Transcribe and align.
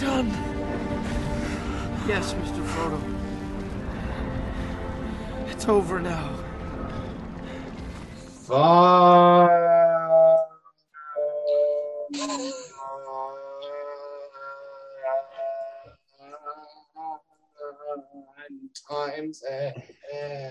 done. 0.00 0.28
Yes, 2.06 2.34
Mr. 2.34 2.62
Frodo. 2.66 3.00
It's 5.50 5.66
over 5.68 6.00
now. 6.00 6.32
Times. 18.88 19.42
eh, 19.50 19.72
eh. 20.12 20.50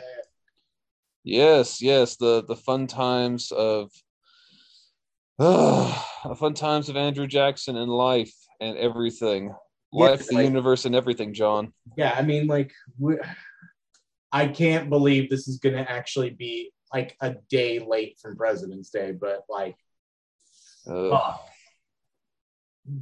Yes, 1.23 1.81
yes, 1.81 2.17
the 2.17 2.43
the 2.43 2.55
fun 2.55 2.87
times 2.87 3.51
of 3.51 3.91
uh, 5.39 5.93
fun 6.37 6.53
times 6.53 6.89
of 6.89 6.97
Andrew 6.97 7.27
Jackson 7.27 7.77
and 7.77 7.89
life 7.89 8.33
and 8.61 8.77
everything. 8.77 9.53
Yeah, 9.91 10.05
life, 10.09 10.27
the 10.27 10.35
like- 10.35 10.45
universe, 10.45 10.85
and 10.85 10.95
everything, 10.95 11.33
John. 11.33 11.73
Yeah, 11.97 12.13
I 12.17 12.21
mean, 12.21 12.47
like, 12.47 12.73
we, 12.99 13.17
I 14.31 14.47
can't 14.47 14.89
believe 14.89 15.29
this 15.29 15.47
is 15.47 15.57
going 15.59 15.75
to 15.75 15.89
actually 15.89 16.31
be 16.31 16.71
like 16.93 17.15
a 17.21 17.35
day 17.49 17.79
late 17.79 18.19
from 18.21 18.35
President's 18.35 18.89
Day, 18.89 19.11
but 19.13 19.43
like, 19.49 19.75
Uh, 20.87 20.91
oh, 20.93 21.39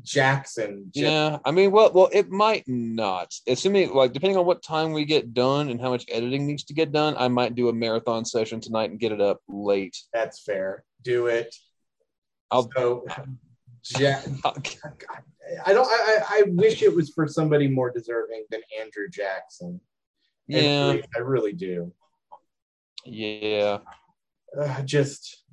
Jackson. 0.03 0.89
yeah, 0.93 1.39
I 1.43 1.51
mean, 1.51 1.71
well, 1.71 1.91
well, 1.93 2.09
it 2.13 2.29
might 2.29 2.63
not. 2.67 3.33
Assuming, 3.47 3.93
like, 3.93 4.13
depending 4.13 4.37
on 4.37 4.45
what 4.45 4.63
time 4.63 4.93
we 4.93 5.03
get 5.05 5.33
done 5.33 5.69
and 5.69 5.81
how 5.81 5.89
much 5.89 6.05
editing 6.09 6.45
needs 6.47 6.63
to 6.65 6.73
get 6.73 6.91
done, 6.91 7.15
I 7.17 7.27
might 7.27 7.55
do 7.55 7.67
a 7.69 7.73
marathon 7.73 8.23
session 8.23 8.61
tonight 8.61 8.91
and 8.91 8.99
get 8.99 9.11
it 9.11 9.19
up 9.19 9.41
late. 9.49 9.97
That's 10.13 10.41
fair. 10.41 10.83
Do 11.01 11.27
it. 11.27 11.53
I'll. 12.51 12.69
So, 12.75 13.05
ja- 13.99 14.21
I 15.65 15.73
don't. 15.73 15.87
I, 15.87 16.19
I 16.29 16.43
wish 16.47 16.81
it 16.81 16.95
was 16.95 17.09
for 17.09 17.27
somebody 17.27 17.67
more 17.67 17.91
deserving 17.91 18.45
than 18.49 18.61
Andrew 18.79 19.09
Jackson. 19.09 19.79
I 20.51 20.57
Yeah, 20.59 20.85
really, 20.87 21.03
I 21.15 21.19
really 21.19 21.53
do. 21.53 21.93
yeah. 23.05 23.79
Uh, 24.59 24.81
just, 24.83 25.43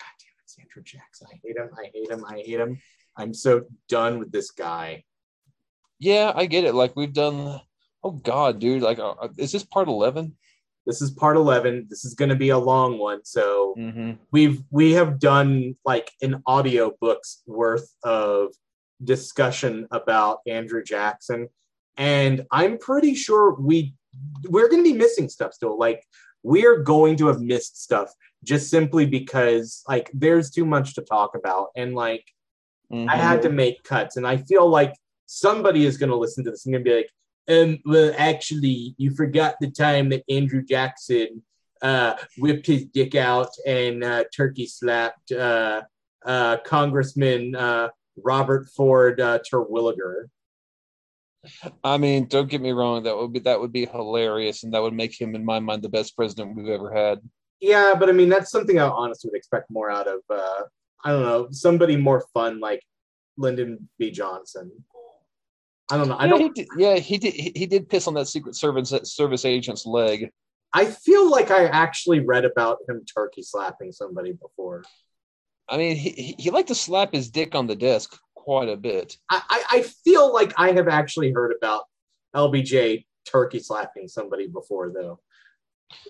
God 0.00 0.06
damn 0.18 0.28
it, 0.28 0.42
it's 0.44 0.58
Andrew 0.58 0.82
Jackson. 0.82 1.26
I 1.32 1.38
hate 1.44 1.56
him. 1.56 1.70
I 1.78 1.90
hate 1.92 2.10
him. 2.10 2.24
I 2.26 2.34
hate 2.36 2.60
him. 2.60 2.80
I'm 3.16 3.34
so 3.34 3.62
done 3.88 4.18
with 4.18 4.32
this 4.32 4.50
guy. 4.50 5.04
Yeah, 5.98 6.32
I 6.34 6.46
get 6.46 6.64
it. 6.64 6.74
Like 6.74 6.96
we've 6.96 7.12
done. 7.12 7.60
Oh 8.04 8.10
God, 8.10 8.58
dude! 8.58 8.82
Like, 8.82 8.98
uh, 8.98 9.14
is 9.38 9.52
this 9.52 9.64
part 9.64 9.88
eleven? 9.88 10.36
This 10.84 11.00
is 11.00 11.12
part 11.12 11.36
11. 11.36 11.86
This 11.88 12.04
is 12.04 12.14
going 12.14 12.30
to 12.30 12.34
be 12.34 12.48
a 12.48 12.58
long 12.58 12.98
one. 12.98 13.20
So 13.24 13.76
Mm-hmm. 13.78 14.12
we've 14.32 14.62
we 14.72 14.94
have 14.94 15.20
done 15.20 15.76
like 15.84 16.10
an 16.22 16.42
audio 16.44 16.90
book's 17.00 17.42
worth 17.46 17.88
of 18.02 18.48
discussion 19.04 19.86
about 19.90 20.40
Andrew 20.46 20.82
Jackson, 20.82 21.48
and 21.96 22.46
I'm 22.50 22.78
pretty 22.78 23.14
sure 23.14 23.54
we 23.54 23.94
we're 24.48 24.68
going 24.68 24.84
to 24.84 24.92
be 24.92 24.98
missing 24.98 25.28
stuff 25.28 25.52
still. 25.54 25.78
Like 25.78 26.04
we're 26.42 26.82
going 26.82 27.16
to 27.16 27.28
have 27.28 27.40
missed 27.40 27.82
stuff 27.82 28.12
just 28.44 28.68
simply 28.70 29.06
because 29.06 29.82
like 29.88 30.10
there's 30.12 30.50
too 30.50 30.66
much 30.66 30.94
to 30.94 31.02
talk 31.02 31.34
about, 31.36 31.68
and 31.76 31.94
like 31.94 32.24
Mm-hmm. 32.92 33.08
I 33.08 33.16
had 33.16 33.42
to 33.42 33.50
make 33.50 33.82
cuts, 33.84 34.16
and 34.16 34.26
I 34.26 34.36
feel 34.36 34.68
like 34.68 34.94
somebody 35.26 35.86
is 35.86 35.96
going 35.96 36.10
to 36.10 36.16
listen 36.16 36.44
to 36.44 36.50
this 36.50 36.66
and 36.66 36.74
going 36.74 36.84
to 36.84 36.90
be 36.90 36.96
like, 36.96 37.10
um, 37.48 37.78
well, 37.86 38.14
actually, 38.18 38.94
you 38.98 39.14
forgot 39.14 39.54
the 39.60 39.70
time 39.70 40.10
that 40.10 40.24
Andrew 40.28 40.62
Jackson 40.62 41.42
uh, 41.80 42.14
whipped 42.38 42.66
his 42.66 42.84
dick 42.84 43.14
out 43.14 43.48
and 43.66 44.04
uh, 44.04 44.24
turkey 44.34 44.66
slapped 44.66 45.32
uh, 45.32 45.82
uh, 46.24 46.58
Congressman 46.58 47.56
uh, 47.56 47.88
Robert 48.16 48.68
Ford 48.68 49.20
uh, 49.20 49.38
Terwilliger. 49.38 50.28
I 51.82 51.98
mean, 51.98 52.26
don't 52.26 52.48
get 52.48 52.60
me 52.60 52.70
wrong. 52.70 53.02
That 53.02 53.16
would 53.16 53.32
be 53.32 53.40
that 53.40 53.60
would 53.60 53.72
be 53.72 53.86
hilarious, 53.86 54.62
and 54.62 54.74
that 54.74 54.82
would 54.82 54.94
make 54.94 55.20
him, 55.20 55.34
in 55.34 55.44
my 55.44 55.58
mind, 55.58 55.82
the 55.82 55.88
best 55.88 56.16
president 56.16 56.56
we've 56.56 56.68
ever 56.68 56.92
had. 56.94 57.20
Yeah, 57.60 57.94
but 57.98 58.08
I 58.08 58.12
mean, 58.12 58.28
that's 58.28 58.50
something 58.50 58.78
I 58.78 58.88
honestly 58.88 59.30
would 59.30 59.36
expect 59.36 59.70
more 59.70 59.90
out 59.90 60.08
of, 60.08 60.20
uh, 60.30 60.62
I 61.04 61.10
don't 61.10 61.22
know, 61.22 61.48
somebody 61.50 61.96
more 61.96 62.24
fun 62.34 62.60
like 62.60 62.82
Lyndon 63.36 63.88
B. 63.98 64.10
Johnson. 64.10 64.70
I 65.90 65.96
don't 65.96 66.08
know. 66.08 66.14
I 66.14 66.24
yeah, 66.24 66.30
don't. 66.30 66.40
He 66.40 66.48
did, 66.48 66.68
yeah, 66.76 66.94
he 66.96 67.18
did. 67.18 67.34
He, 67.34 67.52
he 67.54 67.66
did 67.66 67.88
piss 67.88 68.06
on 68.06 68.14
that 68.14 68.28
Secret 68.28 68.54
Service 68.54 68.94
service 69.04 69.44
agent's 69.44 69.84
leg. 69.84 70.30
I 70.72 70.86
feel 70.86 71.30
like 71.30 71.50
I 71.50 71.66
actually 71.66 72.20
read 72.20 72.44
about 72.44 72.78
him 72.88 73.04
turkey 73.04 73.42
slapping 73.42 73.92
somebody 73.92 74.32
before. 74.32 74.84
I 75.72 75.78
mean, 75.78 75.96
he 75.96 76.36
he, 76.38 76.50
liked 76.50 76.68
to 76.68 76.74
slap 76.74 77.14
his 77.14 77.30
dick 77.30 77.54
on 77.54 77.66
the 77.66 77.74
desk 77.74 78.14
quite 78.34 78.68
a 78.68 78.76
bit. 78.76 79.16
I, 79.30 79.64
I, 79.70 79.82
feel 80.04 80.30
like 80.30 80.52
I 80.58 80.72
have 80.72 80.86
actually 80.86 81.32
heard 81.32 81.54
about 81.56 81.84
LBJ 82.36 83.06
turkey 83.24 83.58
slapping 83.58 84.06
somebody 84.06 84.48
before, 84.48 84.92
though. 84.94 85.18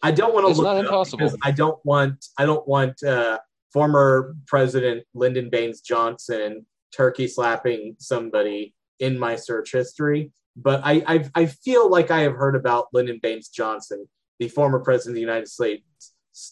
I 0.02 0.10
don't 0.10 0.34
want 0.34 0.46
to 0.46 0.50
It's 0.50 0.58
look 0.58 0.66
not 0.66 0.78
impossible. 0.78 1.30
I 1.44 1.52
don't 1.52 1.78
want 1.84 2.26
I 2.36 2.44
don't 2.44 2.66
want 2.66 3.00
uh, 3.04 3.38
former 3.72 4.34
President 4.48 5.04
Lyndon 5.14 5.48
Baines 5.48 5.80
Johnson 5.80 6.66
turkey 6.92 7.28
slapping 7.28 7.94
somebody 8.00 8.74
in 8.98 9.16
my 9.16 9.36
search 9.36 9.70
history. 9.70 10.32
But 10.56 10.80
I, 10.82 11.04
I 11.06 11.30
I 11.36 11.46
feel 11.46 11.88
like 11.88 12.10
I 12.10 12.22
have 12.22 12.34
heard 12.34 12.56
about 12.56 12.88
Lyndon 12.92 13.20
Baines 13.22 13.48
Johnson, 13.48 14.08
the 14.40 14.48
former 14.48 14.80
president 14.80 15.12
of 15.12 15.16
the 15.16 15.20
United 15.20 15.48
States, 15.48 15.84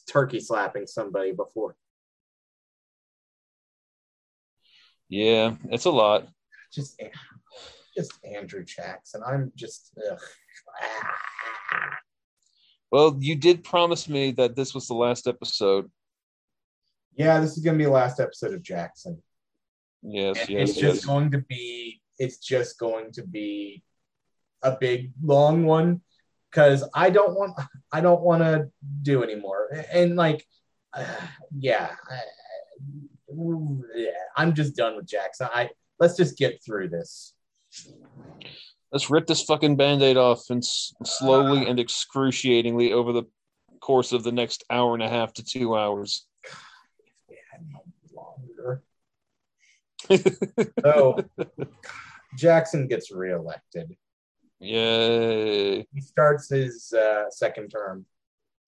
turkey 0.09 0.39
slapping 0.39 0.87
somebody 0.87 1.33
before. 1.33 1.75
Yeah, 5.11 5.57
it's 5.71 5.87
a 5.87 5.91
lot. 5.91 6.29
just 6.73 7.03
just 7.97 8.13
Andrew 8.25 8.65
Jackson. 8.65 9.23
I'm 9.27 9.53
just 9.57 9.93
ugh. 10.11 10.19
Well, 12.93 13.17
you 13.21 13.37
did 13.37 13.63
promise 13.63 14.09
me 14.09 14.31
that 14.33 14.57
this 14.57 14.73
was 14.73 14.87
the 14.87 14.95
last 14.95 15.27
episode. 15.27 15.91
yeah. 17.17 17.41
This 17.41 17.57
is 17.57 17.65
gonna 17.65 17.79
be 17.79 17.85
the 17.85 17.91
last 17.91 18.21
episode 18.21 18.55
of 18.55 18.63
Jackson. 18.63 19.21
Yes, 20.03 20.41
And 20.41 20.49
yes, 20.49 20.71
it's 20.71 20.79
just 20.79 21.07
going 21.07 21.31
to 21.33 21.39
be. 21.39 22.01
It's 22.19 22.39
just 22.39 22.79
going 22.79 23.13
to 23.13 23.27
be 23.27 23.83
a 24.63 24.77
big 24.79 25.13
long 25.23 25.65
one 25.65 26.03
because 26.51 26.89
I 26.95 27.11
don't 27.11 27.35
want. 27.35 27.59
I 27.93 28.01
don't 28.01 28.23
want 28.23 28.43
to 28.43 28.71
do 29.03 29.25
anymore. 29.25 29.69
And 29.93 30.15
like, 30.15 30.47
uh, 30.95 31.05
yeah, 31.59 31.91
I, 32.09 32.21
yeah, 33.95 34.11
I'm 34.37 34.55
just 34.55 34.77
done 34.77 34.97
with 34.97 35.07
Jackson. 35.07 35.49
I 35.53 35.71
let's 35.99 36.17
just 36.17 36.37
get 36.37 36.63
through 36.65 36.89
this. 36.89 37.35
Let's 38.93 39.09
rip 39.09 39.27
this 39.27 39.43
fucking 39.45 39.77
band-aid 39.77 40.17
off 40.17 40.51
and 40.51 40.63
s- 40.63 40.93
slowly 41.05 41.69
and 41.69 41.79
excruciatingly 41.79 42.93
over 42.93 43.13
the 43.13 43.23
course 43.81 44.13
of 44.13 44.25
the 44.25 44.33
next 44.33 44.65
hour 44.69 44.95
and 44.95 45.03
a 45.03 45.09
half 45.09 45.33
to 45.35 45.45
two 45.45 45.77
hours. 45.77 46.27
longer. 48.15 48.83
so 50.83 51.25
Jackson 52.37 52.89
gets 52.89 53.13
reelected. 53.13 53.97
Yay. 54.59 55.87
He 55.93 56.01
starts 56.01 56.51
his 56.51 56.93
uh, 56.93 57.31
second 57.31 57.69
term. 57.69 58.05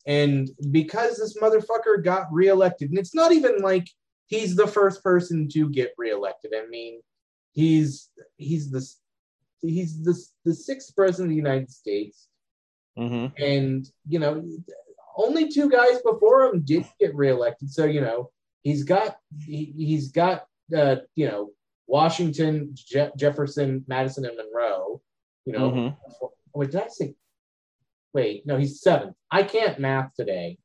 And 0.07 0.51
because 0.71 1.19
this 1.19 1.39
motherfucker 1.39 2.03
got 2.03 2.33
reelected, 2.33 2.91
and 2.91 2.99
it's 2.99 3.15
not 3.15 3.33
even 3.33 3.59
like 3.59 3.89
he's 4.27 4.57
the 4.57 4.67
first 4.67 5.03
person 5.03 5.49
to 5.51 5.69
get 5.71 5.93
reelected. 5.99 6.53
I 6.55 6.67
mean, 6.69 7.01
he's 7.53 8.11
he's 8.37 8.71
the 8.71 8.87
he's 9.61 10.03
the, 10.03 10.19
the 10.45 10.55
sixth 10.55 10.95
president 10.97 11.27
of 11.27 11.31
the 11.31 11.37
United 11.37 11.71
States. 11.71 12.29
hmm 12.97 13.27
and 13.39 13.87
you 14.09 14.19
know 14.19 14.45
only 15.17 15.49
two 15.49 15.69
guys 15.71 16.01
before 16.05 16.45
him 16.45 16.63
did 16.63 16.85
get 17.01 17.15
reelected. 17.15 17.71
So 17.71 17.85
you 17.85 18.01
know 18.01 18.31
he's 18.63 18.85
got 18.85 19.17
he, 19.41 19.73
he's 19.77 20.11
got 20.13 20.47
uh, 20.77 20.97
you 21.15 21.27
know 21.29 21.51
washington 21.87 22.71
Je- 22.75 23.11
jefferson 23.17 23.85
madison 23.89 24.25
and 24.25 24.37
monroe 24.37 25.03
you 25.45 25.53
know. 25.53 25.71
Mhm. 25.71 25.97
wait 26.55 26.71
did 26.71 26.81
i 26.81 26.89
say? 26.89 27.15
Wait 28.15 28.47
no 28.47 28.57
he's 28.57 28.81
seventh. 28.81 29.15
I 29.31 29.43
can't 29.43 29.79
math 29.79 30.15
today. 30.15 30.59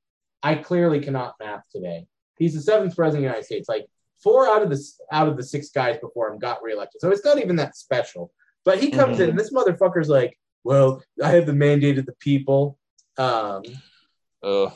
I 0.44 0.56
clearly 0.56 1.00
cannot 1.02 1.36
math 1.40 1.64
today 1.72 2.08
he's 2.40 2.54
the 2.56 2.62
seventh 2.62 2.96
president 2.96 3.18
of 3.18 3.22
the 3.24 3.28
united 3.34 3.46
states. 3.46 3.70
Like 3.70 3.86
four 4.24 4.48
out 4.48 4.64
of 4.64 4.70
the 4.70 4.82
out 5.12 5.28
of 5.28 5.38
the 5.38 5.44
six 5.44 5.70
guys 5.70 5.98
before 6.00 6.32
him 6.32 6.40
got 6.40 6.62
reelected. 6.64 7.02
So 7.02 7.10
it's 7.12 7.26
not 7.26 7.40
even 7.40 7.56
that 7.58 7.76
special. 7.76 8.32
But 8.66 8.80
he 8.80 8.92
comes 8.92 9.18
Mhm. 9.18 9.24
in 9.24 9.30
and 9.32 9.40
this 9.40 9.52
motherfucker's 9.54 10.10
like 10.10 10.38
well, 10.64 11.02
I 11.24 11.30
have 11.30 11.46
the 11.46 11.54
mandate 11.54 11.98
of 11.98 12.06
the 12.06 12.16
people, 12.20 12.78
um, 13.18 13.64
Uh, 14.44 14.70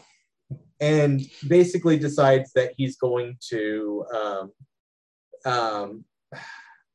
and 0.79 1.21
basically 1.47 1.99
decides 1.99 2.53
that 2.53 2.73
he's 2.77 2.95
going 2.95 3.37
to, 3.49 4.05
um, 4.13 4.51
um, 5.45 6.05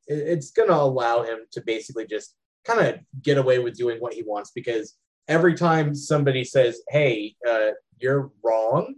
it- 0.07 0.27
it's 0.33 0.51
going 0.51 0.67
to 0.69 0.75
allow 0.75 1.21
him 1.21 1.39
to 1.51 1.61
basically 1.61 2.07
just 2.07 2.35
kind 2.65 2.79
of 2.87 2.99
get 3.21 3.37
away 3.37 3.59
with 3.59 3.75
doing 3.77 3.99
what 3.99 4.13
he 4.13 4.23
wants 4.23 4.51
because 4.51 4.97
every 5.27 5.53
time 5.53 5.93
somebody 5.93 6.43
says, 6.43 6.81
"Hey, 6.89 7.35
uh, 7.47 7.71
you're 7.99 8.31
wrong," 8.43 8.95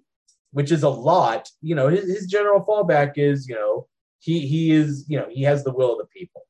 which 0.52 0.72
is 0.72 0.84
a 0.84 0.90
lot, 0.90 1.50
you 1.62 1.76
know, 1.76 1.88
his, 1.88 2.10
his 2.10 2.28
general 2.28 2.64
fallback 2.64 3.14
is, 3.18 3.48
you 3.48 3.56
know, 3.56 3.88
he 4.20 4.46
he 4.48 4.72
is, 4.72 5.06
you 5.08 5.18
know, 5.18 5.28
he 5.30 5.44
has 5.44 5.64
the 5.64 5.72
will 5.72 5.94
of 5.94 6.00
the 6.00 6.06
people. 6.06 6.46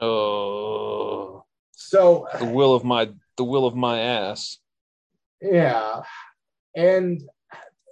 Oh, 0.00 1.44
So 1.72 2.26
the 2.38 2.46
will 2.46 2.74
of 2.74 2.84
my 2.84 3.10
the 3.36 3.44
will 3.44 3.66
of 3.66 3.74
my 3.74 4.00
ass. 4.00 4.58
Yeah. 5.40 6.02
And 6.74 7.22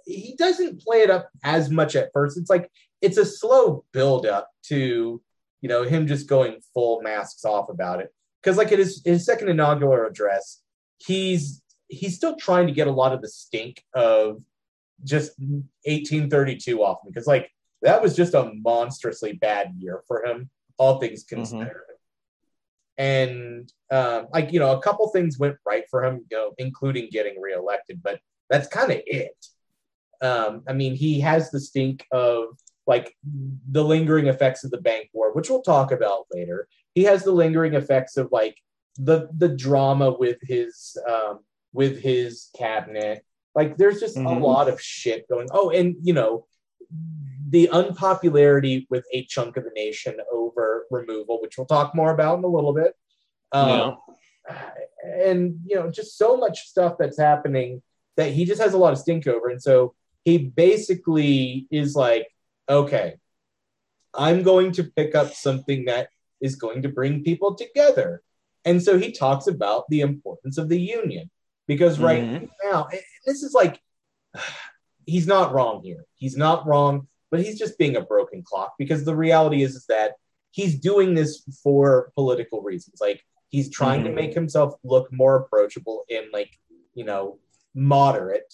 he 0.05 0.35
doesn't 0.37 0.81
play 0.81 1.01
it 1.01 1.09
up 1.09 1.29
as 1.43 1.69
much 1.69 1.95
at 1.95 2.11
first. 2.13 2.37
It's 2.37 2.49
like 2.49 2.69
it's 3.01 3.17
a 3.17 3.25
slow 3.25 3.85
build 3.91 4.25
up 4.25 4.49
to, 4.63 5.21
you 5.61 5.69
know, 5.69 5.83
him 5.83 6.07
just 6.07 6.27
going 6.27 6.61
full 6.73 7.01
masks 7.01 7.45
off 7.45 7.69
about 7.69 8.01
it. 8.01 8.13
Because 8.41 8.57
like 8.57 8.71
in 8.71 8.79
his, 8.79 9.01
his 9.05 9.25
second 9.25 9.49
inaugural 9.49 10.07
address, 10.07 10.61
he's 10.97 11.61
he's 11.87 12.15
still 12.15 12.35
trying 12.35 12.67
to 12.67 12.73
get 12.73 12.87
a 12.87 12.91
lot 12.91 13.13
of 13.13 13.21
the 13.21 13.27
stink 13.27 13.83
of 13.93 14.41
just 15.03 15.37
1832 15.39 16.83
off 16.83 16.99
him. 17.03 17.11
Because 17.11 17.27
like 17.27 17.49
that 17.81 18.01
was 18.01 18.15
just 18.15 18.33
a 18.33 18.51
monstrously 18.61 19.33
bad 19.33 19.73
year 19.77 20.01
for 20.07 20.25
him, 20.25 20.49
all 20.77 20.99
things 20.99 21.23
considered. 21.23 21.83
And 22.97 23.71
um, 23.91 24.27
like 24.33 24.51
you 24.51 24.59
know, 24.59 24.77
a 24.77 24.81
couple 24.81 25.07
things 25.09 25.39
went 25.39 25.55
right 25.65 25.85
for 25.89 26.03
him, 26.03 26.25
you 26.29 26.37
know, 26.37 26.51
including 26.57 27.09
getting 27.11 27.39
reelected, 27.41 28.01
but 28.03 28.19
that's 28.49 28.67
kind 28.67 28.91
of 28.91 29.01
it. 29.05 29.45
Um, 30.21 30.63
I 30.67 30.73
mean, 30.73 30.93
he 30.93 31.19
has 31.21 31.49
the 31.49 31.59
stink 31.59 32.05
of 32.11 32.49
like 32.85 33.15
the 33.71 33.83
lingering 33.83 34.27
effects 34.27 34.63
of 34.63 34.71
the 34.71 34.81
bank 34.81 35.09
war, 35.13 35.33
which 35.33 35.49
we'll 35.49 35.61
talk 35.61 35.91
about 35.91 36.25
later. 36.31 36.67
He 36.93 37.03
has 37.03 37.23
the 37.23 37.31
lingering 37.31 37.73
effects 37.73 38.17
of 38.17 38.29
like 38.31 38.57
the 38.97 39.29
the 39.37 39.49
drama 39.49 40.11
with 40.11 40.37
his 40.41 40.97
um, 41.09 41.39
with 41.73 42.01
his 42.01 42.49
cabinet. 42.57 43.25
Like, 43.53 43.77
there's 43.77 43.99
just 43.99 44.17
Mhm. 44.17 44.37
a 44.37 44.39
lot 44.39 44.69
of 44.69 44.81
shit 44.81 45.27
going. 45.27 45.47
Oh, 45.51 45.69
and 45.69 45.95
you 46.01 46.13
know, 46.13 46.45
the 47.49 47.69
unpopularity 47.69 48.87
with 48.89 49.05
a 49.11 49.25
chunk 49.25 49.57
of 49.57 49.65
the 49.65 49.71
nation 49.71 50.17
over 50.31 50.87
removal, 50.89 51.41
which 51.41 51.57
we'll 51.57 51.67
talk 51.67 51.93
more 51.93 52.13
about 52.13 52.37
in 52.37 52.43
a 52.43 52.47
little 52.47 52.73
bit. 52.73 52.95
Um, 53.51 53.97
And 55.03 55.59
you 55.65 55.75
know, 55.75 55.89
just 55.89 56.17
so 56.17 56.35
much 56.37 56.67
stuff 56.67 56.97
that's 56.97 57.17
happening 57.17 57.81
that 58.17 58.31
he 58.31 58.45
just 58.45 58.61
has 58.61 58.73
a 58.73 58.77
lot 58.77 58.93
of 58.93 58.99
stink 58.99 59.27
over, 59.27 59.49
and 59.49 59.61
so 59.61 59.95
he 60.25 60.37
basically 60.37 61.67
is 61.71 61.95
like, 61.95 62.27
okay, 62.69 63.15
I'm 64.13 64.43
going 64.43 64.71
to 64.73 64.83
pick 64.83 65.15
up 65.15 65.33
something 65.33 65.85
that 65.85 66.09
is 66.39 66.55
going 66.55 66.81
to 66.83 66.89
bring 66.89 67.23
people 67.23 67.55
together, 67.55 68.21
and 68.65 68.81
so 68.81 68.97
he 68.97 69.11
talks 69.11 69.47
about 69.47 69.85
the 69.89 70.01
importance 70.01 70.57
of 70.57 70.69
the 70.69 70.79
union 70.79 71.29
because 71.67 71.99
right 71.99 72.23
Mhm. 72.23 72.49
now, 72.63 72.87
this 73.25 73.43
is 73.43 73.53
like, 73.53 73.79
he's 75.05 75.27
not 75.27 75.53
wrong 75.53 75.81
here. 75.83 76.05
He's 76.15 76.37
not 76.37 76.65
wrong, 76.67 77.07
but 77.29 77.41
he's 77.43 77.57
just 77.57 77.77
being 77.77 77.95
a 77.95 78.01
broken 78.01 78.43
clock 78.43 78.73
because 78.77 79.03
the 79.03 79.15
reality 79.15 79.63
is, 79.63 79.75
is 79.75 79.85
that 79.87 80.15
he's 80.51 80.79
doing 80.79 81.13
this 81.13 81.43
for 81.63 82.11
political 82.15 82.61
reasons. 82.61 82.99
Like 83.01 83.23
he's 83.49 83.69
trying 83.69 84.03
to 84.03 84.09
Mhm. 84.09 84.15
make 84.15 84.33
himself 84.33 84.75
look 84.83 85.11
more 85.11 85.35
approachable 85.37 86.05
and 86.09 86.25
like, 86.31 86.51
you 86.93 87.03
know, 87.05 87.39
moderate. 87.73 88.53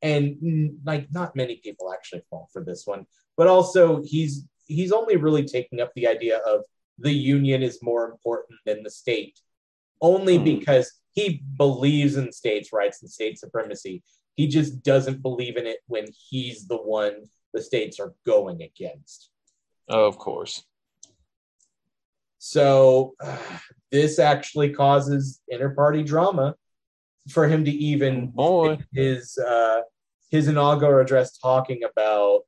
And 0.00 0.36
mm, 0.36 0.78
like 0.84 1.10
not 1.12 1.34
many 1.34 1.56
people 1.56 1.92
actually 1.92 2.22
fall 2.30 2.48
for 2.52 2.62
this 2.62 2.86
one, 2.86 3.06
but 3.36 3.48
also 3.48 4.02
he's 4.02 4.44
he's 4.66 4.92
only 4.92 5.16
really 5.16 5.44
taking 5.44 5.80
up 5.80 5.90
the 5.94 6.06
idea 6.06 6.38
of 6.38 6.62
the 6.98 7.12
union 7.12 7.62
is 7.62 7.82
more 7.82 8.04
important 8.10 8.58
than 8.66 8.82
the 8.82 8.90
state 8.90 9.40
only 10.00 10.38
Mhm. 10.38 10.44
because 10.44 10.92
he 11.18 11.42
believes 11.56 12.16
in 12.16 12.30
states' 12.30 12.72
rights 12.72 13.02
and 13.02 13.10
state 13.10 13.38
supremacy. 13.38 14.02
He 14.36 14.46
just 14.46 14.84
doesn't 14.84 15.20
believe 15.20 15.56
in 15.56 15.66
it 15.66 15.78
when 15.88 16.06
he's 16.28 16.68
the 16.68 16.76
one 16.76 17.24
the 17.52 17.60
states 17.60 17.98
are 17.98 18.14
going 18.24 18.62
against. 18.62 19.30
Of 19.88 20.16
course. 20.16 20.62
So 22.38 23.14
this 23.90 24.20
actually 24.20 24.70
causes 24.70 25.40
inter-party 25.48 26.04
drama 26.04 26.54
for 27.30 27.48
him 27.48 27.64
to 27.64 27.70
even 27.70 28.28
Boy. 28.28 28.78
his 28.92 29.36
uh, 29.38 29.80
his 30.30 30.46
inaugural 30.46 31.02
address 31.02 31.36
talking 31.36 31.80
about 31.82 32.44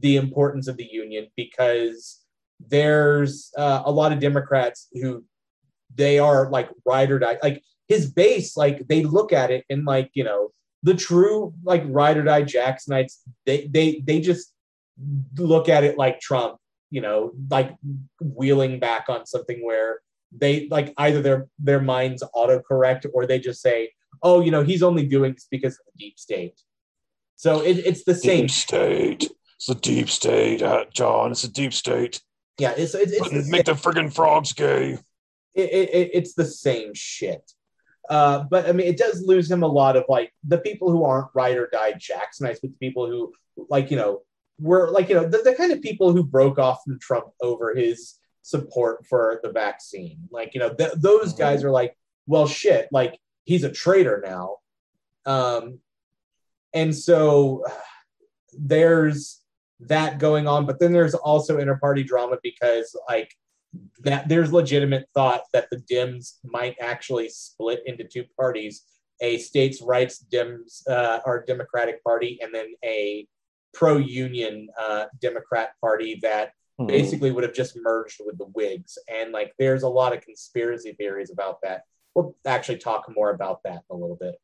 the 0.00 0.16
importance 0.16 0.68
of 0.68 0.76
the 0.76 0.88
union 0.90 1.26
because 1.36 2.20
there's 2.60 3.50
uh, 3.58 3.82
a 3.84 3.90
lot 3.90 4.12
of 4.12 4.20
Democrats 4.20 4.88
who 4.92 5.24
they 5.94 6.18
are 6.20 6.48
like 6.50 6.70
ride 6.84 7.10
or 7.10 7.18
die. 7.18 7.38
Like 7.42 7.62
his 7.88 8.10
base, 8.10 8.56
like 8.56 8.86
they 8.88 9.02
look 9.02 9.32
at 9.32 9.50
it 9.50 9.64
and 9.70 9.84
like 9.84 10.10
you 10.14 10.24
know 10.24 10.50
the 10.82 10.94
true 10.94 11.54
like 11.64 11.82
ride 11.86 12.16
or 12.16 12.22
die 12.22 12.42
Jacksonites. 12.42 13.18
They 13.46 13.66
they 13.66 14.02
they 14.06 14.20
just 14.20 14.52
look 15.36 15.68
at 15.68 15.84
it 15.84 15.98
like 15.98 16.20
Trump. 16.20 16.58
You 16.90 17.00
know, 17.02 17.32
like 17.50 17.74
wheeling 18.20 18.78
back 18.80 19.06
on 19.08 19.26
something 19.26 19.64
where 19.64 20.00
they 20.32 20.68
like 20.70 20.94
either 20.96 21.20
their 21.20 21.48
their 21.58 21.80
minds 21.80 22.22
autocorrect 22.34 23.04
or 23.12 23.26
they 23.26 23.38
just 23.38 23.60
say, 23.60 23.90
"Oh, 24.22 24.40
you 24.40 24.50
know, 24.50 24.62
he's 24.62 24.82
only 24.82 25.06
doing 25.06 25.32
this 25.34 25.46
because 25.50 25.74
of 25.74 25.80
the 25.86 25.98
deep 26.06 26.18
state." 26.18 26.58
So 27.36 27.60
it, 27.60 27.78
it's 27.78 28.04
the 28.04 28.14
same. 28.14 28.42
Deep 28.42 28.50
state. 28.50 29.30
It's 29.56 29.66
the 29.66 29.74
deep 29.74 30.08
state, 30.08 30.62
uh, 30.62 30.84
John. 30.92 31.32
It's 31.32 31.42
the 31.42 31.48
deep 31.48 31.72
state. 31.74 32.22
Yeah, 32.58 32.72
it's 32.76 32.94
it's, 32.94 33.12
it's 33.12 33.28
the 33.30 33.44
Make 33.50 33.66
the 33.66 33.72
friggin' 33.72 34.12
frogs 34.14 34.52
gay. 34.52 34.98
it, 35.54 35.70
it- 35.70 36.10
it's 36.14 36.34
the 36.34 36.44
same 36.46 36.92
shit. 36.94 37.52
Uh, 38.08 38.44
but 38.50 38.66
I 38.68 38.72
mean, 38.72 38.86
it 38.86 38.96
does 38.96 39.22
lose 39.22 39.50
him 39.50 39.62
a 39.62 39.66
lot 39.66 39.96
of 39.96 40.04
like 40.08 40.32
the 40.46 40.58
people 40.58 40.90
who 40.90 41.04
aren't 41.04 41.28
ride 41.34 41.56
or 41.58 41.68
die 41.70 41.92
Jacksonites, 41.92 42.60
but 42.60 42.70
the 42.70 42.76
people 42.80 43.06
who 43.06 43.32
like 43.68 43.90
you 43.90 43.96
know 43.96 44.22
were 44.58 44.90
like 44.90 45.08
you 45.08 45.14
know 45.14 45.28
the, 45.28 45.38
the 45.44 45.54
kind 45.54 45.72
of 45.72 45.82
people 45.82 46.12
who 46.12 46.22
broke 46.24 46.58
off 46.58 46.80
from 46.84 46.98
Trump 46.98 47.26
over 47.42 47.74
his 47.74 48.18
support 48.42 49.04
for 49.06 49.40
the 49.42 49.50
vaccine. 49.52 50.18
Like 50.30 50.54
you 50.54 50.60
know 50.60 50.72
th- 50.72 50.92
those 50.96 51.34
Mhm. 51.34 51.38
guys 51.38 51.64
are 51.64 51.70
like, 51.70 51.96
well, 52.26 52.46
shit, 52.46 52.88
like 52.92 53.18
he's 53.44 53.64
a 53.64 53.70
traitor 53.70 54.22
now, 54.24 54.56
um, 55.26 55.80
and 56.72 56.94
so 56.96 57.64
there's 58.52 59.40
that 59.80 60.18
going 60.18 60.46
on. 60.48 60.66
But 60.66 60.80
then 60.80 60.92
there's 60.92 61.14
also 61.14 61.58
inter-party 61.58 62.04
drama 62.04 62.38
because 62.42 62.96
like 63.08 63.32
that 64.00 64.28
there's 64.28 64.52
legitimate 64.52 65.08
thought 65.14 65.42
that 65.52 65.68
the 65.70 65.82
Dems 65.90 66.38
might 66.44 66.76
actually 66.80 67.28
split 67.28 67.82
into 67.86 68.04
two 68.04 68.24
parties: 68.36 68.84
a 69.20 69.38
states' 69.38 69.82
rights 69.82 70.24
Dems 70.32 70.88
uh, 70.88 71.20
or 71.24 71.44
Democratic 71.46 72.02
Party, 72.02 72.38
and 72.42 72.54
then 72.54 72.68
a 72.84 73.26
pro-union 73.74 74.68
uh, 74.80 75.06
Democrat 75.20 75.72
Party 75.80 76.18
that 76.22 76.52
Hmm. 76.78 76.86
basically 76.86 77.32
would 77.32 77.42
have 77.42 77.54
just 77.54 77.76
merged 77.76 78.20
with 78.24 78.38
the 78.38 78.44
Whigs. 78.44 78.98
And 79.08 79.32
like, 79.32 79.52
there's 79.58 79.82
a 79.82 79.88
lot 79.88 80.16
of 80.16 80.22
conspiracy 80.22 80.92
theories 80.92 81.30
about 81.30 81.60
that. 81.62 81.82
We'll 82.14 82.36
actually 82.46 82.78
talk 82.78 83.04
more 83.14 83.30
about 83.30 83.62
that 83.64 83.82
in 83.90 83.96
a 83.96 83.96
little 83.96 84.16
bit. 84.16 84.36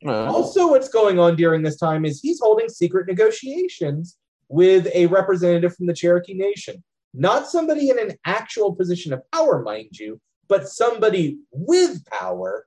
Yeah. 0.00 0.26
Also, 0.28 0.68
what's 0.68 0.88
going 0.88 1.18
on 1.18 1.36
during 1.36 1.62
this 1.62 1.76
time 1.76 2.04
is 2.04 2.20
he's 2.20 2.40
holding 2.40 2.68
secret 2.68 3.06
negotiations 3.06 4.16
with 4.48 4.88
a 4.94 5.06
representative 5.06 5.74
from 5.74 5.86
the 5.86 5.92
Cherokee 5.92 6.34
Nation. 6.34 6.82
Not 7.14 7.48
somebody 7.48 7.90
in 7.90 7.98
an 7.98 8.16
actual 8.24 8.74
position 8.74 9.12
of 9.12 9.22
power, 9.32 9.62
mind 9.62 9.98
you, 9.98 10.20
but 10.48 10.68
somebody 10.68 11.38
with 11.50 12.04
power 12.06 12.66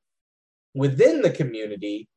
within 0.74 1.22
the 1.22 1.30
community 1.30 2.08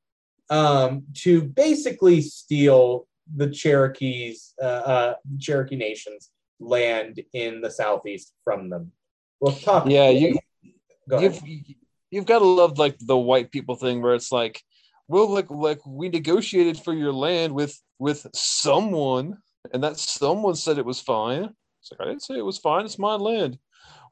um, 0.51 1.05
to 1.15 1.43
basically 1.43 2.21
steal 2.21 3.07
the 3.35 3.49
Cherokees, 3.51 4.55
uh, 4.63 4.67
uh, 4.67 5.15
Cherokee 5.39 5.77
Nation's 5.77 6.31
land 6.61 7.21
in 7.33 7.61
the 7.61 7.71
southeast 7.71 8.33
from 8.45 8.69
them. 8.69 8.93
We'll 9.41 9.53
talk. 9.53 9.89
Yeah, 9.89 10.11
you, 10.11 10.39
Go 11.09 11.21
you've 11.21 11.43
you've 12.11 12.27
got 12.27 12.39
to 12.39 12.47
love 12.47 12.79
like 12.79 12.97
the 12.99 13.17
white 13.17 13.51
people 13.51 13.75
thing 13.75 14.01
where 14.01 14.15
it's 14.15 14.33
like, 14.33 14.63
well, 15.09 15.29
like 15.29 15.51
like 15.51 15.81
we 15.87 16.09
negotiated 16.09 16.79
for 16.79 16.95
your 16.95 17.13
land 17.13 17.55
with 17.55 17.79
with 17.99 18.27
someone, 18.35 19.39
and 19.73 19.83
that 19.83 19.99
someone 19.99 20.55
said 20.55 20.79
it 20.79 20.87
was 20.87 21.01
fine. 21.01 21.51
It's 21.85 21.93
like 21.93 22.01
I 22.01 22.11
didn't 22.11 22.23
say 22.23 22.39
it 22.39 22.45
was 22.45 22.57
fine. 22.57 22.87
It's 22.87 22.99
my 22.99 23.15
land. 23.15 23.59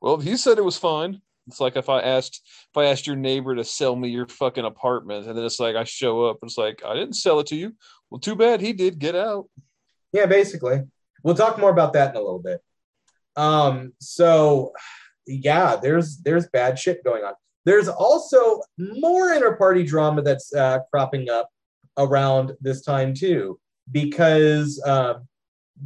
Well, 0.02 0.20
if 0.20 0.26
he 0.26 0.36
said 0.36 0.58
it 0.58 0.64
was 0.64 0.76
fine. 0.76 1.22
It's 1.48 1.58
like 1.58 1.74
if 1.74 1.88
I 1.88 2.00
asked 2.00 2.42
if 2.70 2.76
I 2.76 2.84
asked 2.84 3.06
your 3.06 3.16
neighbor 3.16 3.54
to 3.56 3.64
sell 3.64 3.96
me 3.96 4.10
your 4.10 4.28
fucking 4.28 4.64
apartment, 4.64 5.26
and 5.26 5.36
then 5.36 5.44
it's 5.44 5.58
like 5.58 5.74
I 5.74 5.84
show 5.84 6.26
up, 6.26 6.38
and 6.42 6.50
it's 6.50 6.58
like 6.58 6.82
I 6.86 6.94
didn't 6.94 7.14
sell 7.14 7.40
it 7.40 7.46
to 7.48 7.56
you. 7.56 7.74
Well, 8.10 8.20
too 8.20 8.36
bad 8.36 8.60
he 8.60 8.74
did. 8.74 8.98
Get 8.98 9.16
out. 9.16 9.48
Yeah, 10.12 10.26
basically. 10.26 10.82
We'll 11.24 11.34
talk 11.34 11.58
more 11.58 11.70
about 11.70 11.94
that 11.94 12.10
in 12.10 12.16
a 12.16 12.20
little 12.22 12.38
bit. 12.38 12.60
Um, 13.36 13.94
so 14.00 14.72
yeah, 15.26 15.76
there's 15.76 16.18
there's 16.18 16.46
bad 16.48 16.78
shit 16.78 17.02
going 17.02 17.24
on. 17.24 17.32
There's 17.64 17.88
also 17.88 18.60
more 18.76 19.32
inter-party 19.32 19.84
drama 19.84 20.20
that's 20.20 20.52
uh, 20.54 20.80
cropping 20.90 21.30
up 21.30 21.48
around 21.96 22.52
this 22.60 22.82
time 22.82 23.14
too, 23.14 23.58
because 23.90 24.80
um, 24.86 25.26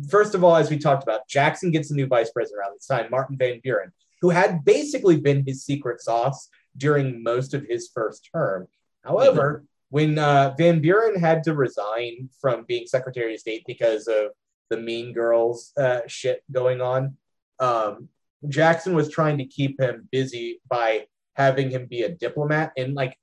first 0.09 0.35
of 0.35 0.45
all, 0.45 0.57
as 0.57 0.71
we 0.71 0.79
talked 0.79 1.03
about, 1.03 1.29
Jackson 1.29 1.71
gets 1.71 1.91
a 1.91 1.95
new 1.95 2.07
vice 2.07 2.31
president 2.31 2.61
around 2.61 2.75
this 2.75 2.87
time, 2.87 3.11
Martin 3.11 3.37
Van 3.37 3.61
Buren, 3.63 3.93
who 4.21 4.31
had 4.31 4.65
basically 4.65 5.19
been 5.19 5.45
his 5.47 5.65
secret 5.65 6.01
sauce 6.01 6.49
during 6.77 7.23
most 7.23 7.55
of 7.55 7.65
his 7.65 7.91
first 7.93 8.29
term. 8.33 8.69
However, 9.03 9.65
when 9.91 10.19
uh, 10.19 10.55
Van 10.59 10.81
Buren 10.81 11.19
had 11.19 11.45
to 11.45 11.55
resign 11.55 12.29
from 12.41 12.65
being 12.67 12.87
Secretary 12.87 13.35
of 13.35 13.41
State 13.41 13.65
because 13.67 14.09
of 14.09 14.31
the 14.69 14.77
Mean 14.77 15.13
Girls 15.13 15.73
uh, 15.77 16.01
shit 16.07 16.43
going 16.51 16.81
on, 16.81 17.17
um, 17.61 18.09
Jackson 18.49 18.95
was 18.95 19.09
trying 19.09 19.39
to 19.39 19.47
keep 19.47 19.81
him 19.81 20.09
busy 20.11 20.61
by 20.69 21.07
having 21.35 21.71
him 21.71 21.87
be 21.87 22.03
a 22.03 22.09
diplomat. 22.09 22.73
And 22.77 22.95
like 22.95 23.17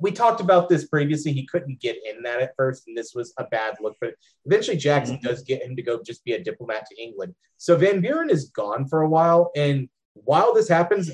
we 0.00 0.10
talked 0.10 0.40
about 0.40 0.68
this 0.68 0.86
previously, 0.86 1.32
he 1.32 1.46
couldn't 1.46 1.80
get 1.80 1.96
in 2.04 2.22
that 2.22 2.40
at 2.40 2.54
first, 2.56 2.86
and 2.86 2.96
this 2.96 3.14
was 3.14 3.32
a 3.38 3.44
bad 3.44 3.76
look. 3.80 3.96
But 4.00 4.14
eventually, 4.44 4.76
Jackson 4.76 5.16
Mm-hmm. 5.16 5.26
does 5.26 5.42
get 5.42 5.62
him 5.62 5.76
to 5.76 5.82
go 5.82 6.02
just 6.02 6.24
be 6.24 6.32
a 6.32 6.42
diplomat 6.42 6.86
to 6.86 7.02
England. 7.02 7.34
So 7.58 7.76
Van 7.76 8.00
Buren 8.00 8.30
is 8.30 8.50
gone 8.50 8.86
for 8.86 9.02
a 9.02 9.08
while, 9.08 9.50
and 9.54 9.88
while 10.14 10.54
this 10.54 10.68
happens, 10.68 11.10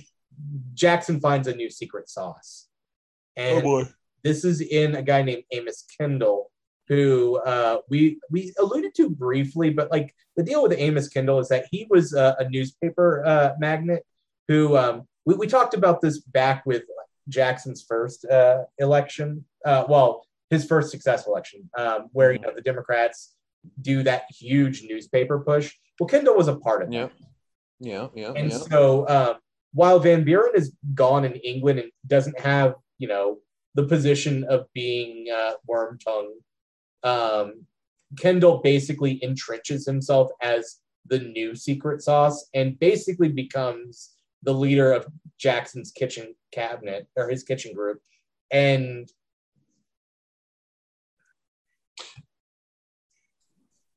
Jackson 0.75 1.21
finds 1.21 1.49
a 1.49 1.55
new 1.55 1.71
secret 1.71 2.09
sauce. 2.09 2.69
And 3.37 3.63
this 4.23 4.45
is 4.45 4.61
in 4.61 4.97
a 4.97 5.03
guy 5.03 5.23
named 5.23 5.45
Amos 5.53 5.85
Kendall, 5.99 6.51
who 6.89 7.37
uh, 7.39 7.79
we 7.89 8.19
we 8.31 8.53
alluded 8.59 8.95
to 8.97 9.11
briefly, 9.11 9.71
but 9.71 9.91
like 9.91 10.15
the 10.37 10.43
deal 10.43 10.63
with 10.63 10.73
Amos 10.77 11.09
Kendall 11.09 11.39
is 11.39 11.49
that 11.49 11.67
he 11.71 11.87
was 11.91 12.15
uh, 12.15 12.35
a 12.39 12.49
newspaper 12.49 13.25
uh, 13.25 13.53
magnate 13.59 14.03
who 14.49 14.77
um, 14.77 15.07
we, 15.25 15.35
we 15.35 15.47
talked 15.47 15.75
about 15.75 16.01
this 16.01 16.19
back 16.19 16.67
with 16.67 16.83
Jackson's 17.31 17.83
first 17.83 18.25
uh, 18.27 18.65
election. 18.79 19.45
Uh, 19.65 19.85
well, 19.89 20.27
his 20.51 20.65
first 20.65 20.91
successful 20.91 21.33
election, 21.33 21.71
um, 21.79 22.09
where 22.13 22.33
you 22.33 22.39
know 22.41 22.53
the 22.55 22.61
Democrats 22.61 23.35
do 23.81 24.03
that 24.03 24.25
huge 24.31 24.83
newspaper 24.83 25.39
push. 25.41 25.73
Well, 25.99 26.09
Kendall 26.09 26.37
was 26.37 26.49
a 26.49 26.57
part 26.57 26.83
of 26.83 26.89
it. 26.89 26.95
Yeah. 26.95 27.09
Yeah, 27.83 28.09
yeah, 28.15 28.33
And 28.37 28.51
yeah. 28.51 28.59
so 28.59 29.09
um, 29.09 29.37
while 29.73 29.99
Van 29.99 30.23
Buren 30.23 30.53
is 30.55 30.77
gone 30.95 31.25
in 31.25 31.33
England 31.33 31.79
and 31.79 31.91
doesn't 32.07 32.39
have, 32.39 32.75
you 32.99 33.09
know, 33.09 33.39
the 33.75 33.85
position 33.85 34.45
of 34.45 34.67
being 34.75 35.27
uh, 35.35 35.53
worm 35.67 35.99
tongue, 35.99 36.35
um, 37.03 37.65
Kendall 38.19 38.59
basically 38.59 39.19
entrenches 39.21 39.87
himself 39.87 40.31
as 40.43 40.77
the 41.07 41.21
new 41.21 41.55
secret 41.55 42.03
sauce 42.03 42.49
and 42.55 42.79
basically 42.79 43.29
becomes 43.29 44.11
the 44.43 44.55
leader 44.55 44.93
of 44.93 45.07
Jackson's 45.39 45.91
kitchen 45.91 46.35
cabinet 46.53 47.07
or 47.17 47.29
his 47.29 47.43
kitchen 47.43 47.75
group. 47.75 48.01
And 48.51 49.11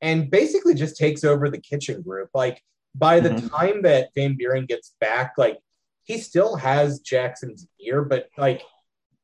and 0.01 0.29
basically 0.29 0.73
just 0.73 0.97
takes 0.97 1.23
over 1.23 1.49
the 1.49 1.61
kitchen 1.61 2.01
group. 2.01 2.29
Like 2.33 2.61
by 2.93 3.19
the 3.21 3.29
Mhm. 3.29 3.49
time 3.49 3.81
that 3.83 4.09
Van 4.15 4.35
Buren 4.35 4.65
gets 4.65 4.95
back, 4.99 5.33
like 5.37 5.59
he 6.03 6.17
still 6.17 6.57
has 6.57 6.99
Jackson's 6.99 7.67
ear, 7.79 8.03
but 8.03 8.29
like 8.37 8.61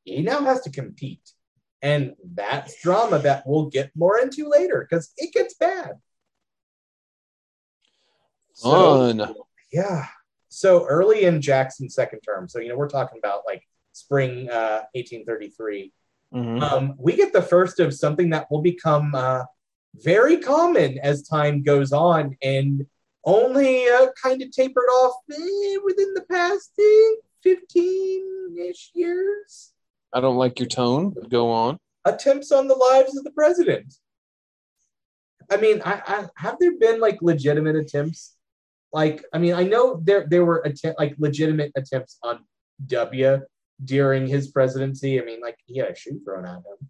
he 0.06 0.22
now 0.22 0.42
has 0.46 0.62
to 0.62 0.72
compete. 0.72 1.34
And 1.82 2.16
that's 2.24 2.82
drama 2.82 3.20
that 3.20 3.46
we'll 3.46 3.68
get 3.70 3.96
more 3.96 4.18
into 4.20 4.48
later 4.50 4.86
because 4.90 5.14
it 5.18 5.34
gets 5.34 5.54
bad. 5.54 6.00
So, 8.54 8.70
Fun. 8.70 9.36
yeah. 9.72 10.08
So 10.50 10.86
early 10.88 11.24
in 11.24 11.41
Jackson's 11.41 11.96
second 11.96 12.22
term, 12.22 12.48
so 12.50 12.60
you 12.60 12.70
know, 12.70 12.77
we're 12.77 12.89
talking 12.89 13.20
about 13.20 13.44
like 13.46 13.63
spring 13.94 14.50
uh, 14.50 14.84
1833 14.94 15.94
Mhm. 16.32 16.62
um, 16.62 16.94
we 17.00 17.15
get 17.15 17.34
the 17.34 17.41
first 17.41 17.79
of 17.79 17.91
something 17.91 18.29
that 18.29 18.46
will 18.51 18.62
become 18.62 19.15
uh, 19.15 19.46
very 19.96 20.38
common 20.38 21.00
as 21.00 21.24
time 21.27 21.63
goes 21.63 21.91
on 21.91 22.38
and 22.44 22.86
only 23.25 23.88
uh, 23.89 24.08
kind 24.22 24.39
of 24.44 24.51
tapered 24.51 24.88
off 24.89 25.15
eh, 25.32 25.77
within 25.84 26.13
the 26.13 26.25
past 26.29 26.72
15 27.41 28.58
ish 28.60 28.91
years. 28.94 29.72
I 30.13 30.22
don't 30.22 30.38
like 30.38 30.60
your 30.60 30.68
tone, 30.68 31.15
go 31.29 31.50
on. 31.50 31.79
Attempts 32.06 32.51
on 32.51 32.68
the 32.68 32.75
lives 32.75 33.18
of 33.18 33.24
the 33.24 33.32
president. 33.32 33.91
I 35.50 35.58
mean, 35.58 35.82
I, 35.84 36.01
I 36.06 36.27
have 36.36 36.58
there 36.60 36.77
been 36.77 37.00
like 37.00 37.24
legitimate 37.24 37.75
attempts? 37.75 38.36
Like, 38.91 39.24
I 39.34 39.38
mean, 39.38 39.53
I 39.53 39.63
know 39.63 40.00
there 40.03 40.25
there 40.27 40.46
were 40.46 40.60
attempt 40.65 41.00
like 41.00 41.15
legitimate 41.19 41.72
attempts 41.75 42.17
on 42.24 42.39
W 42.88 43.41
during 43.84 44.27
his 44.27 44.48
presidency. 44.50 45.22
I 45.22 45.25
mean, 45.25 45.41
like 45.41 45.58
he 45.65 45.77
had 45.77 45.89
a 45.89 45.96
shoe 45.96 46.19
thrown 46.25 46.46
at 46.46 46.58
him, 46.58 46.89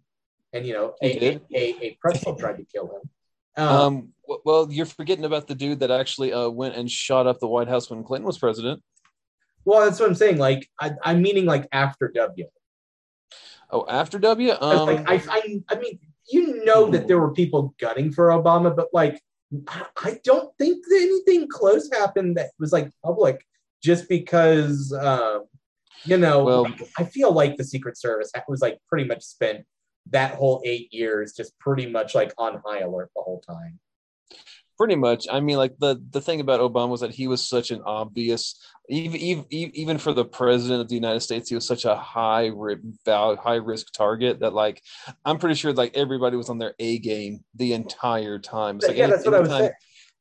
and 0.52 0.66
you 0.66 0.72
know, 0.72 0.94
a, 1.02 1.26
a, 1.26 1.40
a, 1.54 1.76
a 1.82 1.98
pretzel 2.00 2.36
tried 2.36 2.56
to 2.58 2.64
kill 2.64 2.86
him. 2.86 3.02
Um, 3.56 3.68
Um, 3.68 4.12
well, 4.44 4.68
you're 4.70 4.86
forgetting 4.86 5.24
about 5.24 5.48
the 5.48 5.56
dude 5.56 5.80
that 5.80 5.90
actually 5.90 6.32
uh, 6.32 6.48
went 6.48 6.76
and 6.76 6.88
shot 6.88 7.26
up 7.26 7.40
the 7.40 7.48
White 7.48 7.66
House 7.66 7.90
when 7.90 8.04
Clinton 8.04 8.24
was 8.26 8.38
president. 8.38 8.80
well, 9.64 9.84
that's 9.84 9.98
what 9.98 10.08
I'm 10.08 10.14
saying. 10.14 10.38
Like, 10.38 10.70
I, 10.80 10.92
I'm 11.02 11.20
meaning 11.20 11.46
like 11.46 11.66
after 11.72 12.08
W. 12.14 12.46
Oh, 13.70 13.84
after 13.88 14.20
W. 14.20 14.52
Um, 14.58 14.86
like, 14.86 15.10
I, 15.10 15.22
I, 15.28 15.62
I 15.68 15.74
mean, 15.80 15.98
you 16.30 16.64
know 16.64 16.90
that 16.90 17.08
there 17.08 17.18
were 17.18 17.32
people 17.32 17.74
gunning 17.80 18.12
for 18.12 18.28
Obama, 18.28 18.74
but 18.74 18.88
like, 18.92 19.20
I, 19.68 20.20
don't 20.22 20.56
think 20.58 20.84
that 20.86 20.96
anything 20.96 21.48
close 21.48 21.90
happened 21.92 22.36
that 22.36 22.50
was 22.58 22.72
like 22.72 22.90
public, 23.04 23.44
just 23.82 24.08
because, 24.08 24.92
um, 24.92 25.44
you 26.04 26.16
know, 26.16 26.44
Well- 26.44 26.66
I 26.98 27.04
feel 27.04 27.32
like 27.32 27.56
the 27.56 27.64
Secret 27.64 27.98
Service 27.98 28.30
was 28.48 28.60
like 28.60 28.78
pretty 28.88 29.04
much 29.04 29.22
spent 29.22 29.66
that 30.10 30.34
whole 30.34 30.62
eight 30.64 30.92
years 30.92 31.32
just 31.32 31.58
pretty 31.58 31.86
much 31.86 32.14
like 32.14 32.32
on 32.38 32.62
high 32.64 32.80
alert 32.80 33.10
the 33.14 33.22
whole 33.22 33.40
time. 33.40 33.78
Pretty 34.80 34.96
much. 34.96 35.26
I 35.30 35.40
mean, 35.40 35.58
like 35.58 35.76
the 35.78 36.02
the 36.10 36.22
thing 36.22 36.40
about 36.40 36.60
Obama 36.60 36.88
was 36.88 37.02
that 37.02 37.10
he 37.20 37.28
was 37.28 37.46
such 37.46 37.70
an 37.70 37.82
obvious, 37.84 38.58
even 38.88 39.20
even 39.20 39.44
even 39.50 39.98
for 39.98 40.14
the 40.14 40.24
president 40.24 40.80
of 40.80 40.88
the 40.88 40.94
United 40.94 41.20
States, 41.20 41.50
he 41.50 41.54
was 41.54 41.66
such 41.66 41.84
a 41.84 41.94
high 41.94 42.50
high 43.06 43.60
risk 43.70 43.92
target 43.92 44.40
that 44.40 44.54
like 44.54 44.82
I'm 45.26 45.38
pretty 45.38 45.56
sure 45.56 45.74
like 45.74 45.94
everybody 45.94 46.38
was 46.38 46.48
on 46.48 46.56
their 46.56 46.74
A 46.78 46.98
game 46.98 47.44
the 47.54 47.74
entire 47.74 48.38
time. 48.38 48.78
Like 48.78 48.96
yeah, 48.96 49.04
any- 49.04 49.12
that's 49.12 49.26
what 49.26 49.34
I 49.34 49.40
was 49.40 49.50
saying. 49.50 49.70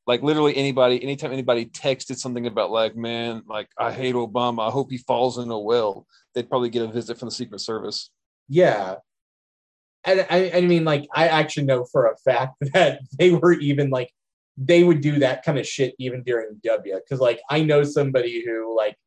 like 0.05 0.21
literally 0.23 0.57
anybody 0.57 1.01
anytime 1.01 1.31
anybody 1.31 1.65
texted 1.67 2.17
something 2.17 2.45
about 2.47 2.71
like 2.71 2.95
man 2.95 3.43
like 3.47 3.69
i 3.77 3.91
hate 3.91 4.15
obama 4.15 4.67
i 4.67 4.71
hope 4.71 4.87
he 4.89 4.97
falls 4.97 5.37
in 5.37 5.51
a 5.51 5.59
well 5.59 6.07
they'd 6.33 6.49
probably 6.49 6.69
get 6.69 6.81
a 6.81 6.87
visit 6.87 7.17
from 7.19 7.27
the 7.27 7.35
secret 7.41 7.59
service 7.61 8.09
Yeah. 8.47 8.95
And 10.05 10.25
I, 10.29 10.51
I 10.55 10.61
mean, 10.61 10.85
like, 10.85 11.05
I 11.13 11.27
actually 11.27 11.65
know 11.65 11.83
for 11.91 12.07
a 12.07 12.15
fact 12.17 12.53
that 12.73 13.01
they 13.19 13.31
were 13.31 13.53
even 13.53 13.89
like, 13.89 14.09
they 14.61 14.83
would 14.83 14.99
do 15.01 15.19
that 15.19 15.43
kind 15.43 15.57
of 15.57 15.65
shit 15.65 15.95
even 15.99 16.21
during 16.23 16.59
W. 16.63 16.99
Cause, 17.07 17.19
like, 17.21 17.39
I 17.49 17.63
know 17.63 17.83
somebody 17.83 18.43
who, 18.45 18.75
like, 18.75 18.97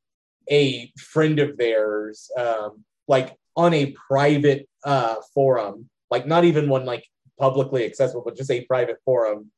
a 0.50 0.90
friend 0.98 1.38
of 1.38 1.58
theirs, 1.58 2.30
um, 2.38 2.84
like, 3.06 3.36
on 3.56 3.74
a 3.74 3.94
private 4.08 4.66
uh, 4.84 5.16
forum, 5.34 5.90
like, 6.10 6.26
not 6.26 6.44
even 6.44 6.68
one 6.70 6.86
like 6.86 7.06
publicly 7.38 7.84
accessible, 7.84 8.22
but 8.24 8.34
just 8.36 8.50
a 8.50 8.64
private 8.64 8.96
forum, 9.04 9.50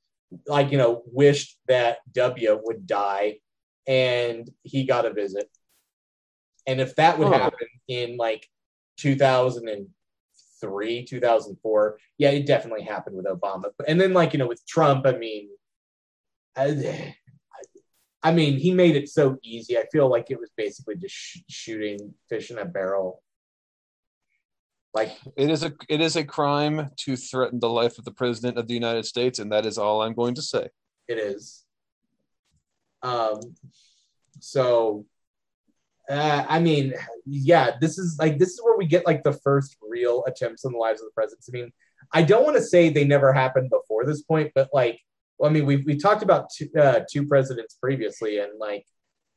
like, 0.48 0.72
you 0.72 0.78
know, 0.78 1.02
wished 1.06 1.56
that 1.68 1.98
W 2.12 2.60
would 2.64 2.86
die 2.88 3.38
and 3.86 4.50
he 4.62 4.84
got 4.84 5.06
a 5.06 5.12
visit. 5.12 5.48
And 6.66 6.80
if 6.80 6.96
that 6.96 7.18
would 7.18 7.28
Huh. 7.28 7.38
happen 7.38 7.68
in 7.88 8.16
like 8.16 8.48
2003, 8.96 11.04
2004, 11.04 11.98
yeah, 12.18 12.30
it 12.30 12.46
definitely 12.46 12.82
happened 12.84 13.16
with 13.16 13.26
Obama. 13.26 13.64
And 13.86 14.00
then, 14.00 14.12
like, 14.12 14.32
you 14.32 14.38
know, 14.38 14.48
with 14.48 14.66
Trump, 14.66 15.06
I 15.06 15.12
mean, 15.12 15.48
I, 16.56 17.14
I 18.22 18.32
mean, 18.32 18.58
he 18.58 18.72
made 18.72 18.96
it 18.96 19.08
so 19.08 19.36
easy. 19.42 19.76
I 19.76 19.86
feel 19.92 20.08
like 20.08 20.30
it 20.30 20.40
was 20.40 20.50
basically 20.56 20.96
just 20.96 21.14
sh- 21.14 21.38
shooting 21.48 22.14
fish 22.28 22.50
in 22.50 22.58
a 22.58 22.64
barrel. 22.64 23.22
Like, 24.94 25.12
it 25.36 25.50
is 25.50 25.64
a 25.64 25.72
it 25.88 26.00
is 26.00 26.16
a 26.16 26.24
crime 26.24 26.90
to 26.98 27.16
threaten 27.16 27.58
the 27.58 27.68
life 27.68 27.98
of 27.98 28.04
the 28.04 28.12
president 28.12 28.58
of 28.58 28.68
the 28.68 28.74
united 28.74 29.04
states 29.04 29.40
and 29.40 29.50
that 29.50 29.66
is 29.66 29.76
all 29.76 30.02
i'm 30.02 30.14
going 30.14 30.36
to 30.36 30.42
say 30.42 30.68
it 31.08 31.18
is. 31.18 31.64
Um, 33.02 33.40
so, 34.40 35.04
uh, 36.08 36.44
I 36.48 36.58
mean, 36.60 36.94
yeah, 37.26 37.72
this 37.80 37.98
is 37.98 38.16
like 38.18 38.38
this 38.38 38.50
is 38.50 38.60
where 38.62 38.76
we 38.76 38.86
get 38.86 39.06
like 39.06 39.22
the 39.22 39.32
first 39.32 39.76
real 39.86 40.24
attempts 40.26 40.64
on 40.64 40.72
the 40.72 40.78
lives 40.78 41.00
of 41.00 41.06
the 41.06 41.12
presidents. 41.14 41.48
I 41.48 41.52
mean, 41.52 41.72
I 42.12 42.22
don't 42.22 42.44
want 42.44 42.56
to 42.56 42.62
say 42.62 42.88
they 42.88 43.04
never 43.04 43.32
happened 43.32 43.70
before 43.70 44.04
this 44.04 44.22
point, 44.22 44.52
but 44.54 44.68
like, 44.72 45.00
well, 45.38 45.50
I 45.50 45.52
mean, 45.52 45.66
we 45.66 45.78
we 45.78 45.96
talked 45.96 46.22
about 46.22 46.50
two, 46.50 46.68
uh, 46.78 47.00
two 47.10 47.26
presidents 47.26 47.76
previously, 47.80 48.38
and 48.38 48.52
like, 48.58 48.84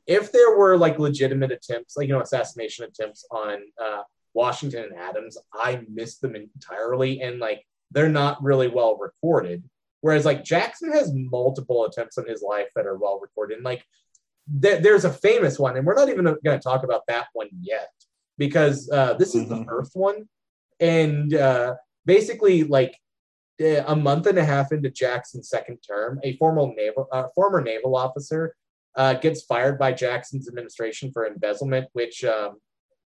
if 0.06 0.30
there 0.32 0.56
were 0.56 0.76
like 0.76 0.98
legitimate 0.98 1.52
attempts, 1.52 1.96
like 1.96 2.08
you 2.08 2.14
know, 2.14 2.20
assassination 2.22 2.84
attempts 2.84 3.24
on 3.30 3.58
uh, 3.82 4.02
Washington 4.34 4.84
and 4.84 4.96
Adams, 4.96 5.36
I 5.52 5.82
missed 5.92 6.20
them 6.20 6.36
entirely, 6.36 7.20
and 7.20 7.38
like 7.40 7.64
they're 7.90 8.08
not 8.08 8.42
really 8.42 8.68
well 8.68 8.96
recorded. 8.98 9.62
Whereas 10.00 10.24
like 10.24 10.44
Jackson 10.44 10.92
has 10.92 11.12
multiple 11.12 11.84
attempts 11.84 12.18
on 12.18 12.26
his 12.28 12.42
life 12.42 12.68
that 12.76 12.86
are 12.86 12.96
well 12.96 13.18
recorded. 13.20 13.56
And 13.56 13.64
like 13.64 13.84
th- 14.62 14.82
there's 14.82 15.04
a 15.04 15.12
famous 15.12 15.58
one, 15.58 15.76
and 15.76 15.84
we're 15.84 15.94
not 15.94 16.08
even 16.08 16.24
going 16.24 16.38
to 16.44 16.58
talk 16.60 16.84
about 16.84 17.02
that 17.08 17.26
one 17.32 17.48
yet 17.60 17.90
because 18.36 18.88
uh, 18.92 19.14
this 19.14 19.34
is 19.34 19.48
the 19.48 19.56
Mhm. 19.56 19.66
first 19.66 19.96
one, 19.96 20.28
and 20.78 21.34
uh, 21.34 21.74
basically 22.06 22.62
like 22.62 22.96
a 23.60 23.96
month 23.96 24.26
and 24.26 24.38
a 24.38 24.44
half 24.44 24.72
into 24.72 24.90
Jackson's 24.90 25.48
second 25.48 25.78
term, 25.78 26.20
a 26.22 26.36
former 26.36 26.72
naval 26.74 27.08
uh, 27.12 27.24
former 27.34 27.60
naval 27.60 27.96
officer 27.96 28.54
uh, 28.96 29.14
gets 29.14 29.42
fired 29.42 29.78
by 29.78 29.92
Jackson's 29.92 30.48
administration 30.48 31.10
for 31.12 31.26
embezzlement, 31.26 31.88
which 31.92 32.24
um, 32.24 32.58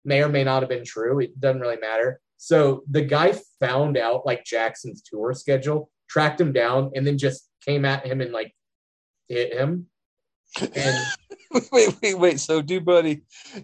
may 0.05 0.23
or 0.23 0.29
may 0.29 0.45
not 0.45 0.63
have 0.63 0.69
been 0.69 0.85
true. 0.85 1.21
It 1.21 1.39
doesn't 1.41 1.61
really 1.61 1.79
matter. 1.79 2.21
So 2.37 2.83
the 2.91 3.03
guy 3.03 3.35
found 3.61 3.97
out 3.97 4.27
like 4.27 4.45
Jackson's 4.45 5.03
tour 5.03 5.33
schedule, 5.33 5.91
tracked 6.09 6.41
him 6.41 6.53
down, 6.53 6.91
and 6.95 7.07
then 7.07 7.19
just 7.19 7.49
came 7.65 7.85
at 7.85 8.07
him 8.07 8.21
and 8.21 8.33
like 8.33 8.55
hit 9.29 9.53
him. 9.53 9.87
And 10.61 11.07
wait, 11.73 11.97
wait, 12.03 12.19
wait. 12.19 12.41
So 12.41 12.61
do 12.61 12.81
buddy, 12.81 13.23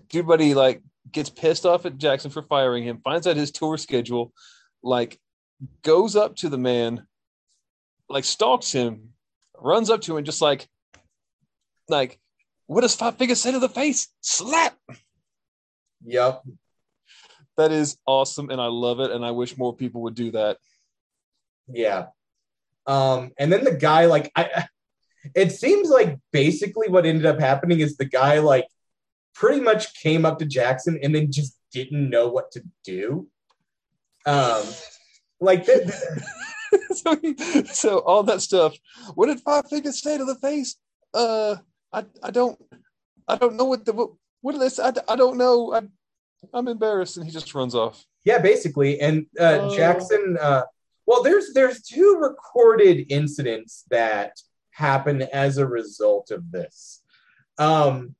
do 0.08 0.22
buddy 0.22 0.54
like 0.54 0.82
gets 1.10 1.30
pissed 1.30 1.66
off 1.66 1.86
at 1.86 1.98
Jackson 1.98 2.30
for 2.30 2.42
firing 2.42 2.84
him, 2.84 3.00
finds 3.02 3.26
out 3.26 3.36
his 3.36 3.50
tour 3.50 3.76
schedule, 3.76 4.32
like 4.82 5.18
goes 5.82 6.16
up 6.16 6.36
to 6.36 6.48
the 6.48 6.58
man, 6.58 7.06
like 8.08 8.24
stalks 8.24 8.72
him, 8.72 9.10
runs 9.58 9.90
up 9.90 10.00
to 10.02 10.16
him, 10.16 10.24
just 10.24 10.42
like, 10.42 10.68
like, 11.88 12.18
what 12.66 12.82
does 12.82 12.94
five 12.94 13.16
fingers 13.16 13.40
say 13.40 13.52
to 13.52 13.58
the 13.58 13.68
face? 13.68 14.08
Slap. 14.20 14.76
yep, 16.04 16.42
That 17.56 17.72
is 17.72 17.96
awesome, 18.06 18.50
and 18.50 18.60
I 18.60 18.66
love 18.66 19.00
it, 19.00 19.10
and 19.10 19.24
I 19.24 19.30
wish 19.30 19.56
more 19.56 19.74
people 19.74 20.02
would 20.02 20.14
do 20.14 20.30
that. 20.32 20.58
Yeah. 21.68 22.06
Um, 22.86 23.32
and 23.38 23.52
then 23.52 23.64
the 23.64 23.74
guy, 23.74 24.06
like, 24.06 24.30
I, 24.36 24.66
it 25.34 25.52
seems 25.52 25.88
like 25.88 26.18
basically 26.32 26.88
what 26.88 27.06
ended 27.06 27.26
up 27.26 27.40
happening 27.40 27.80
is 27.80 27.96
the 27.96 28.04
guy, 28.04 28.38
like, 28.38 28.66
pretty 29.34 29.60
much 29.60 29.94
came 29.94 30.24
up 30.24 30.38
to 30.38 30.46
Jackson 30.46 30.98
and 31.02 31.14
then 31.14 31.30
just 31.30 31.56
didn't 31.72 32.10
know 32.10 32.28
what 32.28 32.50
to 32.52 32.62
do. 32.84 33.28
Um, 34.26 34.64
like, 35.40 35.64
th- 35.66 35.86
th- 35.86 36.82
so, 36.92 37.16
so 37.72 37.98
all 38.00 38.22
that 38.24 38.40
stuff. 38.42 38.76
What 39.14 39.26
did 39.26 39.40
Five 39.40 39.68
Fingers 39.68 40.02
say 40.02 40.18
to 40.18 40.24
the 40.24 40.34
face? 40.36 40.76
Uh, 41.14 41.56
I, 41.92 42.04
I 42.22 42.30
don't, 42.30 42.58
I 43.26 43.36
don't 43.36 43.56
know 43.56 43.64
what 43.64 43.84
the 43.84 43.92
what, 43.92 44.10
what 44.42 44.58
did? 44.58 44.80
I, 44.80 44.92
I 45.12 45.16
don't 45.16 45.38
know. 45.38 45.72
I, 45.74 45.82
I'm 46.52 46.68
embarrassed, 46.68 47.16
and 47.16 47.26
he 47.26 47.32
just 47.32 47.54
runs 47.54 47.74
off. 47.74 48.04
yeah, 48.24 48.38
basically. 48.38 49.00
And 49.00 49.26
uh, 49.40 49.58
Oh. 49.62 49.76
Jackson, 49.76 50.36
uh, 50.40 50.62
well, 51.06 51.22
there's 51.22 51.52
there's 51.54 51.82
two 51.82 52.18
recorded 52.20 53.06
incidents 53.10 53.84
that 53.90 54.32
happen 54.70 55.22
as 55.32 55.58
a 55.58 55.66
result 55.66 56.30
of 56.30 56.50
this. 56.52 57.02
Um, 57.58 58.14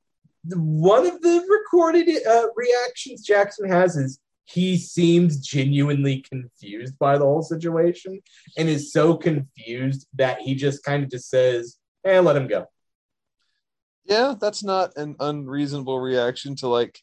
one 0.51 1.07
of 1.07 1.21
the 1.21 1.45
recorded 1.49 2.09
uh, 2.27 2.47
reactions 2.57 3.23
Jackson 3.23 3.69
has 3.69 3.97
is 3.97 4.19
he 4.51 4.79
seems 4.79 5.39
genuinely 5.47 6.25
confused 6.31 6.99
by 6.99 7.19
the 7.19 7.25
whole 7.25 7.43
situation 7.43 8.21
and 8.57 8.69
is 8.69 8.93
so 8.93 9.15
confused 9.15 10.07
that 10.15 10.41
he 10.41 10.55
just 10.55 10.83
kind 10.83 11.05
of 11.05 11.11
just 11.11 11.29
says, 11.29 11.77
"Hey, 12.03 12.19
let 12.21 12.37
him 12.37 12.47
go." 12.49 12.67
Yeah, 14.05 14.35
that's 14.41 14.63
not 14.65 14.97
an 14.97 15.17
unreasonable 15.21 16.01
reaction 16.01 16.57
to 16.57 16.69
like 16.69 17.01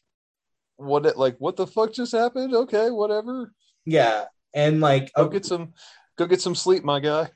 what 0.76 1.06
it 1.06 1.16
like. 1.16 1.36
What 1.38 1.56
the 1.56 1.66
fuck 1.66 1.92
just 1.92 2.12
happened? 2.12 2.54
Okay, 2.54 2.90
whatever. 2.90 3.52
Yeah, 3.84 4.24
and 4.54 4.80
like 4.80 5.12
Go 5.14 5.28
get 5.28 5.44
some, 5.46 5.74
go 6.18 6.26
get 6.26 6.40
some 6.40 6.54
sleep, 6.56 6.82
my 6.82 6.98
guy. 7.00 7.30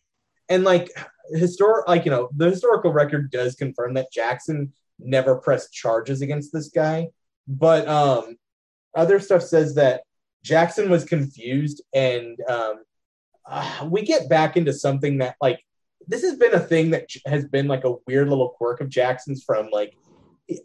and 0.48 0.64
like 0.64 0.90
historic 1.32 1.86
like 1.86 2.04
you 2.04 2.10
know 2.10 2.28
the 2.36 2.50
historical 2.50 2.92
record 2.92 3.30
does 3.30 3.54
confirm 3.54 3.94
that 3.94 4.08
jackson 4.12 4.72
never 4.98 5.36
pressed 5.36 5.72
charges 5.72 6.22
against 6.22 6.52
this 6.52 6.70
guy 6.70 7.06
but 7.46 7.86
um 7.86 8.34
other 8.94 9.20
stuff 9.20 9.42
says 9.42 9.74
that 9.74 10.02
jackson 10.42 10.90
was 10.90 11.04
confused 11.04 11.82
and 11.94 12.38
um 12.48 12.76
uh, 13.46 13.88
we 13.90 14.02
get 14.02 14.28
back 14.28 14.56
into 14.56 14.72
something 14.72 15.18
that 15.18 15.34
like 15.40 15.64
this 16.06 16.22
has 16.22 16.36
been 16.36 16.54
a 16.54 16.60
thing 16.60 16.90
that 16.90 17.08
has 17.26 17.44
been 17.46 17.66
like 17.66 17.84
a 17.84 17.94
weird 18.06 18.28
little 18.28 18.50
quirk 18.50 18.80
of 18.80 18.88
jackson's 18.88 19.42
from 19.42 19.68
like 19.70 19.94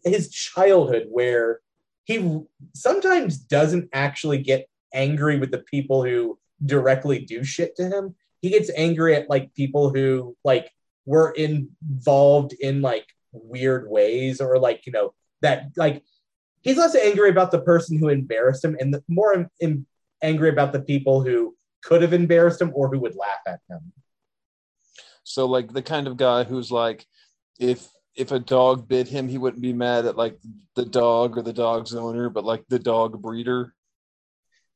his 0.03 0.29
childhood 0.29 1.07
where 1.09 1.59
he 2.05 2.39
sometimes 2.73 3.37
doesn't 3.37 3.89
actually 3.93 4.37
get 4.37 4.67
angry 4.93 5.37
with 5.37 5.51
the 5.51 5.59
people 5.59 6.03
who 6.03 6.39
directly 6.63 7.19
do 7.19 7.43
shit 7.43 7.75
to 7.75 7.87
him. 7.87 8.15
He 8.41 8.49
gets 8.51 8.71
angry 8.75 9.15
at 9.15 9.29
like 9.29 9.53
people 9.55 9.89
who 9.89 10.37
like 10.43 10.71
were 11.05 11.31
involved 11.31 12.53
in 12.53 12.81
like 12.81 13.07
weird 13.31 13.89
ways 13.89 14.39
or 14.39 14.57
like 14.57 14.85
you 14.85 14.93
know 14.93 15.13
that 15.41 15.71
like 15.75 16.03
he's 16.65 16.77
less 16.77 16.95
angry 16.95 17.29
about 17.29 17.51
the 17.51 17.61
person 17.61 17.97
who 17.97 18.09
embarrassed 18.09 18.65
him 18.65 18.75
and 18.79 18.93
the, 18.93 19.01
more 19.07 19.33
in, 19.33 19.47
in- 19.61 19.85
angry 20.21 20.49
about 20.49 20.73
the 20.73 20.81
people 20.81 21.21
who 21.23 21.55
could 21.83 22.01
have 22.01 22.13
embarrassed 22.13 22.59
him 22.61 22.71
or 22.73 22.89
who 22.89 22.99
would 22.99 23.15
laugh 23.15 23.43
at 23.47 23.59
him 23.69 23.93
So 25.23 25.45
like 25.45 25.71
the 25.73 25.81
kind 25.81 26.07
of 26.07 26.17
guy 26.17 26.43
who's 26.43 26.71
like, 26.71 27.05
if 27.59 27.87
if 28.15 28.31
a 28.31 28.39
dog 28.39 28.87
bit 28.87 29.07
him, 29.09 29.27
he 29.27 29.37
wouldn't 29.37 29.61
be 29.61 29.73
mad 29.73 30.05
at 30.05 30.15
like 30.17 30.37
the 30.75 30.85
dog 30.85 31.37
or 31.37 31.41
the 31.43 31.51
dog's 31.53 31.93
owner, 31.93 32.29
but 32.29 32.45
like 32.45 32.63
the 32.69 32.79
dog 32.79 33.21
breeder. 33.21 33.73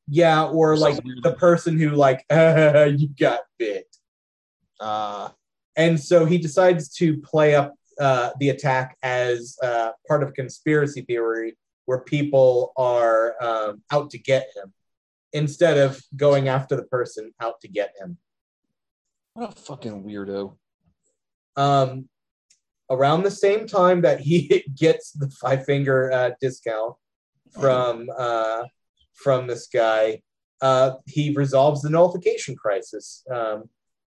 yeah 0.08 0.44
or 0.46 0.76
like 0.76 1.04
weird. 1.04 1.24
the 1.24 1.34
person 1.34 1.78
who 1.80 1.90
like 1.92 2.26
you 3.00 3.08
got 3.20 3.42
bit 3.58 3.86
Uh 4.80 5.30
and 5.76 6.00
so 6.00 6.26
he 6.26 6.38
decides 6.38 6.90
to 7.00 7.18
play 7.22 7.56
up 7.56 7.74
uh, 8.02 8.32
the 8.40 8.50
attack 8.50 8.98
as 9.04 9.56
uh, 9.64 9.92
part 10.08 10.24
of 10.24 10.30
a 10.30 10.32
conspiracy 10.32 11.02
theory 11.02 11.56
where 11.90 12.02
people 12.02 12.72
are 12.78 13.34
um, 13.42 13.82
out 13.92 14.12
to 14.12 14.20
get 14.20 14.48
him 14.56 14.72
instead 15.34 15.76
of 15.76 16.00
going 16.16 16.48
after 16.48 16.76
the 16.76 16.84
person 16.84 17.32
out 17.42 17.60
to 17.62 17.68
get 17.68 17.96
him. 18.00 18.16
what 19.34 19.58
a 19.58 19.60
fucking 19.60 20.04
weirdo. 20.04 20.56
Um, 21.56 22.08
around 22.92 23.24
the 23.24 23.32
same 23.32 23.66
time 23.66 24.02
that 24.02 24.20
he 24.20 24.64
gets 24.76 25.14
the 25.14 25.32
five 25.32 25.66
finger 25.66 26.12
uh, 26.12 26.30
discount 26.40 26.94
from 27.60 28.08
uh, 28.16 28.66
from 29.16 29.48
this 29.48 29.66
guy, 29.66 30.22
uh, 30.62 30.92
he 31.08 31.32
resolves 31.32 31.82
the 31.82 31.90
nullification 31.90 32.56
crisis, 32.56 33.24
um, 33.32 33.64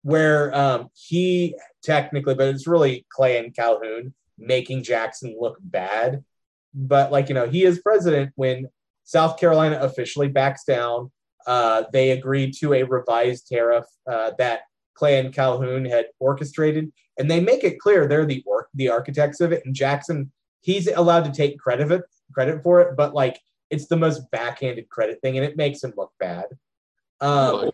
where 0.02 0.52
um, 0.56 0.88
he 0.96 1.54
technically, 1.84 2.34
but 2.34 2.48
it's 2.48 2.66
really 2.66 3.06
Clay 3.10 3.38
and 3.38 3.56
Calhoun 3.56 4.16
making 4.36 4.82
Jackson 4.82 5.38
look 5.40 5.60
bad. 5.62 6.24
But 6.74 7.12
like 7.12 7.30
you 7.30 7.36
know, 7.36 7.48
he 7.48 7.64
is 7.64 7.80
president 7.80 8.32
when 8.36 8.68
South 9.04 9.40
Carolina 9.40 9.80
officially 9.82 10.28
backs 10.28 10.64
down. 10.64 11.12
Uh, 11.46 11.84
they 11.94 12.12
agreed 12.12 12.54
to 12.60 12.74
a 12.74 12.84
revised 12.84 13.48
tariff 13.48 13.86
uh, 14.10 14.32
that 14.38 14.62
Clay 14.96 15.20
and 15.20 15.34
Calhoun 15.34 15.86
had 15.86 16.08
orchestrated, 16.20 16.92
and 17.18 17.32
they 17.32 17.40
make 17.40 17.64
it 17.64 17.80
clear 17.80 18.08
they're 18.08 18.26
the 18.26 18.44
or- 18.46 18.68
the 18.74 18.90
architects 18.90 19.40
of 19.40 19.52
it. 19.52 19.64
And 19.66 19.74
Jackson, 19.74 20.32
he's 20.62 20.88
allowed 20.88 21.24
to 21.26 21.32
take 21.32 21.58
credit 21.60 21.84
of 21.84 21.92
it, 21.92 22.04
credit 22.34 22.62
for 22.64 22.82
it, 22.82 22.98
but 22.98 23.14
like 23.14 23.40
it's 23.70 23.88
the 23.88 23.98
most 23.98 24.30
backhanded 24.32 24.90
credit 24.90 25.20
thing, 25.22 25.38
and 25.38 25.46
it 25.46 25.58
makes 25.58 25.84
him 25.84 25.94
look 25.96 26.12
bad. 26.20 26.46
Um, 27.22 27.72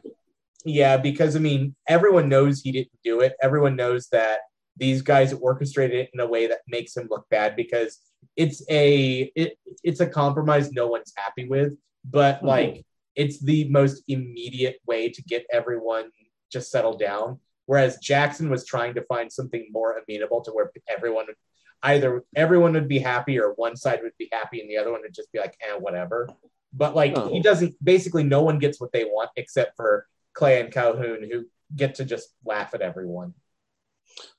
yeah, 0.66 0.98
because 0.98 1.36
I 1.36 1.40
mean, 1.40 1.76
everyone 1.88 2.30
knows 2.30 2.62
he 2.62 2.72
didn't 2.72 3.00
do 3.04 3.22
it. 3.22 3.34
Everyone 3.42 3.76
knows 3.76 4.08
that 4.12 4.40
these 4.78 5.02
guys 5.02 5.34
orchestrated 5.34 5.98
it 6.00 6.10
in 6.14 6.20
a 6.20 6.28
way 6.28 6.48
that 6.48 6.60
makes 6.68 6.96
him 6.96 7.08
look 7.10 7.28
bad 7.30 7.56
because 7.56 8.00
it's 8.36 8.64
a 8.70 9.32
it, 9.36 9.58
it's 9.84 10.00
a 10.00 10.08
compromise 10.08 10.72
no 10.72 10.88
one's 10.88 11.14
happy 11.16 11.48
with, 11.48 11.74
but 12.06 12.42
Mhm. 12.42 12.48
like 12.48 12.86
it's 13.16 13.40
the 13.40 13.70
most 13.70 14.04
immediate 14.08 14.78
way 14.88 15.10
to 15.10 15.22
get 15.24 15.46
everyone 15.52 16.10
just 16.52 16.72
settled 16.72 17.00
down. 17.00 17.40
Whereas 17.66 17.98
Jackson 18.00 18.50
was 18.50 18.66
trying 18.66 18.96
to 18.96 19.04
find 19.04 19.32
something 19.32 19.68
more 19.72 19.98
amenable 19.98 20.42
to 20.42 20.52
where 20.52 20.72
everyone 20.90 21.28
would 21.28 21.36
either 21.84 22.24
everyone 22.36 22.74
would 22.74 22.88
be 22.88 23.00
happy 23.00 23.38
or 23.40 23.54
one 23.54 23.76
side 23.76 24.00
would 24.02 24.18
be 24.18 24.30
happy 24.32 24.62
and 24.62 24.70
the 24.70 24.78
other 24.78 24.92
one 24.92 25.02
would 25.02 25.14
just 25.14 25.32
be 25.32 25.40
like, 25.40 25.56
eh, 25.62 25.76
whatever. 25.78 26.30
But 26.72 26.96
like 26.96 27.14
Oh. 27.16 27.30
he 27.30 27.40
doesn't 27.42 27.76
basically 27.84 28.24
no 28.24 28.42
one 28.42 28.58
gets 28.58 28.82
what 28.82 28.92
they 28.92 29.04
want 29.06 29.30
except 29.36 29.76
for 29.76 30.08
Clay 30.34 30.60
and 30.62 30.72
Calhoun 30.72 31.24
who 31.30 31.46
get 31.76 31.96
to 31.96 32.06
just 32.06 32.34
laugh 32.44 32.74
at 32.74 32.82
everyone. 32.82 33.34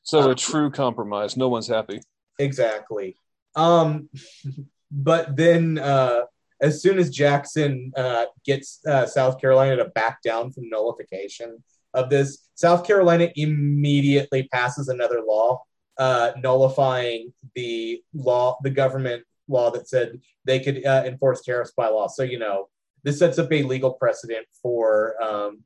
So 0.02 0.30
a 0.30 0.34
true 0.34 0.70
compromise. 0.70 1.36
No 1.36 1.48
one's 1.48 1.68
happy. 1.68 2.00
Exactly. 2.38 3.16
Um, 3.56 4.08
but 4.90 5.36
then 5.36 5.78
uh, 5.78 6.22
as 6.60 6.82
soon 6.82 6.98
as 6.98 7.10
Jackson 7.10 7.92
uh, 7.96 8.26
gets 8.44 8.80
uh, 8.86 9.06
South 9.06 9.40
Carolina 9.40 9.76
to 9.76 9.86
back 9.86 10.22
down 10.22 10.52
from 10.52 10.68
nullification 10.68 11.62
of 11.92 12.10
this, 12.10 12.48
South 12.54 12.86
Carolina 12.86 13.28
immediately 13.36 14.48
passes 14.52 14.88
another 14.88 15.20
law 15.26 15.62
uh, 15.98 16.32
nullifying 16.38 17.32
the 17.54 18.02
law, 18.12 18.58
the 18.62 18.70
government 18.70 19.24
law 19.48 19.70
that 19.70 19.88
said 19.88 20.20
they 20.44 20.58
could 20.58 20.84
uh, 20.84 21.04
enforce 21.06 21.42
tariffs 21.42 21.72
by 21.76 21.88
law. 21.88 22.08
So 22.08 22.22
you 22.22 22.38
know 22.38 22.68
this 23.02 23.18
sets 23.18 23.38
up 23.38 23.52
a 23.52 23.62
legal 23.62 23.92
precedent 23.92 24.46
for 24.62 25.22
um, 25.22 25.62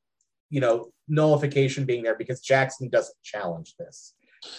you 0.51 0.61
know 0.61 0.91
nullification 1.09 1.85
being 1.85 2.03
there 2.03 2.17
because 2.17 2.41
Jackson 2.41 2.89
doesn't 2.89 3.17
challenge 3.23 3.75
this. 3.79 4.15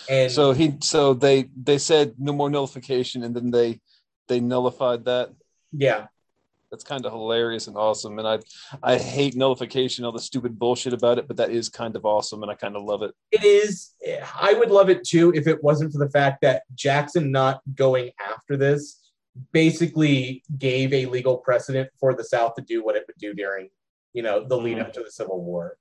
And 0.09 0.31
So 0.31 0.51
he 0.51 0.75
so 0.81 1.13
they 1.13 1.49
they 1.61 1.77
said 1.77 2.15
no 2.17 2.33
more 2.33 2.49
nullification 2.49 3.23
and 3.23 3.35
then 3.35 3.51
they 3.51 3.79
they 4.27 4.39
nullified 4.39 5.05
that. 5.05 5.29
yeah, 5.71 6.07
That's 6.69 6.83
kind 6.83 7.05
of 7.05 7.11
hilarious 7.11 7.67
and 7.67 7.77
awesome. 7.77 8.19
And 8.19 8.27
I 8.27 8.39
I 8.83 8.97
hate 8.97 9.35
nullification, 9.35 10.05
all 10.05 10.11
the 10.11 10.19
stupid 10.19 10.59
bullshit 10.59 10.93
about 10.93 11.17
it, 11.17 11.27
but 11.27 11.37
that 11.37 11.49
is 11.51 11.69
kind 11.69 11.95
of 11.95 12.05
awesome 12.05 12.43
and 12.43 12.51
I 12.51 12.55
kind 12.55 12.75
of 12.75 12.83
love 12.83 13.01
it. 13.03 13.11
It 13.31 13.43
is. 13.43 13.93
I 14.35 14.53
would 14.53 14.71
love 14.71 14.89
it 14.89 15.03
too 15.03 15.31
if 15.33 15.47
it 15.47 15.63
wasn't 15.63 15.93
for 15.93 15.99
the 15.99 16.09
fact 16.09 16.41
that 16.41 16.63
Jackson 16.75 17.31
not 17.31 17.61
going 17.75 18.11
after 18.19 18.57
this 18.57 18.99
basically 19.51 20.43
gave 20.57 20.93
a 20.93 21.05
legal 21.05 21.37
precedent 21.37 21.89
for 21.99 22.13
the 22.13 22.23
South 22.23 22.55
to 22.55 22.61
do 22.61 22.83
what 22.83 22.95
it 22.95 23.03
would 23.07 23.17
do 23.17 23.33
during, 23.33 23.69
you 24.13 24.23
know, 24.23 24.43
the 24.45 24.57
lead 24.57 24.79
up 24.79 24.87
mm-hmm. 24.87 24.99
to 24.99 25.03
the 25.03 25.11
Civil 25.11 25.43
War. 25.43 25.77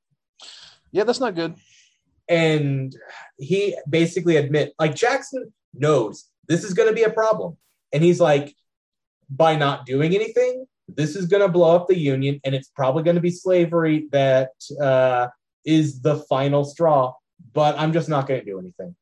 Yeah, 0.93 1.05
that's 1.05 1.21
not 1.21 1.35
good. 1.35 1.55
And 2.29 2.95
he 3.39 3.77
basically 3.89 4.37
admit, 4.37 4.75
like 4.79 4.95
Jackson 4.95 5.53
knows 5.75 6.27
this 6.47 6.65
is 6.65 6.75
going 6.75 6.89
to 6.89 6.95
be 6.95 7.05
a 7.05 7.11
problem. 7.11 7.57
And 7.93 8.03
he's 8.03 8.21
like, 8.21 8.55
by 9.31 9.57
not 9.57 9.87
doing 9.87 10.15
anything, 10.15 10.67
this 10.89 11.17
is 11.17 11.27
going 11.27 11.43
to 11.43 11.49
blow 11.49 11.77
up 11.77 11.87
the 11.87 11.99
union, 11.99 12.41
and 12.45 12.55
it's 12.55 12.71
probably 12.75 13.03
going 13.03 13.17
to 13.17 13.21
be 13.21 13.31
slavery 13.31 14.09
that 14.11 14.53
uh, 14.81 15.29
is 15.65 16.01
the 16.01 16.17
final 16.31 16.65
straw. 16.65 17.13
But 17.53 17.79
I'm 17.79 17.93
just 17.93 18.09
not 18.09 18.27
going 18.27 18.41
to 18.41 18.47
do 18.47 18.59
anything. 18.59 18.97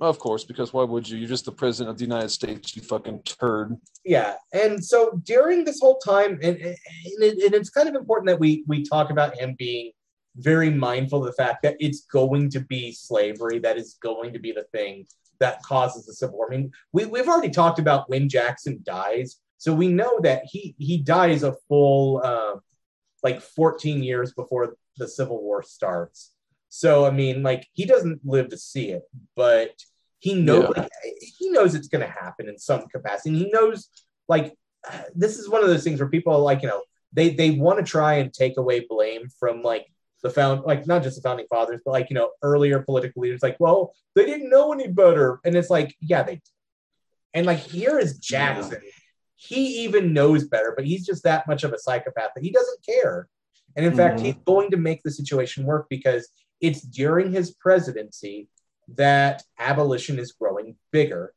Of 0.00 0.20
course, 0.20 0.44
because 0.44 0.72
why 0.72 0.84
would 0.84 1.08
you? 1.08 1.18
You're 1.18 1.28
just 1.28 1.44
the 1.44 1.52
president 1.52 1.90
of 1.90 1.98
the 1.98 2.04
United 2.04 2.28
States, 2.28 2.76
you 2.76 2.82
fucking 2.82 3.22
turd. 3.22 3.76
Yeah, 4.04 4.34
and 4.52 4.84
so 4.84 5.20
during 5.24 5.64
this 5.64 5.80
whole 5.80 5.98
time, 5.98 6.38
and, 6.40 6.56
and, 6.56 6.76
it, 7.04 7.42
and 7.44 7.54
it's 7.54 7.70
kind 7.70 7.88
of 7.88 7.96
important 7.96 8.28
that 8.28 8.38
we 8.38 8.62
we 8.68 8.84
talk 8.84 9.10
about 9.10 9.36
him 9.36 9.56
being 9.58 9.90
very 10.36 10.70
mindful 10.70 11.20
of 11.20 11.26
the 11.26 11.32
fact 11.32 11.62
that 11.64 11.76
it's 11.80 12.02
going 12.06 12.48
to 12.50 12.60
be 12.60 12.92
slavery 12.92 13.58
that 13.58 13.76
is 13.76 13.98
going 14.00 14.32
to 14.32 14.38
be 14.38 14.52
the 14.52 14.66
thing 14.72 15.04
that 15.40 15.62
causes 15.62 16.06
the 16.06 16.14
civil 16.14 16.36
war. 16.36 16.48
I 16.52 16.56
mean, 16.56 16.70
we, 16.92 17.06
we've 17.06 17.28
already 17.28 17.50
talked 17.50 17.80
about 17.80 18.08
when 18.08 18.28
Jackson 18.28 18.80
dies, 18.84 19.40
so 19.56 19.74
we 19.74 19.88
know 19.88 20.20
that 20.22 20.44
he 20.44 20.76
he 20.78 20.98
dies 20.98 21.42
a 21.42 21.56
full 21.68 22.22
uh, 22.24 22.54
like 23.24 23.40
14 23.40 24.02
years 24.02 24.32
before 24.32 24.76
the 24.96 25.08
Civil 25.08 25.42
War 25.42 25.62
starts. 25.62 26.32
So 26.68 27.06
I 27.06 27.10
mean, 27.10 27.42
like 27.42 27.66
he 27.72 27.84
doesn't 27.84 28.20
live 28.24 28.48
to 28.50 28.58
see 28.58 28.90
it, 28.90 29.02
but 29.36 29.72
he 30.20 30.34
knows 30.34 30.72
Yeah. 30.76 30.82
like, 30.82 30.92
he 31.38 31.50
knows 31.50 31.74
it's 31.74 31.88
going 31.88 32.04
to 32.06 32.12
happen 32.12 32.48
in 32.48 32.58
some 32.58 32.86
capacity. 32.88 33.30
And 33.30 33.38
he 33.38 33.50
knows 33.50 33.88
like 34.28 34.54
this 35.14 35.38
is 35.38 35.48
one 35.48 35.62
of 35.62 35.68
those 35.68 35.84
things 35.84 36.00
where 36.00 36.08
people 36.08 36.32
are 36.32 36.38
like 36.40 36.62
you 36.62 36.68
know 36.68 36.82
they 37.12 37.30
they 37.30 37.50
want 37.52 37.78
to 37.78 37.84
try 37.84 38.14
and 38.14 38.32
take 38.32 38.56
away 38.58 38.86
blame 38.88 39.28
from 39.38 39.62
like 39.62 39.86
the 40.22 40.30
found 40.30 40.62
like 40.64 40.86
not 40.86 41.02
just 41.02 41.16
the 41.16 41.22
founding 41.22 41.46
fathers 41.48 41.80
but 41.84 41.90
like 41.92 42.08
you 42.10 42.14
know 42.14 42.30
earlier 42.42 42.80
political 42.80 43.22
leaders 43.22 43.42
like 43.42 43.56
well 43.58 43.92
they 44.14 44.24
didn't 44.24 44.50
know 44.50 44.72
any 44.72 44.86
better 44.88 45.40
and 45.44 45.56
it's 45.56 45.70
like 45.70 45.94
yeah 46.00 46.22
they 46.22 46.34
did. 46.34 46.42
and 47.34 47.46
like 47.46 47.58
here 47.58 47.98
is 47.98 48.18
Jackson 48.18 48.80
he 49.36 49.84
even 49.84 50.12
knows 50.12 50.46
better 50.48 50.72
but 50.76 50.84
he's 50.86 51.04
just 51.06 51.22
that 51.24 51.46
much 51.46 51.64
of 51.64 51.72
a 51.72 51.78
psychopath 51.78 52.30
that 52.34 52.44
he 52.44 52.50
doesn't 52.50 52.84
care 52.84 53.28
and 53.76 53.84
in 53.86 53.94
fact 53.94 54.20
Mhm. 54.20 54.24
he's 54.24 54.34
going 54.46 54.70
to 54.70 54.76
make 54.76 55.02
the 55.02 55.10
situation 55.10 55.64
work 55.64 55.86
because 55.90 56.28
it's 56.60 56.80
during 56.80 57.32
his 57.32 57.52
presidency 57.52 58.48
that 58.94 59.42
abolition 59.58 60.18
is 60.18 60.32
growing 60.32 60.76
bigger. 60.90 61.34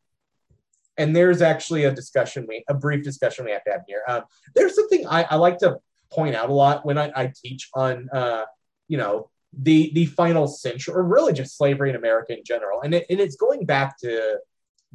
And 0.97 1.15
there's 1.15 1.41
actually 1.41 1.85
a 1.85 1.91
discussion 1.91 2.45
we 2.47 2.63
a 2.67 2.73
brief 2.73 3.03
discussion 3.03 3.45
we 3.45 3.51
have 3.51 3.63
to 3.63 3.71
have 3.71 3.81
here. 3.87 4.03
Um, 4.07 4.23
there's 4.55 4.75
something 4.75 5.07
I, 5.07 5.23
I 5.23 5.35
like 5.35 5.57
to 5.59 5.77
point 6.11 6.35
out 6.35 6.49
a 6.49 6.53
lot 6.53 6.85
when 6.85 6.97
I, 6.97 7.11
I 7.15 7.33
teach 7.33 7.69
on 7.73 8.09
uh, 8.13 8.45
you 8.87 8.97
know 8.97 9.29
the 9.57 9.91
the 9.93 10.05
final 10.05 10.47
century 10.47 10.93
or 10.93 11.03
really 11.03 11.33
just 11.33 11.57
slavery 11.57 11.89
in 11.89 11.95
America 11.95 12.37
in 12.37 12.43
general. 12.43 12.81
And 12.81 12.93
it, 12.93 13.05
and 13.09 13.19
it's 13.19 13.35
going 13.35 13.65
back 13.65 13.97
to 13.99 14.37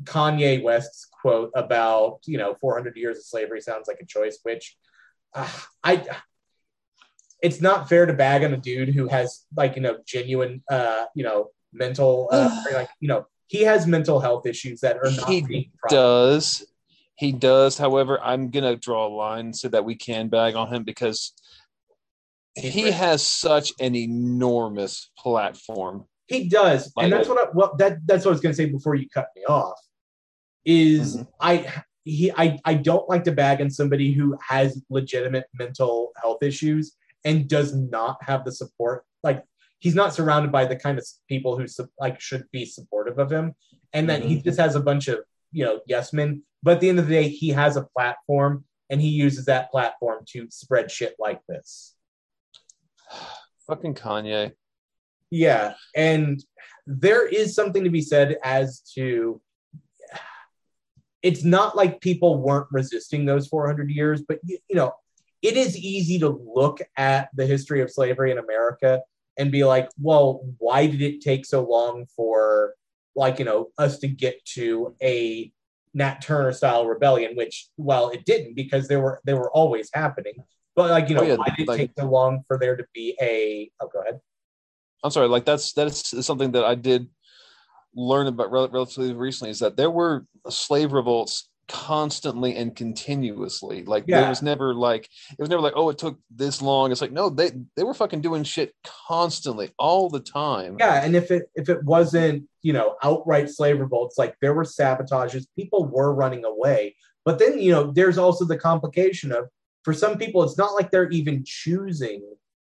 Kanye 0.04 0.62
West's 0.62 1.06
quote 1.06 1.50
about 1.54 2.18
you 2.26 2.38
know 2.38 2.54
400 2.54 2.96
years 2.96 3.18
of 3.18 3.24
slavery 3.24 3.60
sounds 3.60 3.88
like 3.88 3.98
a 4.00 4.06
choice 4.06 4.38
which 4.42 4.76
uh, 5.34 5.50
I 5.82 6.06
it's 7.46 7.60
not 7.60 7.88
fair 7.88 8.06
to 8.06 8.12
bag 8.12 8.42
on 8.42 8.52
a 8.52 8.56
dude 8.56 8.88
who 8.88 9.06
has 9.06 9.46
like 9.56 9.76
you 9.76 9.82
know 9.82 9.98
genuine 10.04 10.62
uh 10.70 11.04
you 11.14 11.22
know 11.22 11.50
mental 11.72 12.28
uh, 12.32 12.64
like 12.72 12.88
you 13.00 13.08
know 13.08 13.24
he 13.46 13.62
has 13.62 13.86
mental 13.86 14.18
health 14.18 14.44
issues 14.46 14.80
that 14.80 14.96
are 14.96 15.10
not 15.12 15.28
He 15.28 15.70
Does 15.88 16.66
he 17.16 17.32
does? 17.32 17.78
However, 17.78 18.20
I'm 18.20 18.50
gonna 18.50 18.76
draw 18.76 19.06
a 19.06 19.12
line 19.24 19.52
so 19.54 19.68
that 19.68 19.84
we 19.84 19.94
can 19.94 20.28
bag 20.28 20.54
on 20.54 20.72
him 20.74 20.82
because 20.84 21.32
He's 22.56 22.72
he 22.72 22.90
has 22.90 23.24
such 23.24 23.72
an 23.80 23.94
enormous 23.94 25.10
platform. 25.16 26.06
He 26.26 26.48
does, 26.48 26.92
Like 26.96 27.04
and 27.04 27.12
that's 27.12 27.28
it. 27.28 27.30
what 27.30 27.48
I, 27.48 27.50
well 27.54 27.76
that 27.78 27.98
that's 28.06 28.24
what 28.24 28.32
I 28.32 28.34
was 28.34 28.40
going 28.40 28.54
to 28.54 28.56
say 28.56 28.66
before 28.66 28.96
you 28.96 29.08
cut 29.08 29.28
me 29.36 29.44
off. 29.44 29.78
Is 30.64 31.16
Mhm. 31.16 31.28
I 31.40 31.52
he 32.04 32.32
I 32.32 32.58
I 32.64 32.74
don't 32.74 33.08
like 33.08 33.24
to 33.24 33.32
bag 33.32 33.60
on 33.60 33.70
somebody 33.70 34.12
who 34.12 34.36
has 34.48 34.82
legitimate 34.90 35.46
mental 35.54 36.12
health 36.20 36.42
issues 36.42 36.96
and 37.24 37.48
does 37.48 37.74
not 37.74 38.18
have 38.22 38.44
the 38.44 38.52
support. 38.52 39.04
Like 39.22 39.44
he's 39.78 39.94
not 39.94 40.14
surrounded 40.14 40.52
by 40.52 40.64
the 40.64 40.76
kind 40.76 40.98
of 40.98 41.06
people 41.28 41.58
who 41.58 41.66
like 41.98 42.20
should 42.20 42.44
be 42.52 42.64
supportive 42.64 43.18
of 43.18 43.30
him, 43.30 43.54
and 43.92 44.08
that 44.10 44.22
he 44.22 44.36
mm-hmm. 44.36 44.44
just 44.44 44.60
has 44.60 44.74
a 44.74 44.80
bunch 44.80 45.08
of 45.08 45.20
you 45.52 45.64
know 45.64 45.80
yes 45.86 46.12
men. 46.12 46.42
But 46.62 46.74
at 46.74 46.80
the 46.80 46.88
end 46.88 46.98
of 46.98 47.08
the 47.08 47.14
day, 47.14 47.28
he 47.28 47.50
has 47.50 47.76
a 47.76 47.86
platform, 47.96 48.64
and 48.90 49.00
he 49.00 49.08
uses 49.08 49.46
that 49.46 49.70
platform 49.70 50.24
to 50.30 50.46
spread 50.50 50.90
shit 50.90 51.14
like 51.18 51.40
this. 51.48 51.94
Fucking 53.66 53.94
Kanye. 53.94 54.52
Yeah, 55.30 55.74
and 55.94 56.42
there 56.86 57.26
is 57.26 57.54
something 57.54 57.84
to 57.84 57.90
be 57.90 58.00
said 58.02 58.36
as 58.44 58.80
to 58.94 59.40
it's 61.22 61.42
not 61.42 61.76
like 61.76 62.00
people 62.00 62.40
weren't 62.40 62.68
resisting 62.70 63.24
those 63.24 63.48
400 63.48 63.90
years, 63.90 64.22
but 64.22 64.38
you, 64.44 64.58
you 64.68 64.76
know, 64.76 64.92
it 65.42 65.56
is 65.56 65.76
easy 65.76 66.18
to 66.20 66.28
look 66.28 66.80
at 66.96 67.28
the 67.34 67.46
history 67.46 67.80
of 67.80 67.90
slavery 67.90 68.30
in 68.30 68.38
America 68.38 69.00
and 69.38 69.52
be 69.52 69.64
like, 69.64 69.88
well, 70.00 70.40
why 70.58 70.86
did 70.86 71.02
it 71.02 71.20
take 71.20 71.44
so 71.44 71.62
long 71.62 72.06
for 72.16 72.74
like, 73.14 73.38
you 73.38 73.44
know, 73.44 73.68
us 73.78 73.98
to 74.00 74.08
get 74.08 74.44
to 74.44 74.94
a 75.02 75.52
Nat 75.94 76.20
Turner 76.20 76.52
style 76.52 76.86
rebellion, 76.86 77.36
which 77.36 77.68
well, 77.76 78.10
it 78.10 78.24
didn't 78.24 78.54
because 78.54 78.88
they 78.88 78.96
were 78.96 79.20
they 79.24 79.34
were 79.34 79.50
always 79.50 79.88
happening. 79.94 80.34
But 80.74 80.90
like, 80.90 81.08
you 81.08 81.14
know, 81.14 81.22
Oh, 81.22 81.26
yeah, 81.26 81.36
why 81.36 81.46
did 81.56 81.60
it 81.62 81.68
like- 81.68 81.78
take 81.78 81.90
so 81.98 82.06
long 82.10 82.42
for 82.46 82.58
there 82.58 82.76
to 82.76 82.84
be 82.94 83.16
a 83.20 83.70
oh 83.80 83.88
go 83.92 84.00
ahead. 84.02 84.20
I'm 85.04 85.10
sorry, 85.10 85.28
like 85.28 85.44
that's 85.44 85.72
that's 85.72 86.24
something 86.26 86.52
that 86.52 86.64
I 86.64 86.74
did 86.74 87.08
learn 87.94 88.26
about 88.26 88.50
rel- 88.50 88.68
relatively 88.68 89.14
recently 89.14 89.50
is 89.50 89.60
that 89.60 89.76
there 89.76 89.90
were 89.90 90.26
slave 90.50 90.92
revolts 90.92 91.48
constantly 91.68 92.56
and 92.56 92.74
continuously. 92.74 93.84
Like 93.84 94.04
Yeah. 94.06 94.20
there 94.20 94.28
was 94.28 94.42
never 94.42 94.74
like 94.74 95.08
it 95.30 95.40
was 95.40 95.48
never 95.48 95.62
like 95.62 95.74
oh 95.76 95.90
it 95.90 95.98
took 95.98 96.18
this 96.30 96.62
long. 96.62 96.92
It's 96.92 97.00
like 97.00 97.12
no 97.12 97.28
they 97.28 97.52
they 97.76 97.84
were 97.84 97.94
fucking 97.94 98.20
doing 98.20 98.44
shit 98.44 98.72
constantly 99.08 99.70
all 99.78 100.08
the 100.08 100.20
time. 100.20 100.76
Yeah, 100.78 101.02
and 101.04 101.16
if 101.16 101.30
it 101.30 101.50
if 101.54 101.68
it 101.68 101.82
wasn't 101.84 102.48
you 102.62 102.72
know 102.72 102.96
outright 103.02 103.50
slave 103.50 103.80
revolts, 103.80 104.18
like 104.18 104.36
there 104.40 104.54
were 104.54 104.64
sabotages, 104.64 105.46
people 105.56 105.86
were 105.86 106.14
running 106.14 106.44
away. 106.44 106.96
But 107.24 107.38
then 107.38 107.58
you 107.58 107.72
know 107.72 107.90
there's 107.92 108.18
also 108.18 108.44
the 108.44 108.58
complication 108.58 109.32
of 109.32 109.48
for 109.82 109.92
some 109.92 110.18
people 110.18 110.42
it's 110.42 110.58
not 110.58 110.74
like 110.74 110.90
they're 110.90 111.10
even 111.10 111.44
choosing 111.44 112.22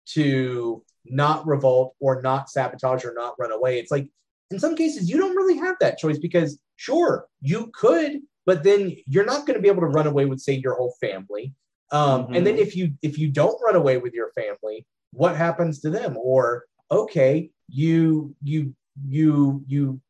to 0.07 0.83
not 1.05 1.45
revolt 1.45 1.95
or 1.99 2.21
not 2.21 2.49
sabotage 2.49 3.05
or 3.05 3.13
not 3.13 3.35
run 3.39 3.51
away. 3.51 3.79
It's 3.79 3.91
like 3.91 4.09
in 4.51 4.59
some 4.59 4.75
cases 4.75 5.09
you 5.09 5.17
don't 5.17 5.35
really 5.35 5.57
have 5.57 5.75
that 5.79 5.97
choice 5.97 6.17
because 6.19 6.59
sure 6.77 7.27
you 7.41 7.71
could, 7.73 8.19
but 8.45 8.63
then 8.63 8.95
you're 9.07 9.25
not 9.25 9.45
going 9.45 9.55
to 9.55 9.61
be 9.61 9.67
able 9.67 9.81
to 9.81 9.87
run 9.87 10.07
away 10.07 10.25
with 10.25 10.39
say 10.39 10.53
your 10.53 10.75
whole 10.75 10.93
family. 11.01 11.53
Um, 11.91 12.27
And 12.33 12.45
then 12.45 12.57
if 12.57 12.75
you 12.75 12.91
if 13.01 13.17
you 13.17 13.29
don't 13.29 13.59
run 13.63 13.75
away 13.75 13.97
with 13.97 14.13
your 14.13 14.31
family, 14.31 14.85
what 15.11 15.35
happens 15.35 15.79
to 15.81 15.89
them? 15.89 16.17
Or 16.17 16.65
okay, 16.91 17.51
you 17.69 18.35
you 18.43 18.73
you 19.07 19.63
you 19.67 20.01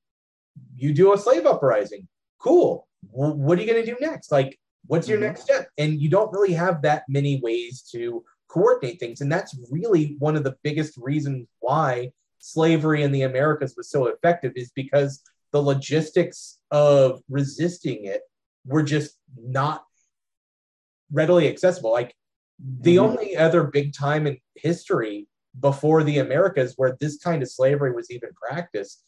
you 0.76 0.94
do 0.94 1.14
a 1.14 1.18
slave 1.18 1.46
uprising. 1.46 2.08
Cool. 2.40 2.88
W- 3.14 3.36
what 3.36 3.58
are 3.58 3.62
you 3.62 3.72
going 3.72 3.84
to 3.86 3.92
do 3.94 3.98
next? 4.00 4.32
Like, 4.32 4.58
what's 4.88 5.08
your 5.10 5.18
Mhm. 5.18 5.28
next 5.28 5.42
step? 5.42 5.68
And 5.78 6.02
you 6.02 6.10
don't 6.10 6.32
really 6.32 6.54
have 6.54 6.82
that 6.84 7.04
many 7.10 7.40
ways 7.42 7.82
to 7.92 8.24
coordinate 8.48 9.00
things. 9.00 9.22
And 9.22 9.32
that's 9.32 9.58
really 9.70 10.16
one 10.20 10.36
of 10.36 10.44
the 10.44 10.56
biggest 10.64 10.98
reasons 10.98 11.48
why 11.60 12.12
slavery 12.40 13.04
in 13.04 13.12
the 13.12 13.24
Americas 13.24 13.76
was 13.76 13.90
so 13.90 14.06
effective 14.08 14.54
is 14.56 14.72
because 14.76 15.22
the 15.52 15.62
logistics 15.62 16.60
of 16.72 17.22
resisting 17.30 18.06
it 18.06 18.22
were 18.66 18.84
just 18.84 19.18
not 19.38 19.84
readily 21.12 21.48
accessible. 21.48 21.92
Like 21.92 22.16
the 22.60 22.98
Mhm. 22.98 23.04
only 23.04 23.38
other 23.38 23.64
big 23.64 23.94
time 23.94 24.28
in 24.28 24.38
history 24.56 25.28
before 25.60 26.04
the 26.04 26.20
Americas 26.20 26.74
where 26.78 26.98
this 27.00 27.18
kind 27.18 27.42
of 27.42 27.50
slavery 27.50 27.92
was 27.92 28.12
even 28.12 28.30
practiced, 28.34 29.04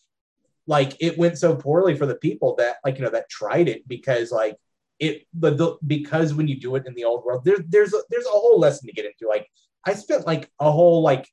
like 0.65 0.95
it 1.01 1.17
went 1.17 1.37
so 1.37 1.55
poorly 1.55 1.95
for 1.97 2.05
the 2.05 2.15
people 2.15 2.55
that 2.55 2.77
like 2.85 2.97
you 2.97 3.03
know 3.03 3.11
that 3.11 3.29
tried 3.29 3.67
it 3.67 3.87
because 3.87 4.31
like 4.31 4.57
it 4.99 5.27
the, 5.33 5.51
the 5.51 5.77
because 5.85 6.33
when 6.33 6.47
you 6.47 6.59
do 6.59 6.75
it 6.75 6.85
in 6.87 6.93
the 6.95 7.03
old 7.03 7.23
world 7.23 7.43
there's 7.45 7.61
there's 7.67 7.93
a, 7.93 8.01
there's 8.09 8.25
a 8.25 8.29
whole 8.29 8.59
lesson 8.59 8.87
to 8.87 8.93
get 8.93 9.05
into 9.05 9.27
like 9.27 9.47
I 9.85 9.93
spent 9.93 10.25
like 10.25 10.49
a 10.59 10.71
whole 10.71 11.01
like 11.01 11.27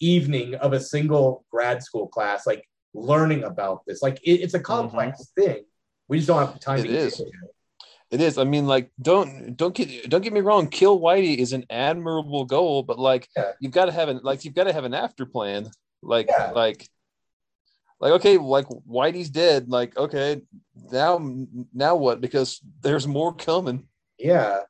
evening 0.00 0.54
of 0.54 0.72
a 0.72 0.80
single 0.80 1.44
grad 1.50 1.82
school 1.82 2.08
class 2.08 2.46
like 2.46 2.67
learning 2.94 3.44
about 3.44 3.82
this 3.86 4.02
like 4.02 4.18
it, 4.22 4.40
it's 4.40 4.54
a 4.54 4.60
complex 4.60 5.20
mm-hmm. 5.38 5.42
thing 5.42 5.64
we 6.08 6.16
just 6.18 6.28
don't 6.28 6.38
have 6.38 6.54
the 6.54 6.58
time 6.58 6.78
It 6.78 6.82
to 6.82 6.88
get 6.88 6.96
is. 6.96 7.20
it. 7.20 7.28
It 8.10 8.22
is. 8.22 8.38
I 8.38 8.44
mean, 8.44 8.66
like, 8.66 8.90
don't 9.02 9.54
don't 9.54 9.74
get 9.74 10.08
don't 10.08 10.22
get 10.22 10.32
me 10.32 10.40
wrong. 10.40 10.68
Kill 10.68 10.98
Whitey 10.98 11.36
is 11.36 11.52
an 11.52 11.66
admirable 11.68 12.46
goal, 12.46 12.82
but 12.82 12.98
like, 12.98 13.28
Yeah. 13.36 13.52
you've 13.60 13.72
got 13.72 13.84
to 13.84 13.92
have 13.92 14.08
an 14.08 14.20
like 14.22 14.46
you've 14.46 14.54
got 14.54 14.64
to 14.64 14.72
have 14.72 14.84
an 14.84 14.94
after 14.94 15.26
plan. 15.26 15.68
Like, 16.00 16.28
Yeah. 16.30 16.52
like, 16.52 16.88
like 18.00 18.12
okay, 18.12 18.38
like 18.38 18.66
Whitey's 18.66 19.28
dead. 19.28 19.68
Like, 19.68 19.94
okay, 19.98 20.40
now 20.90 21.20
now 21.74 21.96
what? 21.96 22.22
Because 22.22 22.60
there's 22.80 23.06
more 23.06 23.34
coming. 23.34 23.86
yeah 24.18 24.60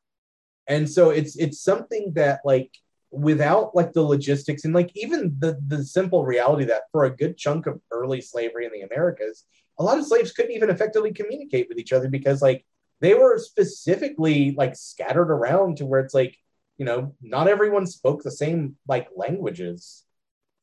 and 0.69 0.89
so 0.89 1.11
it's 1.11 1.37
it's 1.37 1.61
something 1.63 2.13
that 2.15 2.41
like 2.45 2.71
without 3.11 3.75
like 3.75 3.93
the 3.93 4.03
logistics 4.03 4.65
and 4.65 4.75
like 4.75 4.91
even 4.95 5.35
the 5.39 5.59
the 5.69 5.83
simple 5.85 6.25
reality 6.25 6.65
that 6.65 6.83
for 6.93 7.05
a 7.05 7.17
good 7.17 7.37
chunk 7.37 7.67
of 7.67 7.81
early 7.91 8.21
slavery 8.21 8.67
in 8.67 8.73
the 8.73 8.83
americas 8.83 9.45
a 9.79 9.83
lot 9.83 9.99
of 9.99 10.05
slaves 10.05 10.33
couldn't 10.33 10.53
even 10.53 10.69
effectively 10.69 11.13
communicate 11.13 11.67
with 11.69 11.79
each 11.79 11.93
other 11.93 12.09
because 12.09 12.43
like 12.43 12.67
they 13.01 13.15
were 13.15 13.39
specifically 13.39 14.55
like 14.59 14.77
scattered 14.77 15.31
around 15.31 15.79
to 15.79 15.87
where 15.87 16.01
it's 16.01 16.13
like 16.13 16.37
you 16.77 16.85
know 16.85 17.15
not 17.23 17.49
everyone 17.49 17.87
spoke 17.87 18.23
the 18.23 18.31
same 18.31 18.77
like 18.87 19.09
languages 19.17 20.05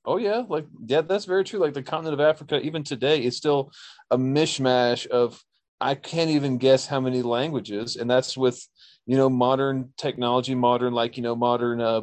Oh 0.07 0.17
yeah, 0.17 0.43
like 0.47 0.67
yeah, 0.85 1.01
that's 1.01 1.25
very 1.25 1.43
true. 1.43 1.59
Like 1.59 1.73
the 1.73 1.81
continent 1.81 2.13
of 2.13 2.19
Africa, 2.19 2.59
even 2.61 2.83
today, 2.83 3.23
is 3.23 3.35
still 3.35 3.71
a 4.11 4.17
mishmash 4.17 5.07
of 5.07 5.43
I 5.81 5.95
can't 5.95 6.29
even 6.29 6.57
guess 6.57 6.85
how 6.85 6.99
many 6.99 7.21
languages, 7.21 7.95
and 7.95 8.09
that's 8.09 8.37
with 8.37 8.67
you 9.07 9.17
know 9.17 9.29
modern 9.29 9.93
technology, 9.97 10.53
modern 10.53 10.93
like 10.93 11.17
you 11.17 11.23
know 11.23 11.35
modern 11.35 11.81
uh, 11.81 12.01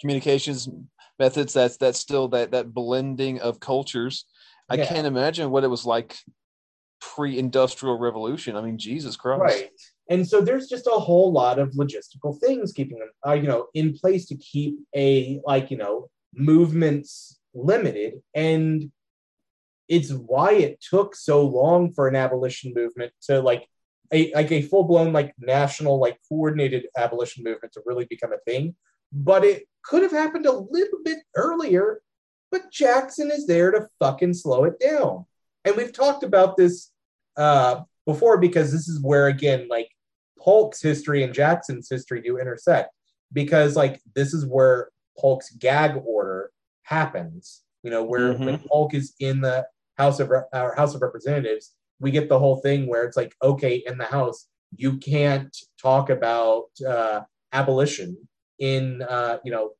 communications 0.00 0.68
methods. 1.18 1.52
That's 1.52 1.76
that's 1.76 1.98
still 1.98 2.28
that 2.28 2.52
that 2.52 2.72
blending 2.72 3.40
of 3.40 3.60
cultures. 3.60 4.24
I 4.68 4.76
Yeah. 4.76 4.86
can't 4.86 5.06
imagine 5.06 5.50
what 5.50 5.64
it 5.64 5.68
was 5.68 5.84
like 5.86 6.16
pre-industrial 7.00 7.98
revolution. 7.98 8.56
I 8.56 8.60
mean, 8.62 8.78
Jesus 8.78 9.16
Christ. 9.16 9.40
right 9.42 9.70
and 10.10 10.26
so 10.26 10.40
there's 10.40 10.68
just 10.68 10.86
a 10.86 10.90
whole 10.90 11.30
lot 11.32 11.58
of 11.58 11.72
logistical 11.72 12.38
things 12.40 12.72
keeping 12.72 12.98
them 12.98 13.10
uh, 13.26 13.32
you 13.32 13.46
know 13.46 13.66
in 13.74 13.92
place 13.92 14.26
to 14.26 14.36
keep 14.36 14.78
a 14.96 15.40
like 15.44 15.70
you 15.70 15.76
know 15.76 16.08
movements 16.34 17.38
limited 17.54 18.14
and 18.34 18.90
it's 19.88 20.10
why 20.12 20.52
it 20.52 20.80
took 20.80 21.14
so 21.14 21.46
long 21.46 21.92
for 21.92 22.08
an 22.08 22.16
abolition 22.16 22.72
movement 22.74 23.12
to 23.22 23.40
like 23.40 23.66
a 24.12 24.32
like 24.32 24.50
a 24.50 24.62
full-blown 24.62 25.12
like 25.12 25.34
national 25.38 26.00
like 26.00 26.18
coordinated 26.28 26.86
abolition 26.96 27.44
movement 27.44 27.72
to 27.72 27.82
really 27.86 28.06
become 28.08 28.32
a 28.32 28.38
thing 28.50 28.74
but 29.12 29.44
it 29.44 29.64
could 29.84 30.02
have 30.02 30.12
happened 30.12 30.46
a 30.46 30.52
little 30.52 30.98
bit 31.04 31.18
earlier 31.36 32.00
but 32.50 32.70
jackson 32.72 33.30
is 33.30 33.46
there 33.46 33.70
to 33.70 33.86
fucking 33.98 34.34
slow 34.34 34.64
it 34.64 34.78
down 34.80 35.24
and 35.64 35.76
we've 35.76 35.92
talked 35.92 36.22
about 36.22 36.56
this 36.56 36.90
uh 37.36 37.80
before 38.06 38.38
because 38.38 38.72
this 38.72 38.88
is 38.88 39.00
where 39.02 39.26
again 39.28 39.66
like 39.68 39.88
polk's 40.38 40.82
history 40.82 41.22
and 41.22 41.34
jackson's 41.34 41.88
history 41.90 42.20
do 42.20 42.38
intersect 42.38 42.90
because 43.32 43.76
like 43.76 44.00
this 44.14 44.34
is 44.34 44.46
where 44.46 44.90
polk's 45.18 45.50
gag 45.56 46.00
order 46.04 46.50
happens 46.82 47.62
you 47.82 47.90
know 47.90 48.04
where 48.04 48.34
Mhm. 48.34 48.44
when 48.44 48.58
polk 48.66 48.94
is 48.94 49.14
in 49.20 49.40
the 49.40 49.66
house 49.96 50.20
of 50.20 50.30
our 50.52 50.74
house 50.74 50.94
of 50.94 51.02
representatives 51.02 51.74
we 52.00 52.10
get 52.10 52.28
the 52.28 52.38
whole 52.38 52.56
thing 52.60 52.86
where 52.86 53.04
it's 53.04 53.16
like 53.16 53.34
okay 53.42 53.82
in 53.86 53.98
the 53.98 54.04
house 54.04 54.48
you 54.76 54.98
can't 54.98 55.56
talk 55.80 56.10
about 56.10 56.64
uh 56.86 57.20
abolition 57.52 58.16
in 58.58 59.02
uh 59.02 59.38
you 59.44 59.52
know 59.52 59.70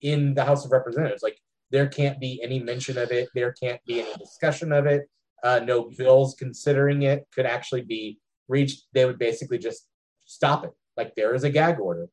in 0.00 0.34
the 0.34 0.44
house 0.44 0.64
of 0.64 0.72
representatives 0.72 1.22
like 1.22 1.38
there 1.70 1.86
can't 1.86 2.20
be 2.20 2.40
any 2.42 2.58
mention 2.58 2.98
of 2.98 3.10
it 3.10 3.28
there 3.34 3.52
can't 3.52 3.80
be 3.86 4.00
any 4.00 4.12
discussion 4.14 4.72
of 4.72 4.86
it 4.86 5.08
uh, 5.42 5.60
no 5.64 5.90
bills 5.98 6.34
considering 6.38 7.02
it 7.02 7.26
could 7.34 7.46
actually 7.46 7.82
be 7.82 8.18
reached, 8.48 8.84
they 8.92 9.04
would 9.04 9.18
basically 9.18 9.58
just 9.58 9.86
stop 10.24 10.64
it. 10.64 10.70
Like 10.96 11.14
there 11.14 11.34
is 11.34 11.44
a 11.44 11.50
gag 11.50 11.80
order. 11.80 12.08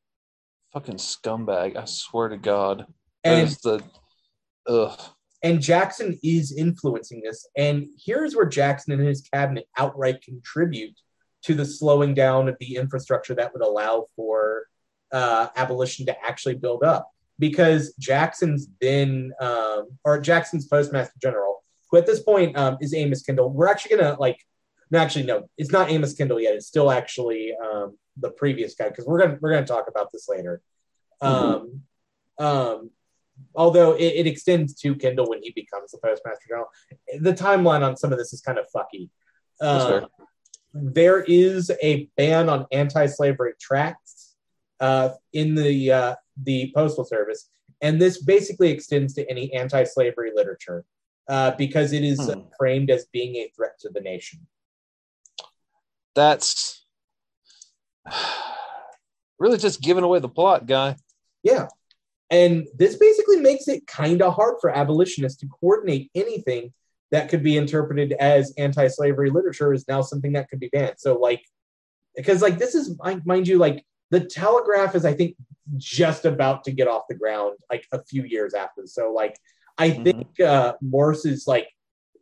Fucking 0.72 0.96
scumbag! 0.96 1.76
I 1.76 1.84
swear 1.84 2.28
to 2.28 2.36
God. 2.36 2.86
And 3.24 3.50
the 3.62 3.82
ugh. 4.66 4.98
and 5.42 5.60
Jackson 5.60 6.18
is 6.22 6.56
influencing 6.56 7.22
this. 7.22 7.46
And 7.56 7.88
here's 8.04 8.34
where 8.34 8.46
Jackson 8.46 8.92
and 8.92 9.06
his 9.06 9.20
cabinet 9.20 9.66
outright 9.76 10.22
contribute 10.22 10.98
to 11.42 11.54
the 11.54 11.64
slowing 11.64 12.14
down 12.14 12.48
of 12.48 12.56
the 12.60 12.76
infrastructure 12.76 13.34
that 13.34 13.52
would 13.52 13.62
allow 13.62 14.06
for 14.16 14.64
uh, 15.12 15.48
abolition 15.56 16.06
to 16.06 16.24
actually 16.24 16.54
build 16.54 16.82
up. 16.82 17.10
Because 17.38 17.94
Jackson's 17.98 18.66
been, 18.66 19.32
um, 19.40 19.86
or 20.04 20.20
Jackson's 20.20 20.66
postmaster 20.66 21.14
general, 21.22 21.64
who 21.90 21.96
at 21.96 22.06
this 22.06 22.20
point 22.22 22.56
um, 22.56 22.76
is 22.82 22.92
Amos 22.92 23.22
Kendall. 23.22 23.50
We're 23.50 23.68
actually 23.68 23.96
gonna 23.96 24.16
like, 24.20 24.38
no, 24.90 24.98
actually 24.98 25.24
no, 25.24 25.48
it's 25.56 25.72
not 25.72 25.90
Amos 25.90 26.14
Kendall 26.14 26.38
yet. 26.38 26.54
It's 26.54 26.66
still 26.66 26.90
actually 26.90 27.54
um, 27.56 27.96
the 28.18 28.30
previous 28.30 28.74
guy 28.74 28.88
because 28.88 29.06
we're 29.06 29.20
gonna 29.20 29.38
we're 29.40 29.52
gonna 29.52 29.66
talk 29.66 29.86
about 29.88 30.12
this 30.12 30.28
later. 30.28 30.60
Um, 31.22 31.82
um, 32.38 32.90
although 33.54 33.92
it, 33.92 34.02
it 34.02 34.26
extends 34.26 34.74
to 34.80 34.94
Kendall 34.94 35.28
when 35.28 35.42
he 35.42 35.50
becomes 35.52 35.92
the 35.92 35.98
postmaster 35.98 36.46
general. 36.46 36.68
The 37.20 37.32
timeline 37.32 37.82
on 37.82 37.96
some 37.96 38.12
of 38.12 38.18
this 38.18 38.32
is 38.32 38.40
kind 38.40 38.58
of 38.58 38.66
fucky. 38.74 39.08
Uh, 39.60 40.06
there 40.72 41.22
is 41.22 41.70
a 41.82 42.08
ban 42.16 42.48
on 42.48 42.66
anti-slavery 42.70 43.54
tracts 43.60 44.19
uh, 44.80 45.10
in 45.32 45.54
the 45.54 45.92
uh, 45.92 46.14
the 46.42 46.72
postal 46.74 47.04
service, 47.04 47.48
and 47.80 48.00
this 48.00 48.22
basically 48.22 48.70
extends 48.70 49.14
to 49.14 49.28
any 49.30 49.52
anti-slavery 49.52 50.32
literature 50.34 50.84
uh, 51.28 51.52
because 51.52 51.92
it 51.92 52.04
is 52.04 52.18
uh, 52.20 52.34
Hmm. 52.34 52.40
framed 52.58 52.90
as 52.90 53.06
being 53.12 53.36
a 53.36 53.50
threat 53.54 53.78
to 53.80 53.90
the 53.90 54.00
nation. 54.00 54.46
That's 56.14 56.84
really 59.38 59.58
just 59.58 59.80
giving 59.80 60.04
away 60.04 60.18
the 60.18 60.28
plot, 60.28 60.66
guy. 60.66 60.96
Yeah. 61.42 61.68
And 62.30 62.68
this 62.76 62.96
basically 62.96 63.38
makes 63.38 63.66
it 63.66 63.86
kind 63.86 64.22
of 64.22 64.34
hard 64.34 64.56
for 64.60 64.70
abolitionists 64.70 65.40
to 65.40 65.48
coordinate 65.48 66.10
anything 66.14 66.72
that 67.10 67.28
could 67.28 67.42
be 67.42 67.56
interpreted 67.56 68.12
as 68.12 68.54
anti-slavery 68.56 69.30
literature 69.30 69.72
is 69.72 69.88
now 69.88 70.00
something 70.00 70.32
that 70.34 70.48
could 70.48 70.60
be 70.60 70.68
banned. 70.68 70.94
So 70.98 71.18
like 71.18 71.42
because 72.14 72.40
like 72.42 72.58
this 72.58 72.74
is 72.74 72.96
mind 72.98 73.22
mind 73.24 73.48
you 73.48 73.58
like 73.58 73.84
the 74.10 74.20
telegraph 74.20 74.94
is 74.94 75.04
I 75.04 75.14
think 75.14 75.36
just 75.76 76.24
about 76.24 76.64
to 76.64 76.72
get 76.72 76.88
off 76.88 77.04
the 77.08 77.14
ground 77.14 77.56
like 77.70 77.86
a 77.92 78.02
few 78.02 78.24
years 78.24 78.54
after. 78.54 78.86
So 78.86 79.12
like 79.12 79.38
I 79.78 79.90
Mhm. 79.90 80.04
think 80.04 80.40
uh 80.40 80.74
Morse 80.80 81.24
is 81.24 81.46
like 81.46 81.68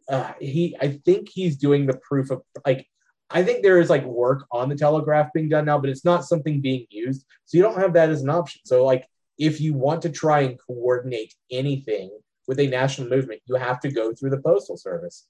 uh 0.09 0.33
he 0.41 0.77
I 0.81 1.01
think 1.05 1.29
he's 1.29 1.57
doing 1.57 1.87
the 1.87 1.99
proof 2.09 2.31
of 2.31 2.43
like 2.67 2.87
I 3.31 3.43
think 3.43 3.63
there 3.63 3.81
is 3.81 3.91
like 3.91 4.05
work 4.05 4.47
on 4.53 4.69
the 4.69 4.77
telegraph 4.77 5.33
being 5.35 5.49
done 5.51 5.67
now, 5.67 5.79
but 5.79 5.91
it's 5.91 6.05
not 6.05 6.25
something 6.25 6.61
being 6.61 6.87
used. 6.91 7.27
So 7.45 7.59
you 7.59 7.63
don't 7.63 7.79
have 7.79 7.93
that 7.95 8.11
as 8.11 8.23
an 8.23 8.31
option. 8.31 8.63
So 8.65 8.85
like 8.85 9.07
if 9.39 9.61
you 9.61 9.75
want 9.75 10.03
to 10.03 10.11
try 10.11 10.41
and 10.41 10.59
coordinate 10.59 11.35
anything 11.51 12.11
with 12.47 12.59
a 12.59 12.67
national 12.67 13.09
movement, 13.09 13.43
you 13.47 13.57
have 13.57 13.81
to 13.81 13.91
go 13.91 14.15
through 14.15 14.31
the 14.31 14.41
postal 14.41 14.77
service. 14.77 15.27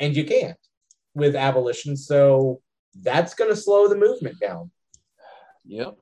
And 0.00 0.16
you 0.16 0.24
can't 0.24 0.58
with 1.14 1.36
abolition. 1.36 1.96
So 1.96 2.60
that's 3.02 3.34
going 3.34 3.50
to 3.50 3.56
slow 3.56 3.88
the 3.88 3.96
movement 3.96 4.40
down. 4.40 4.70
Yep. 5.66 5.96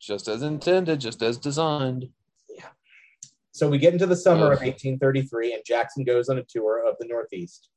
Just 0.00 0.28
as 0.28 0.42
intended, 0.42 1.00
just 1.00 1.22
as 1.22 1.38
designed. 1.38 2.08
Yeah. 2.48 2.68
So 3.52 3.68
we 3.68 3.78
get 3.78 3.92
into 3.92 4.06
the 4.06 4.16
summer 4.16 4.52
of 4.52 4.60
1833, 4.60 5.54
and 5.54 5.62
Jackson 5.66 6.04
goes 6.04 6.28
on 6.28 6.38
a 6.38 6.44
tour 6.44 6.86
of 6.86 6.96
the 6.98 7.06
Northeast 7.06 7.68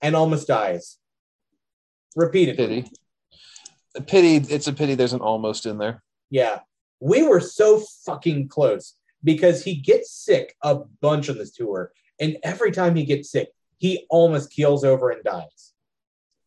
and 0.00 0.14
almost 0.14 0.46
dies 0.46 0.98
repeatedly. 2.14 2.82
Pity. 2.82 2.90
A 3.96 4.02
pity. 4.02 4.36
It's 4.54 4.68
a 4.68 4.72
pity. 4.72 4.94
There's 4.94 5.12
an 5.12 5.20
almost 5.20 5.66
in 5.66 5.78
there. 5.78 6.02
Yeah. 6.30 6.60
We 7.00 7.22
were 7.22 7.40
so 7.40 7.82
fucking 8.06 8.48
close 8.48 8.94
because 9.24 9.64
he 9.64 9.74
gets 9.74 10.12
sick 10.12 10.54
a 10.62 10.80
bunch 11.00 11.28
on 11.28 11.38
this 11.38 11.52
tour. 11.52 11.92
And 12.20 12.36
every 12.42 12.70
time 12.70 12.94
he 12.94 13.04
gets 13.04 13.30
sick, 13.30 13.48
he 13.78 14.06
almost 14.10 14.50
keels 14.50 14.84
over 14.84 15.10
and 15.10 15.22
dies. 15.24 15.72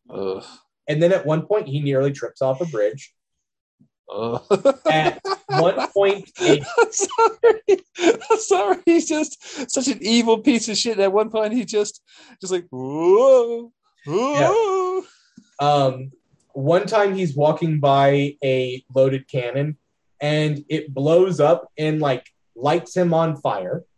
Ugh. 0.09 0.43
And 0.87 1.01
then 1.01 1.11
at 1.13 1.25
one 1.25 1.45
point, 1.45 1.67
he 1.67 1.79
nearly 1.79 2.11
trips 2.11 2.41
off 2.41 2.61
a 2.61 2.65
bridge. 2.65 3.13
At 4.11 5.21
one 5.47 5.87
point, 5.89 6.29
I'm 6.39 6.91
sorry. 6.91 7.79
Sorry. 8.39 8.77
He's 8.85 9.07
just 9.07 9.71
such 9.71 9.87
an 9.87 9.99
evil 10.01 10.39
piece 10.39 10.67
of 10.67 10.77
shit. 10.77 10.99
At 10.99 11.13
one 11.13 11.29
point, 11.29 11.53
he 11.53 11.65
just, 11.65 12.01
just 12.39 12.51
like, 12.51 12.67
whoa, 12.69 13.71
whoa. 14.05 15.03
um, 15.59 16.11
one 16.53 16.85
time 16.85 17.15
he's 17.15 17.35
walking 17.35 17.79
by 17.79 18.35
a 18.43 18.83
loaded 18.93 19.29
cannon 19.29 19.77
and 20.19 20.65
it 20.69 20.93
blows 20.93 21.39
up 21.39 21.69
and 21.77 22.01
like 22.01 22.29
lights 22.55 22.95
him 22.95 23.13
on 23.13 23.37
fire. 23.37 23.83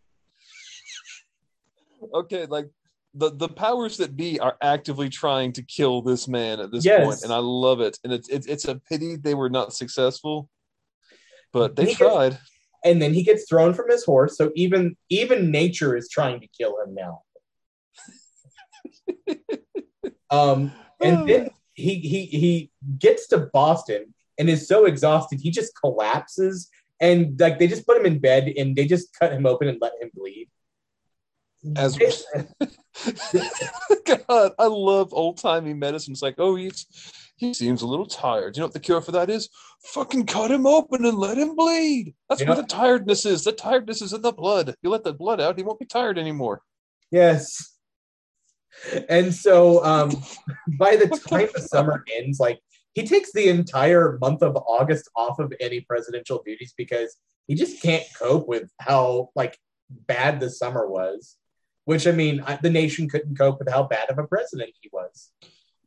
Okay, 2.12 2.44
like 2.44 2.68
the 3.14 3.30
the 3.30 3.48
powers 3.48 3.96
that 3.98 4.16
be 4.16 4.40
are 4.40 4.56
actively 4.60 5.08
trying 5.08 5.52
to 5.52 5.62
kill 5.62 6.02
this 6.02 6.26
man 6.26 6.60
at 6.60 6.70
this 6.72 6.84
Yes. 6.84 7.04
point, 7.04 7.22
and 7.22 7.32
I 7.32 7.38
love 7.38 7.80
it. 7.80 7.98
And 8.04 8.12
it's 8.12 8.28
it's 8.28 8.46
it's 8.46 8.64
a 8.66 8.76
pity 8.76 9.16
they 9.16 9.34
were 9.34 9.50
not 9.50 9.72
successful, 9.72 10.48
but 11.52 11.76
they 11.76 11.84
He 11.86 11.94
gets- 11.94 11.98
tried. 11.98 12.38
And 12.86 13.00
then 13.00 13.14
he 13.14 13.22
gets 13.22 13.48
thrown 13.48 13.72
from 13.72 13.88
his 13.88 14.04
horse. 14.04 14.36
So 14.36 14.52
even 14.54 14.94
even 15.08 15.50
nature 15.50 15.96
is 15.96 16.08
trying 16.10 16.40
to 16.40 16.46
kill 16.48 16.76
him 16.82 16.94
now. 16.94 17.22
um, 20.30 20.72
and 21.00 21.26
then 21.26 21.50
he 21.74 21.98
he 22.00 22.26
he 22.26 22.70
gets 22.98 23.26
to 23.28 23.48
Boston 23.52 24.12
and 24.38 24.50
is 24.50 24.68
so 24.68 24.84
exhausted 24.84 25.40
he 25.40 25.50
just 25.50 25.72
collapses 25.80 26.68
and 27.00 27.38
like 27.40 27.58
they 27.58 27.66
just 27.68 27.86
put 27.86 27.96
him 27.96 28.04
in 28.06 28.18
bed 28.18 28.52
and 28.56 28.76
they 28.76 28.84
just 28.86 29.16
cut 29.18 29.32
him 29.32 29.46
open 29.46 29.68
and 29.68 29.78
let 29.80 29.92
him 30.00 30.10
bleed. 30.14 30.48
As 31.76 31.96
God, 34.04 34.52
I 34.58 34.66
love 34.66 35.12
old 35.14 35.38
timey 35.38 35.74
medicine. 35.74 36.12
It's 36.12 36.22
like, 36.22 36.36
oh, 36.38 36.56
he's 36.56 36.86
he 37.36 37.52
seems 37.52 37.82
a 37.82 37.86
little 37.86 38.06
tired. 38.06 38.56
You 38.56 38.60
know 38.60 38.66
what 38.66 38.74
the 38.74 38.80
cure 38.80 39.00
for 39.00 39.12
that 39.12 39.30
is? 39.30 39.48
Fucking 39.82 40.26
cut 40.26 40.50
him 40.50 40.66
open 40.66 41.04
and 41.04 41.18
let 41.18 41.36
him 41.36 41.56
bleed. 41.56 42.14
That's 42.28 42.40
You 42.40 42.46
where 42.46 42.56
know- 42.56 42.62
the 42.62 42.68
tiredness 42.68 43.26
is. 43.26 43.44
The 43.44 43.52
tiredness 43.52 44.02
is 44.02 44.12
in 44.12 44.22
the 44.22 44.32
blood. 44.32 44.74
You 44.82 44.90
let 44.90 45.04
the 45.04 45.12
blood 45.12 45.40
out, 45.40 45.56
he 45.58 45.64
won't 45.64 45.80
be 45.80 45.86
tired 45.86 46.18
anymore. 46.18 46.62
Yes. 47.10 47.76
And 49.08 49.34
so 49.34 49.84
um, 49.84 50.10
by 50.78 50.96
the 50.96 51.08
time 51.08 51.48
the 51.54 51.62
summer 51.62 52.04
ends, 52.14 52.38
like 52.40 52.60
he 52.94 53.06
takes 53.06 53.32
the 53.32 53.48
entire 53.48 54.18
month 54.20 54.42
of 54.42 54.56
August 54.56 55.10
off 55.16 55.38
of 55.38 55.52
any 55.60 55.80
presidential 55.80 56.42
duties 56.44 56.74
because 56.76 57.16
he 57.48 57.54
just 57.54 57.82
can't 57.82 58.04
cope 58.18 58.46
with 58.48 58.70
how 58.80 59.30
like 59.34 59.58
bad 59.90 60.40
the 60.40 60.50
summer 60.50 60.88
was. 60.88 61.36
Which 61.84 62.06
I 62.06 62.12
mean, 62.12 62.40
I, 62.46 62.56
the 62.62 62.70
nation 62.70 63.08
couldn't 63.08 63.36
cope 63.36 63.58
with 63.58 63.68
how 63.70 63.82
bad 63.84 64.08
of 64.10 64.18
a 64.18 64.26
president 64.26 64.70
he 64.80 64.88
was. 64.92 65.30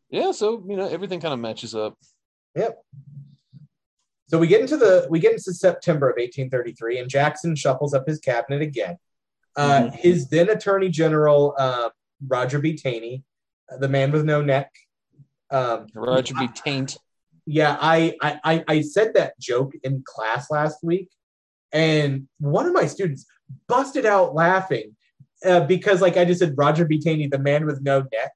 Yeah, 0.10 0.32
so 0.32 0.64
you 0.68 0.78
know 0.78 0.88
everything 0.88 1.20
kind 1.20 1.34
of 1.34 1.40
matches 1.40 1.74
up. 1.76 1.98
Yep. 2.56 2.78
So 4.28 4.38
we 4.38 4.48
get 4.48 4.62
into 4.62 4.78
the 4.78 5.08
we 5.10 5.20
get 5.20 5.32
into 5.34 5.54
September 5.54 6.10
of 6.10 6.16
1833, 6.18 7.00
and 7.00 7.10
Jackson 7.10 7.56
shuffles 7.56 7.94
up 7.94 8.08
his 8.08 8.20
cabinet 8.20 8.62
again. 8.62 8.98
Uh, 9.56 9.84
Mhm. 9.84 9.96
His 9.96 10.28
then 10.30 10.50
Attorney 10.50 10.90
General 10.90 11.56
uh, 11.58 11.90
Roger 12.28 12.60
B. 12.60 12.76
Taney, 12.76 13.24
uh, 13.72 13.78
the 13.78 13.90
man 13.90 14.12
with 14.12 14.24
no 14.26 14.42
neck. 14.42 14.72
Um, 15.50 15.88
Roger 15.96 16.36
B. 16.36 16.48
Taint. 16.54 16.98
yeah, 17.46 17.78
I 17.80 18.16
I 18.22 18.64
I 18.68 18.82
said 18.82 19.14
that 19.16 19.40
joke 19.40 19.74
in 19.84 20.04
class 20.06 20.52
last 20.52 20.84
week, 20.84 21.10
and 21.72 22.28
one 22.40 22.66
of 22.66 22.74
my 22.74 22.86
students 22.86 23.26
busted 23.68 24.06
out 24.06 24.36
laughing 24.36 24.96
uh, 25.46 25.62
because, 25.62 26.02
like 26.02 26.18
I 26.18 26.26
just 26.26 26.40
said, 26.40 26.56
Roger 26.58 26.86
B. 26.86 27.00
Taney, 27.00 27.28
the 27.28 27.40
man 27.40 27.66
with 27.66 27.82
no 27.82 28.00
neck, 28.12 28.32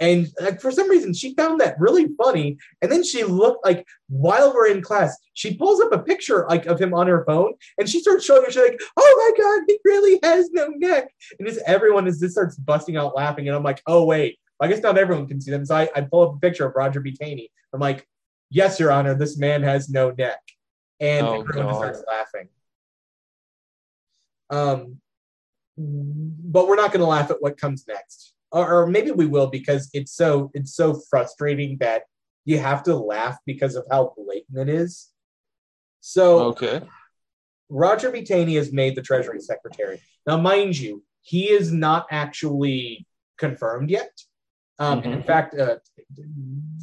and 0.00 0.28
like, 0.40 0.60
for 0.60 0.70
some 0.72 0.90
reason 0.90 1.14
she 1.14 1.34
found 1.34 1.60
that 1.60 1.78
really 1.78 2.08
funny. 2.20 2.58
And 2.80 2.90
then 2.90 3.04
she 3.04 3.24
looked 3.24 3.64
like 3.64 3.86
while 4.08 4.52
we're 4.52 4.68
in 4.68 4.82
class, 4.82 5.16
she 5.34 5.54
pulls 5.56 5.80
up 5.80 5.92
a 5.92 5.98
picture 5.98 6.46
like 6.48 6.66
of 6.66 6.80
him 6.80 6.92
on 6.94 7.06
her 7.06 7.24
phone, 7.24 7.54
and 7.78 7.88
she 7.88 8.00
starts 8.00 8.24
showing 8.24 8.42
it. 8.44 8.52
She's 8.52 8.62
like, 8.62 8.80
"Oh 8.96 9.34
my 9.36 9.42
god, 9.44 9.62
he 9.68 9.78
really 9.84 10.18
has 10.22 10.50
no 10.50 10.68
neck!" 10.68 11.08
And 11.38 11.46
just 11.46 11.60
everyone 11.66 12.06
is 12.06 12.18
just 12.20 12.32
starts 12.34 12.56
busting 12.56 12.96
out 12.96 13.14
laughing, 13.14 13.48
and 13.48 13.56
I'm 13.56 13.62
like, 13.62 13.82
"Oh 13.86 14.04
wait." 14.04 14.38
I 14.60 14.68
guess 14.68 14.80
not 14.80 14.96
everyone 14.96 15.26
can 15.26 15.40
see 15.40 15.50
them. 15.50 15.66
So 15.66 15.74
I, 15.74 15.88
I 15.96 16.02
pull 16.02 16.22
up 16.22 16.36
a 16.36 16.38
picture 16.38 16.64
of 16.64 16.76
Roger 16.76 17.00
B. 17.00 17.10
Taney. 17.10 17.50
I'm 17.72 17.80
like, 17.80 18.06
yes, 18.48 18.78
Your 18.78 18.92
Honor, 18.92 19.16
this 19.16 19.36
man 19.36 19.60
has 19.64 19.88
no 19.88 20.12
neck. 20.12 20.38
And 21.00 21.26
Oh, 21.26 21.40
everyone 21.40 21.74
starts 21.74 22.04
laughing. 22.06 22.48
Um, 24.50 25.00
but 25.76 26.66
we're 26.68 26.76
not 26.76 26.92
going 26.92 27.00
to 27.00 27.06
laugh 27.06 27.30
at 27.30 27.40
what 27.40 27.56
comes 27.56 27.86
next, 27.88 28.34
or, 28.50 28.82
or 28.82 28.86
maybe 28.86 29.10
we 29.10 29.26
will 29.26 29.46
because 29.46 29.88
it's 29.92 30.12
so 30.12 30.50
it's 30.54 30.74
so 30.74 31.00
frustrating 31.10 31.78
that 31.78 32.02
you 32.44 32.58
have 32.58 32.82
to 32.84 32.96
laugh 32.96 33.38
because 33.46 33.74
of 33.76 33.84
how 33.90 34.12
blatant 34.16 34.58
it 34.58 34.68
is. 34.68 35.10
So 36.00 36.40
Okay. 36.50 36.80
Roger 37.68 38.10
B. 38.10 38.22
Taney 38.22 38.56
is 38.56 38.72
made 38.72 38.96
the 38.96 39.02
Treasury 39.02 39.40
Secretary. 39.40 40.02
Now, 40.26 40.36
mind 40.36 40.76
you, 40.76 41.02
he 41.22 41.50
is 41.50 41.72
not 41.72 42.06
actually 42.10 43.06
confirmed 43.38 43.88
yet. 43.88 44.12
Um, 44.78 44.98
and 45.04 45.14
In 45.14 45.22
fact, 45.22 45.54
uh, 45.58 45.76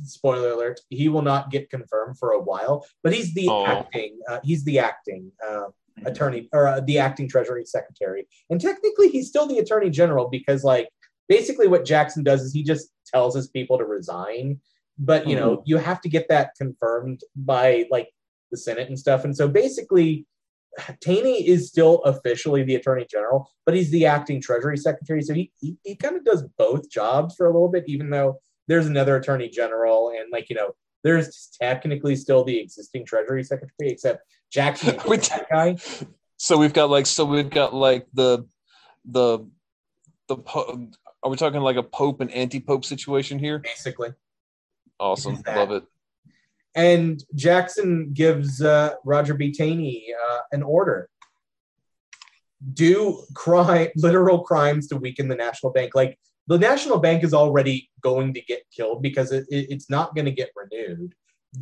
spoiler 0.04 0.52
alert, 0.52 0.80
he 0.90 1.10
will 1.10 1.22
not 1.22 1.52
get 1.52 1.70
confirmed 1.70 2.18
for 2.18 2.32
a 2.32 2.40
while. 2.40 2.86
But 3.04 3.14
he's 3.14 3.34
the 3.34 3.48
Oh. 3.50 3.66
acting. 3.66 4.20
Uh, 4.28 4.40
he's 4.44 4.64
the 4.64 4.80
acting 4.80 5.32
uh, 5.48 5.68
attorney 6.06 6.50
or 6.54 6.68
uh, 6.68 6.80
the 6.82 7.00
acting 7.00 7.28
Treasury 7.28 7.66
Secretary. 7.66 8.28
And 8.50 8.60
technically, 8.60 9.10
he's 9.10 9.28
still 9.28 9.48
the 9.48 9.60
Attorney 9.60 9.90
General 9.90 10.30
because, 10.30 10.64
like, 10.64 10.90
basically, 11.28 11.68
what 11.68 11.86
Jackson 11.86 12.24
does 12.24 12.42
is 12.42 12.54
he 12.54 12.64
just 12.64 12.90
tells 13.06 13.36
his 13.36 13.50
people 13.50 13.78
to 13.78 13.86
resign. 13.86 14.60
But 14.98 15.28
you 15.28 15.36
know, 15.36 15.64
you 15.66 15.78
have 15.78 16.02
to 16.02 16.10
get 16.10 16.28
that 16.28 16.52
confirmed 16.58 17.22
by 17.36 17.86
like 17.90 18.10
the 18.52 18.58
Senate 18.58 18.90
and 18.90 19.00
stuff. 19.00 19.24
And 19.24 19.36
so 19.36 19.48
basically, 19.48 20.26
Taney 21.02 21.48
is 21.48 21.70
still 21.70 22.00
officially 22.04 22.64
the 22.64 22.76
Attorney 22.76 23.06
General, 23.10 23.50
but 23.66 23.76
he's 23.76 23.92
the 23.92 24.06
acting 24.06 24.42
Treasury 24.42 24.78
Secretary. 24.78 25.22
So 25.22 25.34
he, 25.34 25.52
he, 25.60 25.78
he 25.84 25.96
kind 25.96 26.18
of 26.18 26.26
does 26.26 26.44
both 26.58 26.90
jobs 26.90 27.36
for 27.36 27.46
a 27.46 27.54
little 27.54 27.70
bit, 27.70 27.86
even 27.88 28.10
though 28.10 28.42
there's 28.68 28.88
another 28.88 29.16
Attorney 29.16 29.50
General. 29.50 30.10
And, 30.10 30.32
like, 30.32 30.50
you 30.50 30.56
know, 30.56 30.72
there's 31.04 31.50
technically 31.60 32.16
still 32.18 32.44
the 32.44 32.60
existing 32.60 33.06
Treasury 33.06 33.44
Secretary, 33.44 33.90
except 33.90 34.22
That 35.30 35.48
guy. 35.50 35.78
So 36.38 36.58
we've 36.58 36.74
got 36.74 36.90
like 36.90 37.06
so 37.06 37.26
we've 37.26 37.50
got 37.50 37.74
like 37.74 38.08
the 38.14 38.46
the 39.06 39.40
the 40.28 40.38
po- 40.38 40.88
are 41.24 41.30
we 41.30 41.36
talking 41.38 41.60
like 41.62 41.76
a 41.76 41.84
pope 41.84 42.22
and 42.22 42.32
anti-pope 42.32 42.86
situation 42.86 43.40
here? 43.40 43.60
Basically. 43.60 44.14
Awesome. 45.00 45.42
Love 45.46 45.72
it. 45.72 45.84
And 46.76 47.22
Jackson 47.36 48.12
gives 48.14 48.62
uh, 48.62 48.94
Roger 49.04 49.34
B. 49.34 49.52
Taney 49.52 50.08
uh, 50.30 50.40
an 50.52 50.64
order. 50.64 51.10
Do 52.74 53.24
crime, 53.36 53.90
literal 53.96 54.44
crimes 54.44 54.88
to 54.90 54.98
weaken 54.98 55.28
the 55.28 55.36
national 55.36 55.72
bank. 55.72 55.96
Like 55.96 56.18
the 56.48 56.58
national 56.58 57.00
bank 57.00 57.24
is 57.24 57.34
already 57.34 57.90
going 58.02 58.34
to 58.34 58.42
get 58.42 58.62
killed 58.76 59.02
because 59.02 59.32
it, 59.32 59.46
it- 59.50 59.68
it's 59.72 59.90
not 59.90 60.16
going 60.16 60.26
to 60.26 60.32
get 60.32 60.50
renewed. 60.56 61.14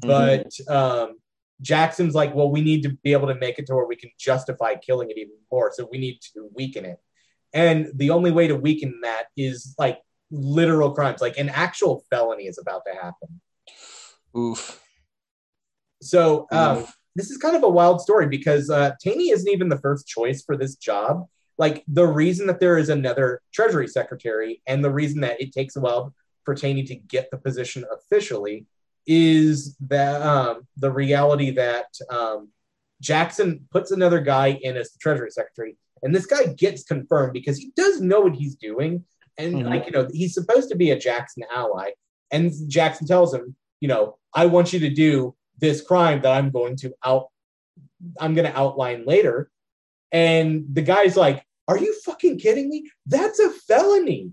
But 0.01 0.51
um, 0.67 1.15
Jackson's 1.61 2.13
like, 2.13 2.33
well, 2.35 2.51
we 2.51 2.61
need 2.61 2.83
to 2.83 2.89
be 3.03 3.13
able 3.13 3.27
to 3.27 3.35
make 3.35 3.57
it 3.59 3.65
to 3.67 3.75
where 3.75 3.87
we 3.87 3.95
can 3.95 4.11
justify 4.19 4.75
killing 4.75 5.09
it 5.09 5.17
even 5.17 5.35
more. 5.51 5.71
So 5.73 5.87
we 5.91 5.97
need 5.97 6.19
to 6.33 6.49
weaken 6.53 6.85
it. 6.85 6.97
And 7.53 7.91
the 7.95 8.11
only 8.11 8.31
way 8.31 8.47
to 8.47 8.55
weaken 8.55 8.99
that 9.03 9.25
is 9.35 9.73
like 9.77 9.99
literal 10.29 10.91
crimes, 10.91 11.21
like 11.21 11.37
an 11.37 11.49
actual 11.49 12.03
felony 12.09 12.43
is 12.43 12.57
about 12.57 12.83
to 12.85 12.93
happen. 12.93 13.41
Oof. 14.37 14.83
So 16.01 16.47
um, 16.51 16.79
Oof. 16.79 16.97
this 17.15 17.31
is 17.31 17.37
kind 17.37 17.55
of 17.55 17.63
a 17.63 17.69
wild 17.69 18.01
story 18.01 18.27
because 18.27 18.69
uh, 18.69 18.91
Taney 19.01 19.31
isn't 19.31 19.51
even 19.51 19.69
the 19.69 19.79
first 19.79 20.07
choice 20.07 20.43
for 20.43 20.55
this 20.55 20.75
job. 20.75 21.25
Like 21.57 21.83
the 21.87 22.05
reason 22.05 22.45
that 22.47 22.59
there 22.59 22.77
is 22.77 22.89
another 22.89 23.41
Treasury 23.51 23.87
Secretary 23.87 24.61
and 24.67 24.83
the 24.83 24.91
reason 24.91 25.21
that 25.21 25.41
it 25.41 25.51
takes 25.51 25.75
a 25.75 25.79
while 25.79 26.13
for 26.45 26.53
Taney 26.53 26.83
to 26.83 26.95
get 26.95 27.31
the 27.31 27.37
position 27.37 27.83
officially 27.91 28.67
is 29.07 29.75
that 29.87 30.21
um, 30.21 30.67
the 30.75 30.91
reality 30.91 31.51
that 31.51 31.87
um, 32.09 32.49
Jackson 33.01 33.65
puts 33.71 33.91
another 33.91 34.19
guy 34.19 34.59
in 34.61 34.75
as 34.75 34.91
the 34.91 34.99
Treasury 34.99 35.31
Secretary, 35.31 35.77
and 36.03 36.13
this 36.13 36.25
guy 36.25 36.45
gets 36.47 36.83
confirmed 36.83 37.33
because 37.33 37.57
he 37.57 37.71
does 37.75 38.01
know 38.01 38.21
what 38.21 38.35
he's 38.35 38.55
doing, 38.55 39.05
and 39.37 39.55
Mhm. 39.55 39.65
like 39.69 39.85
you 39.85 39.91
know 39.91 40.07
he's 40.11 40.33
supposed 40.33 40.69
to 40.69 40.75
be 40.75 40.91
a 40.91 40.99
Jackson 40.99 41.43
ally, 41.53 41.91
and 42.31 42.51
Jackson 42.67 43.07
tells 43.07 43.33
him, 43.33 43.55
you 43.79 43.87
know, 43.87 44.17
I 44.33 44.45
want 44.47 44.73
you 44.73 44.79
to 44.81 44.89
do 44.89 45.35
this 45.57 45.81
crime 45.81 46.21
that 46.21 46.33
I'm 46.33 46.51
going 46.51 46.75
to 46.77 46.93
out, 47.03 47.29
I'm 48.19 48.35
going 48.35 48.51
to 48.51 48.57
outline 48.57 49.05
later, 49.05 49.49
and 50.11 50.65
the 50.73 50.81
guy's 50.81 51.15
like, 51.15 51.45
"Are 51.67 51.77
you 51.77 51.95
fucking 52.01 52.39
kidding 52.39 52.69
me? 52.69 52.89
That's 53.05 53.39
a 53.39 53.49
felony." 53.51 54.31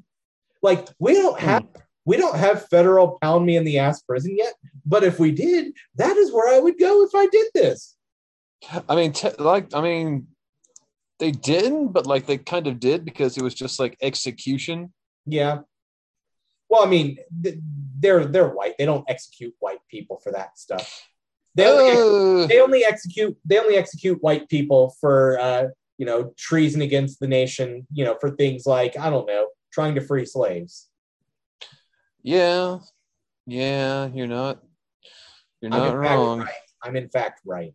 Like 0.62 0.88
we 0.98 1.14
don't 1.14 1.38
have 1.38 1.64
we 2.04 2.16
don't 2.16 2.36
have 2.36 2.68
federal 2.68 3.18
pound 3.20 3.46
me 3.46 3.56
in 3.56 3.64
the 3.64 3.78
ass 3.78 4.02
prison 4.02 4.36
yet, 4.36 4.54
but 4.84 5.04
if 5.04 5.18
we 5.18 5.32
did, 5.32 5.72
that 5.96 6.16
is 6.16 6.32
where 6.32 6.54
I 6.54 6.58
would 6.58 6.78
go 6.78 7.04
if 7.04 7.14
I 7.14 7.26
did 7.26 7.46
this. 7.54 7.96
I 8.88 8.96
mean, 8.96 9.12
te- 9.12 9.30
like, 9.38 9.74
I 9.74 9.80
mean, 9.80 10.28
they 11.18 11.30
didn't, 11.30 11.88
but 11.88 12.06
like 12.06 12.26
they 12.26 12.38
kind 12.38 12.66
of 12.66 12.80
did 12.80 13.04
because 13.04 13.36
it 13.36 13.42
was 13.42 13.54
just 13.54 13.78
like 13.78 13.96
execution. 14.02 14.92
Yeah. 15.26 15.60
Well, 16.68 16.84
I 16.84 16.88
mean, 16.88 17.18
they're 17.30 18.24
they're 18.24 18.48
white. 18.48 18.74
They 18.78 18.86
don't 18.86 19.04
execute 19.08 19.54
white 19.60 19.78
people 19.88 20.20
for 20.22 20.32
that 20.32 20.58
stuff. 20.58 21.06
They 21.54 21.66
only, 21.66 22.44
Uh, 22.44 22.46
they 22.46 22.60
only 22.60 22.84
execute 22.84 23.36
they 23.44 23.58
only 23.58 23.76
execute 23.76 24.22
white 24.22 24.48
people 24.48 24.94
for 25.00 25.38
uh, 25.38 25.68
you 25.98 26.06
know 26.06 26.32
treason 26.36 26.82
against 26.82 27.20
the 27.20 27.28
nation. 27.28 27.86
You 27.92 28.06
know, 28.06 28.16
for 28.20 28.30
things 28.30 28.66
like 28.66 28.98
I 28.98 29.08
don't 29.08 29.26
know, 29.26 29.48
trying 29.72 29.94
to 29.94 30.00
free 30.00 30.26
slaves. 30.26 30.88
Yeah, 32.24 32.78
yeah, 33.46 34.08
you're 34.12 34.26
not, 34.26 34.60
you're 35.60 35.72
I'm 35.72 35.78
not 35.78 36.02
fact 36.02 36.16
wrong. 36.16 36.38
right. 36.40 36.48
I'm 36.82 36.96
in 36.96 37.08
fact 37.08 37.40
right. 37.44 37.74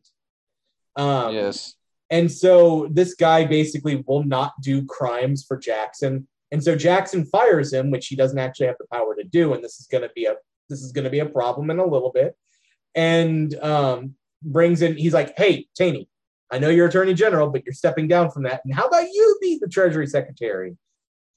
Um, 0.95 1.33
yes. 1.33 1.75
And 2.09 2.31
so 2.31 2.89
this 2.91 3.13
guy 3.13 3.45
basically 3.45 4.03
will 4.07 4.23
not 4.23 4.53
do 4.61 4.85
crimes 4.85 5.45
for 5.47 5.57
Jackson. 5.57 6.27
And 6.51 6.63
so 6.63 6.75
Jackson 6.75 7.25
fires 7.25 7.71
him, 7.71 7.91
which 7.91 8.07
he 8.07 8.15
doesn't 8.15 8.39
actually 8.39 8.67
have 8.67 8.77
the 8.79 8.87
power 8.91 9.15
to 9.15 9.23
do. 9.23 9.53
And 9.53 9.63
this 9.63 9.79
is 9.79 9.87
going 9.87 10.01
to 10.01 10.09
be 10.15 10.25
a 10.25 10.35
this 10.69 10.81
is 10.81 10.91
going 10.91 11.03
to 11.03 11.09
be 11.09 11.19
a 11.19 11.25
problem 11.25 11.69
in 11.69 11.79
a 11.79 11.85
little 11.85 12.11
bit. 12.11 12.35
And 12.95 13.53
um, 13.63 14.15
brings 14.41 14.81
in 14.81 14.97
he's 14.97 15.13
like, 15.13 15.37
"Hey, 15.37 15.67
Taney, 15.75 16.09
I 16.51 16.57
know 16.57 16.69
you're 16.69 16.87
Attorney 16.87 17.13
General, 17.13 17.49
but 17.49 17.63
you're 17.65 17.73
stepping 17.73 18.07
down 18.07 18.31
from 18.31 18.43
that. 18.43 18.61
And 18.65 18.73
how 18.73 18.87
about 18.87 19.03
you 19.03 19.37
be 19.39 19.59
the 19.61 19.67
Treasury 19.67 20.07
Secretary?" 20.07 20.75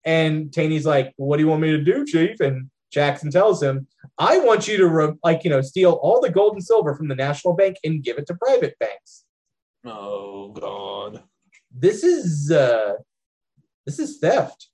And 0.05 0.51
Taney's 0.53 0.87
like, 0.87 1.13
"What 1.17 1.37
do 1.37 1.43
you 1.43 1.49
want 1.49 1.61
me 1.61 1.73
to 1.73 1.85
do, 1.85 2.07
Chief?" 2.07 2.41
And 2.41 2.71
Jackson 2.93 3.31
tells 3.31 3.63
him, 3.63 3.87
"I 4.19 4.39
want 4.39 4.69
you 4.69 4.77
to 4.79 4.87
re- 4.89 5.15
like 5.25 5.45
you 5.45 5.51
know 5.51 5.63
steal 5.63 5.93
all 6.03 6.21
the 6.21 6.31
gold 6.31 6.53
and 6.55 6.65
silver 6.65 6.95
from 6.95 7.09
the 7.09 7.15
national 7.17 7.55
bank 7.55 7.77
and 7.85 8.03
give 8.05 8.19
it 8.19 8.27
to 8.29 8.35
private 8.35 8.79
banks." 8.79 9.25
Oh 9.85 10.53
God. 10.53 11.23
this 11.75 12.05
is 12.05 12.51
uh 12.51 12.95
this 13.87 13.99
is 13.99 14.19
theft 14.19 14.69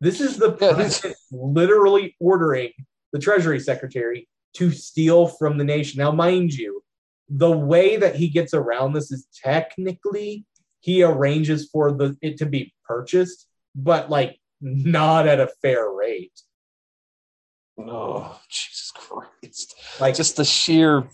this 0.00 0.20
is 0.20 0.36
the 0.38 0.56
Yeah, 0.60 0.72
president 0.74 1.16
literally 1.30 2.16
ordering 2.18 2.72
the 3.12 3.18
treasury 3.18 3.60
secretary 3.60 4.28
to 4.54 4.70
steal 4.70 5.28
from 5.28 5.58
the 5.58 5.64
nation 5.64 5.98
now 5.98 6.10
mind 6.10 6.52
you 6.54 6.82
the 7.28 7.50
way 7.50 7.96
that 7.98 8.16
he 8.16 8.28
gets 8.28 8.54
around 8.54 8.94
this 8.94 9.12
is 9.12 9.28
technically 9.44 10.46
he 10.80 11.02
arranges 11.02 11.68
for 11.70 11.92
the 11.92 12.16
it 12.22 12.38
to 12.38 12.46
be 12.46 12.72
purchased 12.84 13.46
but 13.74 14.08
like 14.10 14.40
not 14.60 15.28
at 15.28 15.38
a 15.38 15.52
fair 15.62 15.90
rate 15.90 16.40
Oh, 17.78 18.40
Jesus 18.50 18.92
Christ. 18.94 19.74
Like, 20.00 20.14
Just 20.16 20.36
the 20.36 20.44
sheer 20.44 21.08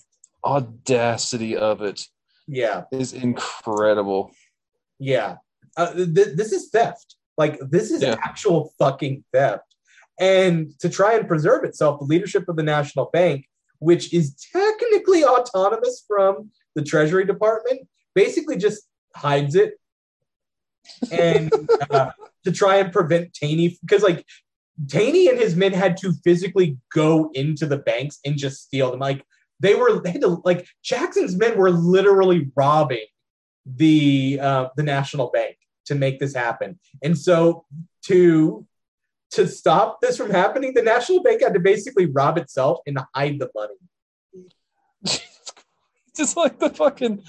audacity 0.45 1.57
of 1.57 1.83
it 1.83 2.07
yeah, 2.47 2.85
is 2.93 3.13
incredible. 3.13 4.31
yeah. 4.99 5.37
Uh, 5.77 5.93
th- 5.93 6.37
this 6.37 6.53
is 6.53 6.69
theft. 6.71 7.17
Like, 7.37 7.59
this 7.61 7.91
is 7.91 8.03
Yeah. 8.03 8.17
actual 8.23 8.73
fucking 8.79 9.25
theft. 9.33 9.65
And 10.21 10.79
to 10.79 10.89
try 10.89 11.15
and 11.15 11.27
preserve 11.27 11.65
itself, 11.65 11.99
the 11.99 12.05
leadership 12.07 12.49
of 12.49 12.55
the 12.57 12.63
National 12.63 13.07
Bank, 13.13 13.47
which 13.81 14.15
is 14.15 14.37
technically 14.53 15.25
autonomous 15.25 16.05
from 16.07 16.53
the 16.77 16.83
Treasury 16.83 17.25
Department, 17.25 17.89
basically 18.15 18.57
just 18.57 18.85
hides 19.17 19.57
it. 19.57 19.75
And 21.11 21.53
uh, 21.91 22.13
to 22.45 22.53
try 22.53 22.77
and 22.77 22.93
prevent 22.93 23.35
Taney, 23.35 23.77
because 23.81 24.03
like 24.03 24.25
Taney 24.89 25.29
and 25.29 25.39
his 25.39 25.55
men 25.57 25.73
had 25.73 25.97
to 25.99 26.13
physically 26.25 26.79
go 26.93 27.31
into 27.35 27.67
the 27.67 27.79
banks 27.79 28.19
and 28.25 28.37
just 28.37 28.63
steal 28.63 28.91
them. 28.91 29.01
Like 29.01 29.25
they 29.61 29.75
were, 29.75 30.01
they 30.01 30.11
had 30.11 30.23
to, 30.23 30.43
like 30.45 30.67
Jackson's 30.83 31.37
men 31.37 31.57
were 31.57 31.71
literally 31.71 32.51
robbing 32.57 33.07
the 33.67 34.39
uh, 34.41 34.69
the 34.77 34.83
National 34.83 35.31
Bank 35.31 35.57
to 35.87 35.95
make 35.95 36.19
this 36.19 36.35
happen. 36.35 36.79
And 37.03 37.17
so 37.17 37.65
to 38.07 38.67
to 39.33 39.49
stop 39.49 40.01
this 40.01 40.17
from 40.17 40.31
happening, 40.31 40.75
the 40.75 40.83
National 40.83 41.23
Bank 41.23 41.43
had 41.43 41.55
to 41.55 41.61
basically 41.61 42.07
rob 42.07 42.39
itself 42.39 42.79
and 42.87 42.99
hide 43.15 43.39
the 43.39 43.51
money. 43.55 43.75
Just 46.17 46.37
like 46.37 46.61
the 46.61 46.71
fucking 46.71 47.23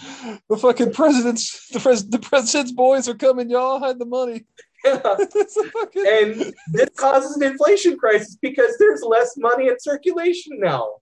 the 0.50 0.58
fucking 0.58 0.94
president's 0.94 1.70
the 1.70 1.80
pres 1.80 2.08
the 2.08 2.20
president's 2.20 2.72
boys 2.72 3.10
are 3.10 3.16
coming, 3.16 3.50
y'all 3.50 3.80
hide 3.80 3.98
the 3.98 4.06
money. 4.06 4.46
And 5.96 6.54
this 6.72 6.90
causes 6.96 7.36
an 7.38 7.44
inflation 7.44 7.98
crisis 7.98 8.38
because 8.42 8.78
there's 8.78 9.02
less 9.02 9.36
money 9.38 9.68
in 9.68 9.80
circulation 9.80 10.60
now. 10.60 10.96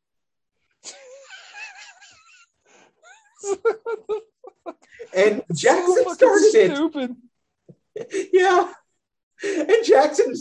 And 5.16 5.44
So 5.54 5.56
Jackson 5.56 5.96
fucking 6.04 6.14
started 6.14 6.56
it. 6.56 6.76
stupid. 6.76 7.16
Yeah. 8.32 8.72
And 9.44 9.84
Jackson, 9.84 10.34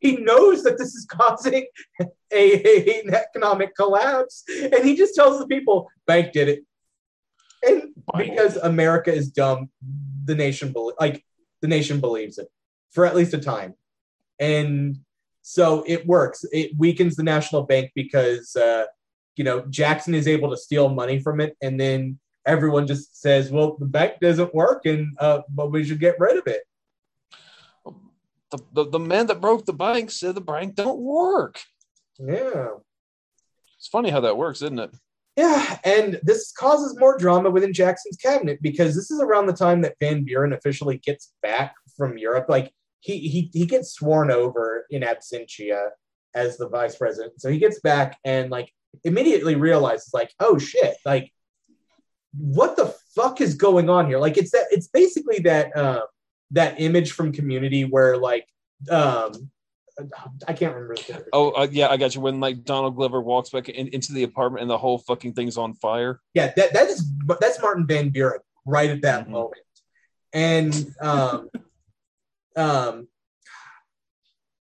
he 0.00 0.16
knows 0.16 0.62
that 0.62 0.78
this 0.78 0.94
is 0.94 1.04
causing 1.10 1.66
a, 2.00 2.06
a- 2.32 3.00
an 3.02 3.14
economic 3.14 3.74
collapse. 3.76 4.44
And 4.48 4.82
he 4.84 4.96
just 4.96 5.14
tells 5.14 5.38
the 5.38 5.46
people, 5.46 5.88
bank 6.06 6.32
did 6.32 6.48
it. 6.48 6.64
And 7.66 7.90
because 8.16 8.56
America 8.56 9.12
is 9.12 9.30
dumb, 9.30 9.68
the 10.24 10.34
nation, 10.34 10.74
like, 10.98 11.22
the 11.60 11.68
nation 11.68 12.00
believes 12.00 12.38
it 12.38 12.48
for 12.90 13.04
at 13.06 13.16
least 13.16 13.34
a 13.34 13.38
time. 13.38 13.74
And 14.38 14.98
so 15.42 15.84
it 15.86 16.06
works. 16.06 16.44
It 16.52 16.72
weakens 16.78 17.16
the 17.16 17.22
national 17.22 17.62
bank 17.62 17.92
because, 17.94 18.54
uh, 18.56 18.84
you 19.36 19.44
know, 19.44 19.64
Jackson 19.70 20.14
is 20.14 20.28
able 20.28 20.50
to 20.50 20.56
steal 20.56 20.88
money 20.88 21.18
from 21.20 21.40
it. 21.40 21.56
And 21.62 21.80
then 21.80 22.18
everyone 22.46 22.86
just 22.86 23.20
says, 23.20 23.50
well, 23.50 23.76
the 23.78 23.86
bank 23.86 24.14
doesn't 24.20 24.54
work 24.54 24.86
and, 24.86 25.16
uh, 25.18 25.40
but 25.48 25.70
we 25.70 25.84
should 25.84 26.00
get 26.00 26.18
rid 26.18 26.38
of 26.38 26.46
it. 26.46 26.62
The, 28.50 28.58
the, 28.72 28.90
the 28.90 28.98
man 28.98 29.26
that 29.26 29.40
broke 29.40 29.66
the 29.66 29.74
bank 29.74 30.10
said 30.10 30.34
the 30.34 30.40
bank 30.40 30.74
don't 30.74 31.00
work. 31.00 31.60
Yeah. 32.18 32.68
It's 33.76 33.88
funny 33.88 34.10
how 34.10 34.20
that 34.20 34.36
works, 34.36 34.62
isn't 34.62 34.78
it? 34.78 34.94
Yeah, 35.38 35.78
and 35.84 36.18
this 36.24 36.50
causes 36.50 36.98
more 36.98 37.16
drama 37.16 37.48
within 37.48 37.72
Jackson's 37.72 38.16
cabinet 38.16 38.58
because 38.60 38.96
this 38.96 39.08
is 39.08 39.20
around 39.20 39.46
the 39.46 39.52
time 39.52 39.82
that 39.82 39.94
Van 40.00 40.24
Buren 40.24 40.52
officially 40.52 40.98
gets 40.98 41.32
back 41.42 41.76
from 41.96 42.18
Europe. 42.18 42.46
Like 42.48 42.74
he 42.98 43.20
he 43.20 43.48
he 43.52 43.64
gets 43.64 43.92
sworn 43.92 44.32
over 44.32 44.84
in 44.90 45.02
absentia 45.02 45.90
as 46.34 46.56
the 46.56 46.68
vice 46.68 46.96
president. 46.96 47.40
So 47.40 47.50
he 47.50 47.58
gets 47.58 47.78
back 47.78 48.18
and 48.24 48.50
like 48.50 48.72
immediately 49.04 49.54
realizes 49.54 50.10
like, 50.12 50.32
oh 50.40 50.58
shit, 50.58 50.96
like 51.06 51.32
what 52.36 52.74
the 52.74 52.92
fuck 53.14 53.40
is 53.40 53.54
going 53.54 53.88
on 53.88 54.08
here? 54.08 54.18
Like 54.18 54.38
it's 54.38 54.50
that 54.50 54.66
it's 54.72 54.88
basically 54.88 55.38
that 55.44 55.76
uh, 55.76 56.02
that 56.50 56.80
image 56.80 57.12
from 57.12 57.30
community 57.30 57.84
where 57.84 58.16
like 58.16 58.48
um 58.90 59.52
I 60.46 60.52
can't 60.52 60.74
remember. 60.74 60.94
the- 60.94 61.26
Oh, 61.32 61.50
uh, 61.50 61.66
yeah, 61.70 61.88
I 61.88 61.96
got 61.96 62.14
you. 62.14 62.20
When 62.20 62.40
like 62.40 62.64
Donald 62.64 62.96
Glover 62.96 63.20
walks 63.20 63.50
back 63.50 63.68
in, 63.68 63.88
into 63.88 64.12
the 64.12 64.22
apartment 64.22 64.62
and 64.62 64.70
the 64.70 64.78
whole 64.78 64.98
fucking 64.98 65.32
thing's 65.34 65.58
on 65.58 65.74
fire. 65.74 66.20
Yeah, 66.34 66.52
that 66.56 66.72
that 66.72 66.88
is 66.88 67.04
that's 67.40 67.60
Martin 67.60 67.86
Van 67.86 68.10
Buren 68.10 68.40
right 68.64 68.90
at 68.90 69.02
that 69.02 69.26
Mhm. 69.26 69.30
moment, 69.30 69.62
and 70.32 70.94
um, 71.00 71.48
um, 72.56 73.08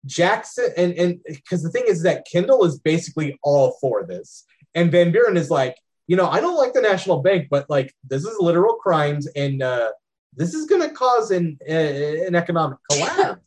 Jackson 0.06 0.68
and 0.76 0.92
and 0.94 1.20
because 1.26 1.62
the 1.62 1.70
thing 1.70 1.84
is 1.86 2.02
that 2.04 2.26
Kendall 2.30 2.64
is 2.64 2.78
basically 2.78 3.38
all 3.42 3.76
for 3.80 4.04
this, 4.06 4.44
and 4.74 4.90
Van 4.90 5.12
Buren 5.12 5.36
is 5.36 5.50
like, 5.50 5.76
you 6.06 6.16
know, 6.16 6.26
I 6.28 6.40
don't 6.40 6.56
like 6.56 6.72
the 6.72 6.80
National 6.80 7.20
Bank, 7.20 7.48
but 7.50 7.68
like 7.68 7.92
this 8.08 8.24
is 8.24 8.36
literal 8.40 8.74
crimes, 8.76 9.26
and 9.36 9.62
uh, 9.62 9.90
this 10.34 10.54
is 10.54 10.64
going 10.66 10.80
to 10.88 10.94
cause 10.94 11.30
an 11.30 11.58
uh, 11.68 11.72
an 11.72 12.34
economic 12.34 12.78
collapse. 12.90 13.40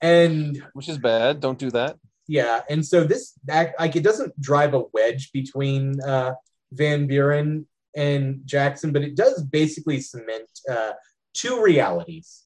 And 0.00 0.62
which 0.74 0.88
is 0.88 0.98
bad. 0.98 1.40
Don't 1.40 1.58
do 1.58 1.70
that. 1.70 1.96
yeah, 2.28 2.60
and 2.68 2.84
so 2.84 3.04
this 3.04 3.32
act 3.48 3.78
like 3.80 3.96
it 3.96 4.02
doesn't 4.02 4.38
drive 4.40 4.74
a 4.74 4.82
wedge 4.92 5.30
between 5.32 6.00
uh, 6.02 6.32
Van 6.72 7.06
Buren 7.06 7.66
and 7.96 8.40
Jackson, 8.44 8.92
but 8.92 9.02
it 9.02 9.14
does 9.14 9.42
basically 9.42 10.00
cement 10.00 10.48
uh, 10.70 10.92
two 11.34 11.62
realities. 11.62 12.42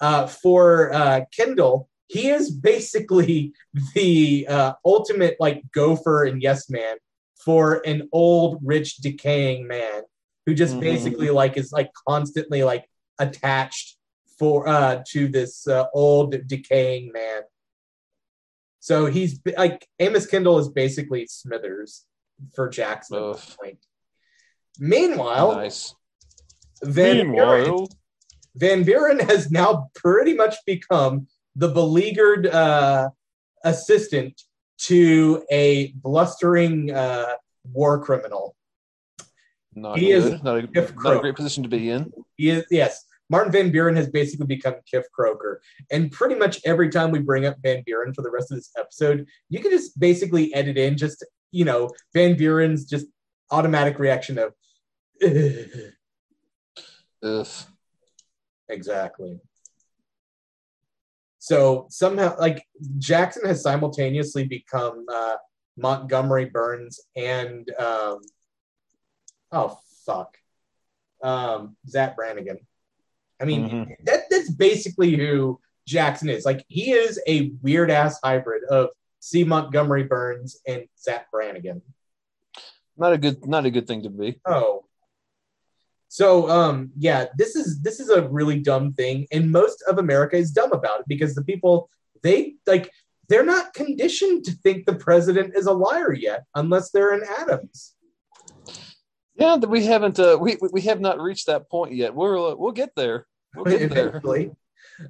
Uh, 0.00 0.26
for 0.26 0.92
uh, 0.92 1.20
Kendall, 1.34 1.88
he 2.08 2.28
is 2.28 2.50
basically 2.50 3.52
the 3.94 4.46
uh, 4.48 4.72
ultimate 4.84 5.36
like 5.40 5.62
gopher 5.72 6.24
and 6.24 6.42
yes 6.42 6.68
man 6.68 6.96
for 7.44 7.82
an 7.86 8.08
old, 8.12 8.58
rich, 8.62 8.96
decaying 8.96 9.66
man 9.66 10.02
who 10.46 10.54
just 10.54 10.76
Mhm. 10.76 10.80
basically 10.80 11.30
like 11.30 11.56
is 11.56 11.72
like 11.72 11.90
constantly 12.08 12.62
like 12.64 12.84
attached 13.18 13.93
for 14.38 14.68
uh 14.68 15.02
to 15.08 15.28
this 15.28 15.66
uh, 15.66 15.86
old 15.94 16.46
decaying 16.46 17.12
man. 17.12 17.42
So 18.80 19.06
he's 19.06 19.40
like 19.56 19.86
Amos 19.98 20.26
Kendall 20.26 20.58
is 20.58 20.68
basically 20.68 21.26
Smithers 21.26 22.04
for 22.54 22.68
Jackson 22.68 23.16
at 23.16 23.32
this 23.34 23.56
point. 23.58 23.78
Meanwhile, 24.78 25.56
nice. 25.56 25.94
Van 26.82 27.30
Buren, 27.32 27.86
Van 28.56 28.82
Buren 28.82 29.18
has 29.20 29.50
now 29.50 29.88
pretty 29.94 30.34
much 30.34 30.56
become 30.66 31.28
the 31.56 31.68
beleaguered 31.68 32.46
uh, 32.46 33.08
assistant 33.64 34.42
to 34.78 35.44
a 35.50 35.92
blustering 35.92 36.90
uh, 36.90 37.34
war 37.72 38.02
criminal. 38.02 38.54
not 39.74 39.98
he 39.98 40.10
is. 40.10 40.42
Not 40.42 40.58
a, 40.58 40.62
not 41.02 41.16
a 41.16 41.20
great 41.20 41.36
position 41.36 41.62
to 41.62 41.68
be 41.68 41.90
in. 41.90 42.12
He 42.36 42.50
is, 42.50 42.64
yes, 42.70 43.04
Martin 43.30 43.52
Van 43.52 43.70
Buren 43.70 43.96
has 43.96 44.08
basically 44.08 44.46
become 44.46 44.74
Kif 44.92 45.04
Kroker. 45.18 45.56
And 45.90 46.10
pretty 46.12 46.34
much 46.34 46.60
every 46.64 46.90
time 46.90 47.10
we 47.10 47.20
bring 47.20 47.46
up 47.46 47.56
Van 47.62 47.82
Buren 47.86 48.12
for 48.12 48.22
the 48.22 48.30
rest 48.30 48.50
of 48.50 48.58
this 48.58 48.70
episode, 48.78 49.26
you 49.48 49.60
can 49.60 49.70
just 49.70 49.98
basically 49.98 50.52
edit 50.54 50.76
in 50.76 50.96
just, 50.96 51.24
you 51.50 51.64
know, 51.64 51.90
Van 52.12 52.36
Buren's 52.36 52.84
just 52.84 53.06
automatic 53.50 53.98
reaction 53.98 54.38
of, 54.38 54.52
"Ugh." 55.22 55.92
Ugh. 57.22 57.48
exactly. 58.68 59.40
So 61.38 61.86
somehow, 61.90 62.36
like, 62.38 62.66
Jackson 62.98 63.46
has 63.46 63.62
simultaneously 63.62 64.44
become 64.46 65.06
uh, 65.12 65.36
Montgomery 65.76 66.46
Burns 66.46 67.00
and, 67.16 67.68
um, 67.78 68.20
oh, 69.52 69.78
fuck, 70.06 70.36
um, 71.22 71.76
Zapp 71.86 72.16
Brannigan. 72.16 72.58
I 73.40 73.44
mean, 73.44 73.68
Mhm. 73.68 74.04
that 74.04 74.24
that's 74.30 74.50
basically 74.50 75.16
who 75.16 75.60
Jackson 75.86 76.28
is. 76.28 76.44
Like 76.44 76.64
he 76.68 76.92
is 76.92 77.20
a 77.26 77.50
weird 77.62 77.90
ass 77.90 78.18
hybrid 78.22 78.64
of 78.64 78.90
C. 79.20 79.44
Montgomery 79.44 80.04
Burns 80.04 80.60
and 80.66 80.86
Zapp 80.98 81.30
Brannigan. 81.30 81.82
Not 82.96 83.12
a 83.12 83.18
good. 83.18 83.46
Not 83.46 83.66
a 83.66 83.70
good 83.70 83.86
thing 83.86 84.02
to 84.02 84.10
be. 84.10 84.40
Oh. 84.46 84.84
So 86.08 86.48
um 86.48 86.92
yeah, 86.96 87.26
this 87.36 87.56
is 87.56 87.82
this 87.82 87.98
is 87.98 88.08
a 88.08 88.28
really 88.28 88.60
dumb 88.60 88.92
thing, 88.92 89.26
and 89.32 89.50
most 89.50 89.82
of 89.88 89.98
America 89.98 90.36
is 90.36 90.52
dumb 90.52 90.72
about 90.72 91.00
it 91.00 91.06
because 91.08 91.34
the 91.34 91.42
people 91.44 91.90
they 92.22 92.54
like 92.66 92.90
they're 93.28 93.44
not 93.44 93.74
conditioned 93.74 94.44
to 94.44 94.52
think 94.52 94.86
the 94.86 94.94
president 94.94 95.56
is 95.56 95.66
a 95.66 95.72
liar 95.72 96.12
yet, 96.12 96.44
unless 96.54 96.90
they're 96.90 97.14
in 97.14 97.24
Adams. 97.38 97.93
Yeah, 99.36 99.56
we 99.56 99.84
haven't. 99.84 100.18
Uh, 100.18 100.38
we 100.40 100.56
we- 100.72 100.82
have 100.82 101.00
not 101.00 101.20
reached 101.20 101.46
that 101.46 101.68
point 101.68 101.94
yet. 101.94 102.14
We'll 102.14 102.52
uh, 102.52 102.56
we'll 102.56 102.72
get 102.72 102.94
there. 102.94 103.26
We'll 103.54 103.64
get 103.64 103.90
there. 103.90 104.20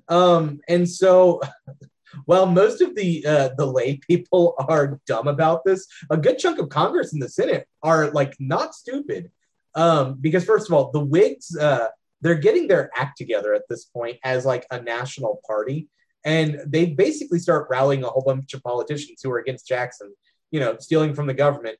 Um, 0.09 0.61
and 0.68 0.89
so, 0.89 1.43
while 2.25 2.47
most 2.47 2.81
of 2.81 2.95
the 2.95 3.25
uh, 3.27 3.51
the 3.57 3.66
lay 3.66 3.99
people 3.99 4.55
are 4.68 4.99
dumb 5.07 5.29
about 5.29 5.64
this, 5.64 5.87
a 6.11 6.16
good 6.16 6.39
chunk 6.39 6.59
of 6.59 6.68
Congress 6.68 7.12
and 7.12 7.20
the 7.20 7.29
Senate 7.29 7.68
are 7.83 8.11
like 8.11 8.35
not 8.39 8.75
stupid. 8.75 9.31
Um, 9.75 10.18
because 10.20 10.45
first 10.45 10.68
of 10.68 10.72
all, 10.75 10.91
the 10.93 11.05
Whigs 11.05 11.57
uh, 11.57 11.89
they're 12.20 12.35
getting 12.35 12.68
their 12.68 12.91
act 12.97 13.18
together 13.18 13.53
at 13.55 13.68
this 13.68 13.85
point 13.85 14.18
as 14.25 14.47
like 14.47 14.66
a 14.70 14.81
national 14.81 15.43
party, 15.47 15.89
and 16.25 16.61
they 16.66 16.87
basically 16.87 17.39
start 17.39 17.68
rallying 17.70 18.05
a 18.05 18.09
whole 18.09 18.22
bunch 18.22 18.55
of 18.55 18.62
politicians 18.62 19.20
who 19.22 19.31
are 19.31 19.39
against 19.39 19.68
Jackson, 19.68 20.14
you 20.51 20.61
know, 20.61 20.77
stealing 20.79 21.12
from 21.12 21.27
the 21.27 21.35
government, 21.35 21.77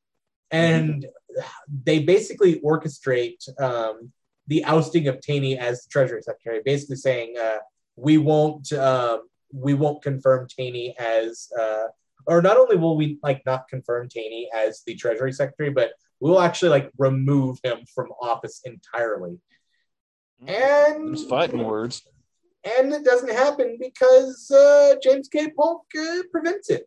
and 0.55 1.07
they 1.85 2.01
basically 2.01 2.61
orchestrate 2.61 3.49
um, 3.61 4.13
the 4.47 4.65
ousting 4.65 5.09
of 5.09 5.21
Taney 5.21 5.59
as 5.59 5.83
the 5.83 5.89
Treasury 5.91 6.23
Secretary, 6.23 6.61
basically 6.65 6.97
saying 6.97 7.37
uh, 7.39 7.59
we 7.97 8.19
won't 8.19 8.73
um, 8.73 9.23
we 9.53 9.75
won't 9.75 10.03
confirm 10.03 10.47
Taney 10.49 10.95
as 10.99 11.49
uh, 11.59 11.85
or 12.27 12.43
not 12.43 12.57
only 12.57 12.77
will 12.77 12.97
we 12.97 13.19
like 13.23 13.43
not 13.47 13.69
confirm 13.69 14.09
Taney 14.09 14.49
as 14.55 14.83
the 14.87 14.95
Treasury 14.95 15.33
Secretary, 15.33 15.71
but 15.71 15.93
we'll 16.21 16.41
actually 16.41 16.71
like 16.71 16.91
remove 16.99 17.59
him 17.63 17.79
from 17.95 18.09
office 18.21 18.63
entirely. 18.65 19.39
And 20.47 21.09
There's 21.09 21.27
fighting 21.27 21.65
words. 21.65 22.03
and 22.79 22.93
it 22.93 23.05
doesn't 23.05 23.33
happen 23.33 23.79
because 23.81 24.51
uh, 24.51 24.97
James 25.03 25.29
K. 25.29 25.51
Polk 25.57 25.85
uh, 25.99 26.23
prevents 26.31 26.71
it. 26.71 26.87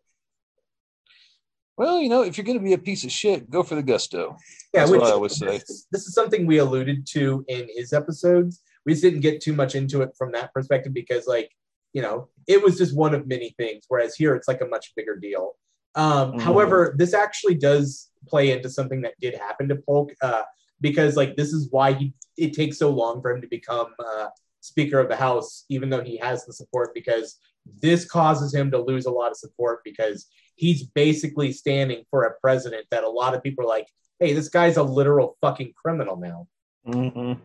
Well, 1.78 2.00
you 2.00 2.08
know, 2.08 2.22
if 2.22 2.36
you're 2.36 2.44
going 2.44 2.58
to 2.58 2.64
be 2.64 2.72
a 2.72 2.78
piece 2.78 3.04
of 3.04 3.12
shit, 3.12 3.48
go 3.48 3.62
for 3.62 3.76
the 3.76 3.82
gusto. 3.84 4.36
Yeah, 4.74 4.80
That's 4.80 4.90
which 4.90 5.00
what 5.00 5.10
I 5.10 5.12
always 5.12 5.36
say. 5.36 5.58
This, 5.92 6.06
is- 6.06 6.14
something 6.14 6.44
we 6.44 6.58
alluded 6.58 7.06
to 7.12 7.44
in 7.46 7.68
his 7.74 7.92
episodes. 7.92 8.60
We 8.84 8.92
just 8.92 9.02
didn't 9.02 9.20
get 9.20 9.40
too 9.40 9.52
much 9.52 9.76
into 9.76 10.02
it 10.02 10.10
from 10.18 10.32
that 10.32 10.52
perspective 10.52 10.92
because, 10.92 11.28
like, 11.28 11.50
you 11.92 12.02
know, 12.02 12.28
it 12.48 12.62
was 12.62 12.76
just 12.78 12.96
one 12.96 13.14
of 13.14 13.28
many 13.28 13.54
things. 13.56 13.84
Whereas 13.86 14.16
here, 14.16 14.34
it's 14.34 14.48
like 14.48 14.60
a 14.60 14.66
much 14.66 14.92
bigger 14.96 15.14
deal. 15.16 15.52
Um, 15.94 16.32
Mhm. 16.32 16.40
However, 16.40 16.94
this 16.98 17.14
actually 17.14 17.54
does 17.54 18.10
play 18.26 18.50
into 18.50 18.68
something 18.68 19.02
that 19.02 19.14
did 19.20 19.34
happen 19.34 19.68
to 19.68 19.76
Polk 19.76 20.10
uh, 20.20 20.42
because, 20.80 21.16
like, 21.16 21.36
this 21.36 21.52
is 21.52 21.68
why 21.70 21.92
he 21.92 22.12
it 22.36 22.52
takes 22.54 22.78
so 22.78 22.90
long 22.90 23.20
for 23.22 23.30
him 23.30 23.40
to 23.40 23.48
become 23.48 23.88
uh, 23.98 24.28
Speaker 24.60 24.98
of 24.98 25.08
the 25.08 25.16
House, 25.16 25.64
even 25.68 25.90
though 25.90 26.02
he 26.02 26.16
has 26.18 26.44
the 26.44 26.52
support. 26.52 26.92
Because 26.92 27.36
this 27.80 28.04
causes 28.04 28.54
him 28.54 28.70
to 28.70 28.78
lose 28.78 29.06
a 29.06 29.10
lot 29.10 29.30
of 29.30 29.36
support 29.36 29.80
because 29.84 30.26
he's 30.56 30.84
basically 30.84 31.52
standing 31.52 32.04
for 32.10 32.24
a 32.24 32.38
president 32.40 32.86
that 32.90 33.04
a 33.04 33.10
lot 33.10 33.34
of 33.34 33.42
people 33.42 33.64
are 33.64 33.68
like, 33.68 33.88
hey, 34.18 34.32
this 34.32 34.48
guy's 34.48 34.76
a 34.76 34.82
literal 34.82 35.36
fucking 35.40 35.72
criminal 35.80 36.16
now. 36.16 36.48
Mm-hmm. 36.86 37.40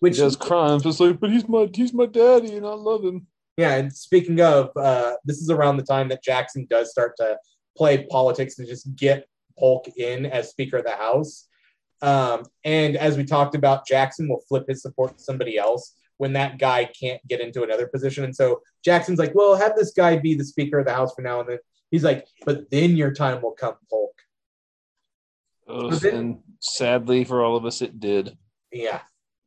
Which 0.00 0.16
He 0.16 0.22
does 0.22 0.36
crimes. 0.36 0.86
It's 0.86 1.00
like, 1.00 1.20
but 1.20 1.30
he's 1.30 1.46
my 1.48 1.68
he's 1.72 1.92
my 1.92 2.06
daddy, 2.06 2.56
and 2.56 2.66
I 2.66 2.72
love 2.72 3.04
him. 3.04 3.26
yeah, 3.58 3.74
and 3.74 3.92
speaking 3.92 4.40
of, 4.40 4.70
uh, 4.76 5.14
this 5.24 5.38
is 5.38 5.50
around 5.50 5.76
the 5.76 5.82
time 5.82 6.08
that 6.08 6.24
Jackson 6.24 6.66
does 6.70 6.90
start 6.90 7.14
to 7.18 7.36
play 7.76 8.06
politics 8.06 8.54
to 8.56 8.66
just 8.66 8.94
get 8.96 9.26
Polk 9.58 9.86
in 9.96 10.26
as 10.26 10.50
Speaker 10.50 10.78
of 10.78 10.84
the 10.84 10.92
House. 10.92 11.48
Um, 12.00 12.44
and 12.64 12.96
as 12.96 13.16
we 13.16 13.24
talked 13.24 13.54
about, 13.54 13.86
Jackson 13.86 14.28
will 14.28 14.42
flip 14.48 14.64
his 14.68 14.82
support 14.82 15.18
to 15.18 15.24
somebody 15.24 15.58
else 15.58 15.94
when 16.18 16.34
that 16.34 16.58
guy 16.58 16.84
can't 16.84 17.26
get 17.26 17.40
into 17.40 17.62
another 17.62 17.86
position. 17.86 18.24
And 18.24 18.34
so 18.34 18.62
Jackson's 18.84 19.18
like, 19.18 19.34
well, 19.34 19.56
have 19.56 19.76
this 19.76 19.92
guy 19.92 20.16
be 20.16 20.34
the 20.34 20.44
Speaker 20.44 20.78
of 20.78 20.86
the 20.86 20.94
House 20.94 21.14
for 21.14 21.22
now. 21.22 21.40
And 21.40 21.48
then 21.48 21.58
he's 21.90 22.04
like, 22.04 22.26
but 22.44 22.70
then 22.70 22.96
your 22.96 23.12
time 23.12 23.42
will 23.42 23.52
come, 23.52 23.74
Polk. 23.90 24.12
But 25.66 26.00
then- 26.00 26.14
and 26.14 26.38
sadly 26.60 27.24
for 27.24 27.42
all 27.42 27.56
of 27.56 27.64
us, 27.64 27.82
it 27.82 27.98
did. 28.00 28.36
Yeah. 28.72 29.00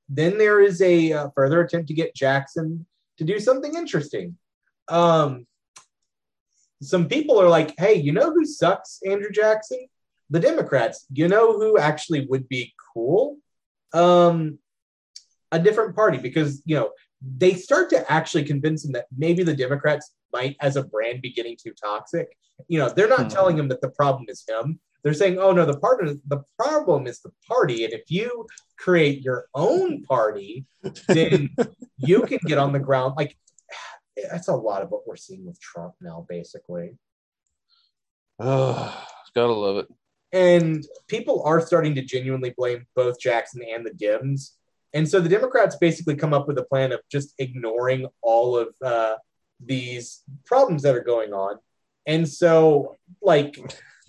Then 0.10 0.38
there 0.38 0.62
is 0.62 0.82
a 0.82 1.12
uh, 1.14 1.30
further 1.36 1.62
attempt 1.62 1.90
to 1.90 1.94
get 1.94 2.16
Jackson 2.16 2.86
to 3.18 3.24
do 3.24 3.40
something 3.40 3.76
interesting. 3.76 4.38
Um, 4.88 5.46
some 6.82 7.08
people 7.08 7.42
are 7.42 7.50
like, 7.50 7.74
hey, 7.78 7.96
you 7.96 8.12
know 8.12 8.32
who 8.32 8.46
sucks, 8.46 9.00
Andrew 9.06 9.32
Jackson? 9.32 9.88
The 10.30 10.40
Democrats. 10.40 11.06
You 11.12 11.28
know 11.28 11.54
who 11.54 11.78
actually 11.78 12.26
would 12.28 12.48
be 12.48 12.74
cool? 12.94 13.38
Um, 13.94 14.60
a 15.52 15.60
different 15.60 15.96
party 15.96 16.18
because, 16.18 16.62
you 16.66 16.76
know, 16.76 16.92
they 17.22 17.54
start 17.54 17.90
to 17.90 18.12
actually 18.12 18.44
convince 18.44 18.86
him 18.86 18.92
that 18.92 19.06
maybe 19.16 19.44
the 19.44 19.56
Democrats 19.56 20.14
might, 20.34 20.56
as 20.62 20.76
a 20.76 20.84
brand, 20.84 21.22
be 21.22 21.32
getting 21.32 21.56
too 21.62 21.74
toxic. 21.74 22.28
You 22.68 22.80
know, 22.80 22.90
they're 22.90 23.08
not 23.08 23.24
Hmm. 23.24 23.28
telling 23.30 23.58
him 23.58 23.68
that 23.70 23.82
the 23.82 23.90
problem 23.92 24.26
is 24.28 24.44
him. 24.48 24.80
They're 25.04 25.14
saying, 25.14 25.38
"Oh 25.38 25.52
no, 25.54 25.66
the 25.66 25.80
partner, 25.80 26.14
the 26.28 26.44
problem 26.58 27.08
is 27.08 27.22
the 27.22 27.32
party, 27.48 27.86
and 27.86 27.94
if 27.94 28.10
you 28.10 28.46
create 28.78 29.22
your 29.22 29.48
own 29.54 30.04
party, 30.04 30.66
then 31.08 31.50
you 31.98 32.24
can 32.24 32.40
get 32.46 32.58
on 32.58 32.74
the 32.74 32.80
ground." 32.80 33.14
Like 33.16 33.38
that's 34.32 34.48
a 34.48 34.56
lot 34.56 34.82
of 34.82 34.90
what 34.90 35.08
we're 35.08 35.16
seeing 35.16 35.46
with 35.46 35.62
Trump 35.62 35.94
now, 36.02 36.26
basically. 36.28 36.98
Ugh, 38.40 39.08
gotta 39.34 39.54
love 39.54 39.78
it. 39.78 39.88
And 40.34 40.86
people 41.08 41.42
are 41.44 41.62
starting 41.62 41.96
to 41.96 42.02
genuinely 42.02 42.54
blame 42.58 42.86
both 42.96 43.20
Jackson 43.20 43.62
and 43.64 43.86
the 43.86 43.92
Dems. 43.92 44.57
And 44.94 45.08
so 45.08 45.20
the 45.20 45.30
Democrats 45.30 45.76
basically 45.76 46.16
come 46.16 46.34
up 46.34 46.48
with 46.48 46.58
a 46.58 46.64
plan 46.64 46.92
of 46.92 47.02
just 47.12 47.34
ignoring 47.40 48.08
all 48.22 48.58
of 48.58 48.70
uh, 48.84 49.16
these 49.64 50.24
problems 50.46 50.84
that 50.84 50.96
are 50.96 51.04
going 51.04 51.34
on. 51.34 51.58
And 52.06 52.28
so, 52.28 52.96
like, 53.22 53.60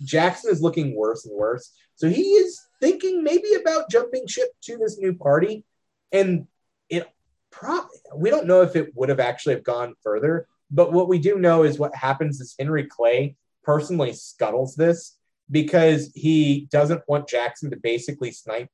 Jackson 0.01 0.51
is 0.51 0.61
looking 0.61 0.95
worse 0.95 1.25
and 1.25 1.35
worse. 1.37 1.73
So 1.95 2.09
he 2.09 2.21
is 2.21 2.59
thinking 2.79 3.23
maybe 3.23 3.53
about 3.53 3.89
jumping 3.89 4.25
ship 4.25 4.49
to 4.63 4.77
this 4.77 4.97
new 4.97 5.13
party. 5.13 5.65
And 6.11 6.47
it 6.89 7.07
pro- 7.51 7.87
we 8.15 8.29
don't 8.29 8.47
know 8.47 8.61
if 8.61 8.75
it 8.75 8.95
would 8.95 9.09
have 9.09 9.19
actually 9.19 9.55
have 9.55 9.63
gone 9.63 9.95
further. 10.01 10.47
But 10.71 10.93
what 10.93 11.09
we 11.09 11.19
do 11.19 11.37
know 11.37 11.63
is 11.63 11.77
what 11.77 11.95
happens 11.95 12.39
is 12.39 12.55
Henry 12.57 12.85
Clay 12.85 13.35
personally 13.63 14.13
scuttles 14.13 14.75
this 14.75 15.17
because 15.51 16.11
he 16.15 16.67
doesn't 16.71 17.01
want 17.07 17.27
Jackson 17.27 17.71
to 17.71 17.77
basically 17.77 18.31
snipe 18.31 18.69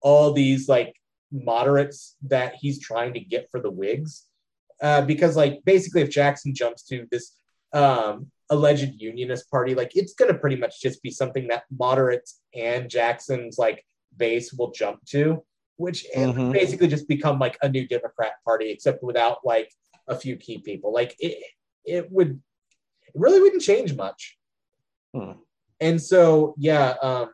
all 0.00 0.32
these 0.32 0.68
like 0.68 0.94
moderates 1.32 2.16
that 2.28 2.54
he's 2.60 2.80
trying 2.80 3.14
to 3.14 3.20
get 3.20 3.48
for 3.50 3.60
the 3.60 3.70
Whigs. 3.70 4.26
Uh, 4.80 5.00
because 5.00 5.36
like 5.36 5.60
basically 5.64 6.02
if 6.02 6.10
Jackson 6.10 6.54
jumps 6.54 6.82
to 6.84 7.06
this 7.10 7.38
um, 7.72 8.26
alleged 8.50 9.00
unionist 9.00 9.50
party, 9.50 9.74
like 9.74 9.92
it's 9.94 10.14
gonna 10.14 10.34
pretty 10.34 10.56
much 10.56 10.80
just 10.80 11.02
be 11.02 11.10
something 11.10 11.48
that 11.48 11.64
moderates 11.70 12.40
and 12.54 12.90
Jackson's 12.90 13.58
like 13.58 13.84
base 14.16 14.52
will 14.52 14.70
jump 14.72 15.04
to, 15.06 15.42
which 15.76 16.06
Mhm. 16.14 16.52
basically 16.52 16.88
just 16.88 17.08
become 17.08 17.38
like 17.38 17.56
a 17.62 17.68
new 17.68 17.86
Democrat 17.86 18.32
party, 18.44 18.70
except 18.70 19.02
without 19.02 19.38
like 19.44 19.70
a 20.08 20.16
few 20.16 20.36
key 20.36 20.58
people. 20.58 20.92
Like 20.92 21.14
it, 21.18 21.42
it 21.84 22.10
would, 22.10 22.40
it 23.06 23.12
really 23.14 23.40
wouldn't 23.40 23.62
change 23.62 23.94
much. 23.94 24.36
Hmm. 25.14 25.32
And 25.80 26.00
so, 26.00 26.54
yeah, 26.58 26.94
um, 27.02 27.30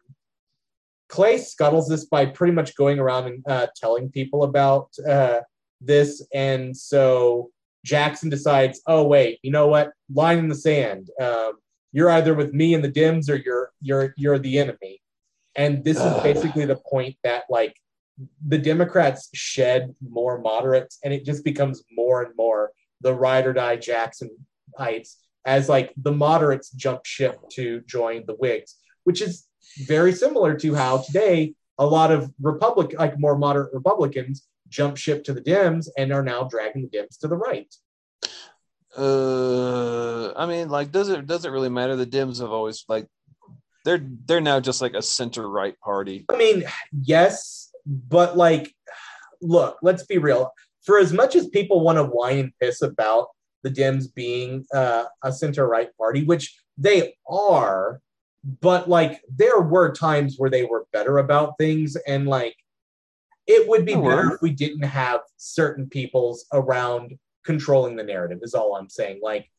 Clay 1.08 1.38
scuttles 1.38 1.88
this 1.88 2.04
by 2.04 2.26
pretty 2.26 2.52
much 2.52 2.76
going 2.76 2.98
around 2.98 3.26
and 3.26 3.44
uh, 3.48 3.66
telling 3.76 4.10
people 4.10 4.42
about 4.42 4.90
uh, 5.08 5.40
this. 5.80 6.26
And 6.34 6.76
so 6.76 7.50
Jackson 7.84 8.28
decides, 8.28 8.80
oh 8.86 9.04
wait, 9.04 9.38
you 9.42 9.50
know 9.50 9.68
what? 9.68 9.92
Line 10.12 10.38
in 10.38 10.48
the 10.48 10.54
sand. 10.54 11.08
Um, 11.20 11.52
you're 11.92 12.10
either 12.10 12.34
with 12.34 12.52
me 12.52 12.74
and 12.74 12.84
the 12.84 12.88
Dims, 12.88 13.30
or 13.30 13.36
you're 13.36 13.70
you're 13.80 14.12
you're 14.16 14.38
the 14.38 14.58
enemy. 14.58 15.00
And 15.56 15.82
this 15.82 15.98
is 15.98 16.22
basically 16.22 16.66
the 16.66 16.80
point 16.88 17.16
that 17.24 17.44
like 17.48 17.74
the 18.46 18.58
Democrats 18.58 19.30
shed 19.32 19.94
more 20.06 20.38
moderates, 20.38 20.98
and 21.02 21.14
it 21.14 21.24
just 21.24 21.44
becomes 21.44 21.82
more 21.90 22.22
and 22.22 22.34
more 22.36 22.72
the 23.00 23.14
ride 23.14 23.46
or 23.46 23.52
die 23.52 23.76
Jackson 23.76 24.30
heights 24.76 25.16
as 25.46 25.68
like 25.68 25.92
the 25.96 26.12
moderates 26.12 26.70
jump 26.70 27.06
ship 27.06 27.38
to 27.52 27.80
join 27.86 28.24
the 28.26 28.34
Whigs, 28.34 28.76
which 29.04 29.22
is 29.22 29.47
very 29.86 30.12
similar 30.12 30.56
to 30.58 30.74
how 30.74 30.98
today 30.98 31.54
a 31.78 31.86
lot 31.86 32.10
of 32.10 32.32
Republic, 32.40 32.94
like 32.98 33.18
more 33.18 33.38
moderate 33.38 33.72
Republicans, 33.72 34.46
jump 34.68 34.96
ship 34.96 35.24
to 35.24 35.32
the 35.32 35.40
Dems 35.40 35.88
and 35.96 36.12
are 36.12 36.22
now 36.22 36.44
dragging 36.44 36.88
the 36.90 36.98
Dems 36.98 37.18
to 37.20 37.28
the 37.28 37.36
right. 37.36 37.72
Uh, 38.96 40.32
I 40.34 40.46
mean, 40.46 40.68
like, 40.68 40.90
does 40.90 41.08
it 41.08 41.26
does 41.26 41.44
it 41.44 41.50
really 41.50 41.68
matter? 41.68 41.94
The 41.94 42.06
Dems 42.06 42.40
have 42.40 42.50
always 42.50 42.84
like 42.88 43.06
they're 43.84 44.04
they're 44.26 44.40
now 44.40 44.60
just 44.60 44.80
like 44.80 44.94
a 44.94 45.02
center 45.02 45.48
right 45.48 45.78
party. 45.80 46.24
I 46.28 46.36
mean, 46.36 46.64
yes, 47.02 47.70
but 47.86 48.36
like, 48.36 48.74
look, 49.40 49.78
let's 49.82 50.04
be 50.04 50.18
real. 50.18 50.52
For 50.82 50.98
as 50.98 51.12
much 51.12 51.36
as 51.36 51.48
people 51.48 51.80
want 51.80 51.98
to 51.98 52.04
whine 52.04 52.38
and 52.38 52.52
piss 52.60 52.82
about 52.82 53.28
the 53.62 53.70
Dems 53.70 54.12
being 54.12 54.64
uh, 54.74 55.04
a 55.22 55.32
center 55.32 55.66
right 55.66 55.94
party, 55.96 56.24
which 56.24 56.58
they 56.76 57.14
are, 57.28 58.00
but 58.44 58.88
like 58.88 59.20
there 59.34 59.60
were 59.60 59.92
times 59.92 60.36
where 60.38 60.50
they 60.50 60.64
were 60.64 60.86
better 60.92 61.18
about 61.18 61.58
things, 61.58 61.96
and 62.06 62.26
like 62.26 62.56
it 63.46 63.68
would 63.68 63.84
be 63.84 63.94
were. 63.94 64.16
better 64.16 64.34
if 64.34 64.42
we 64.42 64.50
didn't 64.50 64.82
have 64.82 65.20
certain 65.36 65.88
peoples 65.88 66.46
around 66.52 67.18
controlling 67.44 67.96
the 67.96 68.04
narrative. 68.04 68.38
Is 68.42 68.54
all 68.54 68.76
I'm 68.76 68.90
saying. 68.90 69.20
Like, 69.22 69.50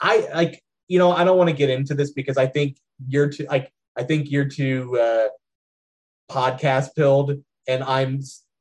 I 0.00 0.28
like 0.34 0.62
you 0.88 0.98
know 0.98 1.12
I 1.12 1.24
don't 1.24 1.38
want 1.38 1.50
to 1.50 1.56
get 1.56 1.70
into 1.70 1.94
this 1.94 2.12
because 2.12 2.36
I 2.36 2.46
think 2.46 2.78
you're 3.06 3.28
too 3.28 3.46
like 3.48 3.70
I 3.96 4.04
think 4.04 4.30
you're 4.30 4.48
too 4.48 4.98
uh, 4.98 5.28
podcast 6.30 6.94
pilled, 6.96 7.42
and 7.68 7.84
I'm 7.84 8.20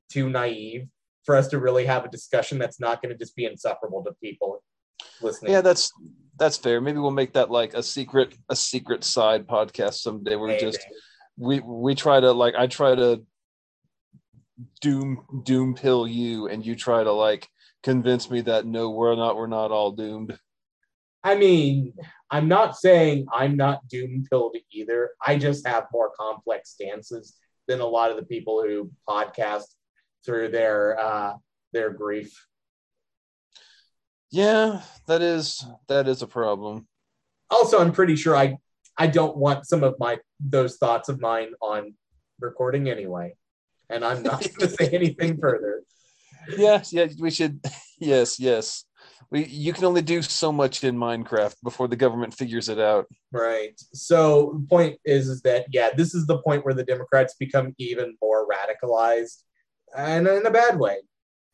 too 0.10 0.30
naive 0.30 0.88
for 1.24 1.36
us 1.36 1.48
to 1.50 1.60
really 1.60 1.86
have 1.86 2.04
a 2.04 2.10
discussion 2.10 2.58
that's 2.58 2.80
not 2.80 3.02
going 3.02 3.14
to 3.14 3.18
just 3.18 3.36
be 3.36 3.46
insufferable 3.46 4.04
to 4.04 4.12
people 4.22 4.64
listening. 5.22 5.54
Yeah, 5.54 5.62
that's 5.62 5.92
that's 6.42 6.58
fair. 6.58 6.82
Maybe 6.82 6.98
we'll 6.98 7.12
make 7.12 7.34
that 7.34 7.52
like 7.52 7.76
a 7.76 7.84
secret 7.84 8.34
a 8.50 8.56
secret 8.56 9.04
side 9.04 9.46
podcast 9.46 10.02
someday 10.02 10.36
where 10.36 10.52
we 10.52 10.58
just 10.58 10.84
we 11.38 11.60
we 11.60 11.94
try 11.94 12.20
to 12.20 12.32
like 12.32 12.56
I 12.58 12.66
try 12.66 12.96
to 12.96 13.24
doom 14.82 15.24
doom 15.44 15.76
pill 15.76 16.08
you 16.08 16.48
and 16.48 16.66
you 16.66 16.76
try 16.76 17.04
to 17.04 17.12
like 17.12 17.48
convince 17.84 18.32
me 18.32 18.42
that 18.42 18.66
no, 18.66 18.90
we're 18.90 19.16
not. 19.16 19.38
We're 19.38 19.46
not 19.46 19.70
all 19.70 19.92
doomed. 19.92 20.36
I 21.24 21.36
mean, 21.36 21.94
I'm 22.32 22.48
not 22.48 22.76
saying 22.76 23.28
I'm 23.32 23.56
not 23.56 23.88
doom 23.88 24.26
pilled 24.28 24.58
either. 24.72 25.12
I 25.26 25.38
just 25.38 25.68
have 25.68 25.86
more 25.94 26.10
complex 26.20 26.72
stances 26.72 27.36
than 27.68 27.82
a 27.82 27.86
lot 27.86 28.10
of 28.10 28.18
the 28.18 28.26
people 28.26 28.64
who 28.64 28.90
podcast 29.08 29.66
through 30.26 30.50
their 30.50 31.00
uh, 31.00 31.34
their 31.72 31.92
grief. 31.92 32.34
Yeah, 34.32 34.82
that 35.08 35.22
is 35.22 35.66
that 35.88 36.08
is 36.08 36.22
a 36.22 36.28
problem. 36.28 36.88
Also, 37.50 37.80
I'm 37.80 37.92
pretty 37.92 38.16
sure 38.16 38.36
I 38.36 38.58
I 38.98 39.08
don't 39.08 39.36
want 39.36 39.68
some 39.68 39.84
of 39.84 39.96
my 40.00 40.20
those 40.40 40.78
thoughts 40.78 41.10
of 41.10 41.20
mine 41.20 41.52
on 41.62 41.94
recording 42.40 42.90
anyway, 42.90 43.36
and 43.90 44.06
I'm 44.06 44.24
not 44.24 44.42
going 44.42 44.70
to 44.70 44.70
say 44.70 44.90
anything 44.94 45.38
further. 45.38 45.84
Yes, 46.58 46.94
yeah, 46.94 47.08
we 47.20 47.32
should. 47.32 47.60
Yes, 48.04 48.40
yes. 48.40 48.86
We 49.30 49.46
you 49.46 49.74
can 49.74 49.86
only 49.86 50.02
do 50.02 50.24
so 50.24 50.52
much 50.52 50.84
in 50.84 50.98
Minecraft 50.98 51.54
before 51.64 51.88
the 51.88 51.96
government 51.96 52.34
figures 52.34 52.68
it 52.68 52.80
out. 52.80 53.06
Right. 53.32 53.80
So 53.94 54.58
the 54.60 54.68
point 54.68 55.00
is, 55.06 55.28
is 55.30 55.44
that 55.44 55.68
yeah, 55.72 55.92
this 55.96 56.16
is 56.16 56.26
the 56.26 56.40
point 56.40 56.66
where 56.66 56.74
the 56.74 56.84
Democrats 56.84 57.36
become 57.36 57.76
even 57.78 58.18
more 58.20 58.48
radicalized, 58.48 59.44
and 59.96 60.28
in 60.28 60.44
a 60.48 60.50
bad 60.50 60.80
way. 60.80 60.98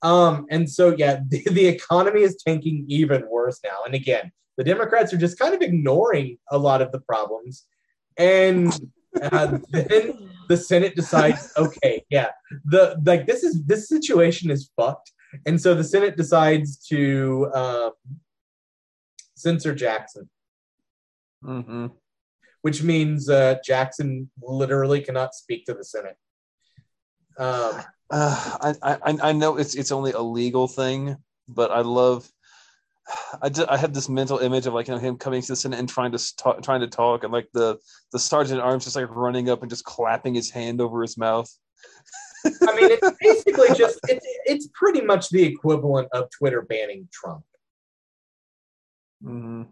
Um, 0.02 0.46
and 0.50 0.70
so 0.70 0.96
yeah, 0.96 1.20
the, 1.30 1.44
the 1.52 1.68
economy 1.68 2.22
is 2.22 2.42
tanking 2.46 2.86
even 2.88 3.28
worse 3.30 3.60
now. 3.64 3.78
And 3.86 3.96
again, 3.96 4.32
the 4.58 4.64
Democrats 4.64 5.14
are 5.14 5.18
just 5.18 5.38
kind 5.38 5.54
of 5.54 5.62
ignoring 5.62 6.38
a 6.50 6.58
lot 6.58 6.82
of 6.82 6.92
the 6.92 7.00
problems, 7.02 7.68
and 8.18 8.74
uh, 9.22 9.60
then 9.70 10.30
the 10.50 10.58
Senate 10.58 10.96
decides, 10.96 11.54
okay, 11.58 12.04
yeah, 12.10 12.30
the 12.66 13.00
like 13.06 13.28
this 13.28 13.44
is 13.44 13.64
this 13.66 13.88
situation 13.88 14.50
is 14.50 14.72
fucked, 14.76 15.12
and 15.46 15.62
so 15.62 15.76
the 15.76 15.84
Senate 15.84 16.18
decides 16.18 16.78
to 16.88 17.52
um, 17.54 17.92
censor 19.36 19.76
Jackson 19.76 20.28
hmm 21.44 21.88
which 22.62 22.84
means 22.84 23.30
uh, 23.30 23.56
Jackson 23.64 24.30
literally 24.42 25.00
cannot 25.00 25.34
speak 25.34 25.66
to 25.66 25.74
the 25.74 25.86
Senate. 25.86 26.18
Um, 27.38 27.82
Uh, 28.10 28.76
I, 28.82 28.98
I 29.04 29.18
I 29.30 29.32
know 29.34 29.58
it's 29.58 29.76
it's 29.76 29.92
only 29.92 30.12
a 30.12 30.22
legal 30.22 30.68
thing, 30.68 31.18
but 31.48 31.72
I 31.72 31.82
love. 31.82 32.30
I, 33.42 33.48
just, 33.48 33.70
I 33.70 33.78
have 33.78 33.94
this 33.94 34.10
mental 34.10 34.40
image 34.40 34.66
of 34.66 34.74
like 34.74 34.88
you 34.88 34.94
know 34.94 35.00
him 35.00 35.18
coming 35.18 35.42
to 35.42 35.48
the 35.48 35.56
Senate 35.56 35.80
and 35.80 35.88
trying 35.88 36.12
to 36.12 36.36
talk, 36.36 36.62
trying 36.62 36.82
to 36.82 36.88
talk, 36.88 37.24
and 37.24 37.32
like 37.32 37.48
the 37.54 37.78
the 38.12 38.20
sergeant 38.20 38.60
at 38.60 38.66
arms 38.66 38.84
just 38.84 38.96
like 38.96 39.08
running 39.10 39.50
up 39.50 39.62
and 39.62 39.70
just 39.70 39.86
clapping 39.86 40.34
his 40.36 40.50
hand 40.50 40.82
over 40.82 41.02
his 41.02 41.18
mouth. 41.18 41.50
I 42.46 42.76
mean, 42.76 42.92
it's 42.92 43.18
basically 43.22 43.68
just 43.76 44.00
it's 44.08 44.26
it's 44.46 44.70
pretty 44.74 45.02
much 45.02 45.30
the 45.30 45.44
equivalent 45.44 46.10
of 46.14 46.30
Twitter 46.32 46.62
banning 46.62 47.08
Trump. 47.12 47.44
hmm 49.22 49.64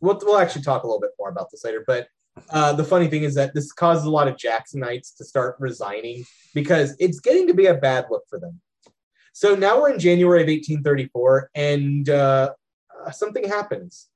We'll 0.00 0.18
we'll 0.22 0.38
actually 0.38 0.62
talk 0.62 0.82
a 0.82 0.86
little 0.86 1.00
bit 1.00 1.12
more 1.18 1.28
about 1.28 1.50
this 1.50 1.64
later, 1.64 1.84
but. 1.86 2.08
Uh, 2.50 2.72
the 2.72 2.84
funny 2.84 3.08
thing 3.08 3.22
is 3.22 3.34
that 3.34 3.54
this 3.54 3.72
causes 3.72 4.04
a 4.04 4.10
lot 4.10 4.28
of 4.28 4.36
Jacksonites 4.36 5.14
to 5.16 5.24
start 5.24 5.56
resigning 5.58 6.24
because 6.54 6.94
it's 6.98 7.20
getting 7.20 7.46
to 7.46 7.54
be 7.54 7.66
a 7.66 7.74
bad 7.74 8.06
look 8.10 8.24
for 8.28 8.38
them. 8.38 8.60
So 9.32 9.54
now 9.54 9.80
we're 9.80 9.90
in 9.92 9.98
January 9.98 10.40
of 10.42 10.48
1834, 10.48 11.50
and 11.54 12.08
uh, 12.08 12.52
uh, 13.06 13.10
something 13.10 13.46
happens. 13.48 14.08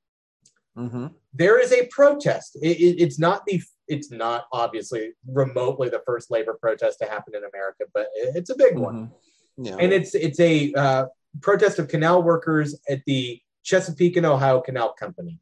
hmm 0.75 1.07
there 1.33 1.57
is 1.61 1.71
a 1.71 1.85
protest. 1.87 2.57
It, 2.61 2.77
it- 2.87 3.01
it's 3.03 3.17
not 3.17 3.45
the 3.45 3.61
it's 3.87 4.11
not 4.11 4.45
obviously 4.51 5.11
remotely 5.27 5.87
the 5.89 6.01
first 6.05 6.29
labor 6.31 6.57
protest 6.59 6.99
to 6.99 7.05
happen 7.05 7.33
in 7.35 7.43
America, 7.43 7.85
but 7.93 8.07
it- 8.15 8.35
it's 8.35 8.49
a 8.49 8.55
big 8.55 8.77
one, 8.77 8.95
hmm 9.57 9.65
Yeah. 9.65 9.77
and 9.79 9.93
it's 9.93 10.13
it's 10.15 10.39
a 10.39 10.73
uh, 10.73 11.05
protest 11.41 11.79
of 11.79 11.87
canal 11.87 12.21
workers 12.23 12.69
at 12.89 13.01
the 13.05 13.41
Chesapeake 13.63 14.17
and 14.17 14.25
Ohio 14.25 14.59
Canal 14.61 14.91
Company, 14.93 15.39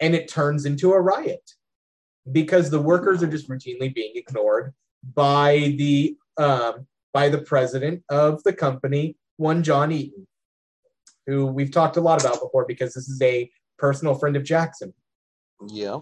and 0.00 0.14
it 0.14 0.28
turns 0.28 0.64
into 0.66 0.92
a 0.92 1.00
riot 1.00 1.52
because 2.30 2.70
the 2.70 2.80
workers 2.80 3.22
are 3.22 3.28
just 3.28 3.48
routinely 3.48 3.94
being 3.94 4.12
ignored 4.14 4.74
by 5.14 5.74
the 5.78 6.16
um, 6.38 6.86
by 7.12 7.28
the 7.28 7.38
president 7.38 8.02
of 8.10 8.42
the 8.42 8.52
company, 8.52 9.16
one 9.36 9.62
John 9.62 9.90
Eaton, 9.90 10.26
who 11.26 11.46
we've 11.46 11.70
talked 11.70 11.96
a 11.96 12.00
lot 12.00 12.20
about 12.20 12.40
before 12.40 12.66
because 12.66 12.94
this 12.94 13.08
is 13.08 13.20
a 13.22 13.50
personal 13.78 14.14
friend 14.14 14.36
of 14.36 14.44
Jackson 14.44 14.92
yeah. 15.68 16.00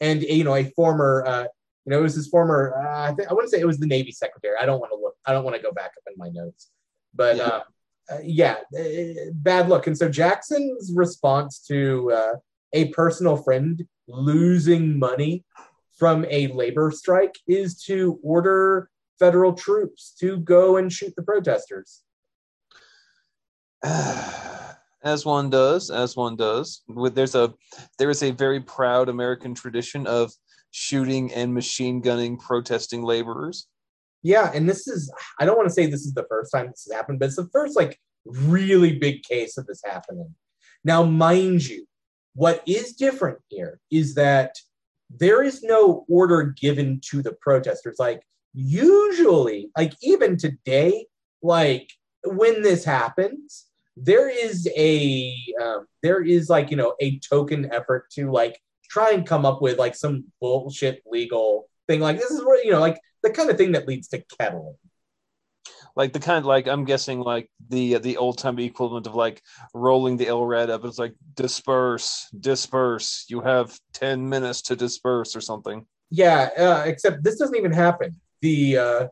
and 0.00 0.22
you 0.22 0.44
know 0.44 0.54
a 0.54 0.64
former 0.70 1.24
uh, 1.26 1.42
you 1.84 1.90
know 1.90 1.98
it 1.98 2.02
was 2.02 2.14
his 2.14 2.28
former 2.28 2.74
uh, 2.76 3.10
I, 3.10 3.14
think, 3.14 3.30
I 3.30 3.34
wouldn't 3.34 3.50
say 3.50 3.60
it 3.60 3.66
was 3.66 3.78
the 3.78 3.86
Navy 3.86 4.12
secretary. 4.12 4.56
I 4.60 4.66
don't 4.66 4.80
want 4.80 4.92
to 4.92 4.98
look. 4.98 5.14
I 5.26 5.32
don't 5.32 5.44
want 5.44 5.56
to 5.56 5.62
go 5.62 5.72
back 5.72 5.92
up 5.96 6.04
in 6.06 6.14
my 6.16 6.28
notes, 6.28 6.70
but 7.14 7.36
Yeah. 7.36 7.44
uh, 7.44 7.62
uh, 8.10 8.18
yeah, 8.22 8.56
uh, 8.78 9.30
bad 9.32 9.68
look. 9.68 9.86
And 9.86 9.96
so 9.96 10.08
Jackson's 10.08 10.92
response 10.92 11.60
to 11.68 12.10
uh, 12.12 12.32
a 12.72 12.88
personal 12.88 13.36
friend 13.36 13.84
losing 14.08 14.98
money 14.98 15.44
from 15.98 16.26
a 16.30 16.48
labor 16.48 16.90
strike 16.90 17.38
is 17.46 17.82
to 17.82 18.18
order 18.22 18.90
federal 19.18 19.52
troops 19.52 20.14
to 20.20 20.38
go 20.38 20.76
and 20.76 20.92
shoot 20.92 21.14
the 21.16 21.22
protesters. 21.22 22.02
as 23.84 25.24
one 25.24 25.50
does, 25.50 25.90
as 25.90 26.16
one 26.16 26.36
does. 26.36 26.82
There's 26.88 27.34
a 27.34 27.52
there 27.98 28.10
is 28.10 28.22
a 28.22 28.30
very 28.30 28.60
proud 28.60 29.08
American 29.08 29.54
tradition 29.54 30.06
of 30.06 30.32
shooting 30.70 31.32
and 31.32 31.52
machine 31.52 32.00
gunning 32.00 32.38
protesting 32.38 33.02
laborers. 33.02 33.68
Yeah, 34.22 34.50
and 34.54 34.68
this 34.68 34.86
is 34.86 35.12
I 35.38 35.44
don't 35.44 35.56
want 35.56 35.68
to 35.68 35.74
say 35.74 35.86
this 35.86 36.06
is 36.06 36.14
the 36.14 36.26
first 36.28 36.52
time 36.52 36.66
this 36.68 36.86
has 36.88 36.96
happened, 36.96 37.18
but 37.18 37.26
it's 37.26 37.36
the 37.36 37.48
first 37.52 37.76
like 37.76 37.98
really 38.24 38.98
big 38.98 39.22
case 39.22 39.58
of 39.58 39.66
this 39.66 39.82
happening. 39.84 40.34
Now, 40.84 41.04
mind 41.04 41.66
you, 41.68 41.86
what 42.34 42.62
is 42.66 42.94
different 42.94 43.38
here 43.48 43.80
is 43.90 44.14
that 44.14 44.56
there 45.10 45.42
is 45.42 45.62
no 45.62 46.04
order 46.08 46.54
given 46.58 47.00
to 47.10 47.22
the 47.22 47.32
protesters. 47.32 47.96
Like 47.98 48.22
usually, 48.54 49.70
like 49.76 49.92
even 50.02 50.36
today, 50.36 51.06
like 51.42 51.90
when 52.24 52.62
this 52.62 52.84
happens, 52.84 53.66
there 53.96 54.28
is 54.28 54.68
a 54.76 55.36
um, 55.62 55.86
there 56.02 56.22
is 56.22 56.48
like 56.48 56.70
you 56.70 56.76
know 56.76 56.94
a 57.00 57.18
token 57.18 57.72
effort 57.72 58.10
to 58.12 58.30
like 58.30 58.58
try 58.88 59.10
and 59.12 59.26
come 59.26 59.44
up 59.44 59.60
with 59.60 59.78
like 59.78 59.94
some 59.94 60.24
bullshit 60.40 61.02
legal 61.06 61.68
thing. 61.88 62.00
Like 62.00 62.18
this 62.18 62.30
is 62.30 62.44
where 62.44 62.64
you 62.64 62.70
know 62.70 62.80
like 62.80 62.98
the 63.22 63.30
kind 63.30 63.50
of 63.50 63.56
thing 63.56 63.72
that 63.72 63.88
leads 63.88 64.08
to 64.08 64.24
kettling. 64.38 64.76
Like 65.94 66.12
the 66.12 66.20
kind 66.20 66.44
like 66.46 66.66
I'm 66.68 66.84
guessing 66.84 67.20
like 67.20 67.50
the 67.68 67.98
the 67.98 68.16
old 68.16 68.38
time 68.38 68.58
equivalent 68.58 69.06
of 69.06 69.14
like 69.14 69.42
rolling 69.74 70.16
the 70.16 70.26
LRAD 70.26 70.70
up. 70.70 70.84
It's 70.84 70.98
like 70.98 71.14
disperse, 71.34 72.28
disperse. 72.38 73.26
You 73.28 73.40
have 73.42 73.78
ten 73.92 74.28
minutes 74.28 74.62
to 74.62 74.76
disperse 74.76 75.36
or 75.36 75.40
something. 75.40 75.86
Yeah, 76.10 76.50
uh, 76.58 76.82
except 76.86 77.22
this 77.24 77.38
doesn't 77.38 77.56
even 77.56 77.72
happen. 77.72 78.20
The 78.40 78.76
uh, 78.78 79.08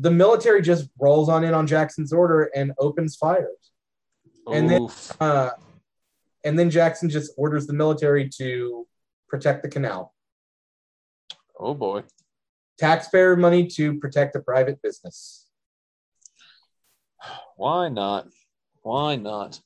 the 0.00 0.10
military 0.10 0.62
just 0.62 0.88
rolls 0.98 1.28
on 1.28 1.44
in 1.44 1.54
on 1.54 1.66
Jackson's 1.66 2.12
order 2.12 2.44
and 2.54 2.72
opens 2.78 3.16
fires. 3.16 3.70
And 4.50 4.70
then- 4.70 4.88
Uh, 5.20 5.50
and 6.44 6.58
then 6.58 6.70
Jackson 6.70 7.10
just 7.10 7.32
orders 7.36 7.66
the 7.66 7.72
military 7.72 8.28
to 8.38 8.86
protect 9.28 9.62
the 9.62 9.68
canal. 9.68 10.14
oh 11.58 11.74
boy. 11.74 12.02
Taxpayer 12.78 13.36
money 13.36 13.66
to 13.68 13.98
protect 13.98 14.36
a 14.36 14.40
private 14.40 14.80
business. 14.82 15.46
Why 17.56 17.88
not? 17.88 18.28
Why 18.82 19.16
not? 19.16 19.60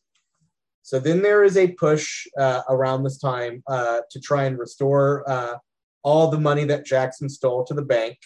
So 0.83 0.99
then 0.99 1.23
there 1.23 1.45
is 1.45 1.57
a 1.57 1.73
push 1.73 2.27
uh, 2.39 2.63
around 2.69 3.05
this 3.05 3.19
time 3.19 3.63
uh, 3.69 4.01
to 4.11 4.21
try 4.21 4.45
and 4.45 4.59
restore 4.59 5.29
uh, 5.29 5.57
all 6.03 6.31
the 6.31 6.41
money 6.41 6.65
that 6.65 6.87
Jackson 6.87 7.29
stole 7.29 7.65
to 7.65 7.75
the 7.75 7.83
bank. 7.83 8.19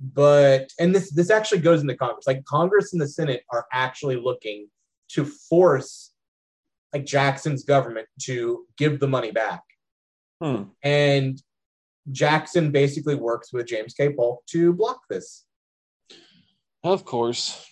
But 0.00 0.70
and 0.78 0.94
this 0.94 1.10
this 1.10 1.30
actually 1.30 1.60
goes 1.60 1.80
into 1.80 1.96
Congress. 1.96 2.26
Like 2.26 2.44
Congress 2.44 2.92
and 2.92 3.02
the 3.02 3.08
Senate 3.08 3.42
are 3.50 3.66
actually 3.72 4.14
looking 4.14 4.68
to 5.08 5.24
force 5.24 6.12
like 6.92 7.04
Jackson's 7.04 7.64
government 7.64 8.06
to 8.22 8.66
give 8.76 9.00
the 9.00 9.08
money 9.08 9.32
back. 9.32 9.62
Hmm. 10.40 10.64
And 10.84 11.42
Jackson 12.10 12.70
basically 12.70 13.14
works 13.14 13.52
with 13.52 13.66
James 13.66 13.94
K. 13.94 14.12
Polk 14.14 14.44
to 14.46 14.72
block 14.72 15.02
this. 15.08 15.44
Of 16.84 17.04
course. 17.04 17.64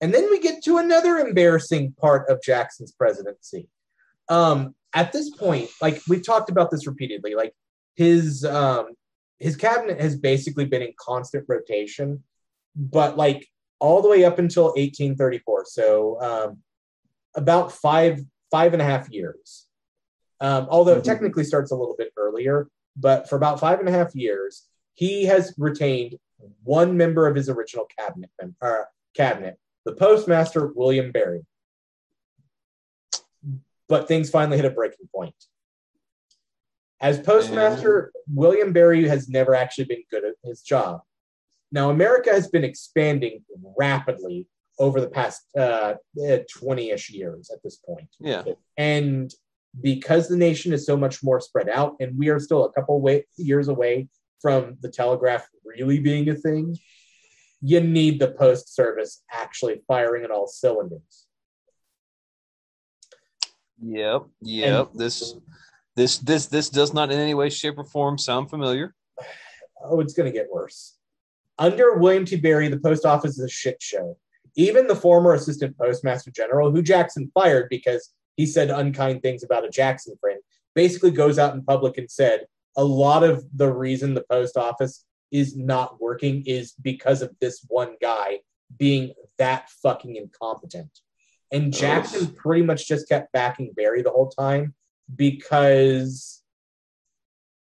And 0.00 0.12
then 0.12 0.28
we 0.30 0.40
get 0.40 0.64
to 0.64 0.78
another 0.78 1.18
embarrassing 1.18 1.94
part 2.00 2.28
of 2.28 2.42
Jackson's 2.42 2.92
presidency. 2.92 3.68
Um, 4.28 4.74
at 4.94 5.12
this 5.12 5.30
point, 5.30 5.70
like 5.80 6.00
we've 6.08 6.24
talked 6.26 6.50
about 6.50 6.70
this 6.70 6.86
repeatedly, 6.86 7.34
like 7.34 7.54
his 7.94 8.44
um, 8.44 8.88
his 9.38 9.56
cabinet 9.56 10.00
has 10.00 10.16
basically 10.16 10.64
been 10.64 10.82
in 10.82 10.92
constant 10.98 11.44
rotation, 11.48 12.24
but 12.74 13.16
like 13.16 13.46
all 13.78 14.02
the 14.02 14.08
way 14.08 14.24
up 14.24 14.38
until 14.38 14.64
1834, 14.66 15.64
so 15.66 16.20
um, 16.20 16.58
about 17.36 17.72
five 17.72 18.20
five 18.50 18.72
and 18.72 18.82
a 18.82 18.84
half 18.84 19.08
years. 19.10 19.66
Um, 20.40 20.66
although 20.68 20.94
it 20.94 21.02
Mhm. 21.02 21.04
technically 21.04 21.44
starts 21.44 21.70
a 21.70 21.76
little 21.76 21.94
bit 21.96 22.12
earlier, 22.16 22.68
but 22.96 23.28
for 23.28 23.36
about 23.36 23.60
five 23.60 23.80
and 23.80 23.88
a 23.88 23.92
half 23.92 24.14
years, 24.14 24.66
he 24.94 25.24
has 25.24 25.54
retained 25.58 26.18
one 26.64 26.96
member 26.96 27.26
of 27.26 27.36
his 27.36 27.48
original 27.48 27.86
cabinet 27.98 28.30
uh, 28.60 28.82
cabinet, 29.14 29.58
the 29.84 29.92
postmaster, 29.92 30.72
William 30.74 31.12
Barry. 31.12 31.44
But 33.88 34.08
things 34.08 34.30
finally 34.30 34.56
hit 34.56 34.66
a 34.66 34.70
breaking 34.70 35.08
point. 35.14 35.34
As 37.00 37.18
postmaster, 37.18 38.12
William 38.32 38.72
Barry 38.72 39.08
has 39.08 39.28
never 39.28 39.54
actually 39.54 39.84
been 39.84 40.04
good 40.10 40.24
at 40.24 40.34
his 40.44 40.62
job. 40.62 41.00
Now, 41.72 41.90
America 41.90 42.30
has 42.30 42.48
been 42.48 42.64
expanding 42.64 43.44
rapidly 43.76 44.46
over 44.78 45.00
the 45.00 45.08
past 45.08 45.42
20 45.54 46.90
ish 46.90 47.10
years 47.10 47.50
at 47.50 47.62
this 47.62 47.76
point. 47.76 48.08
Yeah. 48.20 48.44
And 48.76 49.34
because 49.80 50.28
the 50.28 50.36
nation 50.36 50.72
is 50.72 50.84
so 50.84 50.96
much 50.96 51.22
more 51.22 51.40
spread 51.40 51.68
out, 51.68 51.96
and 52.00 52.18
we 52.18 52.28
are 52.28 52.38
still 52.38 52.64
a 52.64 52.72
couple 52.72 53.00
way, 53.00 53.26
years 53.36 53.68
away 53.68 54.08
from 54.40 54.76
the 54.80 54.88
telegraph 54.88 55.46
really 55.64 56.00
being 56.00 56.28
a 56.28 56.34
thing, 56.34 56.76
you 57.60 57.80
need 57.80 58.20
the 58.20 58.32
post 58.32 58.74
service 58.74 59.22
actually 59.30 59.82
firing 59.86 60.24
at 60.24 60.30
all 60.30 60.46
cylinders. 60.46 61.26
Yep. 63.80 64.26
Yep. 64.42 64.90
this 64.94 65.34
this 65.96 66.18
this 66.18 66.46
this 66.46 66.68
does 66.68 66.94
not 66.94 67.10
in 67.10 67.18
any 67.18 67.34
way, 67.34 67.50
shape, 67.50 67.78
or 67.78 67.84
form 67.84 68.18
sound 68.18 68.50
familiar. 68.50 68.94
Oh, 69.84 70.00
it's 70.00 70.14
going 70.14 70.30
to 70.30 70.36
get 70.36 70.50
worse. 70.52 70.96
Under 71.58 71.94
William 71.94 72.24
T. 72.24 72.36
Barry, 72.36 72.68
the 72.68 72.78
post 72.78 73.04
office 73.04 73.38
is 73.38 73.44
a 73.44 73.48
shit 73.48 73.82
show. 73.82 74.16
Even 74.54 74.86
the 74.86 74.96
former 74.96 75.34
assistant 75.34 75.76
postmaster 75.76 76.30
general, 76.30 76.70
who 76.70 76.82
Jackson 76.82 77.30
fired 77.34 77.68
because 77.70 78.10
he 78.36 78.46
said 78.46 78.70
unkind 78.70 79.22
things 79.22 79.42
about 79.42 79.64
a 79.64 79.70
Jackson 79.70 80.16
friend, 80.20 80.40
basically 80.74 81.10
goes 81.10 81.38
out 81.38 81.54
in 81.54 81.62
public 81.62 81.98
and 81.98 82.10
said 82.10 82.46
a 82.76 82.84
lot 82.84 83.22
of 83.22 83.44
the 83.54 83.70
reason 83.70 84.14
the 84.14 84.24
post 84.30 84.56
office 84.56 85.04
is 85.30 85.56
not 85.56 86.00
working 86.00 86.42
is 86.46 86.72
because 86.82 87.22
of 87.22 87.34
this 87.40 87.64
one 87.68 87.96
guy 88.00 88.38
being 88.78 89.12
that 89.38 89.68
fucking 89.82 90.16
incompetent. 90.16 91.00
And 91.50 91.72
Jackson 91.72 92.28
Ugh. 92.28 92.36
pretty 92.36 92.64
much 92.64 92.88
just 92.88 93.08
kept 93.08 93.32
backing 93.32 93.72
Barry 93.76 94.02
the 94.02 94.10
whole 94.10 94.30
time 94.30 94.74
because 95.14 96.42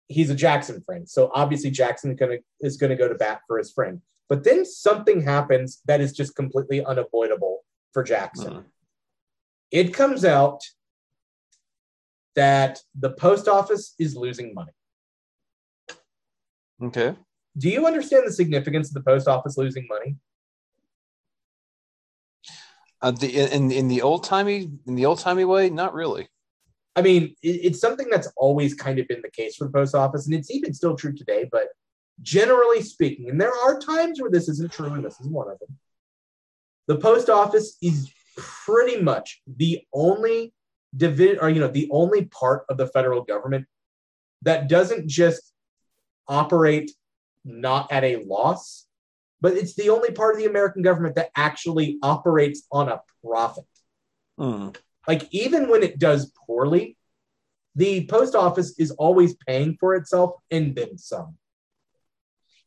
he's 0.08 0.28
a 0.28 0.34
Jackson 0.34 0.82
friend. 0.82 1.08
So 1.08 1.30
obviously 1.34 1.70
Jackson 1.70 2.16
gonna 2.16 2.38
is 2.60 2.76
gonna 2.76 2.96
go 2.96 3.08
to 3.08 3.14
bat 3.14 3.40
for 3.46 3.56
his 3.56 3.72
friend. 3.72 4.02
But 4.28 4.44
then 4.44 4.64
something 4.64 5.22
happens 5.22 5.80
that 5.86 6.00
is 6.00 6.12
just 6.12 6.36
completely 6.36 6.84
unavoidable 6.84 7.64
for 7.92 8.02
Jackson. 8.02 8.52
Mhm. 8.52 8.64
It 9.70 9.94
comes 9.94 10.24
out 10.24 10.62
that 12.34 12.80
the 12.98 13.10
post 13.10 13.48
office 13.48 13.94
is 13.98 14.16
losing 14.16 14.54
money. 14.54 14.72
Okay. 16.82 17.14
Do 17.56 17.68
you 17.68 17.86
understand 17.86 18.26
the 18.26 18.32
significance 18.32 18.88
of 18.88 18.94
the 18.94 19.02
post 19.02 19.28
office 19.28 19.58
losing 19.58 19.86
money? 19.88 20.16
Uh, 23.02 23.10
the 23.10 23.54
in 23.54 23.70
in 23.70 23.88
the 23.88 24.02
old 24.02 24.24
timey 24.24 24.70
in 24.86 24.94
the 24.94 25.06
old 25.06 25.18
timey 25.18 25.44
way, 25.44 25.70
not 25.70 25.94
really. 25.94 26.28
I 26.96 27.02
mean, 27.02 27.34
it, 27.42 27.60
it's 27.66 27.80
something 27.80 28.08
that's 28.10 28.28
always 28.36 28.74
kind 28.74 28.98
of 28.98 29.08
been 29.08 29.22
the 29.22 29.30
case 29.30 29.56
for 29.56 29.64
the 29.64 29.72
post 29.72 29.94
office, 29.94 30.26
and 30.26 30.34
it's 30.34 30.50
even 30.50 30.74
still 30.74 30.96
true 30.96 31.14
today. 31.14 31.48
But 31.50 31.68
generally 32.20 32.82
speaking, 32.82 33.30
and 33.30 33.40
there 33.40 33.54
are 33.54 33.80
times 33.80 34.20
where 34.20 34.30
this 34.30 34.48
isn't 34.48 34.72
true, 34.72 34.92
and 34.92 35.04
this 35.04 35.18
is 35.20 35.26
one 35.28 35.50
of 35.50 35.58
them. 35.58 35.78
The 36.88 36.96
post 36.96 37.30
office 37.30 37.78
is 37.80 38.12
pretty 38.40 39.00
much 39.00 39.40
the 39.46 39.82
only 39.92 40.52
division, 40.96 41.38
or 41.40 41.50
you 41.50 41.60
know, 41.60 41.68
the 41.68 41.88
only 41.90 42.24
part 42.26 42.64
of 42.68 42.76
the 42.76 42.86
federal 42.86 43.22
government 43.22 43.66
that 44.42 44.68
doesn't 44.68 45.08
just 45.08 45.52
operate 46.26 46.90
not 47.44 47.90
at 47.92 48.04
a 48.04 48.16
loss, 48.24 48.86
but 49.40 49.54
it's 49.54 49.74
the 49.74 49.90
only 49.90 50.10
part 50.12 50.34
of 50.34 50.40
the 50.40 50.48
American 50.48 50.82
government 50.82 51.14
that 51.14 51.30
actually 51.36 51.98
operates 52.02 52.66
on 52.72 52.88
a 52.88 53.00
profit 53.24 53.64
Mm. 54.38 54.74
like 55.06 55.28
even 55.32 55.68
when 55.68 55.82
it 55.82 55.98
does 55.98 56.32
poorly 56.46 56.96
the 57.74 58.06
post 58.06 58.34
office 58.34 58.78
is 58.78 58.90
always 58.92 59.34
paying 59.46 59.76
for 59.78 59.94
itself 59.94 60.36
and 60.50 60.74
then 60.74 60.96
some 60.96 61.36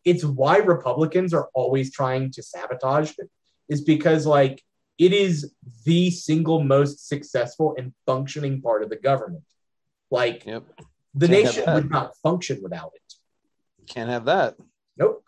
it's 0.06 0.24
why 0.24 0.58
republicans 0.58 1.34
are 1.34 1.50
always 1.56 1.92
trying 1.92 2.32
to 2.32 2.44
sabotage 2.44 3.14
it 3.18 3.28
is 3.70 3.82
because 3.82 4.28
like 4.28 4.62
it 4.98 5.12
is 5.14 5.54
the 5.86 6.12
single 6.12 6.64
most 6.64 7.08
successful 7.08 7.76
and 7.78 7.94
functioning 8.06 8.62
part 8.62 8.84
of 8.84 8.90
the 8.90 8.96
government 8.96 9.44
like 10.12 10.46
Yep. 10.46 10.64
the 11.16 11.28
Can't 11.28 11.44
nation 11.46 11.74
would 11.74 11.90
not 11.90 12.16
function 12.18 12.62
without 12.62 12.92
it 12.96 13.14
Can't 13.88 14.10
have 14.10 14.26
that. 14.26 14.56
Nope. 14.98 15.24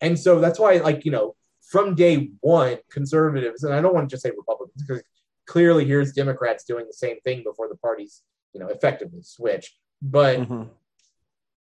And 0.00 0.18
so 0.18 0.40
that's 0.40 0.58
why, 0.58 0.76
like, 0.78 1.04
you 1.04 1.10
know, 1.10 1.34
from 1.62 1.94
day 1.94 2.30
one, 2.40 2.78
conservatives, 2.90 3.64
and 3.64 3.74
I 3.74 3.80
don't 3.80 3.94
want 3.94 4.08
to 4.08 4.12
just 4.14 4.22
say 4.22 4.30
Republicans, 4.30 4.82
because 4.82 5.02
clearly 5.46 5.84
here's 5.84 6.12
Democrats 6.12 6.64
doing 6.64 6.86
the 6.86 6.92
same 6.92 7.20
thing 7.20 7.42
before 7.42 7.68
the 7.68 7.76
parties, 7.76 8.22
you 8.52 8.60
know, 8.60 8.68
effectively 8.68 9.22
switch. 9.22 9.76
But, 10.00 10.38
Mhm. 10.40 10.70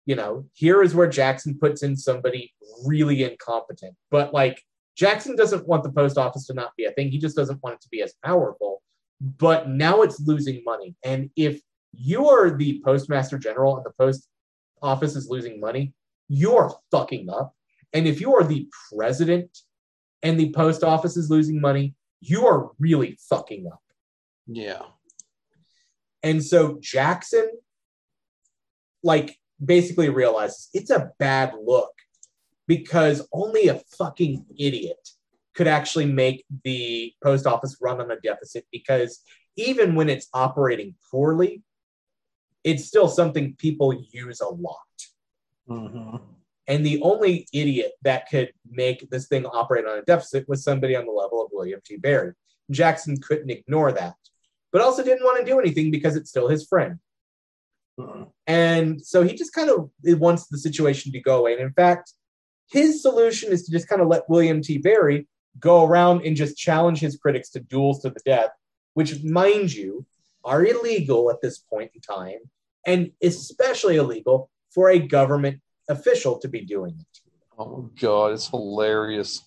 you 0.07 0.15
know, 0.15 0.49
here 0.53 0.83
is 0.83 0.95
where 0.95 1.09
Jackson 1.09 1.59
puts 1.59 1.83
in 1.83 1.97
somebody 1.97 2.53
really 2.85 3.23
incompetent. 3.25 3.97
But, 4.11 4.33
like, 4.33 4.63
Jackson 4.97 5.37
doesn't 5.37 5.67
want 5.67 5.83
the 5.83 5.93
post 5.93 6.19
office 6.19 6.47
to 6.47 6.55
not 6.55 6.73
be 6.77 6.85
a 6.85 6.93
thing. 6.93 7.11
He 7.11 7.19
just 7.19 7.37
doesn't 7.37 7.63
want 7.63 7.77
it 7.77 7.81
to 7.83 7.89
be 7.89 8.03
as 8.03 8.15
powerful. 8.25 8.83
But 9.21 9.69
now 9.69 10.03
it's 10.03 10.21
losing 10.21 10.63
money. 10.65 10.97
And 11.05 11.31
if 11.37 11.61
you 11.93 12.29
are 12.29 12.57
the 12.57 12.83
postmaster 12.85 13.39
general 13.39 13.77
and 13.77 13.85
the 13.85 13.93
post 13.99 14.29
office 14.83 15.15
is 15.15 15.29
losing 15.29 15.61
money, 15.61 15.93
you 16.29 16.57
are 16.57 16.75
fucking 16.91 17.31
up. 17.31 17.55
And 17.93 18.07
if 18.07 18.21
you 18.21 18.35
are 18.35 18.45
the 18.45 18.69
president 18.91 19.59
and 20.23 20.39
the 20.39 20.53
post 20.53 20.83
office 20.83 21.17
is 21.17 21.31
losing 21.31 21.61
money, 21.61 21.95
you 22.21 22.47
are 22.47 22.71
really 22.79 23.19
fucking 23.29 23.67
up. 23.73 23.83
Yeah. 24.47 24.83
And 26.23 26.43
so 26.43 26.79
Jackson, 26.81 27.51
like, 29.03 29.37
basically 29.65 30.09
realizes 30.09 30.69
it's 30.73 30.91
a 30.91 31.11
bad 31.19 31.55
look 31.65 31.93
because 32.77 33.29
only 33.35 33.69
a 33.69 33.83
fucking 33.99 34.47
idiot 34.59 35.11
could 35.55 35.67
actually 35.67 36.07
make 36.07 36.43
the 36.65 37.13
post 37.23 37.47
office 37.47 37.77
run 37.83 38.01
on 38.01 38.11
a 38.11 38.19
deficit 38.21 38.65
because 38.73 39.21
even 39.57 39.95
when 39.95 40.09
it's 40.09 40.29
operating 40.33 40.95
poorly, 41.11 41.63
it's 42.65 42.87
still 42.87 43.09
something 43.09 43.55
people 43.59 43.93
use 44.11 44.41
a 44.41 44.49
lot. 44.49 44.97
hmm 45.69 46.17
And 46.67 46.87
the 46.87 47.03
only 47.03 47.47
idiot 47.53 47.93
that 48.05 48.31
could 48.31 48.51
make 48.67 49.11
this 49.11 49.29
thing 49.29 49.45
operate 49.45 49.85
on 49.85 49.99
a 49.99 50.03
deficit 50.03 50.49
was 50.49 50.65
somebody 50.65 50.97
on 50.97 51.05
the 51.05 51.13
level 51.13 51.45
of 51.45 51.51
William 51.53 51.81
T. 51.85 51.99
Barry. 51.99 52.33
Jackson 52.71 53.21
couldn't 53.21 53.51
ignore 53.51 53.93
that, 53.93 54.15
but 54.73 54.81
also 54.81 55.05
didn't 55.05 55.25
want 55.25 55.39
to 55.41 55.45
do 55.45 55.61
anything 55.61 55.91
because 55.91 56.17
it's 56.17 56.31
still 56.31 56.49
his 56.49 56.67
friend. 56.67 56.99
And 58.47 59.05
so 59.05 59.23
he 59.23 59.35
just 59.35 59.53
kind 59.53 59.69
of 59.69 59.91
wants 60.19 60.47
the 60.47 60.57
situation 60.57 61.13
to 61.13 61.21
go 61.21 61.41
away. 61.41 61.53
And 61.53 61.61
in 61.61 61.75
fact, 61.75 62.15
his 62.73 63.03
solution 63.03 63.53
is 63.53 63.65
to 63.65 63.71
just 63.71 63.87
kind 63.87 64.01
of 64.01 64.09
let 64.09 64.29
William 64.31 64.63
T. 64.63 64.79
Barry 64.79 65.29
go 65.61 65.85
around 65.85 66.25
and 66.25 66.35
just 66.35 66.57
challenge 66.57 67.01
his 67.01 67.19
critics 67.19 67.51
to 67.51 67.61
duels 67.61 68.01
to 68.01 68.11
the 68.11 68.21
death, 68.25 68.51
which, 68.95 69.23
mind 69.23 69.73
you, 69.73 70.07
are 70.43 70.65
illegal 70.65 71.31
at 71.31 71.43
this 71.43 71.59
point 71.59 71.91
in 71.95 72.01
time, 72.01 72.39
and 72.87 73.13
especially 73.23 73.97
illegal 73.97 74.51
for 74.71 74.89
a 74.89 74.99
government 74.99 75.61
official 75.89 76.39
to 76.39 76.49
be 76.49 76.63
doing 76.63 76.97
it. 76.99 77.21
Oh 77.59 77.91
god, 78.01 78.33
it's 78.33 78.49
hilarious. 78.49 79.43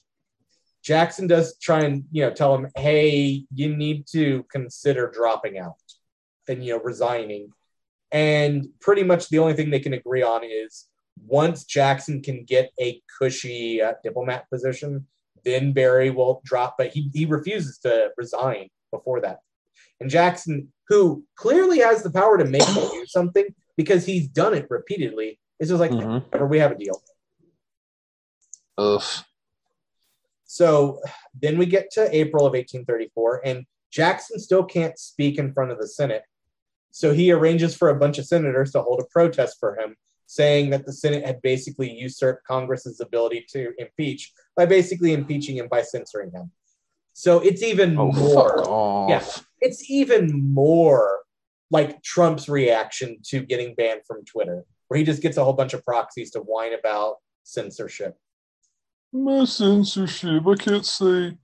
Jackson 0.84 1.26
does 1.26 1.58
try 1.58 1.82
and 1.82 2.06
you 2.12 2.22
know 2.22 2.32
tell 2.32 2.54
him, 2.54 2.70
hey, 2.76 3.46
you 3.54 3.76
need 3.76 4.06
to 4.12 4.46
consider 4.52 5.12
dropping 5.12 5.58
out 5.58 5.76
and 6.48 6.64
you 6.64 6.74
know 6.74 6.84
resigning. 6.84 7.50
And 8.12 8.68
pretty 8.80 9.04
much 9.04 9.30
the 9.30 9.40
only 9.40 9.56
thing 9.56 9.72
they 9.72 9.80
can 9.80 9.94
agree 9.94 10.22
on 10.22 10.44
is 10.44 10.86
once 11.26 11.64
Jackson 11.64 12.22
can 12.22 12.44
get 12.44 12.72
a 12.80 13.02
cushy 13.20 13.82
uh, 13.82 13.94
diplomat 14.04 14.50
position, 14.50 15.08
then 15.44 15.74
Barry 15.74 16.10
will 16.10 16.42
drop. 16.44 16.76
But 16.78 16.88
he 16.94 17.10
he 17.14 17.26
refuses 17.26 17.78
to 17.80 18.12
resign 18.18 18.70
before 18.92 19.22
that. 19.22 19.40
And 20.00 20.10
Jackson, 20.10 20.72
who 20.90 21.24
clearly 21.36 21.80
has 21.80 22.04
the 22.04 22.12
power 22.12 22.38
to 22.38 22.46
make 22.46 22.64
him 22.64 22.90
do 22.90 23.06
something 23.08 23.46
because 23.78 24.06
he's 24.06 24.28
done 24.28 24.54
it 24.54 24.68
repeatedly, 24.70 25.40
is 25.60 25.70
just 25.70 25.80
like, 25.80 25.92
Mhm. 25.92 26.24
"Whatever, 26.26 26.48
we 26.48 26.60
have 26.60 26.72
a 26.72 26.78
deal. 26.78 27.02
Ugh. 28.78 29.04
So 30.46 31.02
then 31.34 31.58
we 31.58 31.66
get 31.66 31.92
to 31.92 32.14
April 32.16 32.46
of 32.46 32.56
1834, 32.56 33.42
and 33.46 33.66
Jackson 33.92 34.40
still 34.40 34.64
can't 34.64 34.98
speak 35.00 35.38
in 35.38 35.54
front 35.54 35.72
of 35.72 35.80
the 35.80 35.88
Senate. 35.88 36.24
So 36.92 37.14
he 37.14 37.32
arranges 37.32 37.76
for 37.76 37.90
a 37.90 37.96
bunch 37.96 38.18
of 38.18 38.26
senators 38.26 38.72
to 38.72 38.82
hold 38.82 39.02
a 39.02 39.06
protest 39.06 39.58
for 39.60 39.78
him, 39.78 39.96
saying 40.28 40.72
that 40.72 40.86
the 40.86 40.94
Senate 40.94 41.26
had 41.26 41.42
basically 41.42 41.92
usurped 41.92 42.46
Congress's 42.46 43.00
ability 43.00 43.46
to 43.52 43.74
impeach 43.78 44.32
by 44.56 44.66
basically 44.66 45.14
impeaching 45.14 45.58
him 45.58 45.68
by 45.70 45.82
censoring 45.82 46.32
him. 46.32 46.52
So 47.14 47.40
it's 47.40 47.64
even 47.64 47.98
Oh, 47.98 48.12
more. 48.12 49.08
Yeah. 49.10 49.24
It's 49.62 49.90
even 49.90 50.54
more 50.54 51.20
like 51.72 52.02
Trump's 52.04 52.50
reaction 52.50 53.20
to 53.28 53.42
getting 53.42 53.74
banned 53.76 54.02
from 54.06 54.26
Twitter, 54.26 54.66
where 54.88 54.98
he 54.98 55.04
just 55.04 55.22
gets 55.22 55.38
a 55.38 55.44
whole 55.44 55.54
bunch 55.54 55.74
of 55.74 55.84
proxies 55.84 56.32
to 56.32 56.40
whine 56.40 56.74
about 56.74 57.16
censorship. 57.44 58.18
My 59.14 59.46
censorship. 59.46 60.46
I 60.46 60.56
can't 60.56 60.86
say. 60.86 61.38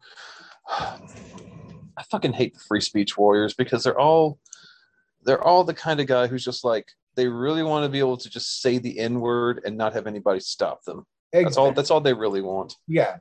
I 0.69 2.03
fucking 2.09 2.34
hate 2.34 2.53
the 2.53 2.59
free 2.59 2.82
speech 2.82 3.17
warriors 3.17 3.53
because 3.53 3.84
they're 3.84 3.99
all 3.99 4.39
they're 5.23 5.43
all 5.43 5.63
the 5.63 5.73
kind 5.73 5.99
of 5.99 6.07
guy 6.07 6.27
who's 6.27 6.43
just 6.43 6.63
like 6.63 6.91
they 7.16 7.28
really 7.28 7.64
want 7.64 7.86
to 7.86 7.89
be 7.89 7.99
able 7.99 8.18
to 8.18 8.30
just 8.30 8.62
say 8.62 8.78
the 8.78 8.99
N 8.99 9.20
word 9.20 9.62
and 9.66 9.78
not 9.78 9.93
have 9.93 10.07
anybody 10.07 10.39
stop 10.39 10.84
them. 10.84 11.05
That's 11.34 11.57
all 11.57 11.72
that's 11.72 11.91
all 11.91 12.01
they 12.01 12.14
really 12.14 12.41
want. 12.41 12.76
Yeah. 12.88 13.18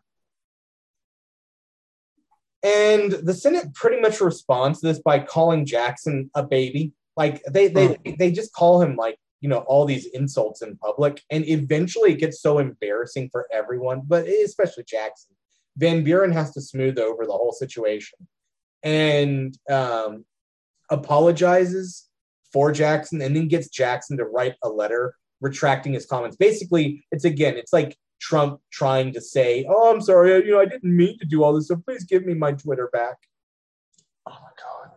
And 2.63 3.13
the 3.13 3.33
Senate 3.33 3.73
pretty 3.75 4.01
much 4.01 4.21
responds 4.21 4.81
to 4.81 4.89
this 4.89 4.99
by 4.99 5.21
calling 5.21 5.65
Jackson 5.65 6.31
a 6.35 6.43
baby. 6.43 6.93
Like 7.17 7.43
they 7.45 7.69
they 7.69 7.97
they 8.19 8.33
just 8.33 8.53
call 8.53 8.83
him 8.83 8.97
like 8.97 9.17
you 9.41 9.49
know 9.49 9.59
all 9.61 9.85
these 9.85 10.07
insults 10.07 10.63
in 10.63 10.77
public, 10.77 11.23
and 11.31 11.47
eventually 11.49 12.13
it 12.13 12.21
gets 12.21 12.41
so 12.41 12.59
embarrassing 12.59 13.31
for 13.31 13.47
everyone, 13.53 14.03
but 14.07 14.27
especially 14.27 14.85
Jackson. 14.85 15.35
Van 15.77 16.03
Buren 16.05 16.33
has 16.33 16.53
to 16.53 16.61
smooth 16.61 16.99
over 16.99 17.25
the 17.25 17.33
whole 17.33 17.53
situation, 17.53 18.19
and 18.83 19.57
um, 19.71 20.25
apologizes 20.91 22.10
for 22.53 22.73
Jackson, 22.73 23.21
and 23.23 23.35
then 23.35 23.49
gets 23.49 23.69
Jackson 23.69 24.17
to 24.19 24.25
write 24.25 24.55
a 24.63 24.69
letter 24.69 25.15
retracting 25.41 25.93
his 25.93 26.07
comments. 26.07 26.37
Basically, 26.37 27.05
it's 27.11 27.25
again, 27.25 27.57
it's 27.57 27.73
like 27.73 27.97
Trump 28.21 28.61
trying 28.71 29.13
to 29.13 29.21
say, 29.21 29.67
"Oh, 29.69 29.93
I'm 29.93 30.01
sorry, 30.01 30.45
you 30.45 30.53
know, 30.53 30.61
I 30.61 30.67
didn't 30.67 30.97
mean 30.97 31.19
to 31.19 31.27
do 31.27 31.43
all 31.43 31.55
this, 31.55 31.69
so 31.69 31.77
please 31.77 32.05
give 32.05 32.25
me 32.25 32.35
my 32.35 32.53
Twitter 32.53 32.89
back." 32.93 33.17
Oh 34.27 34.33
my 34.33 34.51
god! 34.63 34.95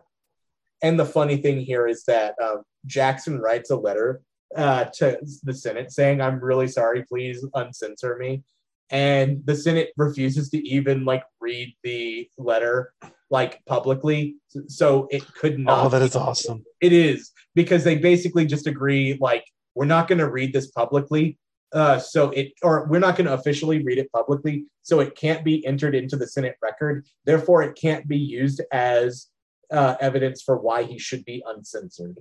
And 0.82 0.98
the 0.98 1.06
funny 1.06 1.38
thing 1.38 1.60
here 1.60 1.86
is 1.86 2.04
that 2.04 2.34
um, 2.42 2.62
Jackson 2.86 3.40
writes 3.40 3.70
a 3.70 3.76
letter 3.76 4.20
uh, 4.56 4.84
to 4.96 5.18
the 5.42 5.54
Senate 5.54 5.92
saying, 5.92 6.20
"I'm 6.20 6.40
really 6.40 6.68
sorry, 6.68 7.04
please 7.04 7.44
uncensor 7.54 8.18
me," 8.18 8.42
and 8.90 9.44
the 9.46 9.56
Senate 9.56 9.90
refuses 9.96 10.50
to 10.50 10.58
even 10.68 11.04
like 11.04 11.24
read 11.40 11.74
the 11.82 12.28
letter 12.36 12.92
like 13.38 13.52
publicly, 13.66 14.20
so 14.68 14.88
it 15.10 15.22
could 15.40 15.58
not. 15.58 15.86
Oh, 15.86 15.88
that 15.88 16.02
is 16.02 16.16
awesome. 16.16 16.64
It 16.80 16.92
is 16.92 17.32
because 17.54 17.82
they 17.84 17.96
basically 17.96 18.46
just 18.46 18.66
agree 18.66 19.18
like 19.20 19.44
we're 19.74 19.92
not 19.96 20.08
going 20.08 20.22
to 20.26 20.30
read 20.30 20.52
this 20.52 20.68
publicly 20.70 21.26
uh, 21.74 21.98
so 21.98 22.30
it 22.30 22.52
or 22.62 22.86
we're 22.88 23.00
not 23.06 23.16
going 23.16 23.26
to 23.26 23.34
officially 23.34 23.82
read 23.82 23.98
it 23.98 24.10
publicly 24.12 24.64
so 24.82 25.00
it 25.00 25.16
can't 25.16 25.44
be 25.44 25.64
entered 25.66 25.94
into 25.94 26.16
the 26.16 26.26
senate 26.26 26.56
record 26.62 27.04
therefore 27.24 27.62
it 27.62 27.74
can't 27.84 28.06
be 28.06 28.16
used 28.16 28.60
as 28.72 29.28
uh, 29.72 29.96
evidence 30.00 30.40
for 30.46 30.56
why 30.56 30.84
he 30.84 30.98
should 30.98 31.24
be 31.24 31.42
uncensored 31.46 32.16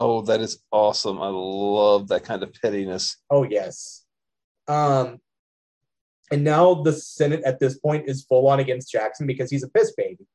Oh, 0.00 0.22
that 0.22 0.40
is 0.40 0.58
awesome. 0.72 1.22
I 1.22 1.28
love 1.28 2.08
that 2.08 2.24
kind 2.24 2.42
of 2.42 2.52
pettiness. 2.60 3.16
oh 3.30 3.44
yes 3.44 4.04
um 4.66 5.18
and 6.34 6.44
now 6.44 6.74
the 6.74 6.92
senate 6.92 7.42
at 7.44 7.58
this 7.60 7.78
point 7.78 8.08
is 8.08 8.24
full 8.24 8.46
on 8.46 8.60
against 8.60 8.90
jackson 8.90 9.26
because 9.26 9.50
he's 9.50 9.62
a 9.62 9.68
piss 9.68 9.92
baby 9.96 10.26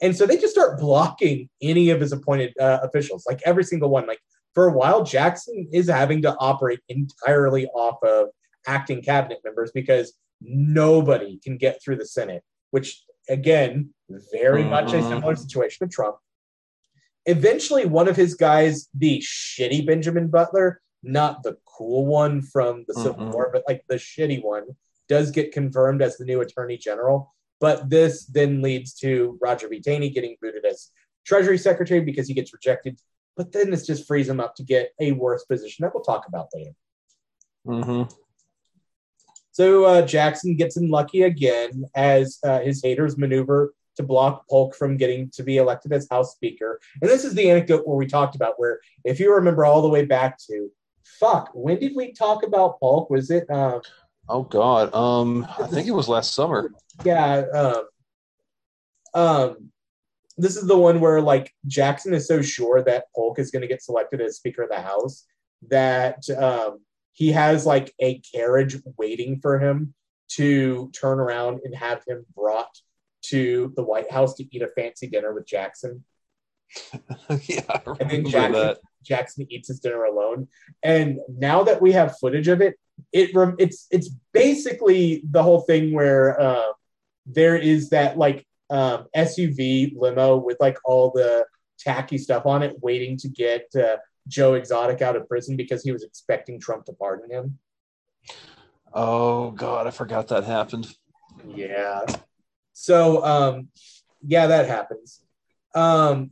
and 0.00 0.16
so 0.16 0.26
they 0.26 0.36
just 0.36 0.52
start 0.52 0.78
blocking 0.78 1.48
any 1.60 1.90
of 1.90 2.00
his 2.00 2.12
appointed 2.12 2.52
uh, 2.60 2.78
officials 2.82 3.24
like 3.26 3.40
every 3.44 3.64
single 3.64 3.90
one 3.90 4.06
like 4.06 4.20
for 4.58 4.66
a 4.66 4.72
while, 4.72 5.04
Jackson 5.04 5.68
is 5.72 5.88
having 5.88 6.22
to 6.22 6.36
operate 6.40 6.80
entirely 6.88 7.66
off 7.68 8.02
of 8.02 8.30
acting 8.66 9.02
cabinet 9.02 9.38
members 9.44 9.70
because 9.72 10.14
nobody 10.40 11.38
can 11.38 11.56
get 11.56 11.80
through 11.80 11.94
the 11.94 12.04
Senate, 12.04 12.42
which 12.72 13.04
again, 13.28 13.90
very 14.32 14.62
mm-hmm. 14.62 14.70
much 14.70 14.92
a 14.92 15.02
similar 15.02 15.36
situation 15.36 15.86
to 15.86 15.94
Trump. 15.94 16.16
Eventually, 17.26 17.86
one 17.86 18.08
of 18.08 18.16
his 18.16 18.34
guys, 18.34 18.88
the 18.94 19.20
shitty 19.20 19.86
Benjamin 19.86 20.26
Butler, 20.26 20.80
not 21.04 21.44
the 21.44 21.56
cool 21.64 22.06
one 22.06 22.42
from 22.42 22.84
the 22.88 22.94
Civil 22.94 23.26
mm-hmm. 23.26 23.30
War, 23.30 23.50
but 23.52 23.62
like 23.68 23.84
the 23.88 23.94
shitty 23.94 24.42
one, 24.42 24.64
does 25.08 25.30
get 25.30 25.52
confirmed 25.52 26.02
as 26.02 26.16
the 26.16 26.24
new 26.24 26.40
attorney 26.40 26.76
general. 26.76 27.34
But 27.60 27.90
this 27.90 28.26
then 28.26 28.62
leads 28.62 28.94
to 29.00 29.38
Roger 29.42 29.68
B. 29.68 29.80
Taney 29.80 30.10
getting 30.10 30.36
booted 30.40 30.64
as 30.64 30.90
Treasury 31.26 31.58
Secretary 31.58 32.00
because 32.00 32.28
he 32.28 32.34
gets 32.34 32.52
rejected 32.52 33.00
but 33.38 33.52
then 33.52 33.70
this 33.70 33.86
just 33.86 34.06
frees 34.06 34.28
him 34.28 34.40
up 34.40 34.56
to 34.56 34.64
get 34.64 34.92
a 35.00 35.12
worse 35.12 35.44
position 35.44 35.84
that 35.84 35.94
we'll 35.94 36.02
talk 36.02 36.26
about 36.26 36.48
later. 36.52 36.72
Mm-hmm. 37.66 38.12
So 39.52 39.84
uh, 39.84 40.02
Jackson 40.02 40.56
gets 40.56 40.76
unlucky 40.76 41.22
again 41.22 41.84
as 41.94 42.38
uh, 42.44 42.58
his 42.58 42.82
haters 42.82 43.16
maneuver 43.16 43.72
to 43.96 44.02
block 44.02 44.48
Polk 44.48 44.74
from 44.74 44.96
getting 44.96 45.30
to 45.30 45.44
be 45.44 45.56
elected 45.56 45.92
as 45.92 46.08
House 46.10 46.32
Speaker. 46.32 46.80
And 47.00 47.08
this 47.08 47.24
is 47.24 47.34
the 47.34 47.48
anecdote 47.48 47.86
where 47.86 47.96
we 47.96 48.06
talked 48.06 48.34
about 48.34 48.54
where, 48.56 48.80
if 49.04 49.20
you 49.20 49.32
remember 49.32 49.64
all 49.64 49.82
the 49.82 49.88
way 49.88 50.04
back 50.04 50.36
to, 50.50 50.70
fuck, 51.04 51.50
when 51.54 51.78
did 51.78 51.94
we 51.94 52.12
talk 52.12 52.42
about 52.44 52.80
Polk? 52.80 53.08
Was 53.08 53.30
it? 53.30 53.48
Uh, 53.48 53.80
oh 54.28 54.42
God, 54.42 54.94
um, 54.94 55.46
I 55.58 55.66
think 55.66 55.86
it 55.86 55.92
was 55.92 56.08
last 56.08 56.34
summer. 56.34 56.70
Yeah. 57.04 57.44
Um, 57.52 57.84
um, 59.14 59.70
this 60.36 60.56
is 60.56 60.66
the 60.66 60.78
one 60.78 61.00
where 61.00 61.20
like 61.20 61.52
Jackson 61.66 62.14
is 62.14 62.28
so 62.28 62.40
sure 62.42 62.82
that 62.84 63.06
Polk 63.14 63.38
is 63.38 63.50
going 63.50 63.62
to 63.62 63.68
get 63.68 63.82
selected 63.82 64.20
as 64.20 64.36
Speaker 64.36 64.62
of 64.62 64.70
the 64.70 64.80
House 64.80 65.24
that 65.68 66.28
um, 66.30 66.80
he 67.12 67.32
has 67.32 67.66
like 67.66 67.92
a 68.00 68.20
carriage 68.20 68.76
waiting 68.96 69.40
for 69.40 69.58
him 69.58 69.94
to 70.28 70.90
turn 70.92 71.18
around 71.18 71.60
and 71.64 71.74
have 71.74 72.02
him 72.06 72.24
brought 72.36 72.80
to 73.22 73.72
the 73.76 73.82
White 73.82 74.10
House 74.10 74.34
to 74.34 74.44
eat 74.54 74.62
a 74.62 74.68
fancy 74.68 75.08
dinner 75.08 75.34
with 75.34 75.46
Jackson. 75.46 76.04
yeah, 77.46 77.80
and 77.98 78.10
then 78.10 78.28
Jackson, 78.28 78.76
Jackson 79.02 79.46
eats 79.50 79.68
his 79.68 79.80
dinner 79.80 80.04
alone. 80.04 80.48
And 80.82 81.18
now 81.28 81.62
that 81.64 81.80
we 81.80 81.92
have 81.92 82.18
footage 82.18 82.48
of 82.48 82.60
it, 82.60 82.78
it 83.12 83.30
it's 83.58 83.86
it's 83.90 84.10
basically 84.32 85.22
the 85.30 85.42
whole 85.42 85.60
thing 85.62 85.92
where 85.92 86.40
uh, 86.40 86.72
there 87.26 87.56
is 87.56 87.90
that 87.90 88.18
like 88.18 88.46
um, 88.70 89.06
SUV 89.16 89.92
limo 89.96 90.36
with 90.36 90.56
like 90.60 90.78
all 90.84 91.10
the 91.10 91.46
tacky 91.78 92.18
stuff 92.18 92.44
on 92.46 92.62
it, 92.62 92.76
waiting 92.82 93.16
to 93.18 93.28
get 93.28 93.66
uh, 93.76 93.96
Joe 94.26 94.54
Exotic 94.54 95.00
out 95.00 95.16
of 95.16 95.28
prison 95.28 95.56
because 95.56 95.82
he 95.82 95.92
was 95.92 96.02
expecting 96.02 96.60
Trump 96.60 96.84
to 96.86 96.92
pardon 96.92 97.30
him. 97.30 97.58
Oh 98.92 99.52
God, 99.52 99.86
I 99.86 99.90
forgot 99.90 100.28
that 100.28 100.44
happened. 100.44 100.92
Yeah. 101.46 102.00
So 102.72 103.24
um, 103.24 103.68
yeah, 104.22 104.48
that 104.48 104.66
happens. 104.66 105.20
Um, 105.74 106.30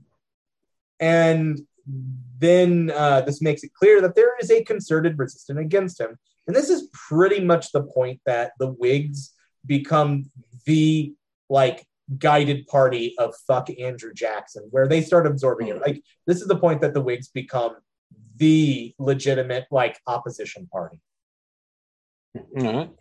and 0.99 1.61
then 2.39 2.93
uh, 2.95 3.23
this 3.23 3.41
makes 3.41 3.63
it 3.63 3.73
clear 3.75 4.01
that 4.01 4.15
there 4.15 4.37
is 4.41 4.51
a 4.51 4.65
concerted 4.65 5.19
resistance 5.19 5.59
against 5.59 6.01
him. 6.01 6.19
And 6.47 6.55
this 6.55 6.71
is 6.71 6.89
pretty 6.93 7.45
much 7.45 7.73
the 7.73 7.83
point 7.83 8.21
that 8.27 8.53
the 8.59 8.69
Whigs 8.69 9.33
become 9.65 10.31
the 10.65 11.15
like 11.49 11.87
guided 12.19 12.67
party 12.67 13.15
of 13.19 13.35
fuck 13.47 13.69
Andrew 13.81 14.13
Jackson, 14.15 14.69
where 14.71 14.87
they 14.87 15.03
start 15.03 15.27
absorbing 15.27 15.69
it. 15.69 15.81
Like 15.81 16.03
this 16.27 16.41
is 16.41 16.47
the 16.47 16.59
point 16.59 16.81
that 16.83 16.95
the 16.95 17.01
Whigs 17.01 17.29
become 17.29 17.77
the 18.37 18.95
legitimate 18.99 19.67
like 19.71 19.99
opposition 20.07 20.69
party. 20.71 21.01
Mm-hmm. 22.37 22.93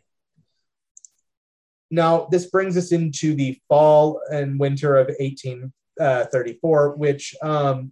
Now 1.92 2.28
this 2.32 2.48
brings 2.48 2.78
us 2.78 2.92
into 2.92 3.36
the 3.36 3.60
fall 3.68 4.22
and 4.32 4.60
winter 4.60 4.98
of 4.98 5.08
1834, 5.08 6.90
uh, 6.94 6.98
which 6.98 7.36
um, 7.44 7.92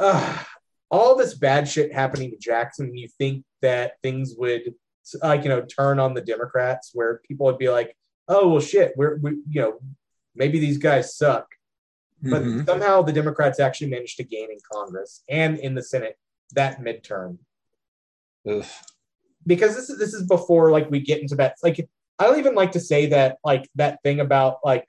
uh, 0.00 0.38
all 0.90 1.16
this 1.16 1.34
bad 1.34 1.68
shit 1.68 1.92
happening 1.92 2.30
to 2.30 2.36
Jackson. 2.36 2.96
You 2.96 3.08
think 3.18 3.44
that 3.62 3.92
things 4.02 4.34
would 4.36 4.74
like 5.22 5.44
you 5.44 5.48
know 5.48 5.62
turn 5.62 5.98
on 5.98 6.14
the 6.14 6.20
Democrats, 6.20 6.90
where 6.94 7.20
people 7.28 7.46
would 7.46 7.58
be 7.58 7.68
like, 7.68 7.94
oh 8.30 8.48
well 8.48 8.60
shit 8.60 8.94
we're 8.96 9.16
we, 9.16 9.32
you 9.50 9.60
know 9.60 9.78
maybe 10.34 10.58
these 10.58 10.78
guys 10.78 11.16
suck 11.16 11.46
but 12.22 12.42
mm-hmm. 12.42 12.64
somehow 12.64 13.02
the 13.02 13.12
democrats 13.12 13.60
actually 13.60 13.90
managed 13.90 14.16
to 14.16 14.24
gain 14.24 14.50
in 14.50 14.58
congress 14.72 15.22
and 15.28 15.58
in 15.58 15.74
the 15.74 15.82
senate 15.82 16.16
that 16.52 16.80
midterm 16.80 17.36
Ugh. 18.48 18.64
because 19.46 19.74
this 19.74 19.90
is 19.90 19.98
this 19.98 20.14
is 20.14 20.26
before 20.26 20.70
like 20.70 20.90
we 20.90 21.00
get 21.00 21.20
into 21.20 21.34
that 21.34 21.56
like 21.62 21.86
i 22.18 22.24
don't 22.24 22.38
even 22.38 22.54
like 22.54 22.72
to 22.72 22.80
say 22.80 23.06
that 23.06 23.38
like 23.44 23.68
that 23.74 24.02
thing 24.02 24.20
about 24.20 24.58
like 24.64 24.86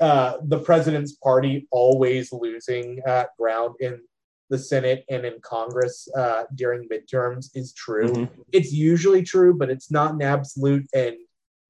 uh 0.00 0.34
the 0.44 0.60
president's 0.60 1.12
party 1.12 1.66
always 1.70 2.32
losing 2.32 3.00
uh, 3.06 3.24
ground 3.38 3.74
in 3.80 4.00
the 4.50 4.58
senate 4.58 5.04
and 5.10 5.24
in 5.24 5.34
congress 5.40 6.08
uh 6.16 6.44
during 6.54 6.88
midterms 6.88 7.50
is 7.54 7.72
true 7.72 8.08
mm-hmm. 8.08 8.40
it's 8.52 8.72
usually 8.72 9.22
true 9.22 9.54
but 9.54 9.70
it's 9.70 9.90
not 9.90 10.14
an 10.14 10.22
absolute 10.22 10.86
and 10.94 11.16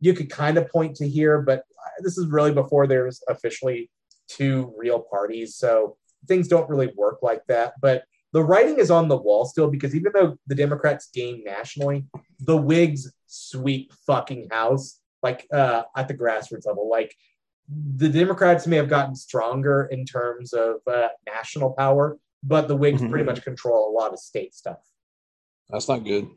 you 0.00 0.14
could 0.14 0.30
kind 0.30 0.58
of 0.58 0.68
point 0.68 0.96
to 0.96 1.08
here, 1.08 1.40
but 1.42 1.64
this 2.00 2.18
is 2.18 2.26
really 2.26 2.52
before 2.52 2.86
there's 2.86 3.22
officially 3.28 3.90
two 4.28 4.72
real 4.76 5.00
parties. 5.00 5.56
So 5.56 5.96
things 6.26 6.48
don't 6.48 6.68
really 6.68 6.92
work 6.96 7.18
like 7.22 7.42
that. 7.48 7.74
But 7.80 8.04
the 8.32 8.42
writing 8.42 8.78
is 8.78 8.90
on 8.90 9.08
the 9.08 9.16
wall 9.16 9.44
still 9.44 9.68
because 9.68 9.94
even 9.94 10.12
though 10.14 10.36
the 10.46 10.54
Democrats 10.54 11.08
gain 11.12 11.42
nationally, 11.44 12.04
the 12.40 12.56
Whigs 12.56 13.12
sweep 13.26 13.92
fucking 14.06 14.48
house 14.50 15.00
like 15.22 15.46
uh, 15.52 15.82
at 15.96 16.06
the 16.06 16.14
grassroots 16.14 16.66
level. 16.66 16.88
Like 16.88 17.14
the 17.68 18.08
Democrats 18.08 18.66
may 18.66 18.76
have 18.76 18.88
gotten 18.88 19.16
stronger 19.16 19.88
in 19.90 20.04
terms 20.04 20.52
of 20.52 20.76
uh, 20.86 21.08
national 21.26 21.72
power, 21.72 22.16
but 22.42 22.68
the 22.68 22.76
Whigs 22.76 23.00
mm-hmm. 23.00 23.10
pretty 23.10 23.24
much 23.24 23.42
control 23.42 23.90
a 23.90 23.92
lot 23.92 24.12
of 24.12 24.18
state 24.18 24.54
stuff. 24.54 24.78
That's 25.68 25.88
not 25.88 26.04
good. 26.04 26.28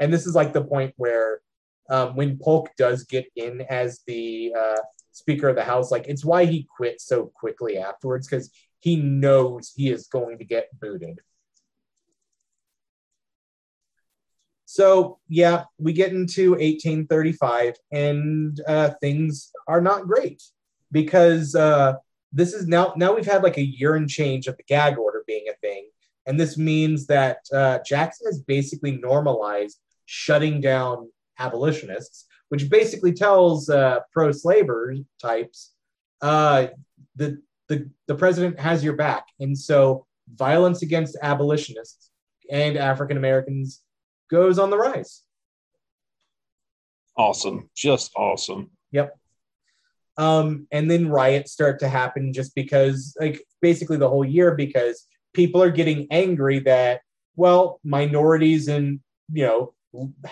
And 0.00 0.12
this 0.12 0.26
is 0.26 0.34
like 0.34 0.52
the 0.52 0.64
point 0.64 0.94
where 0.96 1.40
um, 1.88 2.16
when 2.16 2.38
Polk 2.38 2.70
does 2.76 3.04
get 3.04 3.26
in 3.36 3.60
as 3.62 4.00
the 4.06 4.54
uh, 4.58 4.80
Speaker 5.12 5.48
of 5.48 5.56
the 5.56 5.64
House, 5.64 5.90
like 5.90 6.06
it's 6.08 6.24
why 6.24 6.44
he 6.44 6.66
quit 6.76 7.00
so 7.00 7.26
quickly 7.34 7.78
afterwards 7.78 8.26
because 8.26 8.50
he 8.80 8.96
knows 8.96 9.72
he 9.74 9.90
is 9.90 10.08
going 10.08 10.38
to 10.38 10.44
get 10.44 10.68
booted. 10.80 11.20
So 14.64 15.20
yeah, 15.28 15.64
we 15.78 15.92
get 15.92 16.12
into 16.12 16.52
1835, 16.52 17.74
and 17.92 18.60
uh, 18.66 18.90
things 19.00 19.52
are 19.68 19.80
not 19.80 20.06
great 20.08 20.42
because 20.90 21.54
uh, 21.54 21.94
this 22.32 22.52
is 22.52 22.66
now 22.66 22.92
now 22.96 23.14
we've 23.14 23.24
had 23.24 23.44
like 23.44 23.56
a 23.56 23.64
year 23.64 23.94
and 23.94 24.08
change 24.08 24.48
of 24.48 24.56
the 24.56 24.64
gag 24.64 24.98
order 24.98 25.13
being 25.26 25.46
a 25.50 25.56
thing, 25.60 25.88
and 26.26 26.38
this 26.38 26.56
means 26.56 27.06
that 27.06 27.38
uh, 27.52 27.78
Jackson 27.86 28.26
has 28.26 28.40
basically 28.40 28.92
normalized 28.92 29.78
shutting 30.06 30.60
down 30.60 31.10
abolitionists, 31.38 32.26
which 32.48 32.70
basically 32.70 33.12
tells 33.12 33.68
uh, 33.68 34.00
pro-slaver 34.12 34.94
types 35.20 35.72
uh, 36.22 36.68
the, 37.16 37.40
the 37.68 37.90
the 38.06 38.14
president 38.14 38.58
has 38.58 38.82
your 38.84 38.96
back, 38.96 39.26
and 39.40 39.56
so 39.56 40.06
violence 40.34 40.82
against 40.82 41.16
abolitionists 41.22 42.10
and 42.50 42.76
African 42.76 43.16
Americans 43.16 43.82
goes 44.30 44.58
on 44.58 44.70
the 44.70 44.78
rise. 44.78 45.22
Awesome. 47.16 47.70
Just 47.76 48.12
awesome. 48.16 48.70
Yep. 48.92 49.16
Um, 50.16 50.66
and 50.70 50.90
then 50.90 51.08
riots 51.08 51.52
start 51.52 51.80
to 51.80 51.88
happen 51.88 52.32
just 52.32 52.54
because, 52.54 53.16
like, 53.20 53.44
basically 53.60 53.96
the 53.96 54.08
whole 54.08 54.24
year 54.24 54.54
because 54.54 55.06
people 55.34 55.62
are 55.62 55.70
getting 55.70 56.06
angry 56.10 56.60
that, 56.60 57.02
well, 57.36 57.80
minorities 57.84 58.68
and, 58.68 59.00
you 59.32 59.44
know, 59.44 59.74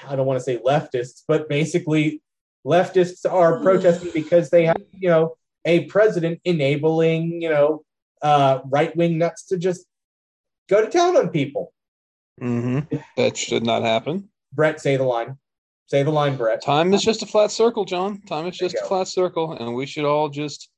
I 0.08 0.16
don't 0.16 0.26
want 0.26 0.38
to 0.38 0.44
say 0.44 0.58
leftists, 0.58 1.22
but 1.28 1.48
basically 1.48 2.22
leftists 2.64 3.30
are 3.30 3.60
protesting 3.62 4.10
because 4.14 4.50
they 4.50 4.64
have, 4.66 4.80
you 4.92 5.08
know, 5.08 5.36
a 5.64 5.84
president 5.86 6.40
enabling, 6.44 7.42
you 7.42 7.50
know, 7.50 7.84
uh, 8.22 8.60
right 8.66 8.96
wing 8.96 9.18
nuts 9.18 9.46
to 9.48 9.58
just 9.58 9.86
go 10.68 10.84
to 10.84 10.90
town 10.90 11.16
on 11.16 11.28
people. 11.28 11.72
Mm-hmm. 12.40 12.96
That 13.16 13.36
should 13.36 13.64
not 13.64 13.82
happen. 13.82 14.30
Brett, 14.52 14.80
say 14.80 14.96
the 14.96 15.04
line. 15.04 15.36
Say 15.86 16.02
the 16.02 16.10
line, 16.10 16.36
Brett. 16.36 16.62
Time 16.62 16.94
is 16.94 17.02
just 17.02 17.22
a 17.22 17.26
flat 17.26 17.50
circle, 17.50 17.84
John. 17.84 18.22
Time 18.22 18.46
is 18.46 18.56
There 18.56 18.68
just 18.68 18.82
a 18.82 18.88
flat 18.88 19.08
circle, 19.08 19.52
and 19.52 19.74
we 19.74 19.86
should 19.86 20.04
all 20.04 20.28
just, 20.28 20.70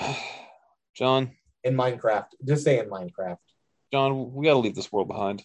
John, 0.94 1.32
In 1.64 1.74
Minecraft. 1.74 2.26
Just 2.46 2.62
say 2.64 2.78
in 2.78 2.88
Minecraft. 2.88 3.38
John, 3.92 4.32
we 4.34 4.44
got 4.46 4.52
to 4.52 4.58
leave 4.58 4.74
this 4.74 4.92
world 4.92 5.08
behind. 5.08 5.44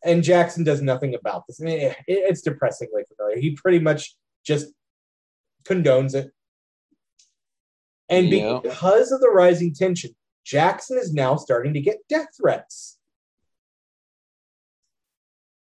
and 0.04 0.22
Jackson 0.22 0.64
does 0.64 0.80
nothing 0.82 1.14
about 1.14 1.46
this. 1.46 1.60
I 1.60 1.64
mean, 1.64 1.80
it- 1.80 1.96
it's 2.06 2.42
depressingly 2.42 3.02
familiar. 3.16 3.38
He 3.38 3.56
pretty 3.56 3.78
much 3.78 4.16
just 4.44 4.68
condones 5.64 6.14
it. 6.14 6.30
And 8.08 8.28
Yeah. 8.28 8.60
because 8.62 9.10
of 9.10 9.20
the 9.20 9.28
rising 9.30 9.74
tension, 9.74 10.14
Jackson 10.44 10.96
is 10.98 11.12
now 11.12 11.34
starting 11.36 11.74
to 11.74 11.80
get 11.80 12.06
death 12.08 12.28
threats. 12.36 12.98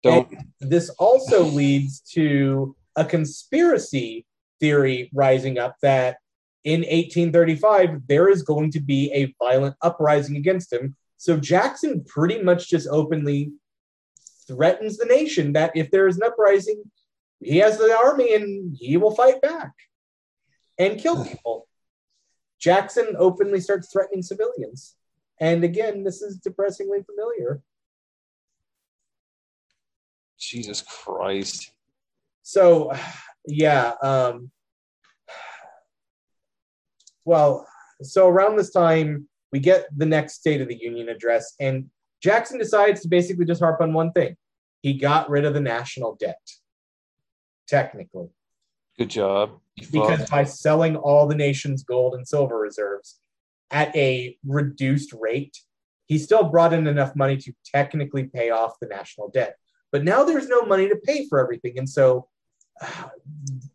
Don't. 0.03 0.31
This 0.59 0.89
also 0.91 1.43
leads 1.43 2.01
to 2.11 2.75
a 2.95 3.03
conspiracy 3.03 4.26
theory 4.59 5.09
rising 5.13 5.57
up 5.57 5.75
that 5.81 6.17
in 6.63 6.81
1835 6.81 8.07
there 8.07 8.29
is 8.29 8.43
going 8.43 8.71
to 8.71 8.79
be 8.79 9.11
a 9.13 9.33
violent 9.43 9.75
uprising 9.81 10.35
against 10.35 10.71
him. 10.71 10.95
So 11.17 11.37
Jackson 11.37 12.03
pretty 12.05 12.41
much 12.41 12.69
just 12.69 12.87
openly 12.89 13.51
threatens 14.47 14.97
the 14.97 15.05
nation 15.05 15.53
that 15.53 15.71
if 15.75 15.91
there 15.91 16.07
is 16.07 16.17
an 16.17 16.23
uprising, 16.23 16.83
he 17.39 17.57
has 17.57 17.77
the 17.77 17.95
army 17.95 18.33
and 18.33 18.75
he 18.77 18.97
will 18.97 19.15
fight 19.15 19.41
back 19.41 19.73
and 20.77 20.99
kill 20.99 21.23
people. 21.29 21.67
Jackson 22.59 23.15
openly 23.17 23.59
starts 23.59 23.91
threatening 23.91 24.23
civilians. 24.23 24.95
And 25.39 25.63
again, 25.63 26.03
this 26.03 26.21
is 26.21 26.37
depressingly 26.37 27.03
familiar. 27.03 27.61
Jesus 30.39 30.81
Christ. 30.81 31.71
So, 32.41 32.91
yeah. 33.47 33.93
Um, 34.01 34.51
well, 37.25 37.67
so 38.01 38.27
around 38.27 38.57
this 38.57 38.71
time, 38.71 39.27
we 39.51 39.59
get 39.59 39.87
the 39.95 40.05
next 40.05 40.35
State 40.35 40.61
of 40.61 40.67
the 40.67 40.77
Union 40.77 41.09
address, 41.09 41.55
and 41.59 41.89
Jackson 42.21 42.59
decides 42.59 43.01
to 43.01 43.07
basically 43.07 43.45
just 43.45 43.61
harp 43.61 43.81
on 43.81 43.93
one 43.93 44.11
thing. 44.11 44.35
He 44.81 44.93
got 44.93 45.29
rid 45.29 45.45
of 45.45 45.53
the 45.53 45.59
national 45.61 46.15
debt, 46.19 46.39
technically, 47.67 48.29
Good 48.97 49.09
job. 49.11 49.59
You 49.75 49.87
because 49.91 50.27
by 50.29 50.43
selling 50.43 50.95
all 50.95 51.27
the 51.27 51.35
nation's 51.35 51.83
gold 51.83 52.15
and 52.15 52.27
silver 52.27 52.57
reserves 52.57 53.19
at 53.69 53.95
a 53.95 54.37
reduced 54.45 55.13
rate, 55.13 55.55
he 56.07 56.17
still 56.17 56.45
brought 56.45 56.73
in 56.73 56.87
enough 56.87 57.15
money 57.15 57.37
to 57.37 57.53
technically 57.63 58.23
pay 58.23 58.49
off 58.49 58.79
the 58.81 58.87
national 58.87 59.29
debt. 59.29 59.57
But 59.91 60.03
now 60.03 60.23
there's 60.23 60.47
no 60.47 60.63
money 60.63 60.89
to 60.89 60.95
pay 60.95 61.27
for 61.27 61.39
everything. 61.39 61.77
And 61.77 61.87
so 61.87 62.27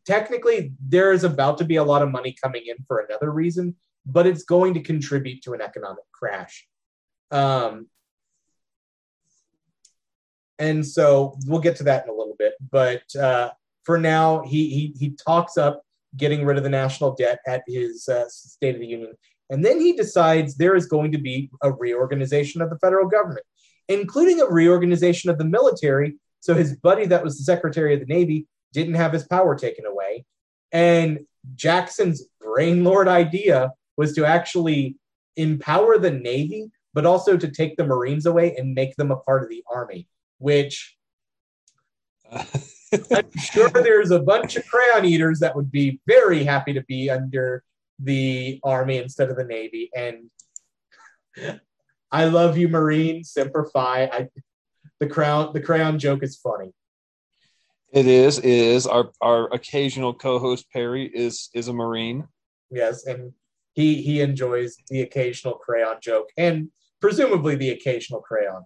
technically 0.06 0.72
there 0.86 1.12
is 1.12 1.24
about 1.24 1.58
to 1.58 1.64
be 1.64 1.76
a 1.76 1.84
lot 1.84 2.02
of 2.02 2.10
money 2.10 2.34
coming 2.42 2.62
in 2.66 2.76
for 2.86 3.00
another 3.00 3.30
reason, 3.30 3.74
but 4.06 4.26
it's 4.26 4.44
going 4.44 4.74
to 4.74 4.80
contribute 4.80 5.42
to 5.42 5.52
an 5.52 5.60
economic 5.60 6.04
crash. 6.12 6.66
Um, 7.30 7.88
and 10.58 10.86
so 10.86 11.36
we'll 11.46 11.60
get 11.60 11.76
to 11.76 11.84
that 11.84 12.04
in 12.04 12.10
a 12.10 12.14
little 12.14 12.36
bit. 12.38 12.54
But 12.70 13.02
uh, 13.16 13.50
for 13.84 13.98
now, 13.98 14.42
he, 14.42 14.68
he 14.70 14.94
he 14.98 15.10
talks 15.10 15.56
up 15.56 15.82
getting 16.16 16.44
rid 16.44 16.56
of 16.56 16.62
the 16.62 16.68
national 16.70 17.14
debt 17.14 17.40
at 17.46 17.62
his 17.66 18.08
uh, 18.08 18.28
State 18.28 18.74
of 18.74 18.80
the 18.80 18.86
Union, 18.86 19.14
and 19.50 19.64
then 19.64 19.80
he 19.80 19.92
decides 19.94 20.54
there 20.54 20.76
is 20.76 20.86
going 20.86 21.12
to 21.12 21.18
be 21.18 21.50
a 21.62 21.72
reorganization 21.72 22.62
of 22.62 22.70
the 22.70 22.78
federal 22.78 23.08
government, 23.08 23.44
including 23.88 24.40
a 24.40 24.46
reorganization 24.46 25.30
of 25.30 25.38
the 25.38 25.44
military. 25.44 26.16
So 26.40 26.54
his 26.54 26.76
buddy, 26.76 27.06
that 27.06 27.24
was 27.24 27.38
the 27.38 27.44
Secretary 27.44 27.94
of 27.94 28.00
the 28.00 28.06
Navy, 28.06 28.46
didn't 28.72 28.94
have 28.94 29.12
his 29.12 29.24
power 29.24 29.54
taken 29.56 29.86
away, 29.86 30.24
and 30.72 31.20
Jackson's 31.54 32.24
brain 32.40 32.84
lord 32.84 33.08
idea 33.08 33.72
was 33.96 34.14
to 34.14 34.24
actually 34.24 34.96
empower 35.36 35.98
the 35.98 36.10
Navy, 36.10 36.70
but 36.94 37.06
also 37.06 37.36
to 37.36 37.48
take 37.48 37.76
the 37.76 37.86
Marines 37.86 38.26
away 38.26 38.54
and 38.56 38.74
make 38.74 38.96
them 38.96 39.10
a 39.10 39.16
part 39.16 39.42
of 39.42 39.48
the 39.48 39.64
Army, 39.72 40.06
which 40.38 40.96
I'm 42.32 43.30
sure 43.38 43.70
there's 43.70 44.10
a 44.10 44.20
bunch 44.20 44.56
of 44.56 44.66
crayon 44.66 45.04
eaters 45.04 45.40
that 45.40 45.56
would 45.56 45.70
be 45.70 46.00
very 46.06 46.44
happy 46.44 46.72
to 46.74 46.82
be 46.82 47.10
under 47.10 47.62
the 47.98 48.60
army 48.64 48.98
instead 48.98 49.30
of 49.30 49.36
the 49.36 49.44
navy. 49.44 49.90
And 49.94 50.30
I 52.10 52.26
love 52.26 52.58
you, 52.58 52.68
Marine. 52.68 53.24
Semper 53.24 53.68
Fi. 53.72 54.04
I, 54.04 54.28
the 55.00 55.06
crown, 55.06 55.52
the 55.52 55.60
crayon 55.60 55.98
joke 55.98 56.22
is 56.22 56.36
funny. 56.36 56.72
It 57.92 58.06
is. 58.06 58.38
It 58.38 58.44
is. 58.46 58.86
Our 58.86 59.10
our 59.20 59.52
occasional 59.52 60.14
co-host 60.14 60.66
Perry 60.72 61.10
is 61.12 61.50
is 61.54 61.68
a 61.68 61.72
Marine. 61.74 62.26
Yes, 62.70 63.06
and 63.06 63.32
he 63.74 64.00
he 64.00 64.20
enjoys 64.22 64.76
the 64.88 65.02
occasional 65.02 65.54
crayon 65.54 65.96
joke 66.02 66.28
and 66.36 66.70
presumably 67.00 67.54
the 67.54 67.70
occasional 67.70 68.20
crayon. 68.20 68.64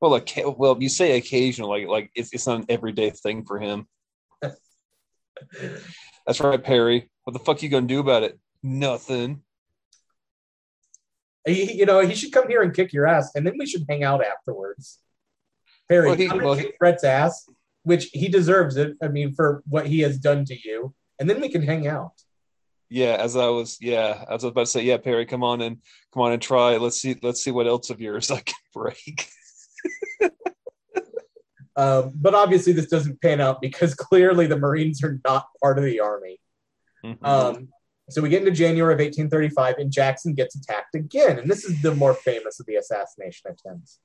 Well, 0.00 0.10
like, 0.10 0.30
well, 0.58 0.76
you 0.78 0.90
say 0.90 1.16
occasional, 1.16 1.70
like 1.70 1.86
like 1.88 2.10
it's 2.14 2.34
it's 2.34 2.46
not 2.46 2.60
an 2.60 2.66
everyday 2.68 3.08
thing 3.10 3.46
for 3.46 3.58
him. 3.58 3.86
That's 6.26 6.40
right, 6.40 6.62
Perry. 6.62 7.10
What 7.24 7.32
the 7.32 7.38
fuck 7.38 7.62
you 7.62 7.70
gonna 7.70 7.86
do 7.86 8.00
about 8.00 8.22
it? 8.22 8.38
Nothing. 8.62 9.42
He, 11.46 11.72
you 11.74 11.86
know, 11.86 12.00
he 12.00 12.14
should 12.14 12.32
come 12.32 12.48
here 12.48 12.62
and 12.62 12.74
kick 12.74 12.92
your 12.92 13.06
ass, 13.06 13.32
and 13.34 13.46
then 13.46 13.54
we 13.58 13.66
should 13.66 13.84
hang 13.88 14.02
out 14.02 14.24
afterwards. 14.24 14.98
Perry, 15.88 16.06
Well, 16.06 16.16
he- 16.16 16.26
come 16.26 16.38
and 16.38 16.46
well, 16.46 16.56
kick 16.56 16.78
Brett's 16.78 17.04
ass, 17.04 17.46
which 17.84 18.10
he 18.12 18.28
deserves 18.28 18.76
it. 18.76 18.96
I 19.02 19.08
mean, 19.08 19.34
for 19.34 19.62
what 19.66 19.86
he 19.86 20.00
has 20.00 20.18
done 20.18 20.44
to 20.46 20.56
you, 20.62 20.94
and 21.20 21.30
then 21.30 21.40
we 21.40 21.48
can 21.48 21.62
hang 21.62 21.86
out. 21.86 22.12
Yeah, 22.90 23.16
as 23.18 23.36
I 23.36 23.48
was, 23.48 23.78
yeah, 23.80 24.24
as 24.28 24.28
I 24.28 24.34
was 24.34 24.44
about 24.44 24.60
to 24.62 24.66
say, 24.66 24.82
yeah, 24.82 24.98
Perry, 24.98 25.26
come 25.26 25.42
on 25.42 25.60
and 25.62 25.78
come 26.12 26.22
on 26.22 26.32
and 26.32 26.42
try. 26.42 26.76
Let's 26.76 27.00
see, 27.00 27.16
let's 27.22 27.42
see 27.42 27.50
what 27.50 27.66
else 27.66 27.90
of 27.90 28.00
yours 28.00 28.30
I 28.30 28.40
can 28.40 28.54
break. 28.72 29.28
Um, 31.76 32.12
but 32.14 32.34
obviously, 32.34 32.72
this 32.72 32.86
doesn't 32.86 33.20
pan 33.20 33.40
out 33.40 33.60
because 33.60 33.94
clearly 33.94 34.46
the 34.46 34.58
Marines 34.58 35.02
are 35.02 35.20
not 35.24 35.46
part 35.62 35.78
of 35.78 35.84
the 35.84 36.00
army. 36.00 36.38
Mhm. 37.04 37.18
Um, 37.22 37.68
so 38.10 38.20
we 38.20 38.28
get 38.28 38.40
into 38.40 38.52
January 38.52 38.92
of 38.92 39.00
1835, 39.00 39.76
and 39.78 39.90
Jackson 39.90 40.34
gets 40.34 40.54
attacked 40.54 40.94
again. 40.94 41.38
And 41.38 41.50
this 41.50 41.64
is 41.64 41.80
the 41.80 41.94
more 41.94 42.14
famous 42.14 42.60
of 42.60 42.66
the 42.66 42.76
assassination 42.76 43.50
attempts. 43.50 43.98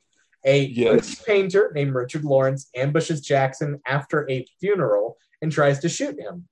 A 0.46 0.66
Yes. 0.66 0.90
British 0.90 1.24
painter 1.26 1.72
named 1.76 1.94
Richard 1.94 2.24
Lawrence 2.24 2.70
ambushes 2.76 3.22
Jackson 3.22 3.82
after 3.86 4.30
a 4.30 4.46
funeral 4.60 5.18
and 5.42 5.52
tries 5.52 5.80
to 5.80 5.90
shoot 5.90 6.20
him. 6.20 6.48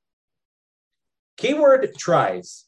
Keyword 1.37 1.93
tries. 1.97 2.65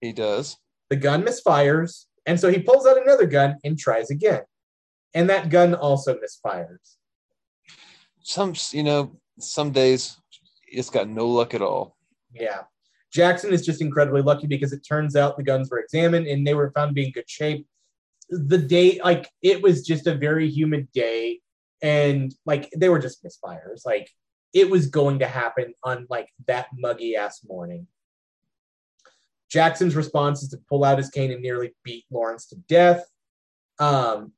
he 0.00 0.12
does. 0.12 0.58
The 0.90 0.96
gun 0.96 1.22
misfires, 1.24 2.04
and 2.26 2.38
so 2.38 2.50
he 2.50 2.58
pulls 2.60 2.86
out 2.86 3.00
another 3.00 3.26
gun 3.26 3.56
and 3.64 3.78
tries 3.78 4.10
again. 4.10 4.42
and 5.14 5.28
that 5.28 5.50
gun 5.50 5.74
also 5.74 6.14
misfires. 6.18 6.96
Some, 8.22 8.54
you 8.70 8.82
know, 8.82 9.16
some 9.38 9.70
days 9.72 10.16
it's 10.66 10.88
got 10.90 11.08
no 11.08 11.26
luck 11.26 11.52
at 11.54 11.60
all. 11.62 11.96
Yeah. 12.32 12.62
Jackson 13.12 13.52
is 13.52 13.64
just 13.66 13.82
incredibly 13.82 14.22
lucky 14.22 14.46
because 14.46 14.72
it 14.72 14.80
turns 14.88 15.16
out 15.16 15.36
the 15.36 15.42
guns 15.42 15.70
were 15.70 15.80
examined 15.80 16.26
and 16.28 16.46
they 16.46 16.54
were 16.54 16.70
found 16.74 16.90
to 16.90 16.94
be 16.94 17.04
in 17.06 17.12
good 17.12 17.28
shape. 17.28 17.66
The 18.34 18.56
day, 18.58 18.98
like, 19.04 19.28
it 19.42 19.62
was 19.62 19.86
just 19.86 20.06
a 20.06 20.14
very 20.14 20.48
humid 20.48 20.90
day, 20.92 21.40
and 21.82 22.34
like, 22.46 22.70
they 22.74 22.88
were 22.88 22.98
just 22.98 23.22
misfires. 23.22 23.84
Like, 23.84 24.08
it 24.54 24.70
was 24.70 24.86
going 24.86 25.18
to 25.18 25.26
happen 25.26 25.74
on 25.84 26.06
like 26.08 26.28
that 26.46 26.66
muggy 26.74 27.14
ass 27.14 27.40
morning. 27.46 27.86
Jackson's 29.50 29.94
response 29.94 30.42
is 30.42 30.48
to 30.48 30.60
pull 30.68 30.82
out 30.82 30.96
his 30.96 31.10
cane 31.10 31.30
and 31.30 31.42
nearly 31.42 31.74
beat 31.84 32.06
Lawrence 32.10 32.46
to 32.48 32.56
death. 32.56 33.04
Um, 33.78 34.32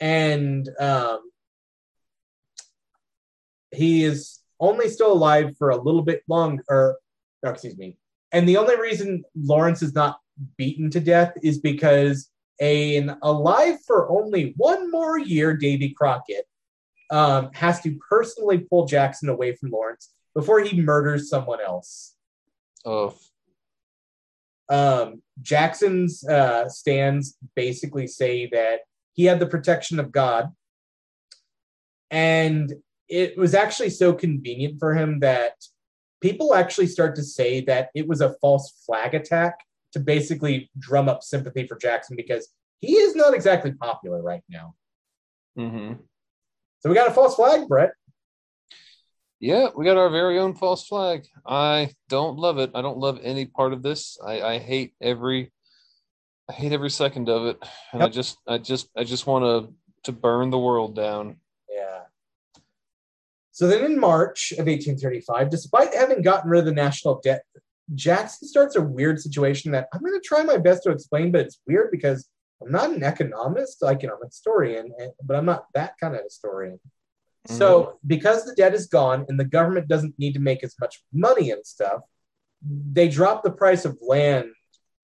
and 0.00 0.66
um, 0.80 1.20
he 3.70 4.04
is 4.04 4.40
only 4.58 4.88
still 4.88 5.12
alive 5.12 5.56
for 5.58 5.70
a 5.70 5.76
little 5.76 6.02
bit 6.02 6.22
longer. 6.26 6.64
Or, 6.70 6.98
excuse 7.44 7.76
me. 7.76 7.98
And 8.32 8.48
the 8.48 8.56
only 8.56 8.80
reason 8.80 9.24
Lawrence 9.34 9.82
is 9.82 9.94
not 9.94 10.20
beaten 10.56 10.90
to 10.90 11.00
death 11.00 11.34
is 11.42 11.58
because 11.58 12.30
an 12.60 13.16
alive 13.22 13.76
for 13.86 14.08
only 14.10 14.54
one 14.56 14.90
more 14.90 15.18
year, 15.18 15.56
Davy 15.56 15.90
Crockett 15.90 16.46
um, 17.10 17.50
has 17.52 17.80
to 17.82 17.98
personally 18.08 18.58
pull 18.58 18.86
Jackson 18.86 19.28
away 19.28 19.54
from 19.54 19.70
Lawrence 19.70 20.10
before 20.34 20.60
he 20.60 20.80
murders 20.80 21.28
someone 21.28 21.60
else. 21.60 22.14
Oh, 22.84 23.14
Um, 24.68 25.22
Jackson's 25.42 26.26
uh, 26.26 26.68
stands 26.68 27.36
basically 27.54 28.06
say 28.06 28.48
that 28.52 28.80
he 29.12 29.24
had 29.24 29.40
the 29.40 29.46
protection 29.46 29.98
of 30.00 30.12
God, 30.12 30.50
and 32.10 32.72
it 33.08 33.36
was 33.36 33.54
actually 33.54 33.90
so 33.90 34.12
convenient 34.12 34.78
for 34.78 34.94
him 34.94 35.20
that 35.20 35.54
people 36.20 36.54
actually 36.54 36.86
start 36.86 37.14
to 37.16 37.22
say 37.22 37.60
that 37.62 37.90
it 37.94 38.06
was 38.08 38.20
a 38.20 38.34
false 38.40 38.82
flag 38.84 39.14
attack 39.14 39.58
to 39.96 40.00
basically 40.00 40.70
drum 40.78 41.08
up 41.08 41.22
sympathy 41.22 41.66
for 41.66 41.76
Jackson 41.78 42.16
because 42.16 42.48
he 42.80 42.92
is 42.92 43.16
not 43.16 43.32
exactly 43.32 43.72
popular 43.72 44.22
right 44.22 44.42
now. 44.50 44.74
hmm 45.56 45.94
So 46.80 46.90
we 46.90 46.94
got 46.94 47.08
a 47.08 47.14
false 47.14 47.34
flag, 47.34 47.66
Brett. 47.66 47.92
yeah, 49.40 49.68
we 49.74 49.86
got 49.86 49.96
our 49.96 50.10
very 50.10 50.38
own 50.38 50.54
false 50.54 50.86
flag. 50.86 51.26
I 51.46 51.92
don't 52.10 52.36
love 52.38 52.58
it. 52.58 52.70
I 52.74 52.82
don't 52.82 52.98
love 52.98 53.18
any 53.22 53.46
part 53.46 53.72
of 53.72 53.82
this. 53.82 54.18
I, 54.24 54.42
I 54.42 54.58
hate 54.58 54.92
every, 55.00 55.50
I 56.50 56.52
hate 56.52 56.72
every 56.72 56.90
second 56.90 57.30
of 57.30 57.46
it, 57.46 57.58
and 57.92 58.02
I 58.02 58.08
just, 58.08 58.36
I 58.46 58.58
just, 58.58 58.90
I 58.96 59.04
just 59.04 59.26
want 59.26 59.44
to 59.44 59.74
to 60.04 60.12
burn 60.12 60.50
the 60.50 60.58
world 60.58 60.94
down. 60.94 61.36
Yeah. 61.68 62.02
So 63.50 63.66
then 63.66 63.84
in 63.84 63.98
March 63.98 64.52
of 64.52 64.66
1835, 64.66 65.50
despite 65.50 65.94
having 65.94 66.20
gotten 66.22 66.50
rid 66.50 66.60
of 66.60 66.66
the 66.66 66.72
national 66.72 67.20
debt, 67.24 67.42
Jackson 67.94 68.48
starts 68.48 68.76
a 68.76 68.82
weird 68.82 69.20
situation 69.20 69.72
that 69.72 69.88
I'm 69.92 70.00
going 70.00 70.12
to 70.12 70.26
try 70.26 70.42
my 70.42 70.56
best 70.56 70.82
to 70.84 70.90
explain, 70.90 71.30
but 71.30 71.42
it's 71.42 71.60
weird 71.66 71.90
because 71.90 72.28
I'm 72.62 72.72
not 72.72 72.90
an 72.90 73.02
economist, 73.02 73.82
like, 73.82 74.02
you 74.02 74.08
know, 74.08 74.14
I'm 74.16 74.22
a 74.22 74.26
historian, 74.26 74.92
eh, 74.98 75.08
but 75.22 75.36
I'm 75.36 75.44
not 75.44 75.66
that 75.74 75.94
kind 76.00 76.14
of 76.14 76.22
historian. 76.22 76.80
So 77.48 77.82
mm-hmm. 77.82 77.96
because 78.06 78.44
the 78.44 78.54
debt 78.54 78.74
is 78.74 78.86
gone 78.86 79.24
and 79.28 79.38
the 79.38 79.44
government 79.44 79.88
doesn't 79.88 80.18
need 80.18 80.32
to 80.32 80.40
make 80.40 80.64
as 80.64 80.74
much 80.80 81.02
money 81.12 81.50
and 81.50 81.64
stuff, 81.64 82.00
they 82.62 83.08
drop 83.08 83.42
the 83.42 83.52
price 83.52 83.84
of 83.84 83.98
land, 84.00 84.50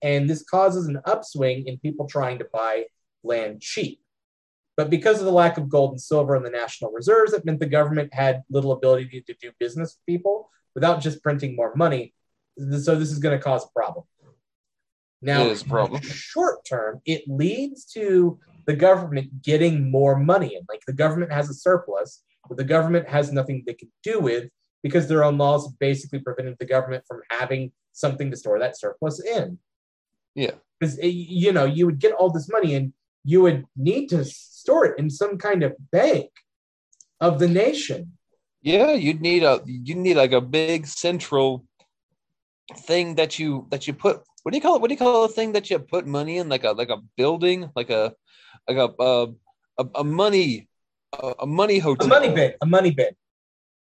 and 0.02 0.28
this 0.28 0.42
causes 0.42 0.86
an 0.86 1.00
upswing 1.04 1.66
in 1.66 1.78
people 1.78 2.06
trying 2.06 2.38
to 2.38 2.46
buy 2.52 2.86
land 3.22 3.60
cheap. 3.60 4.00
But 4.76 4.90
because 4.90 5.20
of 5.20 5.26
the 5.26 5.32
lack 5.32 5.58
of 5.58 5.68
gold 5.68 5.92
and 5.92 6.00
silver 6.00 6.34
in 6.34 6.42
the 6.42 6.50
national 6.50 6.92
reserves, 6.92 7.34
it 7.34 7.44
meant 7.44 7.60
the 7.60 7.66
government 7.66 8.12
had 8.12 8.42
little 8.50 8.72
ability 8.72 9.22
to 9.26 9.34
do 9.40 9.52
business 9.60 9.96
with 9.96 10.06
people 10.06 10.48
without 10.74 11.00
just 11.00 11.22
printing 11.22 11.54
more 11.54 11.74
money. 11.76 12.14
So 12.58 12.96
this 12.96 13.10
is 13.10 13.18
going 13.18 13.36
to 13.36 13.42
cause 13.42 13.64
a 13.64 13.68
problem. 13.74 14.04
Now, 15.20 15.44
It 15.44 15.52
is 15.52 15.62
problem. 15.62 16.02
short 16.02 16.64
term, 16.64 17.00
it 17.06 17.22
leads 17.28 17.84
to 17.92 18.38
the 18.66 18.74
government 18.74 19.42
getting 19.42 19.90
more 19.90 20.16
money 20.16 20.54
in. 20.56 20.62
Like 20.68 20.82
the 20.86 20.92
government 20.92 21.32
has 21.32 21.48
a 21.48 21.54
surplus, 21.54 22.22
but 22.48 22.58
the 22.58 22.64
government 22.64 23.08
has 23.08 23.32
nothing 23.32 23.62
they 23.66 23.74
can 23.74 23.90
do 24.02 24.18
with 24.18 24.48
because 24.82 25.08
their 25.08 25.22
own 25.22 25.38
laws 25.38 25.72
basically 25.78 26.18
prevented 26.18 26.56
the 26.58 26.66
government 26.66 27.04
from 27.06 27.22
having 27.30 27.72
something 27.92 28.30
to 28.30 28.36
store 28.36 28.58
that 28.58 28.78
surplus 28.78 29.24
in. 29.24 29.58
Yeah. 30.34 30.52
Because 30.78 30.98
eh, 30.98 31.06
you 31.06 31.52
know, 31.52 31.64
you 31.64 31.86
would 31.86 32.00
get 32.00 32.12
all 32.12 32.30
this 32.30 32.48
money 32.50 32.74
and 32.74 32.92
you 33.24 33.42
would 33.42 33.64
need 33.76 34.08
to 34.08 34.24
store 34.24 34.86
it 34.86 34.98
in 34.98 35.08
some 35.08 35.38
kind 35.38 35.62
of 35.62 35.76
bank 35.92 36.30
of 37.20 37.38
the 37.38 37.48
nation. 37.48 38.12
Yeah, 38.62 38.92
you'd 38.92 39.20
need 39.20 39.42
a 39.42 39.60
you 39.66 39.94
need 39.94 40.16
like 40.16 40.32
a 40.32 40.40
big 40.40 40.86
central 40.86 41.64
thing 42.76 43.16
that 43.16 43.38
you 43.38 43.66
that 43.70 43.86
you 43.86 43.92
put 43.92 44.22
what 44.42 44.52
do 44.52 44.56
you 44.56 44.62
call 44.62 44.76
it? 44.76 44.82
What 44.82 44.88
do 44.88 44.94
you 44.94 44.98
call 44.98 45.26
the 45.26 45.32
thing 45.32 45.52
that 45.52 45.70
you 45.70 45.78
put 45.78 46.06
money 46.06 46.38
in? 46.38 46.48
Like 46.48 46.64
a 46.64 46.72
like 46.72 46.88
a 46.88 46.98
building, 47.16 47.70
like 47.76 47.90
a 47.90 48.14
like 48.68 48.76
a 48.76 48.88
uh, 49.00 49.26
a, 49.78 49.86
a 49.96 50.04
money 50.04 50.68
a, 51.18 51.34
a 51.40 51.46
money 51.46 51.78
hotel 51.78 52.06
A 52.06 52.08
money 52.08 52.34
bin, 52.34 52.52
a 52.60 52.66
money 52.66 52.90
bin. 52.90 53.10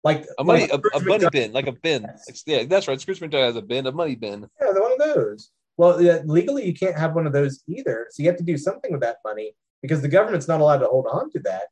Like 0.03 0.25
a 0.39 0.43
money 0.43 0.61
like 0.61 0.71
a, 0.71 0.97
a 0.97 1.03
money 1.03 1.28
bin, 1.32 1.51
like 1.53 1.67
a 1.67 1.73
bin. 1.73 2.03
Like, 2.03 2.38
yeah, 2.45 2.63
that's 2.63 2.88
right. 2.88 2.99
Scrooge 2.99 3.19
McDuck 3.19 3.45
has 3.45 3.55
a 3.55 3.61
bin, 3.61 3.88
a 3.88 3.91
money 3.91 4.15
bin. 4.15 4.47
Yeah, 4.61 4.71
one 4.71 4.93
of 4.93 4.99
those. 4.99 5.51
Well, 5.75 6.01
yeah, 6.01 6.21
legally, 6.25 6.65
you 6.65 6.73
can't 6.73 6.97
have 6.97 7.13
one 7.13 7.28
of 7.28 7.34
those 7.34 7.63
either. 7.67 8.07
So 8.11 8.23
you 8.23 8.30
have 8.30 8.38
to 8.38 8.43
do 8.43 8.57
something 8.57 8.91
with 8.91 9.01
that 9.01 9.17
money 9.23 9.53
because 9.82 10.01
the 10.01 10.07
government's 10.07 10.47
not 10.47 10.61
allowed 10.61 10.80
to 10.80 10.88
hold 10.88 11.07
on 11.11 11.30
to 11.32 11.39
that. 11.39 11.67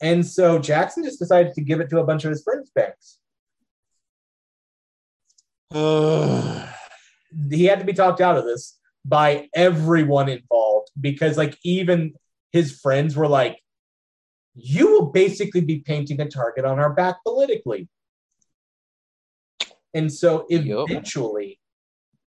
And 0.00 0.24
so 0.24 0.58
Jackson 0.58 1.04
just 1.04 1.18
decided 1.18 1.54
to 1.54 1.60
give 1.60 1.80
it 1.80 1.90
to 1.90 1.98
a 1.98 2.04
bunch 2.04 2.24
of 2.24 2.30
his 2.30 2.42
friends' 2.42 2.70
banks. 2.74 3.18
He 7.50 7.64
had 7.64 7.80
to 7.80 7.84
be 7.84 7.92
talked 7.92 8.20
out 8.20 8.36
of 8.36 8.44
this 8.44 8.78
by 9.04 9.48
everyone 9.54 10.28
involved 10.28 10.90
because, 11.00 11.36
like, 11.36 11.56
even 11.64 12.14
his 12.52 12.78
friends 12.80 13.16
were 13.16 13.28
like, 13.28 13.58
You 14.54 14.90
will 14.90 15.06
basically 15.06 15.60
be 15.60 15.80
painting 15.80 16.20
a 16.20 16.28
target 16.28 16.64
on 16.64 16.78
our 16.78 16.92
back 16.92 17.16
politically. 17.24 17.88
And 19.94 20.12
so 20.12 20.46
eventually, 20.50 21.58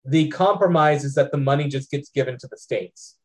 the 0.05 0.28
compromise 0.28 1.05
is 1.05 1.14
that 1.14 1.31
the 1.31 1.39
money 1.39 1.69
just 1.69 1.90
gets 1.90 2.09
given 2.09 2.39
to 2.39 2.48
the 2.48 2.57
states. 2.57 3.16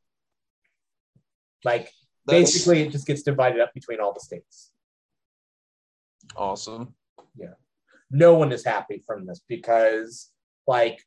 Like 1.64 1.86
That's 2.26 2.52
basically, 2.52 2.82
it 2.82 2.92
just 2.92 3.08
gets 3.08 3.24
divided 3.24 3.62
up 3.62 3.74
between 3.74 4.00
all 4.00 4.14
the 4.14 4.20
states. 4.20 4.72
awesome. 6.36 6.94
No 8.16 8.34
one 8.36 8.52
is 8.54 8.64
happy 8.64 9.04
from 9.06 9.26
this 9.26 9.42
because, 9.50 10.32
like, 10.68 11.02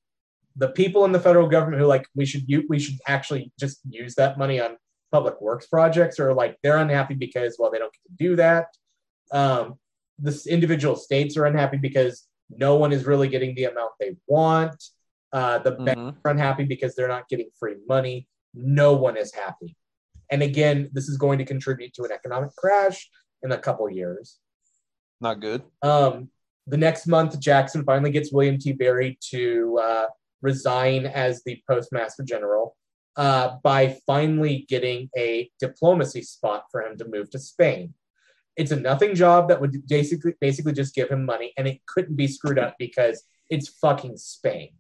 the 0.57 0.69
people 0.69 1.05
in 1.07 1.13
the 1.13 1.21
federal 1.21 1.49
government 1.49 1.81
who 1.81 1.87
like 1.87 2.07
we 2.15 2.27
should 2.27 2.45
u- 2.49 2.67
we 2.69 2.79
should 2.79 2.99
actually 3.07 3.53
just 3.59 3.81
use 3.89 4.15
that 4.17 4.37
money 4.39 4.61
on 4.61 4.77
public 5.13 5.41
works 5.41 5.67
projects 5.69 6.19
are 6.21 6.35
like 6.35 6.59
they're 6.63 6.77
unhappy 6.79 7.15
because 7.15 7.57
well 7.59 7.71
they 7.71 7.79
don't 7.79 7.93
get 7.93 8.03
to 8.11 8.17
do 8.29 8.37
that. 8.37 8.67
Um, 9.33 9.79
the 10.19 10.35
individual 10.51 10.97
states 10.97 11.37
are 11.37 11.47
unhappy 11.47 11.77
because 11.79 12.27
no 12.51 12.75
one 12.77 12.93
is 12.93 13.07
really 13.07 13.29
getting 13.29 13.55
the 13.55 13.65
amount 13.65 13.93
they 14.01 14.17
want. 14.27 14.83
Uh, 15.33 15.59
the 15.61 15.73
banks 15.73 16.01
Mhm. 16.01 16.17
are 16.25 16.31
unhappy 16.33 16.65
because 16.65 16.95
they're 16.97 17.15
not 17.17 17.29
getting 17.29 17.51
free 17.61 17.77
money. 17.87 18.27
No 18.55 18.95
one 18.95 19.17
is 19.17 19.33
happy. 19.33 19.77
And 20.31 20.43
again, 20.43 20.91
this 20.93 21.09
is 21.09 21.17
going 21.17 21.39
to 21.39 21.45
contribute 21.45 21.95
to 21.95 22.03
an 22.05 22.11
economic 22.13 22.51
crash 22.57 23.09
in 23.43 23.53
a 23.53 23.59
couple 23.59 23.89
years. 23.89 24.41
Not 25.21 25.41
good. 25.41 25.63
Um, 25.83 26.31
the 26.69 26.77
next 26.77 27.07
month, 27.07 27.39
Jackson 27.41 27.85
finally 27.85 28.11
gets 28.11 28.33
William 28.33 28.59
T. 28.59 28.73
Barry 28.73 29.19
to 29.31 29.79
uh, 29.83 30.07
resign 30.43 31.07
as 31.07 31.43
the 31.45 31.63
postmaster 31.69 32.23
general 32.23 32.77
uh, 33.17 33.57
by 33.63 33.99
finally 34.07 34.67
getting 34.69 35.09
a 35.17 35.51
diplomacy 35.59 36.23
spot 36.23 36.65
for 36.71 36.83
him 36.83 36.97
to 36.99 37.09
move 37.09 37.31
to 37.31 37.39
Spain. 37.39 37.95
It's 38.57 38.71
a 38.71 38.77
nothing 38.77 39.15
job 39.15 39.49
that 39.49 39.61
would 39.61 39.87
basically 39.89 40.35
basically 40.41 40.73
just 40.73 40.95
give 40.95 41.09
him 41.09 41.25
money, 41.25 41.53
and 41.57 41.67
it 41.67 41.81
couldn't 41.87 42.17
be 42.17 42.29
screwed 42.29 42.59
up 42.59 42.77
because 42.79 43.23
it's 43.49 43.69
fucking 43.69 44.17
Spain. 44.17 44.71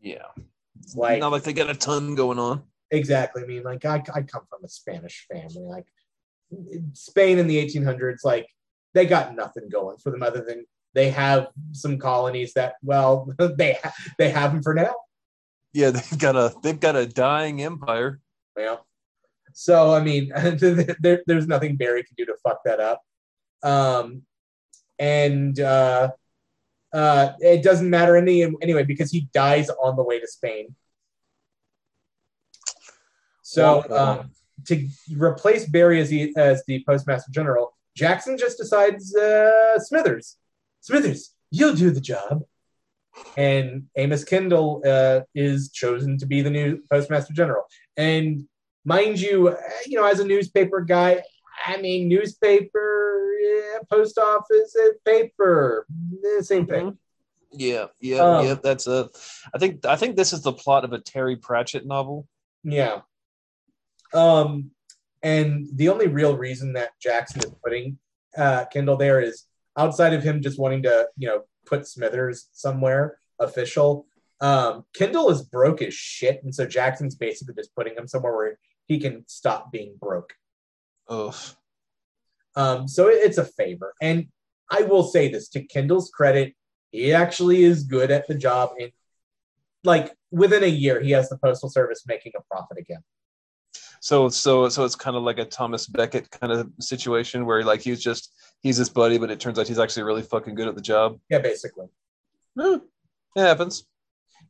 Yeah. 0.00 0.26
It's 0.80 0.96
like 0.96 1.20
Not 1.20 1.32
like 1.32 1.44
they 1.44 1.52
got 1.52 1.70
a 1.70 1.74
ton 1.74 2.14
going 2.14 2.38
on. 2.38 2.62
Exactly. 2.90 3.42
I 3.42 3.46
mean, 3.46 3.62
like 3.62 3.84
I, 3.84 4.02
I 4.14 4.22
come 4.22 4.42
from 4.50 4.64
a 4.64 4.68
Spanish 4.68 5.26
family. 5.32 5.64
Like 5.64 5.86
Spain 6.92 7.38
in 7.38 7.46
the 7.46 7.64
1800s, 7.64 8.24
like 8.24 8.48
they 8.94 9.06
got 9.06 9.34
nothing 9.34 9.68
going 9.70 9.96
for 9.98 10.10
them 10.10 10.22
other 10.22 10.44
than 10.46 10.66
they 10.94 11.10
have 11.10 11.48
some 11.72 11.98
colonies 11.98 12.52
that, 12.54 12.74
well, 12.82 13.32
they 13.56 13.78
ha- 13.82 13.94
they 14.18 14.30
have 14.30 14.52
them 14.52 14.62
for 14.62 14.74
now. 14.74 14.94
Yeah, 15.72 15.90
they've 15.90 16.18
got 16.18 16.36
a 16.36 16.52
they've 16.62 16.78
got 16.78 16.96
a 16.96 17.06
dying 17.06 17.62
empire. 17.62 18.20
Well, 18.54 18.86
so 19.54 19.94
I 19.94 20.02
mean, 20.02 20.30
there, 21.00 21.22
there's 21.26 21.46
nothing 21.46 21.76
Barry 21.76 22.04
can 22.04 22.14
do 22.16 22.26
to 22.26 22.36
fuck 22.42 22.60
that 22.64 22.80
up. 22.80 23.02
Um, 23.62 24.22
and 24.98 25.58
uh, 25.58 26.10
uh, 26.92 27.32
it 27.40 27.62
doesn't 27.62 27.88
matter 27.88 28.16
any 28.16 28.42
anyway 28.60 28.84
because 28.84 29.10
he 29.10 29.28
dies 29.32 29.70
on 29.70 29.96
the 29.96 30.02
way 30.02 30.20
to 30.20 30.26
Spain. 30.26 30.74
So 33.42 33.84
Well, 33.88 33.98
um, 33.98 34.30
to 34.66 34.88
replace 35.16 35.66
Barry 35.66 36.00
as 36.00 36.10
the 36.10 36.32
as 36.36 36.62
the 36.66 36.84
postmaster 36.86 37.32
general, 37.32 37.76
Jackson 37.96 38.36
just 38.38 38.58
decides 38.58 39.14
uh, 39.14 39.78
Smithers, 39.78 40.36
Smithers, 40.82 41.34
you'll 41.50 41.74
do 41.74 41.90
the 41.90 42.00
job. 42.00 42.42
And 43.36 43.84
Amos 43.96 44.24
Kendall 44.24 44.82
uh, 44.86 45.20
is 45.34 45.70
chosen 45.70 46.18
to 46.18 46.26
be 46.26 46.42
the 46.42 46.50
new 46.50 46.82
postmaster 46.90 47.34
general. 47.34 47.64
And 47.96 48.46
mind 48.84 49.20
you, 49.20 49.48
uh, 49.48 49.56
you 49.86 49.98
know, 49.98 50.06
as 50.06 50.20
a 50.20 50.26
newspaper 50.26 50.80
guy, 50.80 51.22
I 51.66 51.80
mean, 51.80 52.08
newspaper, 52.08 53.30
yeah, 53.40 53.78
post 53.90 54.18
office, 54.18 54.74
paper, 55.04 55.86
eh, 56.24 56.42
same 56.42 56.66
thing. 56.66 56.98
Yeah, 57.52 57.86
yeah, 58.00 58.18
Um, 58.18 58.46
yeah. 58.46 58.54
That's 58.54 58.86
a. 58.86 59.10
I 59.54 59.58
think 59.58 59.84
I 59.84 59.96
think 59.96 60.16
this 60.16 60.32
is 60.32 60.40
the 60.40 60.52
plot 60.52 60.84
of 60.84 60.92
a 60.94 60.98
Terry 60.98 61.36
Pratchett 61.36 61.86
novel. 61.86 62.26
Yeah. 62.64 63.02
Um, 64.14 64.70
and 65.22 65.68
the 65.74 65.90
only 65.90 66.06
real 66.08 66.36
reason 66.36 66.72
that 66.74 66.90
Jackson 67.00 67.40
is 67.44 67.52
putting 67.62 67.98
uh, 68.36 68.64
Kendall 68.72 68.96
there 68.96 69.20
is 69.20 69.44
outside 69.76 70.12
of 70.12 70.22
him 70.22 70.42
just 70.42 70.58
wanting 70.58 70.82
to, 70.82 71.08
you 71.16 71.28
know, 71.28 71.42
put 71.66 71.86
Smithers 71.86 72.48
somewhere 72.52 73.18
official. 73.38 74.06
Um, 74.40 74.84
Kendall 74.94 75.30
is 75.30 75.42
broke 75.42 75.82
as 75.82 75.94
shit, 75.94 76.42
and 76.42 76.54
so 76.54 76.66
Jackson's 76.66 77.14
basically 77.14 77.54
just 77.54 77.74
putting 77.74 77.96
him 77.96 78.08
somewhere 78.08 78.34
where 78.34 78.58
he 78.86 78.98
can 78.98 79.24
stop 79.28 79.70
being 79.70 79.96
broke. 80.00 80.34
Ugh. 81.08 81.34
Um, 82.54 82.88
so 82.88 83.08
it- 83.08 83.22
it's 83.22 83.38
a 83.38 83.44
favor. 83.44 83.94
And 84.00 84.28
I 84.70 84.82
will 84.82 85.04
say 85.04 85.28
this 85.28 85.48
to 85.50 85.62
Kendall's 85.62 86.10
credit, 86.10 86.54
he 86.90 87.12
actually 87.12 87.62
is 87.64 87.84
good 87.84 88.10
at 88.10 88.26
the 88.26 88.34
job. 88.34 88.72
And 88.78 88.92
like 89.84 90.14
within 90.30 90.62
a 90.62 90.68
year, 90.68 91.00
he 91.00 91.12
has 91.12 91.28
the 91.28 91.38
Postal 91.38 91.70
Service 91.70 92.04
making 92.06 92.32
a 92.36 92.42
profit 92.42 92.78
again. 92.78 93.02
So 94.02 94.28
so 94.28 94.68
so 94.68 94.84
it's 94.84 94.96
kind 94.96 95.16
of 95.16 95.22
like 95.22 95.38
a 95.38 95.44
Thomas 95.44 95.86
Becket 95.86 96.28
kind 96.28 96.52
of 96.52 96.68
situation 96.80 97.46
where 97.46 97.62
like 97.62 97.80
he's 97.80 98.02
just 98.02 98.34
he's 98.60 98.76
his 98.76 98.90
buddy, 98.90 99.16
but 99.16 99.30
it 99.30 99.38
turns 99.38 99.60
out 99.60 99.68
he's 99.68 99.78
actually 99.78 100.02
really 100.02 100.22
fucking 100.22 100.56
good 100.56 100.66
at 100.66 100.74
the 100.74 100.80
job. 100.80 101.20
Yeah, 101.30 101.38
basically. 101.38 101.86
Eh, 102.60 102.78
it 103.36 103.40
happens. 103.40 103.86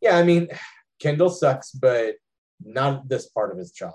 Yeah, 0.01 0.17
I 0.17 0.23
mean, 0.23 0.49
Kendall 1.01 1.29
sucks, 1.29 1.71
but 1.71 2.15
not 2.65 3.11
this 3.11 3.27
part 3.29 3.53
of 3.53 3.59
his 3.59 3.73
job. 3.73 3.93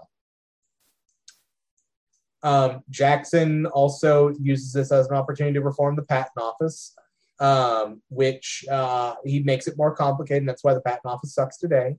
Um, 2.43 2.83
Jackson 2.91 3.65
also 3.65 4.35
uses 4.39 4.73
this 4.73 4.91
as 4.91 5.07
an 5.07 5.15
opportunity 5.15 5.55
to 5.55 5.61
reform 5.61 5.95
the 5.95 6.03
patent 6.03 6.37
office, 6.37 6.93
um, 7.39 8.03
which 8.09 8.63
uh, 8.69 9.15
he 9.25 9.39
makes 9.41 9.65
it 9.65 9.75
more 9.75 9.95
complicated. 9.95 10.43
And 10.43 10.49
that's 10.49 10.63
why 10.63 10.75
the 10.75 10.81
patent 10.81 11.07
office 11.07 11.33
sucks 11.33 11.57
today. 11.57 11.95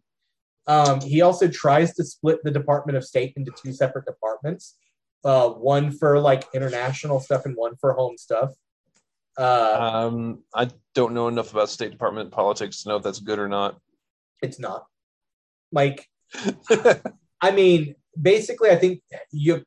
Um, 0.69 1.01
he 1.01 1.23
also 1.23 1.49
tries 1.49 1.95
to 1.95 2.05
split 2.05 2.39
the 2.45 2.51
Department 2.51 2.97
of 2.97 3.05
State 3.05 3.32
into 3.36 3.51
two 3.61 3.73
separate 3.73 4.05
departments, 4.05 4.77
uh, 5.24 5.49
one 5.49 5.90
for 5.90 6.20
like 6.20 6.45
international 6.55 7.20
stuff 7.20 7.47
and 7.47 7.57
one 7.57 7.74
for 7.81 7.95
home 7.95 8.16
stuff. 8.19 8.51
Uh, 9.36 9.78
Um, 9.81 10.45
I 10.55 10.69
don't 10.95 11.15
know 11.15 11.28
enough 11.28 11.53
about 11.53 11.70
State 11.70 11.90
Department 11.90 12.31
politics 12.31 12.82
to 12.82 12.90
know 12.90 12.97
if 12.97 13.03
that's 13.03 13.20
good 13.20 13.39
or 13.39 13.49
not. 13.49 13.81
it's 14.43 14.61
not 14.61 14.85
like 15.73 16.07
I 17.40 17.51
mean, 17.51 17.95
basically, 18.20 18.70
I 18.70 18.77
think 18.77 19.01
you. 19.31 19.65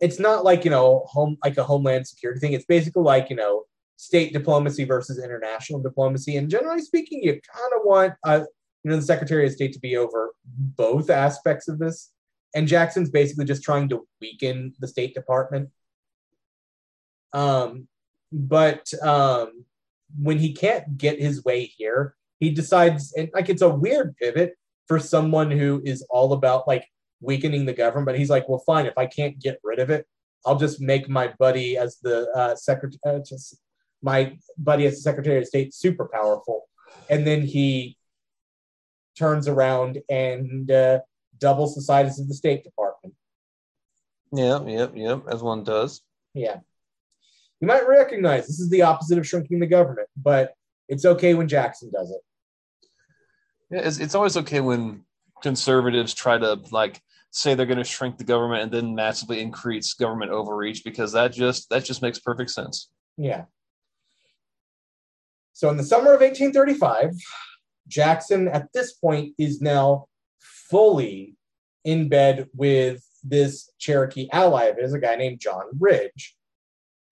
It's 0.00 0.18
not 0.18 0.44
like 0.44 0.64
you 0.64 0.70
know, 0.70 1.04
home 1.06 1.36
like 1.44 1.58
a 1.58 1.64
homeland 1.64 2.06
security 2.06 2.40
thing. 2.40 2.54
It's 2.54 2.64
basically 2.64 3.02
like 3.02 3.28
you 3.28 3.36
know, 3.36 3.64
state 3.96 4.32
diplomacy 4.32 4.84
versus 4.84 5.22
international 5.22 5.80
diplomacy. 5.80 6.36
And 6.36 6.48
generally 6.48 6.80
speaking, 6.80 7.22
you 7.22 7.32
kind 7.32 7.72
of 7.76 7.80
want 7.84 8.14
uh, 8.24 8.44
you 8.84 8.90
know, 8.90 8.96
the 8.96 9.02
Secretary 9.02 9.46
of 9.46 9.52
State 9.52 9.72
to 9.72 9.80
be 9.80 9.96
over 9.96 10.34
both 10.44 11.10
aspects 11.10 11.68
of 11.68 11.78
this. 11.78 12.12
And 12.54 12.68
Jackson's 12.68 13.10
basically 13.10 13.44
just 13.44 13.62
trying 13.62 13.88
to 13.90 14.06
weaken 14.20 14.74
the 14.78 14.88
State 14.88 15.14
Department. 15.14 15.70
Um, 17.32 17.88
but 18.30 18.92
um, 19.02 19.64
when 20.18 20.38
he 20.38 20.52
can't 20.52 20.98
get 20.98 21.20
his 21.20 21.44
way 21.44 21.64
here, 21.64 22.14
he 22.40 22.50
decides, 22.50 23.12
and 23.14 23.30
like 23.32 23.48
it's 23.48 23.62
a 23.62 23.68
weird 23.68 24.16
pivot 24.16 24.54
for 24.88 24.98
someone 24.98 25.50
who 25.50 25.80
is 25.84 26.04
all 26.10 26.32
about 26.32 26.66
like 26.66 26.86
weakening 27.20 27.64
the 27.64 27.72
government. 27.72 28.06
But 28.06 28.18
he's 28.18 28.30
like, 28.30 28.48
well, 28.48 28.62
fine, 28.66 28.86
if 28.86 28.98
I 28.98 29.06
can't 29.06 29.38
get 29.38 29.60
rid 29.62 29.78
of 29.78 29.90
it, 29.90 30.06
I'll 30.44 30.58
just 30.58 30.80
make 30.80 31.08
my 31.08 31.32
buddy 31.38 31.78
as 31.78 31.98
the 32.02 32.28
uh, 32.34 32.56
secretary, 32.56 32.98
uh, 33.22 33.36
my 34.02 34.36
buddy 34.58 34.86
as 34.86 34.96
the 34.96 35.02
Secretary 35.02 35.38
of 35.38 35.46
State 35.46 35.72
super 35.72 36.10
powerful. 36.12 36.64
And 37.08 37.26
then 37.26 37.42
he 37.42 37.96
turns 39.18 39.48
around 39.48 39.98
and 40.08 40.70
uh, 40.70 41.00
doubles 41.38 41.74
the 41.74 41.82
size 41.82 42.18
of 42.18 42.28
the 42.28 42.34
State 42.34 42.64
Department. 42.64 43.14
yeah, 44.32 44.64
yep, 44.64 44.92
yep, 44.94 45.22
as 45.28 45.42
one 45.42 45.64
does. 45.64 46.02
Yeah. 46.34 46.58
You 47.60 47.68
might 47.68 47.86
recognize 47.86 48.46
this 48.46 48.58
is 48.58 48.70
the 48.70 48.82
opposite 48.82 49.18
of 49.18 49.26
shrinking 49.26 49.60
the 49.60 49.66
government, 49.66 50.08
but 50.16 50.54
it's 50.88 51.04
okay 51.04 51.34
when 51.34 51.48
Jackson 51.48 51.90
does 51.92 52.10
it. 52.10 52.20
Yeah, 53.70 53.86
it's, 53.86 53.98
it's 53.98 54.14
always 54.14 54.36
okay 54.36 54.60
when 54.60 55.04
conservatives 55.42 56.14
try 56.14 56.38
to 56.38 56.60
like 56.70 57.00
say 57.30 57.54
they're 57.54 57.66
going 57.66 57.78
to 57.78 57.84
shrink 57.84 58.18
the 58.18 58.24
government 58.24 58.62
and 58.62 58.72
then 58.72 58.94
massively 58.94 59.40
increase 59.40 59.94
government 59.94 60.30
overreach 60.30 60.84
because 60.84 61.12
that 61.12 61.32
just 61.32 61.68
that 61.70 61.84
just 61.84 62.02
makes 62.02 62.18
perfect 62.18 62.50
sense. 62.50 62.90
Yeah. 63.16 63.44
So 65.52 65.70
in 65.70 65.76
the 65.76 65.84
summer 65.84 66.12
of 66.14 66.20
1835, 66.20 67.14
Jackson 67.88 68.48
at 68.48 68.72
this 68.72 68.92
point 68.92 69.34
is 69.38 69.60
now 69.60 70.06
fully 70.40 71.36
in 71.84 72.08
bed 72.08 72.48
with 72.54 73.04
this 73.24 73.70
Cherokee 73.78 74.28
ally 74.32 74.64
of 74.64 74.76
his, 74.78 74.92
a 74.92 74.98
guy 74.98 75.16
named 75.16 75.40
John 75.40 75.64
Ridge. 75.78 76.36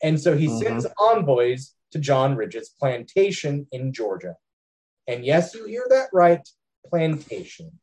And 0.02 0.20
so 0.20 0.36
he 0.36 0.46
Mhm. 0.46 0.58
sends 0.62 0.86
envoys 0.98 1.74
to 1.92 1.98
John 1.98 2.36
Ridge's 2.36 2.68
plantation 2.70 3.66
in 3.72 3.92
Georgia. 3.92 4.36
And 5.06 5.24
yes, 5.24 5.54
you 5.54 5.66
hear 5.66 5.86
that 5.90 6.08
right, 6.12 6.46
plantation. 6.88 7.78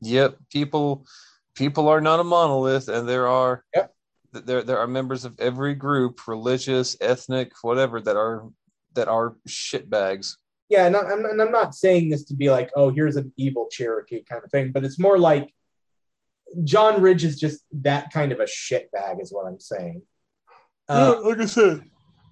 Yep, 0.00 0.38
people 0.50 1.06
people 1.54 1.88
are 1.88 2.00
not 2.00 2.20
a 2.20 2.24
monolith, 2.24 2.88
and 2.88 3.06
there 3.08 3.26
are 3.28 3.64
Yep. 3.74 3.94
there 4.32 4.62
there 4.62 4.78
are 4.78 4.86
members 4.86 5.24
of 5.24 5.38
every 5.38 5.74
group, 5.74 6.26
religious, 6.26 6.96
ethnic, 7.00 7.52
whatever, 7.62 8.00
that 8.00 8.16
are 8.16 8.48
that 8.94 9.08
are 9.08 9.36
shitbags. 9.46 10.36
Yeah, 10.70 10.86
and 10.86 10.96
I'm, 10.96 11.24
and 11.24 11.42
I'm 11.42 11.50
not 11.50 11.74
saying 11.74 12.08
this 12.08 12.24
to 12.26 12.34
be 12.34 12.48
like, 12.48 12.70
oh, 12.76 12.90
here's 12.90 13.16
an 13.16 13.32
evil 13.36 13.66
Cherokee 13.70 14.22
kind 14.22 14.42
of 14.42 14.50
thing, 14.50 14.70
but 14.70 14.84
it's 14.84 15.00
more 15.00 15.18
like 15.18 15.52
John 16.64 17.02
Ridge 17.02 17.24
is 17.24 17.38
just 17.38 17.62
that 17.72 18.12
kind 18.12 18.32
of 18.32 18.38
a 18.40 18.44
shitbag, 18.44 19.20
is 19.20 19.32
what 19.32 19.46
I'm 19.46 19.60
saying. 19.60 20.02
Uh, 20.88 21.20
like 21.22 21.40
I 21.40 21.46
said, 21.46 21.82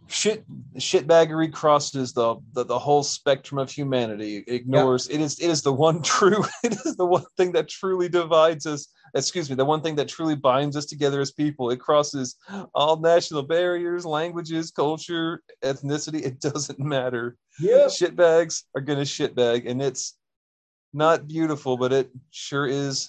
shit 0.08 0.44
shitbaggery 0.76 1.52
crosses 1.52 2.12
the, 2.12 2.36
the 2.54 2.64
the 2.64 2.78
whole 2.78 3.02
spectrum 3.02 3.58
of 3.58 3.70
humanity. 3.70 4.38
It 4.38 4.52
ignores 4.52 5.08
it 5.08 5.20
is 5.20 5.38
it 5.38 5.48
is 5.48 5.62
the 5.62 5.72
one 5.72 6.02
true 6.02 6.44
it 6.64 6.72
is 6.84 6.96
the 6.96 7.06
one 7.06 7.24
thing 7.36 7.52
that 7.52 7.68
truly 7.68 8.08
divides 8.08 8.66
us. 8.66 8.88
Excuse 9.14 9.48
me, 9.48 9.56
the 9.56 9.64
one 9.64 9.80
thing 9.80 9.96
that 9.96 10.08
truly 10.08 10.36
binds 10.36 10.76
us 10.76 10.86
together 10.86 11.20
as 11.20 11.30
people. 11.30 11.70
It 11.70 11.80
crosses 11.80 12.36
all 12.74 12.96
national 12.98 13.42
barriers, 13.42 14.04
languages, 14.04 14.70
culture, 14.70 15.42
ethnicity. 15.62 16.22
It 16.24 16.40
doesn't 16.48 16.78
matter. 16.78 17.36
yeah, 17.58 17.86
Shitbags 17.86 18.64
are 18.74 18.80
gonna 18.80 19.02
shitbag, 19.02 19.68
and 19.68 19.82
it's 19.82 20.16
not 20.92 21.28
beautiful, 21.28 21.76
but 21.76 21.92
it 21.92 22.10
sure 22.30 22.66
is 22.66 23.08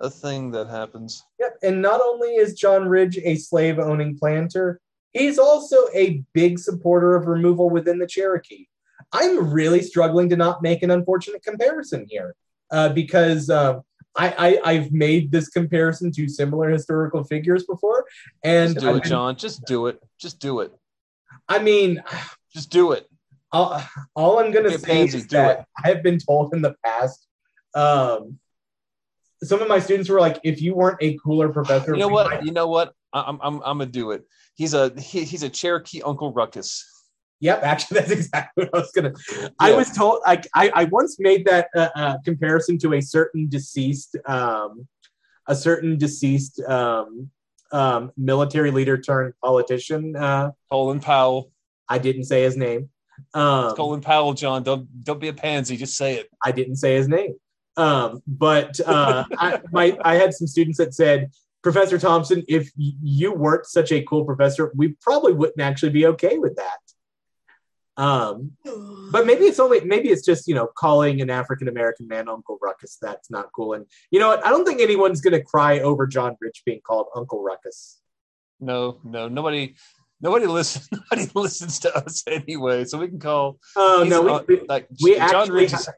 a 0.00 0.10
thing 0.10 0.50
that 0.50 0.68
happens. 0.68 1.24
Yep. 1.40 1.58
And 1.62 1.82
not 1.82 2.00
only 2.00 2.36
is 2.36 2.54
John 2.54 2.88
Ridge 2.88 3.18
a 3.18 3.36
slave 3.36 3.78
owning 3.78 4.18
planter, 4.18 4.80
he's 5.12 5.38
also 5.38 5.76
a 5.94 6.22
big 6.34 6.58
supporter 6.58 7.16
of 7.16 7.26
removal 7.26 7.70
within 7.70 7.98
the 7.98 8.06
Cherokee. 8.06 8.66
I'm 9.12 9.50
really 9.50 9.82
struggling 9.82 10.28
to 10.30 10.36
not 10.36 10.62
make 10.62 10.82
an 10.82 10.90
unfortunate 10.90 11.42
comparison 11.42 12.06
here 12.08 12.34
uh, 12.70 12.90
because 12.90 13.48
um, 13.48 13.82
I, 14.18 14.34
I, 14.64 14.70
I've 14.72 14.92
made 14.92 15.30
this 15.30 15.48
comparison 15.48 16.10
to 16.12 16.28
similar 16.28 16.70
historical 16.70 17.22
figures 17.24 17.64
before. 17.64 18.04
And 18.42 18.74
Just 18.74 18.84
do 18.86 18.94
it, 18.96 19.04
I, 19.04 19.08
John. 19.08 19.36
Just 19.36 19.64
do 19.66 19.86
it. 19.86 20.00
Just 20.18 20.40
do 20.40 20.60
it. 20.60 20.72
I 21.48 21.58
mean, 21.58 22.02
Just 22.52 22.70
do 22.70 22.92
it. 22.92 23.06
all, 23.52 23.82
all 24.14 24.38
I'm 24.38 24.52
gonna 24.52 24.76
say 24.78 24.86
pansy, 24.86 25.18
is 25.18 25.26
do 25.26 25.36
that 25.36 25.60
it. 25.60 25.66
I've 25.84 26.02
been 26.02 26.18
told 26.18 26.54
in 26.54 26.62
the 26.62 26.74
past. 26.84 27.26
Um, 27.74 28.38
some 29.42 29.60
of 29.60 29.68
my 29.68 29.78
students 29.78 30.08
were 30.08 30.18
like, 30.20 30.40
"If 30.44 30.62
you 30.62 30.74
weren't 30.74 30.96
a 31.02 31.16
cooler 31.22 31.50
professor, 31.50 31.92
You 31.92 31.98
know 31.98 32.08
what? 32.08 32.30
might 32.30 32.42
You 32.44 32.52
know 32.52 32.66
what? 32.68 32.94
I- 33.12 33.22
I'm 33.22 33.38
I'm 33.42 33.56
I'm 33.56 33.78
gonna 33.78 33.86
do 33.86 34.12
it. 34.12 34.24
He's 34.54 34.72
a 34.72 34.90
he, 34.98 35.24
he's 35.24 35.42
a 35.42 35.50
Cherokee 35.50 36.00
Uncle 36.02 36.32
Ruckus. 36.32 36.84
Yep, 37.40 37.62
actually, 37.62 37.94
that's 38.00 38.10
exactly 38.10 38.64
what 38.64 38.74
I 38.74 38.78
was 38.78 38.92
gonna. 38.92 39.12
I 39.58 39.72
was 39.72 39.92
told. 39.92 40.20
I 40.26 40.42
I, 40.54 40.70
I 40.74 40.84
once 40.84 41.18
made 41.18 41.46
that 41.46 41.68
uh, 41.74 41.88
uh, 41.94 42.18
comparison 42.24 42.78
to 42.78 42.94
a 42.94 43.00
certain 43.00 43.48
deceased, 43.48 44.16
um, 44.26 44.86
a 45.46 45.54
certain 45.54 45.98
deceased 45.98 46.60
um, 46.62 47.30
um, 47.72 48.12
military 48.16 48.70
leader 48.70 48.98
turned 48.98 49.34
politician. 49.42 50.16
Uh, 50.16 50.52
Colin 50.70 51.00
Powell. 51.00 51.50
I 51.88 51.98
didn't 51.98 52.24
say 52.24 52.42
his 52.42 52.56
name. 52.56 52.90
Um, 53.34 53.74
Colin 53.76 54.00
Powell, 54.00 54.34
John. 54.34 54.62
Don't 54.62 55.04
don't 55.04 55.20
be 55.20 55.28
a 55.28 55.34
pansy. 55.34 55.76
Just 55.76 55.96
say 55.96 56.16
it. 56.16 56.28
I 56.44 56.52
didn't 56.52 56.76
say 56.76 56.96
his 56.96 57.08
name. 57.08 57.36
Um, 57.76 58.22
but 58.26 58.80
uh, 58.80 59.24
I, 59.38 59.60
my 59.72 59.96
I 60.02 60.14
had 60.14 60.32
some 60.32 60.46
students 60.46 60.78
that 60.78 60.94
said 60.94 61.30
Professor 61.66 61.98
Thompson, 61.98 62.44
if 62.46 62.70
you 62.76 63.32
weren't 63.32 63.66
such 63.66 63.90
a 63.90 64.00
cool 64.02 64.24
professor, 64.24 64.70
we 64.76 64.94
probably 65.00 65.32
wouldn't 65.32 65.60
actually 65.60 65.90
be 65.90 66.06
okay 66.06 66.38
with 66.38 66.54
that. 66.54 66.78
Um, 67.96 68.52
but 69.12 69.26
maybe 69.26 69.44
it's 69.44 69.60
only 69.60 69.80
maybe 69.80 70.10
it's 70.10 70.24
just 70.24 70.48
you 70.48 70.54
know 70.54 70.68
calling 70.76 71.20
an 71.20 71.30
African 71.30 71.68
American 71.68 72.08
man 72.08 72.28
Uncle 72.28 72.58
Ruckus. 72.62 72.98
That's 73.00 73.30
not 73.30 73.50
cool. 73.54 73.74
And 73.74 73.86
you 74.10 74.20
know 74.20 74.28
what? 74.28 74.46
I 74.46 74.50
don't 74.50 74.64
think 74.64 74.80
anyone's 74.80 75.20
gonna 75.20 75.42
cry 75.42 75.80
over 75.80 76.06
John 76.06 76.36
Ridge 76.40 76.62
being 76.64 76.80
called 76.80 77.06
Uncle 77.14 77.42
Ruckus. 77.42 78.00
No, 78.60 79.00
no, 79.04 79.28
nobody, 79.28 79.74
nobody 80.20 80.46
listens. 80.46 80.88
Nobody 81.10 81.30
listens 81.34 81.78
to 81.80 81.94
us 81.96 82.24
anyway, 82.26 82.84
so 82.84 82.98
we 82.98 83.08
can 83.08 83.18
call. 83.18 83.58
Oh 83.76 84.02
he's, 84.02 84.10
no, 84.10 84.28
uh, 84.28 84.42
we, 84.46 84.60
like 84.68 84.88
we 85.02 85.16
John 85.16 85.34
actually 85.34 85.50
Rich 85.50 85.72
is- 85.74 85.88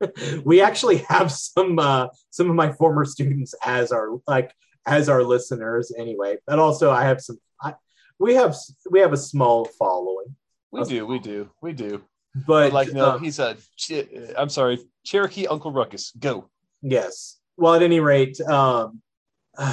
we 0.44 0.60
actually 0.60 0.98
have 1.08 1.32
some 1.32 1.78
uh, 1.78 2.08
some 2.30 2.48
of 2.50 2.56
my 2.56 2.72
former 2.72 3.04
students 3.04 3.54
as 3.64 3.92
our 3.92 4.10
like 4.26 4.52
as 4.86 5.08
our 5.08 5.22
listeners 5.22 5.92
anyway. 5.96 6.38
But 6.46 6.58
also 6.58 6.90
I 6.90 7.04
have 7.04 7.20
some. 7.20 7.38
I, 7.62 7.74
we 8.18 8.34
have 8.34 8.56
we 8.90 9.00
have 9.00 9.12
a 9.12 9.16
small 9.16 9.64
following, 9.64 10.34
we 10.70 10.84
do, 10.84 11.06
we 11.06 11.18
do, 11.18 11.50
we 11.62 11.72
do. 11.72 12.02
but 12.34 12.46
But 12.46 12.72
like, 12.72 12.92
no, 12.92 13.10
uh, 13.10 13.18
he's 13.18 13.38
a. 13.38 13.56
I'm 14.36 14.48
sorry, 14.48 14.78
Cherokee 15.04 15.46
Uncle 15.46 15.72
Ruckus. 15.72 16.12
Go. 16.18 16.48
Yes. 16.82 17.38
Well, 17.56 17.74
at 17.74 17.82
any 17.82 18.00
rate, 18.00 18.40
um, 18.42 19.02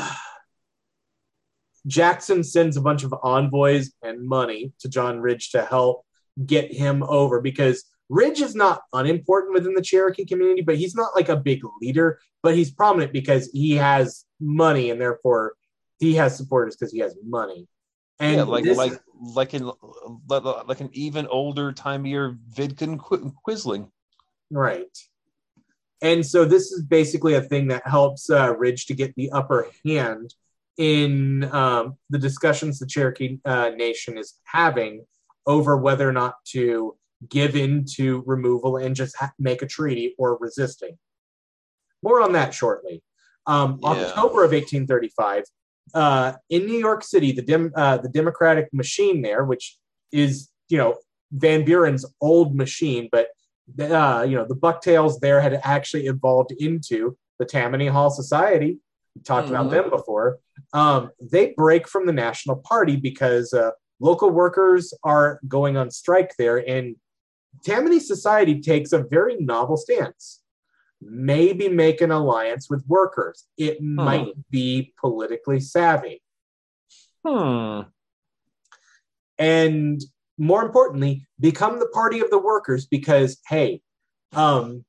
Jackson 1.87 2.43
sends 2.43 2.77
a 2.77 2.81
bunch 2.81 3.03
of 3.03 3.13
envoys 3.21 3.93
and 4.01 4.27
money 4.27 4.73
to 4.79 4.89
John 4.89 5.19
Ridge 5.19 5.51
to 5.51 5.63
help 5.63 6.05
get 6.45 6.73
him 6.73 7.03
over 7.03 7.41
because 7.41 7.85
Ridge 8.09 8.41
is 8.41 8.55
not 8.55 8.81
unimportant 8.93 9.53
within 9.53 9.73
the 9.73 9.81
Cherokee 9.81 10.25
community, 10.25 10.61
but 10.61 10.77
he's 10.77 10.95
not 10.95 11.15
like 11.15 11.29
a 11.29 11.37
big 11.37 11.61
leader, 11.81 12.19
but 12.43 12.55
he's 12.55 12.71
prominent 12.71 13.13
because 13.13 13.49
he 13.51 13.71
has 13.75 14.25
money 14.39 14.91
and 14.91 14.99
therefore 14.99 15.53
he 15.99 16.15
has 16.15 16.35
supporters 16.35 16.75
because 16.75 16.91
he 16.91 16.99
has 16.99 17.15
money. 17.23 17.67
And 18.19 18.37
yeah, 18.37 18.43
like 18.43 18.63
this- 18.63 18.77
like 18.77 18.93
like 19.19 19.53
an 19.53 19.71
like 20.67 20.79
an 20.81 20.89
even 20.93 21.27
older 21.27 21.71
timeier 21.71 22.37
Vidkun 22.53 22.99
Qu- 22.99 23.33
Quisling. 23.47 23.89
Right. 24.51 24.97
And 26.01 26.25
so 26.25 26.45
this 26.45 26.71
is 26.71 26.83
basically 26.83 27.33
a 27.33 27.41
thing 27.41 27.67
that 27.69 27.87
helps 27.87 28.29
uh, 28.29 28.53
Ridge 28.55 28.85
to 28.87 28.93
get 28.93 29.15
the 29.15 29.31
upper 29.31 29.67
hand 29.85 30.33
in 30.77 31.45
um, 31.53 31.95
the 32.09 32.19
discussions 32.19 32.79
the 32.79 32.85
Cherokee 32.85 33.39
uh, 33.45 33.69
Nation 33.75 34.17
is 34.17 34.35
having 34.43 35.05
over 35.47 35.77
whether 35.77 36.07
or 36.07 36.11
not 36.11 36.35
to 36.47 36.95
give 37.29 37.55
in 37.55 37.85
to 37.95 38.23
removal 38.25 38.77
and 38.77 38.95
just 38.95 39.15
ha- 39.15 39.31
make 39.39 39.61
a 39.61 39.67
treaty 39.67 40.13
or 40.17 40.37
resisting. 40.37 40.97
More 42.03 42.21
on 42.21 42.33
that 42.33 42.53
shortly. 42.53 43.01
Um, 43.47 43.79
Yeah. 43.81 43.89
October 43.89 44.43
of 44.43 44.51
1835, 44.51 45.45
uh, 45.93 46.33
in 46.49 46.65
New 46.65 46.77
York 46.77 47.03
City, 47.03 47.31
the 47.31 47.41
Dem- 47.41 47.71
uh, 47.75 47.97
the 47.97 48.09
Democratic 48.09 48.73
machine 48.73 49.21
there, 49.21 49.43
which 49.45 49.77
is 50.11 50.49
you 50.69 50.77
know 50.77 50.95
Van 51.31 51.63
Buren's 51.63 52.05
old 52.21 52.55
machine, 52.55 53.09
but 53.11 53.27
uh, 53.79 54.25
you 54.27 54.35
know 54.35 54.45
the 54.47 54.55
Bucktails 54.55 55.19
there 55.19 55.41
had 55.41 55.59
actually 55.63 56.07
evolved 56.07 56.51
into 56.53 57.17
the 57.39 57.45
Tammany 57.45 57.87
Hall 57.87 58.09
Society. 58.09 58.79
We 59.15 59.21
talked 59.21 59.49
about 59.49 59.67
Mhm. 59.67 59.71
them 59.71 59.89
before. 59.89 60.39
Um, 60.73 61.11
they 61.21 61.53
break 61.55 61.87
from 61.87 62.05
the 62.05 62.13
National 62.13 62.57
Party 62.57 62.95
because 62.97 63.53
uh, 63.53 63.71
local 63.99 64.29
workers 64.29 64.93
are 65.03 65.39
going 65.47 65.77
on 65.77 65.91
strike 65.91 66.35
there, 66.37 66.57
and 66.57 66.95
Tammany 67.63 67.99
Society 67.99 68.59
takes 68.59 68.91
a 68.91 68.99
very 69.03 69.37
novel 69.37 69.77
stance. 69.77 70.41
Maybe 71.01 71.69
make 71.69 72.01
an 72.01 72.11
alliance 72.11 72.69
with 72.69 72.83
workers. 72.87 73.45
It 73.57 73.81
might 73.81 74.33
be 74.49 74.93
politically 74.99 75.59
savvy. 75.59 76.21
Hmm. 77.25 77.81
and 79.39 79.99
more 80.37 80.63
importantly 80.63 81.25
become 81.39 81.79
the 81.79 81.87
party 81.87 82.19
of 82.19 82.29
the 82.29 82.37
workers 82.37 82.85
because 82.85 83.39
hey 83.47 83.81
um 84.33 84.85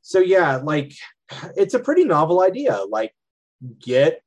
so 0.00 0.18
yeah 0.18 0.56
like 0.56 0.94
it's 1.56 1.74
a 1.74 1.78
pretty 1.78 2.04
novel 2.04 2.40
idea 2.40 2.80
like 2.88 3.12
get 3.80 4.22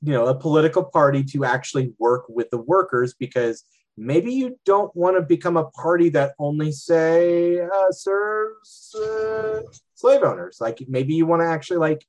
you 0.00 0.12
know 0.12 0.26
a 0.26 0.34
political 0.34 0.84
party 0.84 1.24
to 1.24 1.44
actually 1.44 1.92
work 1.98 2.24
with 2.28 2.50
the 2.50 2.58
workers 2.58 3.14
because 3.18 3.64
maybe 3.96 4.32
you 4.32 4.58
don't 4.64 4.94
want 4.96 5.16
to 5.16 5.22
become 5.22 5.56
a 5.56 5.70
party 5.70 6.08
that 6.08 6.34
only 6.38 6.72
say 6.72 7.60
uh, 7.60 7.90
serves 7.90 8.94
uh, 8.96 9.60
slave 9.94 10.22
owners 10.22 10.58
like 10.60 10.82
maybe 10.88 11.14
you 11.14 11.26
want 11.26 11.42
to 11.42 11.46
actually 11.46 11.76
like 11.78 12.04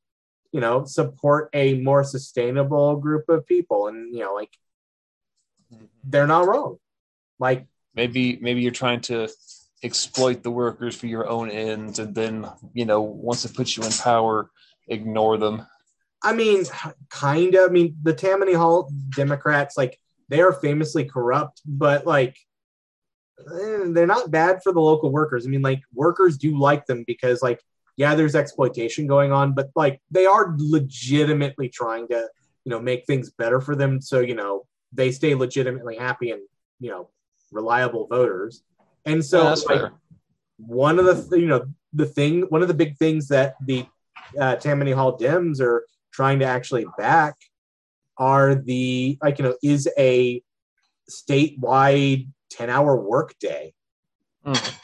you 0.51 0.61
know 0.61 0.85
support 0.85 1.49
a 1.53 1.75
more 1.81 2.03
sustainable 2.03 2.95
group 2.95 3.27
of 3.27 3.45
people 3.45 3.87
and 3.87 4.13
you 4.13 4.21
know 4.21 4.33
like 4.33 4.51
they're 6.03 6.27
not 6.27 6.47
wrong. 6.47 6.77
Like, 7.39 7.67
Maybe 7.95 8.39
maybe 8.41 8.61
you're 8.61 8.71
trying 8.71 9.01
to 9.01 9.29
exploit 9.83 10.41
the 10.41 10.49
workers 10.49 10.95
for 10.95 11.05
your 11.05 11.27
own 11.27 11.51
ends, 11.51 11.99
and 11.99 12.15
then 12.15 12.49
you 12.73 12.85
know 12.85 13.01
once 13.01 13.45
it 13.45 13.53
puts 13.53 13.77
you 13.77 13.83
in 13.83 13.91
power, 13.91 14.49
ignore 14.87 15.37
them. 15.37 15.67
I 16.23 16.33
mean, 16.33 16.63
kind 17.11 17.53
of. 17.53 17.69
I 17.69 17.71
mean, 17.71 17.95
the 18.01 18.13
Tammany 18.13 18.53
Hall 18.53 18.91
Democrats, 19.15 19.77
like, 19.77 19.99
they 20.33 20.41
are 20.41 20.51
famously 20.51 21.05
corrupt, 21.05 21.61
but 21.63 22.07
like, 22.07 22.35
eh, 23.39 23.83
they're 23.89 24.07
not 24.07 24.31
bad 24.31 24.63
for 24.63 24.73
the 24.73 24.79
local 24.79 25.11
workers. 25.11 25.45
I 25.45 25.49
mean, 25.49 25.61
like, 25.61 25.81
workers 25.93 26.39
do 26.39 26.57
like 26.57 26.87
them 26.87 27.03
because, 27.05 27.43
like, 27.43 27.61
yeah, 27.97 28.15
there's 28.15 28.33
exploitation 28.33 29.05
going 29.05 29.31
on, 29.31 29.53
but 29.53 29.69
like, 29.75 30.01
they 30.09 30.25
are 30.25 30.55
legitimately 30.57 31.69
trying 31.69 32.07
to, 32.07 32.27
you 32.65 32.69
know, 32.71 32.79
make 32.79 33.05
things 33.05 33.29
better 33.29 33.61
for 33.61 33.75
them. 33.75 34.01
So, 34.01 34.21
you 34.21 34.33
know, 34.33 34.65
they 34.91 35.11
stay 35.11 35.35
legitimately 35.35 35.97
happy 35.97 36.31
and, 36.31 36.41
you 36.79 36.89
know, 36.89 37.11
reliable 37.51 38.07
voters. 38.07 38.63
And 39.05 39.23
so, 39.23 39.43
Yeah, 39.43 39.75
like, 39.75 39.91
one 40.57 40.97
of 40.97 41.05
the 41.05 41.13
th- 41.13 41.41
you 41.41 41.47
know 41.47 41.65
the 41.93 42.05
thing 42.05 42.41
one 42.43 42.61
of 42.61 42.67
the 42.67 42.73
big 42.73 42.97
things 42.97 43.27
that 43.27 43.55
the 43.65 43.85
uh, 44.39 44.55
Tammany 44.55 44.91
Hall 44.91 45.17
Dems 45.17 45.59
are 45.59 45.85
trying 46.11 46.39
to 46.39 46.45
actually 46.45 46.85
back 46.97 47.35
are 48.17 48.55
the 48.55 49.17
like 49.21 49.39
you 49.39 49.45
know 49.45 49.55
is 49.63 49.87
a 49.97 50.41
statewide 51.09 52.27
10 52.51 52.69
hour 52.69 52.95
work 52.95 53.37
day 53.39 53.73
Mm. 54.45 54.75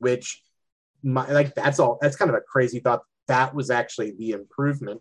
which 0.00 0.42
my, 1.02 1.26
like 1.32 1.54
that's 1.54 1.78
all 1.78 1.96
that's 2.02 2.14
kind 2.14 2.28
of 2.30 2.34
a 2.34 2.42
crazy 2.42 2.78
thought. 2.80 3.02
That 3.26 3.54
was 3.54 3.70
actually 3.70 4.10
the 4.12 4.32
improvement. 4.32 5.00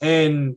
And 0.00 0.56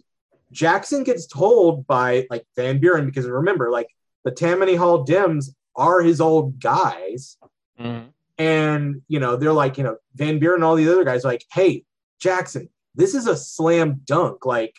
Jackson 0.51 1.03
gets 1.03 1.26
told 1.26 1.88
by 1.88 2.27
like 2.30 2.45
Van 2.55 2.77
Buren 2.80 3.07
because 3.07 3.26
remember 3.26 3.72
like 3.72 3.88
the 4.23 4.30
Tammany 4.31 4.76
Hall 4.76 5.03
Dems 5.03 5.49
are 5.76 6.01
his 6.01 6.22
old 6.22 6.59
guys. 6.59 7.38
Mhm. 7.80 8.09
and 8.38 9.01
you 9.07 9.19
know 9.19 9.35
they're 9.35 9.51
like 9.53 9.80
you 9.80 9.84
know 9.84 9.97
Van 10.13 10.38
Buren 10.38 10.57
and 10.57 10.63
all 10.63 10.76
the 10.76 10.88
other 10.91 11.03
guys 11.03 11.23
like 11.23 11.43
hey 11.51 11.84
Jackson 12.19 12.69
this 12.93 13.15
is 13.15 13.26
a 13.26 13.35
slam 13.35 14.01
dunk. 14.05 14.45
Like 14.45 14.76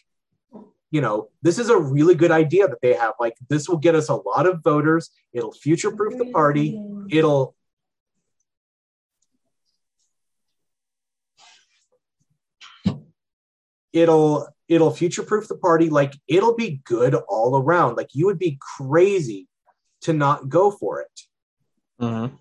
you 0.93 1.01
know 1.01 1.29
this 1.41 1.59
is 1.59 1.69
a 1.71 1.77
really 1.77 2.15
good 2.15 2.31
idea 2.31 2.69
that 2.69 2.81
they 2.83 2.93
have. 2.93 3.15
Like 3.19 3.37
this 3.49 3.69
will 3.69 3.79
get 3.79 3.95
us 3.97 4.09
a 4.09 4.15
lot 4.15 4.47
of 4.47 4.63
voters. 4.63 5.11
It'll 5.33 5.51
future 5.53 5.91
proof 5.91 6.17
the 6.19 6.31
party. 6.31 6.79
It'll 7.11 7.57
it'll 13.93 14.49
it'll 14.69 14.91
future 14.91 15.23
proof 15.23 15.49
the 15.49 15.57
party. 15.57 15.91
Like 15.91 16.15
it'll 16.29 16.55
be 16.55 16.81
good 16.85 17.15
all 17.15 17.57
around. 17.57 17.97
Like 17.97 18.11
you 18.13 18.27
would 18.27 18.39
be 18.39 18.59
crazy 18.77 19.49
to 20.03 20.13
not 20.13 20.49
go 20.49 20.71
for 20.71 21.01
it. 21.01 21.21
Mm-hmm. 22.01 22.35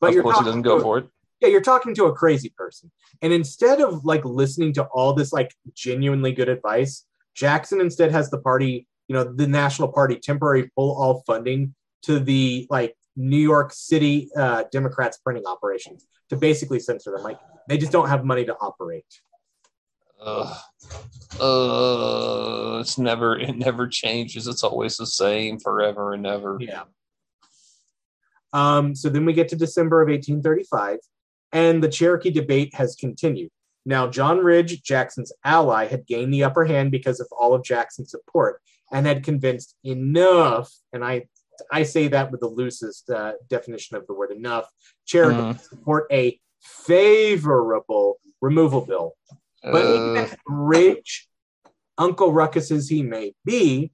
but 0.00 0.08
Of 0.08 0.14
you're 0.14 0.22
course, 0.22 0.38
he 0.38 0.44
doesn't 0.44 0.62
go 0.62 0.76
to- 0.76 0.82
for 0.82 0.98
it. 0.98 1.08
yeah 1.40 1.48
you're 1.48 1.62
talking 1.62 1.94
to 1.94 2.04
a 2.06 2.12
crazy 2.14 2.50
person. 2.56 2.90
And 3.22 3.32
instead 3.32 3.80
of 3.80 4.04
like 4.04 4.24
listening 4.24 4.74
to 4.74 4.84
all 4.84 5.14
this 5.14 5.32
like 5.32 5.54
genuinely 5.74 6.32
good 6.32 6.48
advice 6.50 7.06
jackson 7.36 7.80
instead 7.80 8.10
has 8.10 8.30
the 8.30 8.38
party 8.38 8.86
you 9.08 9.14
know 9.14 9.24
the 9.24 9.46
national 9.46 9.88
party 9.88 10.16
temporary 10.16 10.70
pull 10.74 10.96
all 11.00 11.22
funding 11.26 11.74
to 12.02 12.18
the 12.18 12.66
like 12.70 12.96
new 13.16 13.38
york 13.38 13.72
city 13.72 14.30
uh, 14.36 14.64
democrats 14.72 15.18
printing 15.18 15.46
operations 15.46 16.06
to 16.28 16.36
basically 16.36 16.80
censor 16.80 17.12
them 17.12 17.22
like 17.22 17.38
they 17.68 17.78
just 17.78 17.92
don't 17.92 18.08
have 18.08 18.24
money 18.24 18.44
to 18.44 18.56
operate 18.60 19.04
Ugh. 20.20 20.56
Uh, 21.38 22.78
it's 22.80 22.98
never 22.98 23.38
it 23.38 23.56
never 23.56 23.86
changes. 23.86 24.46
It's 24.46 24.64
always 24.64 24.96
the 24.96 25.06
same 25.06 25.58
forever 25.58 26.14
and 26.14 26.26
ever. 26.26 26.56
Yeah. 26.60 26.84
Um, 28.52 28.94
so 28.94 29.08
then 29.08 29.26
we 29.26 29.34
get 29.34 29.48
to 29.48 29.56
December 29.56 30.00
of 30.00 30.08
1835, 30.08 30.98
and 31.52 31.82
the 31.82 31.88
Cherokee 31.88 32.30
debate 32.30 32.74
has 32.74 32.96
continued. 32.96 33.50
Now, 33.86 34.08
John 34.08 34.38
Ridge, 34.40 34.82
Jackson's 34.82 35.32
ally, 35.44 35.86
had 35.86 36.06
gained 36.06 36.34
the 36.34 36.42
upper 36.42 36.64
hand 36.64 36.90
because 36.90 37.20
of 37.20 37.28
all 37.30 37.54
of 37.54 37.62
Jackson's 37.62 38.10
support 38.10 38.60
and 38.92 39.06
had 39.06 39.22
convinced 39.22 39.76
enough, 39.84 40.70
and 40.92 41.02
I 41.04 41.28
I 41.72 41.84
say 41.84 42.08
that 42.08 42.30
with 42.30 42.40
the 42.40 42.48
loosest 42.48 43.08
uh, 43.08 43.32
definition 43.48 43.96
of 43.96 44.06
the 44.06 44.12
word 44.12 44.30
enough, 44.30 44.70
Cherokee 45.06 45.38
Mhm. 45.38 45.58
to 45.58 45.64
support 45.64 46.06
a 46.12 46.38
favorable 46.60 48.20
removal 48.42 48.82
bill. 48.82 49.14
But 49.62 49.86
Uh, 49.86 49.94
even 49.94 50.36
Ridge 50.46 51.30
Uncle 51.96 52.30
Ruckus 52.30 52.70
as 52.70 52.90
he 52.90 53.02
may 53.02 53.34
be, 53.46 53.90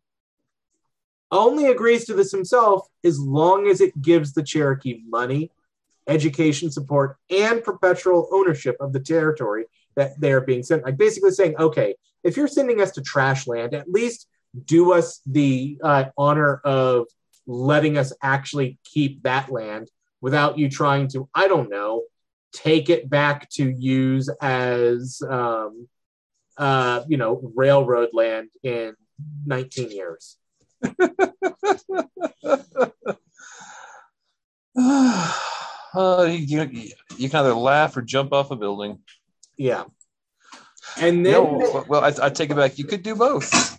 only 1.31 1.66
agrees 1.66 2.05
to 2.06 2.14
this 2.14 2.32
himself 2.32 2.89
as 3.05 3.20
long 3.20 3.69
as 3.69 3.81
it 3.81 4.02
gives 4.02 4.32
the 4.32 4.43
Cherokee 4.43 5.01
money, 5.06 5.52
education 6.09 6.69
support, 6.73 7.16
and 7.31 7.62
perpetual 7.62 8.28
ownership 8.32 8.77
of 8.81 8.93
the 8.93 8.98
territory 9.01 9.66
that 9.97 10.20
they 10.20 10.32
are 10.32 10.40
being 10.40 10.62
sent. 10.62 10.85
Like 10.85 10.97
basically 10.97 11.31
saying, 11.31 11.56
okay, 11.59 11.94
if 12.24 12.36
you're 12.36 12.48
sending 12.48 12.81
us 12.81 12.93
to 12.93 13.02
trash 13.02 13.47
land, 13.47 13.74
at 13.74 13.90
least 13.90 14.28
do 14.64 14.93
us 14.93 15.20
the 15.27 15.78
uh, 15.82 16.05
honor 16.16 16.60
of 16.64 17.06
letting 17.47 17.98
us 17.98 18.12
actually 18.23 18.78
keep 18.85 19.23
that 19.23 19.51
land 19.51 19.90
without 20.20 20.59
you 20.59 20.69
trying 20.69 21.09
to, 21.09 21.28
I 21.35 21.48
don't 21.48 21.70
know, 21.70 22.05
take 22.52 22.90
it 22.90 23.09
back 23.09 23.48
to 23.51 23.69
use 23.69 24.28
as, 24.40 25.20
um, 25.28 25.89
uh, 26.56 27.02
you 27.09 27.16
know, 27.16 27.52
railroad 27.56 28.10
land 28.12 28.51
in 28.62 28.94
19 29.47 29.90
years. 29.90 30.36
uh, 35.94 36.28
you, 36.28 36.62
you, 36.62 36.90
you 37.16 37.28
can 37.28 37.40
either 37.40 37.55
laugh 37.55 37.97
or 37.97 38.02
jump 38.02 38.32
off 38.32 38.51
a 38.51 38.56
building. 38.56 38.98
Yeah. 39.57 39.85
And 40.99 41.24
then, 41.24 41.33
No, 41.33 41.85
well, 41.89 42.05
I, 42.05 42.12
I 42.23 42.31
take 42.31 42.51
it 42.51 42.57
back. 42.57 42.79
You 42.79 42.85
could 42.85 43.03
do 43.03 43.15
both. 43.15 43.79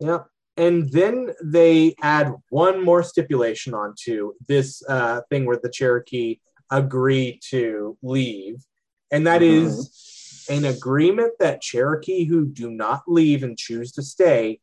yeah. 0.00 0.24
And 0.56 0.90
then 0.90 1.30
they 1.42 1.94
add 2.02 2.34
one 2.50 2.84
more 2.84 3.02
stipulation 3.02 3.72
onto 3.72 4.32
this 4.46 4.82
uh, 4.88 5.22
thing 5.30 5.46
where 5.46 5.58
the 5.62 5.70
Cherokee 5.70 6.40
agree 6.70 7.40
to 7.50 7.96
leave. 8.02 8.64
And 9.10 9.26
that 9.26 9.40
Mhm. 9.42 9.66
is 9.66 10.46
an 10.50 10.64
agreement 10.64 11.34
that 11.38 11.62
Cherokee 11.62 12.24
who 12.24 12.46
do 12.46 12.70
not 12.70 13.02
leave 13.06 13.42
and 13.42 13.56
choose 13.56 13.92
to 13.92 14.02
stay, 14.02 14.60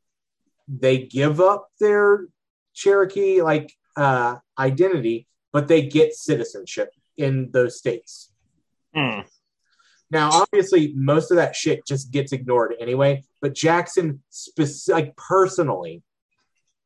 they 0.67 0.99
give 0.99 1.39
up 1.41 1.69
their 1.79 2.27
Cherokee 2.73 3.41
like 3.41 3.73
uh, 3.95 4.35
identity, 4.59 5.27
but 5.51 5.67
they 5.67 5.81
get 5.81 6.13
citizenship 6.13 6.91
in 7.15 7.49
those 7.51 7.77
states. 7.79 8.31
Hmm. 8.93 9.21
Now, 10.09 10.29
obviously, 10.31 10.93
most 10.95 11.31
of 11.31 11.37
that 11.37 11.55
shit 11.55 11.85
just 11.85 12.11
gets 12.11 12.31
ignored 12.31 12.75
anyway. 12.79 13.23
But 13.41 13.55
Jackson, 13.55 14.23
spec- 14.29 14.87
like 14.87 15.15
personally, 15.15 16.01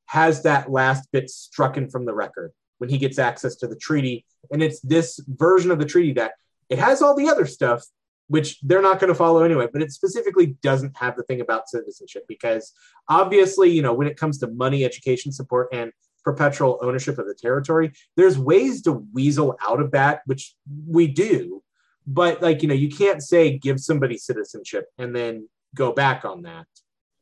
has 0.08 0.44
that 0.44 0.72
last 0.72 1.08
bit 1.12 1.28
strucken 1.28 1.92
from 1.92 2.06
the 2.06 2.14
record 2.14 2.52
when 2.80 2.90
he 2.90 2.98
gets 2.98 3.20
access 3.20 3.56
to 3.58 3.68
the 3.68 3.76
treaty, 3.76 4.26
and 4.52 4.64
it's 4.64 4.80
this 4.82 5.20
version 5.28 5.70
of 5.72 5.80
the 5.80 5.86
treaty 5.86 6.14
that 6.14 6.34
it 6.70 6.80
has 6.80 7.02
all 7.02 7.16
the 7.16 7.30
other 7.30 7.46
stuff, 7.46 7.84
which 8.28 8.60
they're 8.62 8.82
not 8.82 9.00
going 9.00 9.10
to 9.10 9.16
follow 9.16 9.44
anyway. 9.44 9.68
But 9.72 9.84
it 9.84 9.92
specifically 9.92 10.58
doesn't 10.64 10.98
have 10.98 11.16
the 11.16 11.24
thing 11.24 11.42
about 11.42 11.70
citizenship 11.70 12.26
because 12.28 12.74
obviously, 13.08 13.70
you 13.70 13.84
know, 13.84 13.94
when 13.94 14.08
it 14.08 14.18
comes 14.18 14.40
to 14.40 14.48
money, 14.48 14.84
education 14.84 15.32
support, 15.32 15.70
and 15.72 15.92
perpetual 16.24 16.80
ownership 16.82 17.20
of 17.20 17.28
the 17.28 17.36
territory, 17.36 17.92
there's 18.18 18.38
ways 18.38 18.82
to 18.84 19.06
weasel 19.14 19.58
out 19.62 19.80
of 19.80 19.92
that, 19.92 20.22
which 20.26 20.56
we 20.88 21.08
do 21.08 21.62
but 22.08 22.42
like 22.42 22.62
you 22.62 22.68
know 22.68 22.74
you 22.76 22.90
can't 22.90 23.22
say 23.22 23.58
give 23.58 23.80
somebody 23.80 24.18
citizenship 24.18 24.86
and 24.98 25.16
then 25.16 25.48
go 25.76 25.92
back 25.94 26.26
on 26.26 26.42
that 26.44 26.66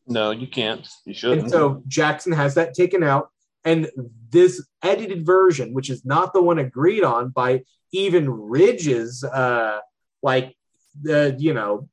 No, 0.08 0.32
you 0.32 0.48
can't. 0.48 0.88
You 1.06 1.14
shouldn't. 1.14 1.50
so 1.52 1.84
jackson 1.88 2.32
has 2.34 2.56
that 2.56 2.74
taken 2.74 3.04
out 3.04 3.30
and 3.66 3.90
this 4.30 4.66
edited 4.84 5.26
version 5.26 5.74
which 5.74 5.90
is 5.90 6.06
not 6.06 6.34
the 6.34 6.42
one 6.42 6.60
agreed 6.60 7.04
on 7.04 7.30
by 7.30 7.62
even 7.92 8.30
ridge's 8.30 9.24
uh 9.24 9.80
like 10.24 10.56
the 11.02 11.36
you 11.40 11.54
know 11.54 11.90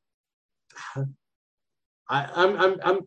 I, 0.94 2.28
i'm 2.34 2.56
i'm 2.60 2.76
i'm 2.84 3.00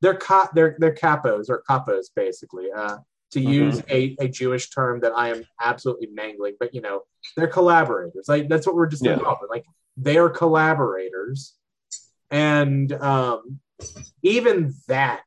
they're 0.00 0.14
ca- 0.14 0.50
they're 0.54 0.76
they're 0.78 0.94
capos 0.94 1.48
or 1.50 1.62
capos 1.68 2.06
basically 2.14 2.66
uh 2.74 2.98
to 3.30 3.40
Mhm. 3.40 3.44
use 3.44 3.82
a, 3.90 4.16
a 4.20 4.28
Jewish 4.28 4.70
term 4.70 5.00
that 5.00 5.12
I 5.12 5.28
am 5.30 5.44
absolutely 5.60 6.08
mangling, 6.12 6.54
but 6.58 6.74
you 6.74 6.80
know, 6.80 7.02
they're 7.36 7.46
collaborators. 7.46 8.26
Like 8.28 8.48
that's 8.48 8.66
what 8.66 8.74
we're 8.74 8.86
just 8.86 9.04
Yeah. 9.04 9.14
involved 9.14 9.42
in. 9.42 9.48
Like 9.48 9.66
they 9.96 10.16
are 10.18 10.30
collaborators. 10.30 11.54
And 12.30 12.92
um 12.92 13.60
even 14.22 14.74
that, 14.88 15.24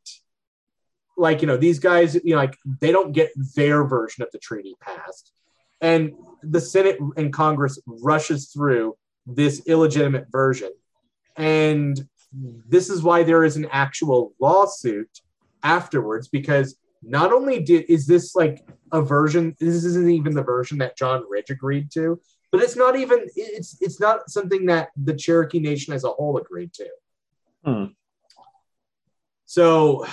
like, 1.17 1.41
you 1.41 1.47
know, 1.47 1.57
these 1.57 1.79
guys, 1.79 2.15
you 2.15 2.31
know, 2.31 2.37
like 2.37 2.57
they 2.79 2.91
don't 2.91 3.11
get 3.13 3.31
their 3.55 3.83
version 3.85 4.23
of 4.23 4.29
the 4.31 4.39
treaty 4.39 4.75
passed. 4.81 5.31
And 5.79 6.13
the 6.43 6.59
Senate 6.61 6.99
and 7.17 7.31
Congress 7.31 7.79
rushes 7.85 8.51
through 8.51 8.97
this 9.25 9.61
illegitimate 9.67 10.27
version. 10.31 10.71
And 11.37 12.07
this 12.33 12.89
is 12.89 13.03
why 13.03 13.23
there 13.23 13.43
is 13.43 13.55
an 13.57 13.67
actual 13.71 14.33
lawsuit 14.39 15.09
afterwards 15.63 16.27
because 16.27 16.75
not 17.01 17.33
only 17.33 17.59
did 17.61 17.85
is 17.89 18.05
this 18.05 18.35
like 18.35 18.65
a 18.91 19.01
version 19.01 19.55
this 19.59 19.83
isn't 19.83 20.09
even 20.09 20.33
the 20.35 20.43
version 20.43 20.77
that 20.77 20.95
john 20.97 21.23
ridge 21.29 21.49
agreed 21.49 21.89
to 21.91 22.19
but 22.51 22.61
it's 22.61 22.75
not 22.75 22.95
even 22.95 23.25
it's 23.35 23.77
it's 23.81 23.99
not 23.99 24.29
something 24.29 24.65
that 24.67 24.89
the 25.03 25.13
cherokee 25.13 25.59
nation 25.59 25.93
as 25.93 26.03
a 26.03 26.09
whole 26.09 26.37
agreed 26.37 26.71
to 26.73 26.87
Hmm. 27.65 27.85
so 29.45 30.05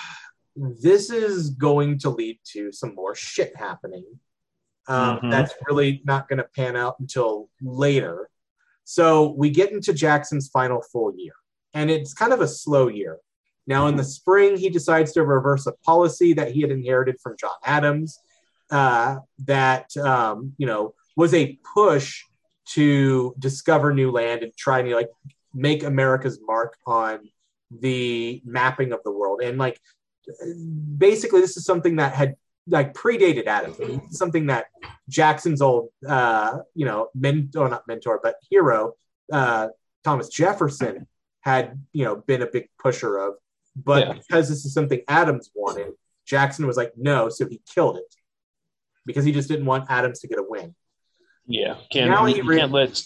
this 0.56 1.10
is 1.10 1.51
going 1.51 1.98
to 2.01 2.10
lead 2.10 2.39
to 2.52 2.73
some 2.73 2.94
more 2.94 3.15
shit 3.15 3.55
happening 3.56 4.05
um, 4.86 5.19
Mhm. 5.20 5.31
that's 5.31 5.55
really 5.69 6.02
not 6.05 6.28
going 6.28 6.39
to 6.39 6.44
pan 6.56 6.77
out 6.77 6.97
until 7.01 7.48
later 7.62 8.31
so 8.85 9.32
we 9.36 9.51
get 9.51 9.70
into 9.73 9.93
jackson's 9.93 10.48
final 10.48 10.81
full 10.81 11.15
year 11.16 11.32
and 11.74 11.90
it's 11.90 12.15
kind 12.15 12.32
of 12.32 12.40
a 12.40 12.48
slow 12.48 12.89
year 12.89 13.19
now, 13.68 13.86
in 13.88 13.96
the 13.96 14.04
spring, 14.04 14.56
he 14.56 14.70
decides 14.70 15.12
to 15.12 15.22
reverse 15.22 15.66
a 15.66 15.72
policy 15.72 16.32
that 16.32 16.52
he 16.52 16.62
had 16.62 16.70
inherited 16.70 17.20
from 17.20 17.36
John 17.38 17.52
Adams 17.62 18.18
uh, 18.70 19.18
that, 19.44 19.94
um, 19.98 20.54
you 20.56 20.66
know, 20.66 20.94
was 21.16 21.34
a 21.34 21.58
push 21.74 22.24
to 22.70 23.34
discover 23.38 23.92
new 23.92 24.10
land 24.10 24.42
and 24.42 24.56
try 24.56 24.80
to 24.80 24.94
like 24.94 25.10
make 25.52 25.82
America's 25.82 26.40
mark 26.42 26.78
on 26.86 27.28
the 27.70 28.40
mapping 28.46 28.92
of 28.92 29.00
the 29.04 29.12
world. 29.12 29.42
And 29.42 29.58
like, 29.58 29.78
basically, 30.96 31.42
this 31.42 31.58
is 31.58 31.66
something 31.66 31.96
that 31.96 32.14
had 32.14 32.36
like 32.68 32.94
predated 32.94 33.48
Adams, 33.48 34.16
something 34.16 34.46
that 34.46 34.66
Jackson's 35.10 35.60
old, 35.60 35.90
uh, 36.08 36.60
you 36.74 36.86
know, 36.86 37.08
mentor, 37.14 37.68
not 37.68 37.86
mentor, 37.86 38.18
but 38.22 38.36
hero, 38.48 38.94
uh, 39.30 39.68
Thomas 40.04 40.28
Jefferson 40.28 41.06
had, 41.40 41.84
you 41.92 42.04
know, 42.06 42.16
been 42.16 42.40
a 42.40 42.46
big 42.46 42.68
pusher 42.82 43.18
of. 43.18 43.34
But 43.84 44.06
Yeah. 44.06 44.12
because 44.14 44.48
this 44.48 44.64
is 44.64 44.72
something 44.72 45.00
Adams 45.09 45.50
wanted, 45.55 45.92
Jackson 46.26 46.66
was 46.66 46.76
like, 46.76 46.92
no, 46.96 47.28
so 47.28 47.48
he 47.48 47.60
killed 47.72 47.96
it 47.96 48.14
because 49.06 49.24
he 49.24 49.32
just 49.32 49.48
didn't 49.48 49.66
want 49.66 49.86
Adams 49.90 50.20
to 50.20 50.28
get 50.28 50.38
a 50.38 50.44
win. 50.46 50.74
Yeah, 51.46 51.76
can't 51.90 52.10
Now 52.10 52.26
you, 52.26 52.34
he 52.34 52.40
you 52.42 52.48
re- 52.48 52.59
can't 52.59 52.72
let 52.72 53.02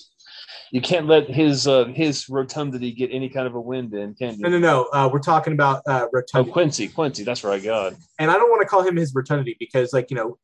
you 0.73 0.81
can't 0.81 1.07
let 1.07 1.29
his 1.29 1.69
uh, 1.69 1.85
his 1.85 2.29
rotundity 2.31 2.93
get 2.93 3.11
any 3.13 3.29
kind 3.29 3.47
of 3.47 3.55
a 3.55 3.61
wind 3.61 3.93
in, 3.95 4.15
can 4.15 4.35
you? 4.35 4.41
no, 4.41 4.49
no. 4.49 4.59
No. 4.59 4.85
Uh, 4.93 5.09
we're 5.13 5.19
talking 5.21 5.53
about 5.53 5.83
uh, 5.87 6.07
Oh, 6.35 6.45
Quincy, 6.45 6.89
Quincy, 6.89 7.25
that's 7.25 7.43
where 7.45 7.53
I 7.53 7.59
got. 7.61 7.93
and 8.19 8.31
I 8.31 8.35
don't 8.35 8.49
want 8.51 8.63
to 8.63 8.67
call 8.69 8.83
him 8.83 8.97
his 8.97 9.15
rotundity 9.15 9.57
because, 9.61 9.93
like, 9.93 10.11
you 10.11 10.17
know, 10.17 10.39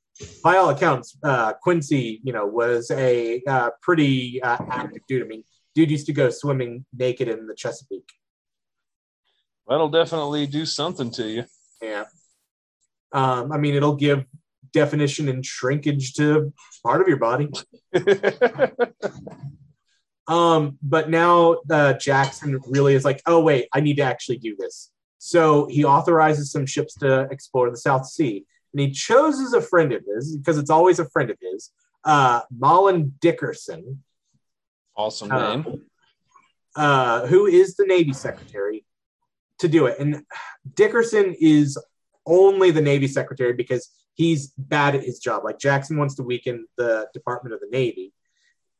by 0.44 0.56
all 0.56 0.68
accounts, 0.68 1.16
uh, 1.22 1.54
Quincy, 1.54 2.20
you 2.22 2.32
know, 2.34 2.44
was 2.46 2.90
a 2.90 3.42
uh, 3.48 3.70
pretty 3.80 4.40
uh, 4.42 4.58
active 4.70 5.02
dude. 5.08 5.22
I 5.22 5.26
mean, 5.26 5.44
dude 5.74 5.90
used 5.90 6.06
to 6.06 6.12
go 6.12 6.28
swimming 6.28 6.84
naked 6.96 7.28
in 7.28 7.46
the 7.46 7.54
Chesapeake. 7.54 8.10
That'll 9.68 9.88
definitely 9.90 10.46
do 10.46 10.64
something 10.66 11.10
to 11.12 11.28
you. 11.28 11.44
Yeah. 11.82 12.04
Um, 13.12 13.52
I 13.52 13.58
mean, 13.58 13.74
it'll 13.74 13.96
give 13.96 14.24
definition 14.72 15.28
and 15.28 15.44
shrinkage 15.44 16.14
to 16.14 16.52
part 16.82 17.00
of 17.00 17.08
your 17.08 17.18
body. 17.18 17.48
Um, 20.26 20.76
but 20.82 21.08
now 21.08 21.56
uh, 21.70 21.94
Jackson 21.94 22.60
really 22.66 22.94
is 22.94 23.02
like, 23.02 23.22
oh 23.24 23.40
wait, 23.42 23.66
I 23.72 23.80
need 23.80 23.96
to 23.96 24.02
actually 24.02 24.36
do 24.36 24.54
this. 24.58 24.90
So 25.16 25.66
he 25.68 25.84
authorizes 25.86 26.52
some 26.52 26.66
ships 26.66 26.92
to 26.96 27.22
explore 27.30 27.70
the 27.70 27.78
South 27.78 28.04
Sea, 28.06 28.44
and 28.74 28.80
he 28.80 28.90
chooses 28.90 29.54
a 29.54 29.62
friend 29.62 29.90
of 29.94 30.02
his 30.06 30.36
because 30.36 30.58
it's 30.58 30.68
always 30.68 30.98
a 30.98 31.08
friend 31.08 31.30
of 31.30 31.38
his, 31.40 31.70
uh, 32.04 32.42
Mahlon 32.56 33.12
Dickerson, 33.22 34.04
awesome 34.94 35.32
Uh, 35.32 35.56
name. 35.56 35.82
uh, 36.76 37.26
who 37.26 37.46
is 37.46 37.76
the 37.76 37.86
Navy 37.86 38.12
Secretary, 38.12 38.84
to 39.58 39.68
do 39.68 39.86
it. 39.86 39.98
And 39.98 40.22
Dickerson 40.74 41.34
is 41.40 41.78
only 42.26 42.70
the 42.70 42.82
Navy 42.82 43.08
Secretary 43.08 43.52
because 43.52 43.90
he's 44.14 44.52
bad 44.58 44.94
at 44.94 45.04
his 45.04 45.18
job. 45.18 45.44
Like 45.44 45.58
Jackson 45.58 45.96
wants 45.96 46.16
to 46.16 46.22
weaken 46.22 46.66
the 46.76 47.08
Department 47.14 47.54
of 47.54 47.60
the 47.60 47.68
Navy. 47.70 48.12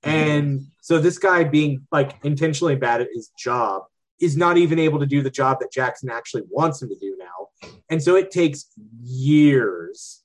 And 0.03 0.67
so 0.81 0.99
this 0.99 1.19
guy 1.19 1.45
being 1.45 1.87
like 1.91 2.17
intentionally 2.25 2.77
bad 2.77 3.01
at 3.01 3.09
his 3.13 3.31
job 3.39 3.83
is 4.21 4.37
not 4.37 4.57
even 4.57 4.79
able 4.79 4.99
to 5.01 5.07
do 5.07 5.23
the 5.23 5.31
job 5.31 5.61
that 5.61 5.73
Jackson 5.73 6.11
actually 6.11 6.43
wants 6.51 6.83
him 6.83 6.89
to 6.89 6.99
do 6.99 7.17
now. 7.19 7.71
And 7.89 8.03
so 8.03 8.17
it 8.17 8.31
takes 8.31 8.67
years 9.03 10.23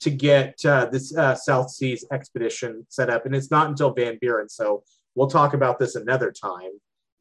to 0.00 0.10
get 0.10 0.58
uh, 0.64 0.86
this 0.86 1.16
uh, 1.16 1.34
South 1.34 1.70
Seas 1.70 2.04
expedition 2.12 2.86
set 2.88 3.10
up. 3.10 3.26
And 3.26 3.34
it's 3.34 3.50
not 3.50 3.68
until 3.68 3.92
Van 3.92 4.18
Buren. 4.20 4.48
So 4.48 4.84
we'll 5.14 5.28
talk 5.28 5.54
about 5.54 5.78
this 5.78 5.94
another 5.94 6.30
time. 6.30 6.70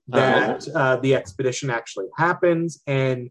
That 0.07 0.67
uh, 0.69 0.97
the 0.97 1.15
expedition 1.15 1.69
actually 1.69 2.07
happens, 2.17 2.81
and 2.87 3.29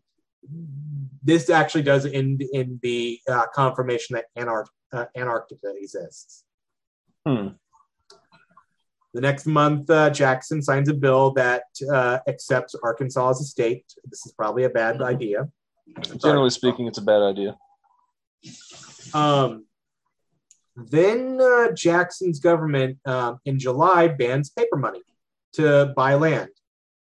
this 1.22 1.48
actually 1.50 1.82
does 1.82 2.06
end 2.06 2.42
in 2.52 2.78
the 2.82 3.20
uh, 3.28 3.46
confirmation 3.54 4.14
that 4.14 4.26
Antarct- 4.36 4.70
uh, 4.92 5.06
Antarctica 5.16 5.72
exists. 5.76 6.44
Hmm. 7.26 7.48
The 9.14 9.20
next 9.20 9.46
month, 9.46 9.88
uh, 9.88 10.10
Jackson 10.10 10.60
signs 10.60 10.88
a 10.88 10.94
bill 10.94 11.30
that 11.34 11.64
uh, 11.90 12.18
accepts 12.26 12.74
Arkansas 12.82 13.30
as 13.30 13.40
a 13.40 13.44
state. 13.44 13.84
This 14.04 14.26
is 14.26 14.32
probably 14.32 14.64
a 14.64 14.70
bad 14.70 15.00
idea. 15.00 15.48
Generally 16.16 16.50
speaking, 16.50 16.88
it's 16.88 16.98
a 16.98 17.02
bad 17.02 17.22
idea. 17.22 17.56
Um, 19.14 19.66
then 20.76 21.40
uh, 21.40 21.70
Jackson's 21.72 22.40
government 22.40 22.98
um, 23.06 23.38
in 23.44 23.60
July 23.60 24.08
bans 24.08 24.50
paper 24.50 24.76
money 24.76 25.02
to 25.52 25.92
buy 25.96 26.14
land 26.14 26.50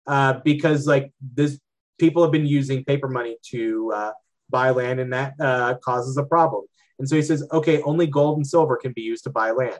uh, 0.08 0.40
because, 0.44 0.88
like, 0.88 1.12
this 1.20 1.60
people 1.98 2.22
have 2.24 2.32
been 2.32 2.46
using 2.46 2.84
paper 2.84 3.08
money 3.08 3.38
to 3.52 3.92
uh, 3.94 4.12
buy 4.50 4.70
land, 4.70 5.00
and 5.00 5.14
that 5.14 5.34
uh, 5.40 5.76
causes 5.84 6.18
a 6.18 6.24
problem. 6.24 6.66
And 7.00 7.10
so 7.10 7.16
he 7.16 7.22
says, 7.22 7.46
okay, 7.52 7.82
only 7.82 8.08
gold 8.08 8.38
and 8.38 8.48
silver 8.48 8.78
can 8.78 8.94
be 8.94 9.02
used 9.02 9.24
to 9.26 9.30
buy 9.30 9.52
land. 9.52 9.80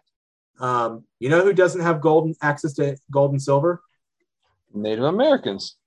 Um, 0.60 1.04
you 1.20 1.30
know 1.30 1.44
who 1.44 1.54
doesn't 1.54 1.82
have 1.82 2.02
gold 2.02 2.26
and 2.26 2.36
access 2.42 2.74
to 2.74 2.98
gold 3.12 3.32
and 3.32 3.42
silver? 3.42 3.82
Native 4.74 5.06
Americans. 5.06 5.78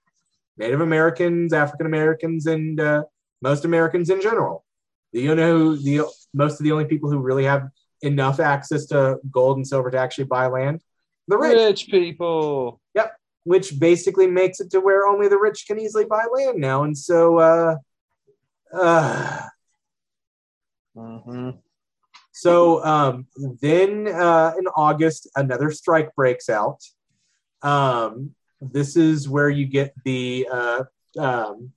Native 0.56 0.80
Americans, 0.80 1.52
African 1.52 1.86
Americans, 1.86 2.46
and 2.46 2.80
uh, 2.80 3.04
most 3.40 3.64
Americans 3.64 4.10
in 4.10 4.20
general. 4.20 4.64
Do 5.12 5.20
you 5.20 5.34
know 5.34 5.58
who 5.58 5.76
the 5.76 6.06
most 6.34 6.60
of 6.60 6.64
the 6.64 6.72
only 6.72 6.84
people 6.84 7.10
who 7.10 7.18
really 7.18 7.44
have 7.44 7.68
enough 8.02 8.40
access 8.40 8.86
to 8.86 9.18
gold 9.30 9.56
and 9.56 9.66
silver 9.66 9.90
to 9.90 9.98
actually 9.98 10.24
buy 10.24 10.46
land? 10.46 10.82
The 11.28 11.38
rich, 11.38 11.56
Rich 11.56 11.86
people. 11.88 12.80
Which 13.48 13.80
basically 13.80 14.26
makes 14.26 14.60
it 14.60 14.70
to 14.70 14.78
where 14.78 15.06
only 15.06 15.26
the 15.26 15.38
rich 15.38 15.64
can 15.66 15.80
easily 15.80 16.04
buy 16.04 16.26
land 16.30 16.58
now. 16.58 16.82
And 16.84 16.96
so, 16.96 17.38
uh, 17.38 17.76
uh, 18.74 19.40
hmm 20.94 21.50
so 22.32 22.84
um, 22.84 23.26
then 23.60 24.06
uh, 24.06 24.52
in 24.58 24.66
August, 24.76 25.28
another 25.34 25.70
strike 25.70 26.14
breaks 26.14 26.48
out. 26.48 26.80
Um, 27.62 28.34
this 28.60 28.96
is 28.96 29.28
where 29.28 29.48
you 29.48 29.66
get 29.66 29.92
the 30.04 30.46
uh, 30.52 30.84
um, 31.18 31.72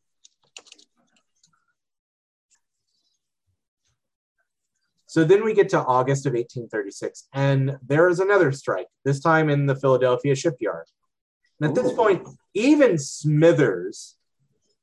So 5.08 5.24
then 5.24 5.44
we 5.44 5.54
get 5.54 5.68
to 5.70 5.80
August 5.80 6.26
of 6.26 6.34
1836, 6.34 7.28
and 7.34 7.78
there 7.86 8.08
is 8.08 8.22
another 8.22 8.52
strike, 8.54 8.88
this 9.04 9.20
time 9.20 9.50
in 9.50 9.66
the 9.66 9.76
Philadelphia 9.76 10.36
shipyard. 10.36 10.86
And 11.62 11.70
at 11.70 11.84
this 11.84 11.94
point, 11.94 12.28
even 12.54 12.98
Smithers 12.98 14.16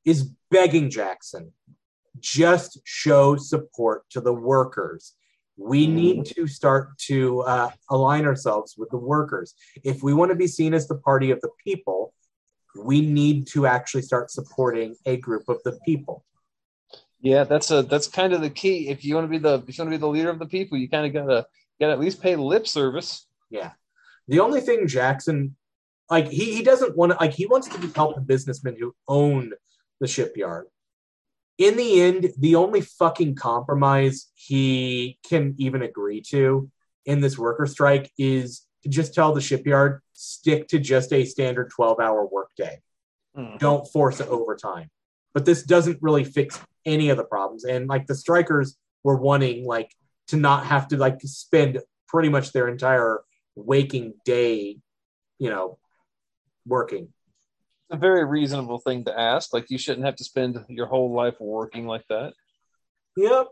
is 0.05 0.31
begging 0.51 0.91
Jackson 0.91 1.53
just 2.21 2.79
show 2.85 3.37
support 3.37 4.09
to 4.11 4.21
the 4.21 4.33
workers. 4.33 5.15
We 5.57 5.87
need 5.87 6.25
to 6.37 6.47
start 6.47 6.97
to 7.07 7.41
uh, 7.43 7.71
align 7.91 8.27
ourselves 8.27 8.77
with 8.77 8.91
the 8.91 8.97
workers. 8.99 9.55
If 9.83 10.03
we 10.03 10.15
want 10.15 10.31
to 10.31 10.37
be 10.37 10.47
seen 10.47 10.73
as 10.73 10.87
the 10.87 10.99
party 10.99 11.31
of 11.31 11.41
the 11.41 11.51
people, 11.65 12.15
we 12.77 13.01
need 13.01 13.49
to 13.49 13.67
actually 13.67 14.03
start 14.03 14.31
supporting 14.31 14.95
a 15.05 15.17
group 15.17 15.49
of 15.49 15.61
the 15.65 15.79
people. 15.85 16.25
Yeah, 17.21 17.43
that's 17.43 17.73
a 17.73 17.83
that's 17.83 18.07
kind 18.07 18.33
of 18.33 18.41
the 18.41 18.51
key. 18.51 18.89
If 18.89 19.05
you 19.05 19.17
want 19.17 19.25
to 19.25 19.31
be 19.31 19.39
the 19.39 19.55
if 19.67 19.77
you 19.77 19.83
want 19.83 19.93
to 19.93 19.99
be 19.99 20.01
the 20.01 20.07
leader 20.07 20.31
of 20.31 20.39
the 20.39 20.47
people, 20.47 20.79
you 20.79 20.89
kind 20.89 21.07
of 21.07 21.13
gotta 21.13 21.47
gotta 21.81 21.93
at 21.93 21.99
least 22.01 22.23
pay 22.23 22.37
lip 22.37 22.69
service. 22.69 23.27
Yeah. 23.51 23.73
The 24.29 24.39
only 24.39 24.61
thing 24.61 24.87
Jackson, 24.87 25.57
like, 26.11 26.29
he, 26.29 26.55
he 26.55 26.63
doesn't 26.63 26.97
want 26.97 27.13
to, 27.13 27.19
like, 27.19 27.35
he 27.35 27.47
wants 27.47 27.69
to 27.69 27.89
help 27.95 28.15
the 28.15 28.21
businessmen 28.21 28.77
who 28.79 28.95
own 29.07 29.53
the 30.01 30.09
shipyard. 30.09 30.67
In 31.59 31.77
the 31.77 32.01
end, 32.01 32.33
the 32.39 32.55
only 32.55 32.81
fucking 32.81 33.35
compromise 33.35 34.29
he 34.35 35.19
can 35.29 35.55
even 35.59 35.83
agree 35.83 36.21
to 36.29 36.71
in 37.05 37.21
this 37.21 37.37
worker 37.37 37.67
strike 37.67 38.13
is 38.17 38.67
to 38.85 38.89
just 38.89 39.13
tell 39.13 39.35
the 39.35 39.41
shipyard, 39.41 40.01
stick 40.13 40.69
to 40.69 40.79
just 40.79 41.13
a 41.13 41.25
standard 41.25 41.71
12 41.71 41.99
hour 41.99 42.27
workday. 42.27 42.81
Mm-hmm. 43.37 43.57
Don't 43.59 43.89
force 43.89 44.21
it 44.21 44.29
overtime. 44.29 44.91
But 45.35 45.45
this 45.45 45.63
doesn't 45.63 45.99
really 46.01 46.25
fix 46.25 46.61
any 46.87 47.11
of 47.11 47.17
the 47.17 47.25
problems. 47.25 47.65
And 47.65 47.89
like 47.89 48.07
the 48.07 48.15
strikers 48.15 48.77
were 49.05 49.17
wanting 49.17 49.65
like 49.65 49.95
to 50.29 50.37
not 50.37 50.67
have 50.67 50.89
to 50.89 50.97
like 50.97 51.21
spend 51.23 51.81
pretty 52.07 52.29
much 52.29 52.53
their 52.53 52.69
entire 52.69 53.21
waking 53.55 54.15
day, 54.25 54.79
you 55.39 55.51
know, 55.51 55.79
working. 56.69 57.09
A 57.91 57.97
very 57.97 58.25
reasonable 58.25 58.79
thing 58.79 59.05
to 59.05 59.19
ask. 59.19 59.55
Like 59.55 59.71
you 59.71 59.79
shouldn't 59.79 60.05
have 60.05 60.17
to 60.17 60.25
spend 60.25 60.63
your 60.69 60.87
whole 60.87 61.13
life 61.15 61.37
working 61.41 61.87
like 61.87 62.05
that. 62.09 62.35
Yep. 63.17 63.47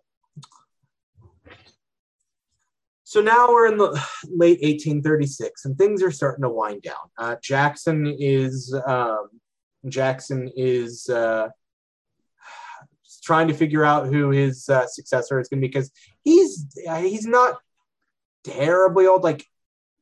So 3.04 3.20
now 3.20 3.48
we're 3.48 3.68
in 3.68 3.78
the 3.78 3.92
late 4.24 4.60
1836, 4.62 5.64
and 5.64 5.78
things 5.78 6.02
are 6.02 6.10
starting 6.10 6.42
to 6.42 6.50
wind 6.50 6.82
down. 6.82 6.94
Uh, 7.16 7.36
Jackson 7.40 8.14
is 8.18 8.74
um, 8.84 9.28
Jackson 9.88 10.50
is 10.56 11.08
uh, 11.08 11.48
trying 13.22 13.48
to 13.48 13.54
figure 13.54 13.84
out 13.84 14.06
who 14.06 14.30
his 14.30 14.68
uh, 14.68 14.86
successor 14.88 15.38
is 15.40 15.48
going 15.48 15.60
to 15.60 15.66
be 15.66 15.68
because 15.68 15.90
he's 16.24 16.66
he's 16.98 17.26
not 17.26 17.58
terribly 18.44 19.06
old. 19.06 19.22
Like 19.22 19.46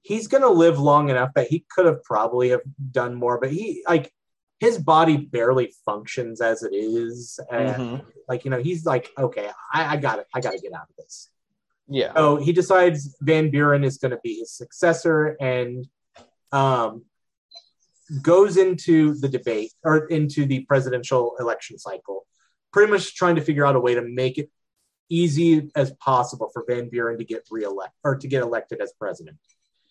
he's 0.04 0.28
going 0.28 0.42
to 0.42 0.50
live 0.50 0.78
long 0.78 1.08
enough 1.08 1.30
that 1.34 1.48
he 1.48 1.64
could 1.74 1.86
have 1.86 2.04
probably 2.04 2.50
have 2.50 2.60
done 2.92 3.14
more, 3.14 3.40
but 3.40 3.50
he 3.50 3.82
like 3.88 4.12
his 4.60 4.78
body 4.78 5.16
barely 5.16 5.72
functions 5.84 6.40
as 6.40 6.62
it 6.62 6.72
is, 6.74 7.40
and 7.50 7.68
Mhm. 8.00 8.04
like 8.28 8.44
you 8.44 8.50
know 8.50 8.60
he's 8.62 8.84
like 8.86 9.10
okay, 9.18 9.50
I, 9.72 9.94
I 9.94 9.96
got 9.96 10.20
it, 10.20 10.26
I 10.34 10.40
got 10.40 10.52
to 10.52 10.58
get 10.58 10.72
out 10.72 10.88
of 10.90 10.96
this. 10.96 11.30
Yeah. 11.88 12.12
So 12.14 12.36
he 12.36 12.52
decides 12.52 13.16
Van 13.20 13.50
Buren 13.50 13.82
is 13.82 13.98
going 13.98 14.12
to 14.12 14.20
be 14.22 14.34
his 14.38 14.52
successor 14.52 15.36
and 15.40 15.86
um, 16.52 17.04
goes 18.22 18.56
into 18.56 19.14
the 19.14 19.28
debate 19.28 19.72
or 19.82 20.06
into 20.06 20.46
the 20.46 20.64
presidential 20.66 21.34
election 21.40 21.78
cycle, 21.78 22.26
pretty 22.72 22.90
much 22.92 23.14
trying 23.16 23.36
to 23.36 23.42
figure 23.42 23.66
out 23.66 23.76
a 23.76 23.80
way 23.80 23.94
to 23.94 24.02
make 24.02 24.38
it 24.38 24.50
easy 25.10 25.70
as 25.74 25.92
possible 25.94 26.48
for 26.52 26.64
Van 26.66 26.88
Buren 26.88 27.18
to 27.18 27.24
get 27.24 27.42
reelected 27.50 27.92
or 28.02 28.16
to 28.16 28.28
get 28.28 28.42
elected 28.42 28.80
as 28.80 28.92
president. 28.98 29.36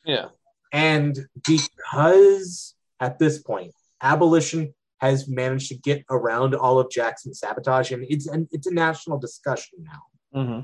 Yeah. 0.05 0.27
And 0.71 1.17
because 1.47 2.75
at 2.99 3.19
this 3.19 3.41
point, 3.41 3.71
abolition 4.01 4.73
has 4.99 5.27
managed 5.27 5.69
to 5.69 5.75
get 5.75 6.03
around 6.09 6.55
all 6.55 6.79
of 6.79 6.89
Jackson's 6.89 7.39
sabotage, 7.39 7.91
and 7.91 8.05
it's 8.09 8.27
an, 8.27 8.47
it's 8.51 8.67
a 8.67 8.73
national 8.73 9.19
discussion 9.19 9.83
now 9.83 10.01
hmm 10.33 10.59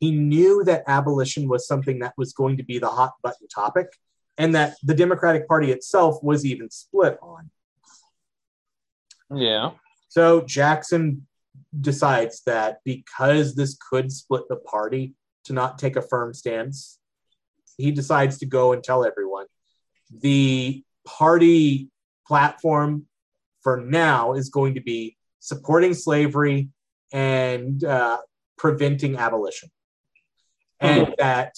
he 0.00 0.12
knew 0.12 0.62
that 0.64 0.84
abolition 0.86 1.48
was 1.48 1.66
something 1.66 1.98
that 2.00 2.14
was 2.16 2.32
going 2.32 2.56
to 2.56 2.62
be 2.62 2.78
the 2.78 2.88
hot 2.88 3.14
button 3.22 3.48
topic 3.48 3.88
and 4.36 4.54
that 4.54 4.76
the 4.82 4.94
Democratic 4.94 5.48
Party 5.48 5.72
itself 5.72 6.22
was 6.22 6.46
even 6.46 6.70
split 6.70 7.18
on. 7.20 7.50
Yeah. 9.34 9.72
So 10.08 10.42
Jackson 10.42 11.26
decides 11.78 12.42
that 12.46 12.78
because 12.84 13.54
this 13.54 13.76
could 13.90 14.12
split 14.12 14.44
the 14.48 14.56
party 14.56 15.14
to 15.44 15.52
not 15.52 15.78
take 15.78 15.96
a 15.96 16.02
firm 16.02 16.32
stance, 16.32 16.97
he 17.78 17.90
decides 17.92 18.38
to 18.38 18.46
go 18.46 18.72
and 18.72 18.84
tell 18.84 19.04
everyone 19.04 19.46
the 20.20 20.82
party 21.06 21.88
platform 22.26 23.06
for 23.62 23.78
now 23.78 24.34
is 24.34 24.50
going 24.50 24.74
to 24.74 24.80
be 24.80 25.16
supporting 25.40 25.94
slavery 25.94 26.68
and 27.12 27.82
uh, 27.84 28.18
preventing 28.56 29.16
abolition. 29.16 29.70
And 30.80 31.14
that 31.18 31.54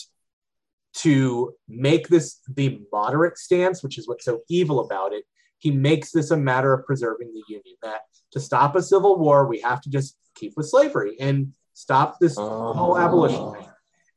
to 0.94 1.52
make 1.68 2.08
this 2.08 2.40
the 2.48 2.80
moderate 2.92 3.38
stance, 3.38 3.82
which 3.82 3.98
is 3.98 4.08
what's 4.08 4.24
so 4.24 4.40
evil 4.48 4.80
about 4.80 5.12
it, 5.12 5.24
he 5.58 5.70
makes 5.70 6.10
this 6.10 6.30
a 6.30 6.36
matter 6.36 6.72
of 6.72 6.86
preserving 6.86 7.32
the 7.32 7.42
Union. 7.48 7.76
That 7.82 8.00
to 8.32 8.40
stop 8.40 8.76
a 8.76 8.82
civil 8.82 9.18
war, 9.18 9.46
we 9.46 9.60
have 9.60 9.80
to 9.82 9.90
just 9.90 10.16
keep 10.34 10.54
with 10.56 10.68
slavery 10.68 11.16
and 11.20 11.52
stop 11.74 12.18
this 12.18 12.36
whole 12.36 12.98
abolition 12.98 13.52
thing. 13.52 13.69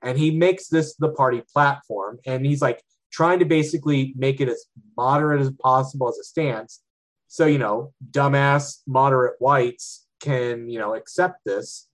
And 0.04 0.18
he 0.18 0.32
makes 0.32 0.68
this 0.68 0.96
the 0.96 1.10
party 1.10 1.42
platform. 1.54 2.20
And 2.26 2.46
he's 2.46 2.62
like 2.62 2.84
trying 3.12 3.40
to 3.40 3.46
basically 3.46 4.14
make 4.18 4.42
it 4.42 4.50
as 4.50 4.66
moderate 4.98 5.42
as 5.42 5.52
possible 5.52 6.10
as 6.10 6.18
a 6.18 6.24
stance. 6.24 6.82
So, 7.28 7.46
you 7.46 7.58
know, 7.58 7.94
dumbass 8.12 8.82
moderate 8.86 9.36
whites 9.40 10.06
can, 10.20 10.70
you 10.70 10.80
know, 10.80 10.94
accept 10.96 11.40
this. 11.46 11.88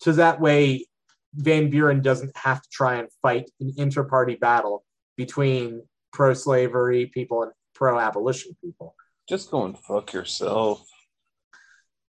So 0.00 0.12
that 0.12 0.40
way 0.40 0.86
Van 1.34 1.70
Buren 1.70 2.02
doesn't 2.02 2.36
have 2.36 2.62
to 2.62 2.68
try 2.70 2.96
and 2.96 3.08
fight 3.22 3.50
an 3.60 3.72
inter-party 3.76 4.36
battle 4.36 4.84
between 5.16 5.82
pro-slavery 6.12 7.06
people 7.06 7.42
and 7.42 7.52
pro-abolition 7.74 8.56
people. 8.64 8.94
Just 9.28 9.50
go 9.50 9.64
and 9.64 9.78
fuck 9.78 10.12
yourself. 10.12 10.84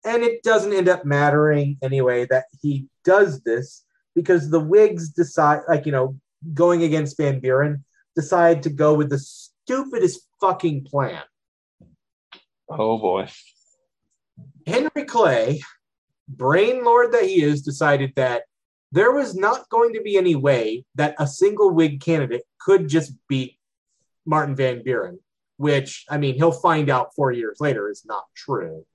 And 0.05 0.23
it 0.23 0.43
doesn't 0.43 0.73
end 0.73 0.87
up 0.87 1.03
mattering 1.03 1.77
anyway 1.81 2.25
that 2.29 2.45
he 2.61 2.87
does 3.03 3.41
this 3.41 3.83
because 4.15 4.49
the 4.49 4.59
Whigs 4.59 5.09
decide, 5.09 5.61
like, 5.67 5.85
you 5.85 5.91
know, 5.91 6.17
going 6.53 6.83
against 6.83 7.17
Van 7.17 7.39
Buren, 7.39 7.83
decide 8.15 8.63
to 8.63 8.69
go 8.69 8.93
with 8.93 9.09
the 9.09 9.19
stupidest 9.19 10.27
fucking 10.39 10.85
plan. 10.85 11.23
Oh 12.69 12.97
boy. 12.97 13.27
Henry 14.65 15.05
Clay, 15.05 15.61
brain 16.27 16.83
lord 16.83 17.11
that 17.13 17.25
he 17.25 17.41
is, 17.41 17.61
decided 17.61 18.13
that 18.15 18.43
there 18.91 19.11
was 19.11 19.35
not 19.35 19.69
going 19.69 19.93
to 19.93 20.01
be 20.01 20.17
any 20.17 20.35
way 20.35 20.85
that 20.95 21.15
a 21.19 21.27
single 21.27 21.71
Whig 21.71 22.01
candidate 22.01 22.43
could 22.59 22.87
just 22.87 23.13
beat 23.27 23.57
Martin 24.25 24.55
Van 24.55 24.83
Buren, 24.83 25.19
which, 25.57 26.05
I 26.09 26.17
mean, 26.17 26.35
he'll 26.35 26.51
find 26.51 26.89
out 26.89 27.15
four 27.15 27.31
years 27.31 27.57
later 27.59 27.89
is 27.89 28.03
not 28.05 28.25
true. 28.35 28.85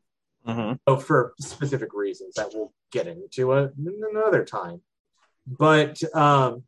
hmm 0.44 0.72
So 0.86 0.96
for 0.98 1.34
specific 1.40 1.90
reasons 1.94 2.34
that 2.34 2.50
we'll 2.52 2.72
get 2.92 3.06
into 3.06 3.52
a, 3.52 3.70
another 4.10 4.44
time. 4.44 4.82
But 5.46 6.02
um, 6.14 6.64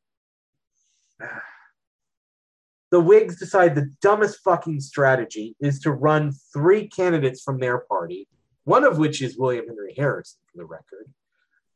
the 2.90 3.00
Whigs 3.00 3.38
decide 3.38 3.74
the 3.74 3.92
dumbest 4.00 4.40
fucking 4.44 4.80
strategy 4.80 5.56
is 5.60 5.80
to 5.80 5.92
run 5.92 6.32
three 6.52 6.88
candidates 6.88 7.42
from 7.42 7.58
their 7.58 7.78
party, 7.78 8.28
one 8.64 8.84
of 8.84 8.98
which 8.98 9.20
is 9.20 9.36
William 9.36 9.66
Henry 9.66 9.94
Harrison, 9.96 10.38
for 10.50 10.58
the 10.58 10.64
record. 10.64 11.06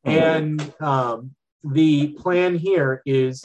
And 0.04 0.72
um, 0.80 1.34
the 1.62 2.08
plan 2.14 2.56
here 2.56 3.02
is 3.06 3.44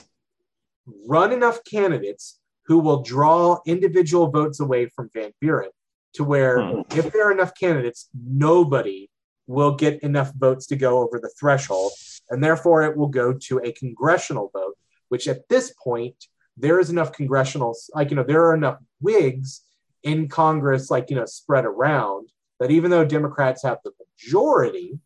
run 1.07 1.31
enough 1.33 1.59
candidates 1.69 2.39
who 2.65 2.79
will 2.79 3.01
draw 3.03 3.59
individual 3.65 4.27
votes 4.29 4.59
away 4.59 4.87
from 4.87 5.09
Van 5.13 5.31
Buren 5.41 5.69
to 6.13 6.23
where 6.23 6.61
Hmm. 6.61 6.81
if 6.91 7.11
there 7.11 7.27
are 7.27 7.31
enough 7.31 7.53
candidates, 7.59 8.09
nobody 8.13 9.09
will 9.45 9.75
get 9.75 10.01
enough 10.03 10.31
votes 10.33 10.65
to 10.67 10.75
go 10.75 10.99
over 10.99 11.19
the 11.19 11.29
threshold, 11.39 11.91
and 12.29 12.43
therefore 12.43 12.83
it 12.83 12.97
will 12.97 13.07
go 13.07 13.33
to 13.33 13.59
a 13.59 13.71
congressional 13.71 14.49
vote, 14.53 14.75
which 15.09 15.27
at 15.27 15.47
this 15.49 15.73
point 15.81 16.15
there 16.57 16.79
is 16.79 16.89
enough 16.89 17.13
congressional, 17.13 17.75
like 17.93 18.09
you 18.09 18.15
know, 18.15 18.23
there 18.23 18.45
are 18.45 18.55
enough 18.55 18.79
Whigs 18.99 19.61
in 20.03 20.27
Congress, 20.27 20.89
like 20.89 21.09
you 21.09 21.15
know, 21.15 21.25
spread 21.25 21.65
around 21.65 22.29
that 22.59 22.71
even 22.71 22.91
though 22.91 23.05
Democrats 23.05 23.63
have 23.63 23.77
the 23.83 23.91
majority, 23.99 24.99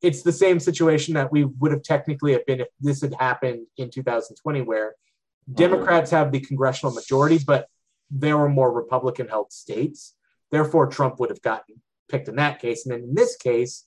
it's 0.00 0.22
the 0.22 0.32
same 0.32 0.58
situation 0.58 1.14
that 1.14 1.30
we 1.30 1.44
would 1.44 1.70
have 1.70 1.82
technically 1.82 2.32
have 2.32 2.44
been 2.44 2.60
if 2.60 2.68
this 2.80 3.02
had 3.02 3.14
happened 3.14 3.66
in 3.76 3.90
2020, 3.90 4.62
where 4.62 4.90
mm-hmm. 4.90 5.54
Democrats 5.54 6.10
have 6.10 6.32
the 6.32 6.40
congressional 6.40 6.92
majority, 6.92 7.38
but 7.46 7.68
there 8.10 8.36
were 8.36 8.48
more 8.48 8.72
Republican 8.72 9.28
held 9.28 9.52
states. 9.52 10.14
Therefore, 10.50 10.88
Trump 10.88 11.18
would 11.20 11.30
have 11.30 11.40
gotten 11.40 11.80
picked 12.08 12.28
in 12.28 12.36
that 12.36 12.60
case. 12.60 12.84
And 12.84 12.92
then 12.92 13.08
in 13.08 13.14
this 13.14 13.36
case, 13.36 13.86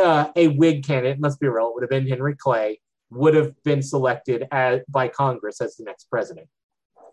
uh, 0.00 0.30
a 0.36 0.48
Whig 0.48 0.84
candidate, 0.84 1.18
let's 1.20 1.36
be 1.36 1.48
real, 1.48 1.68
it 1.68 1.74
would 1.74 1.82
have 1.82 1.90
been 1.90 2.08
Henry 2.08 2.36
Clay, 2.36 2.80
would 3.10 3.34
have 3.34 3.52
been 3.64 3.82
selected 3.82 4.46
as, 4.50 4.80
by 4.88 5.08
Congress 5.08 5.60
as 5.60 5.76
the 5.76 5.84
next 5.84 6.10
president. 6.10 6.48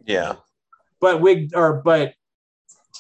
Yeah. 0.05 0.35
But 0.99 1.21
Whig 1.21 1.51
or 1.55 1.81
but 1.81 2.13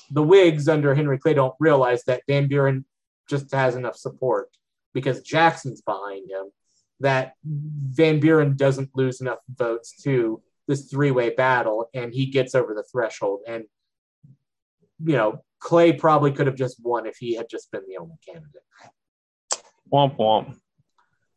the 0.09 0.23
Whigs 0.23 0.67
under 0.67 0.93
Henry 0.93 1.17
Clay 1.17 1.33
don't 1.33 1.55
realize 1.59 2.03
that 2.05 2.23
Van 2.27 2.47
Buren 2.47 2.85
just 3.29 3.53
has 3.53 3.75
enough 3.75 3.95
support 3.95 4.49
because 4.93 5.21
Jackson's 5.21 5.81
behind 5.81 6.29
him 6.29 6.51
that 6.99 7.33
Van 7.43 8.19
Buren 8.19 8.55
doesn't 8.55 8.89
lose 8.95 9.21
enough 9.21 9.39
votes 9.49 10.01
to 10.03 10.41
this 10.67 10.89
three-way 10.89 11.31
battle 11.31 11.89
and 11.93 12.13
he 12.13 12.27
gets 12.27 12.55
over 12.55 12.73
the 12.73 12.83
threshold 12.91 13.41
and 13.47 13.65
you 15.03 15.13
know 15.13 15.43
Clay 15.59 15.93
probably 15.93 16.31
could 16.31 16.47
have 16.47 16.55
just 16.55 16.77
won 16.83 17.05
if 17.05 17.17
he 17.17 17.35
had 17.35 17.47
just 17.49 17.71
been 17.71 17.83
the 17.87 17.97
only 17.97 18.15
candidate. 18.27 18.61
Womp 19.91 20.17
womp. 20.17 20.55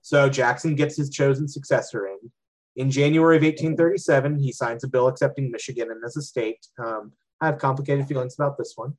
So 0.02 0.28
Jackson 0.28 0.74
gets 0.74 0.97
his 0.97 1.10
chosen 1.10 1.48
successor 1.48 2.06
in. 2.06 2.31
In 2.76 2.90
January 2.90 3.36
of 3.36 3.43
1837, 3.43 4.39
he 4.39 4.52
signs 4.52 4.85
a 4.85 4.89
bill 4.89 5.09
accepting 5.09 5.51
Michigan 5.51 5.89
as 6.05 6.16
a 6.16 6.22
state. 6.22 6.66
Um, 6.78 7.12
I 7.40 7.47
have 7.47 7.59
complicated 7.59 8.06
feelings 8.06 8.35
about 8.35 8.59
this 8.59 8.74
one. 8.76 8.97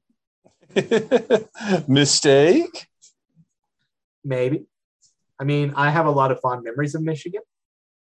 Mistake. 1.87 2.87
Maybe. 4.23 4.65
I 5.39 5.43
mean, 5.43 5.73
I 5.75 5.89
have 5.89 6.05
a 6.05 6.11
lot 6.11 6.31
of 6.31 6.39
fond 6.39 6.63
memories 6.63 6.95
of 6.95 7.03
Michigan. 7.03 7.41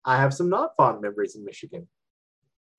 I 0.04 0.16
have 0.16 0.34
some 0.34 0.48
not 0.48 0.76
fond 0.76 1.00
memories 1.00 1.36
of 1.36 1.42
Michigan. 1.42 1.88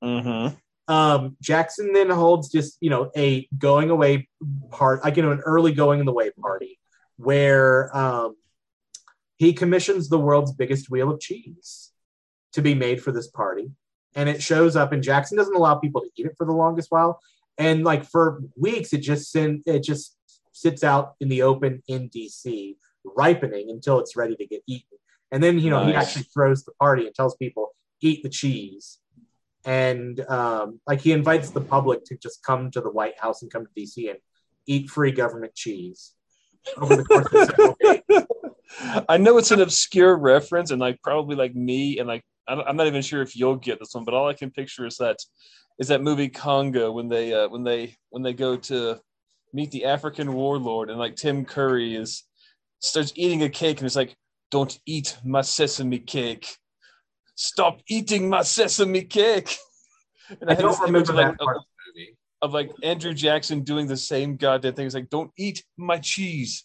Mm-hmm. 0.03 0.55
Um, 0.93 1.37
Jackson 1.41 1.93
then 1.93 2.09
holds 2.09 2.49
just, 2.49 2.77
you 2.81 2.89
know, 2.89 3.11
a 3.15 3.47
going 3.57 3.89
away 3.89 4.27
part, 4.69 5.03
like, 5.03 5.15
you 5.15 5.23
know, 5.23 5.31
an 5.31 5.41
early 5.41 5.71
going 5.71 6.05
away 6.07 6.31
party 6.31 6.79
where 7.17 7.95
um, 7.95 8.35
he 9.41 9.53
commissions 9.53 10.07
the 10.07 10.19
world's 10.19 10.51
biggest 10.51 10.91
wheel 10.91 11.09
of 11.09 11.19
cheese 11.19 11.91
to 12.53 12.61
be 12.61 12.75
made 12.75 13.01
for 13.01 13.11
this 13.11 13.27
party. 13.27 13.71
And 14.13 14.29
it 14.29 14.39
shows 14.39 14.75
up, 14.75 14.91
and 14.91 15.01
Jackson 15.01 15.35
doesn't 15.35 15.55
allow 15.55 15.79
people 15.79 16.01
to 16.01 16.09
eat 16.15 16.27
it 16.27 16.35
for 16.37 16.45
the 16.45 16.51
longest 16.51 16.91
while. 16.91 17.19
And 17.57 17.83
like 17.83 18.05
for 18.05 18.43
weeks, 18.55 18.93
it 18.93 18.99
just 18.99 19.31
send, 19.31 19.63
it 19.65 19.81
just 19.81 20.15
sits 20.51 20.83
out 20.83 21.15
in 21.19 21.27
the 21.27 21.41
open 21.41 21.81
in 21.87 22.07
DC, 22.11 22.75
ripening 23.03 23.71
until 23.71 23.97
it's 23.97 24.15
ready 24.15 24.35
to 24.35 24.45
get 24.45 24.61
eaten. 24.67 24.99
And 25.31 25.41
then 25.41 25.57
you 25.57 25.71
know 25.71 25.87
he 25.87 25.95
actually 25.95 26.25
throws 26.25 26.63
the 26.63 26.73
party 26.73 27.07
and 27.07 27.15
tells 27.15 27.35
people 27.35 27.73
eat 27.99 28.21
the 28.21 28.29
cheese, 28.29 28.99
and 29.65 30.19
um, 30.29 30.79
like 30.85 31.01
he 31.01 31.13
invites 31.13 31.49
the 31.49 31.61
public 31.61 32.05
to 32.05 32.15
just 32.15 32.43
come 32.43 32.69
to 32.69 32.81
the 32.81 32.91
White 32.91 33.19
House 33.19 33.41
and 33.41 33.51
come 33.51 33.65
to 33.65 33.81
DC 33.81 34.07
and 34.07 34.19
eat 34.67 34.91
free 34.91 35.11
government 35.11 35.55
cheese 35.55 36.11
over 36.77 36.95
the 36.95 37.05
course 37.05 37.25
of 37.33 37.49
several 37.49 37.77
days. 37.81 38.27
I 39.09 39.17
know 39.17 39.37
it's 39.37 39.51
an 39.51 39.61
obscure 39.61 40.15
reference, 40.15 40.71
and 40.71 40.79
like 40.79 41.01
probably 41.01 41.35
like 41.35 41.55
me, 41.55 41.99
and 41.99 42.07
like 42.07 42.23
I 42.47 42.53
I'm 42.53 42.77
not 42.77 42.87
even 42.87 43.01
sure 43.01 43.21
if 43.21 43.35
you'll 43.35 43.55
get 43.55 43.79
this 43.79 43.93
one, 43.93 44.05
but 44.05 44.13
all 44.13 44.27
I 44.27 44.33
can 44.33 44.51
picture 44.51 44.85
is 44.85 44.97
that 44.97 45.17
is 45.79 45.87
that 45.89 46.01
movie 46.01 46.29
Congo 46.29 46.91
when 46.91 47.07
they 47.07 47.33
uh, 47.33 47.49
when 47.49 47.63
they 47.63 47.95
when 48.09 48.23
they 48.23 48.33
go 48.33 48.55
to 48.57 48.99
meet 49.53 49.71
the 49.71 49.85
African 49.85 50.33
warlord, 50.33 50.89
and 50.89 50.99
like 50.99 51.15
Tim 51.15 51.45
Curry 51.45 51.95
is 51.95 52.23
starts 52.79 53.13
eating 53.15 53.43
a 53.43 53.49
cake, 53.49 53.79
and 53.79 53.85
it's 53.85 53.95
like, 53.95 54.15
"Don't 54.49 54.79
eat 54.85 55.17
my 55.23 55.41
sesame 55.41 55.99
cake! 55.99 56.55
Stop 57.35 57.81
eating 57.87 58.29
my 58.29 58.41
sesame 58.43 59.03
cake!" 59.03 59.57
And 60.39 60.49
I 60.49 60.53
had 60.53 60.61
don't 60.61 60.79
remember 60.79 61.11
like, 61.11 61.25
that 61.25 61.33
of- 61.33 61.45
part 61.45 61.57
of 61.57 61.63
the 61.63 61.99
movie. 61.99 62.17
of 62.41 62.53
like 62.53 62.71
Andrew 62.83 63.13
Jackson 63.13 63.63
doing 63.63 63.85
the 63.85 63.97
same 63.97 64.37
goddamn 64.37 64.75
thing. 64.75 64.85
It's 64.85 64.95
like, 64.95 65.09
don't 65.09 65.31
eat 65.37 65.65
my 65.77 65.97
cheese. 65.97 66.63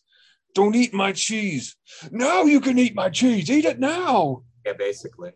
Don't 0.56 0.74
eat 0.74 0.94
my 0.94 1.12
cheese. 1.12 1.76
Now 2.10 2.44
you 2.44 2.62
can 2.62 2.78
eat 2.78 2.94
my 2.94 3.10
cheese. 3.10 3.50
Eat 3.50 3.66
it 3.66 3.78
now. 3.78 4.42
Yeah, 4.64 4.72
basically. 4.72 5.32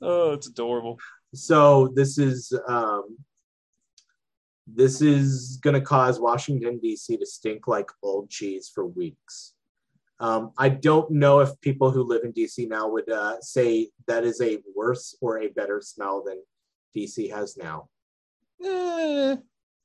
Oh, 0.00 0.32
it's 0.32 0.48
adorable. 0.48 0.98
So 1.34 1.92
this 1.94 2.16
is 2.16 2.50
um, 2.66 3.18
this 4.66 5.02
is 5.02 5.58
going 5.62 5.74
to 5.74 5.82
cause 5.82 6.18
Washington 6.18 6.78
D.C. 6.78 7.14
to 7.18 7.26
stink 7.26 7.68
like 7.68 7.90
old 8.02 8.30
cheese 8.30 8.70
for 8.74 8.86
weeks. 8.86 9.52
Um, 10.18 10.52
I 10.56 10.70
don't 10.70 11.10
know 11.10 11.40
if 11.40 11.60
people 11.60 11.90
who 11.90 12.02
live 12.02 12.24
in 12.24 12.32
D.C. 12.32 12.64
now 12.64 12.88
would 12.88 13.10
uh, 13.10 13.42
say 13.42 13.90
that 14.06 14.24
is 14.24 14.40
a 14.40 14.60
worse 14.74 15.14
or 15.20 15.40
a 15.40 15.48
better 15.48 15.82
smell 15.82 16.24
than 16.24 16.38
D.C. 16.94 17.28
has 17.28 17.58
now. 17.58 17.90
Eh, 18.64 19.36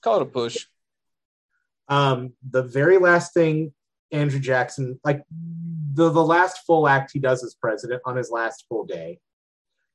call 0.01 0.21
it 0.21 0.21
a 0.21 0.25
push. 0.25 0.67
Um, 1.89 2.31
the 2.49 2.63
very 2.63 2.97
last 2.97 3.33
thing 3.33 3.73
Andrew 4.11 4.39
Jackson, 4.39 4.99
like 5.03 5.23
the, 5.93 6.09
the 6.09 6.23
last 6.23 6.59
full 6.65 6.87
act 6.87 7.11
he 7.13 7.19
does 7.19 7.43
as 7.43 7.55
president 7.55 8.01
on 8.05 8.15
his 8.15 8.31
last 8.31 8.65
full 8.69 8.85
day, 8.85 9.19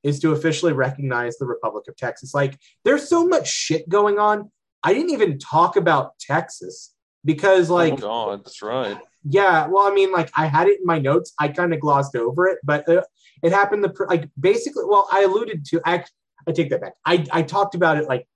is 0.03 0.21
to 0.21 0.33
officially 0.33 0.73
recognize 0.73 1.39
the 1.39 1.47
Republic 1.47 1.87
of 1.89 1.97
Texas. 1.97 2.35
Like, 2.35 2.59
there's 2.85 3.09
so 3.09 3.27
much 3.27 3.49
shit 3.49 3.89
going 3.89 4.19
on. 4.19 4.51
I 4.83 4.93
didn't 4.93 5.11
even 5.11 5.39
talk 5.39 5.77
about 5.77 6.19
Texas 6.19 6.95
because, 7.25 7.71
like, 7.71 7.95
oh 7.95 7.97
God, 7.97 8.45
that's 8.45 8.61
right. 8.61 8.99
yeah, 9.25 9.67
well, 9.67 9.91
I 9.91 9.95
mean, 9.95 10.13
like, 10.13 10.31
I 10.37 10.47
had 10.47 10.69
it 10.69 10.81
in 10.81 10.87
my 10.87 10.99
notes. 10.99 11.33
I 11.39 11.49
kind 11.49 11.73
of 11.73 11.81
glossed 11.81 12.17
over 12.17 12.47
it, 12.47 12.59
but 12.63 12.87
uh, 12.87 13.03
it 13.43 13.53
happened. 13.53 13.83
The 13.83 14.07
like 14.09 14.29
basically, 14.39 14.85
well, 14.87 15.09
I 15.11 15.23
alluded 15.23 15.65
to. 15.67 15.81
I 15.87 16.05
I 16.47 16.53
take 16.53 16.69
that 16.71 16.83
back. 16.83 16.95
I 17.07 17.25
I 17.33 17.43
talked 17.43 17.75
about 17.75 17.97
it 17.97 18.07
like 18.07 18.29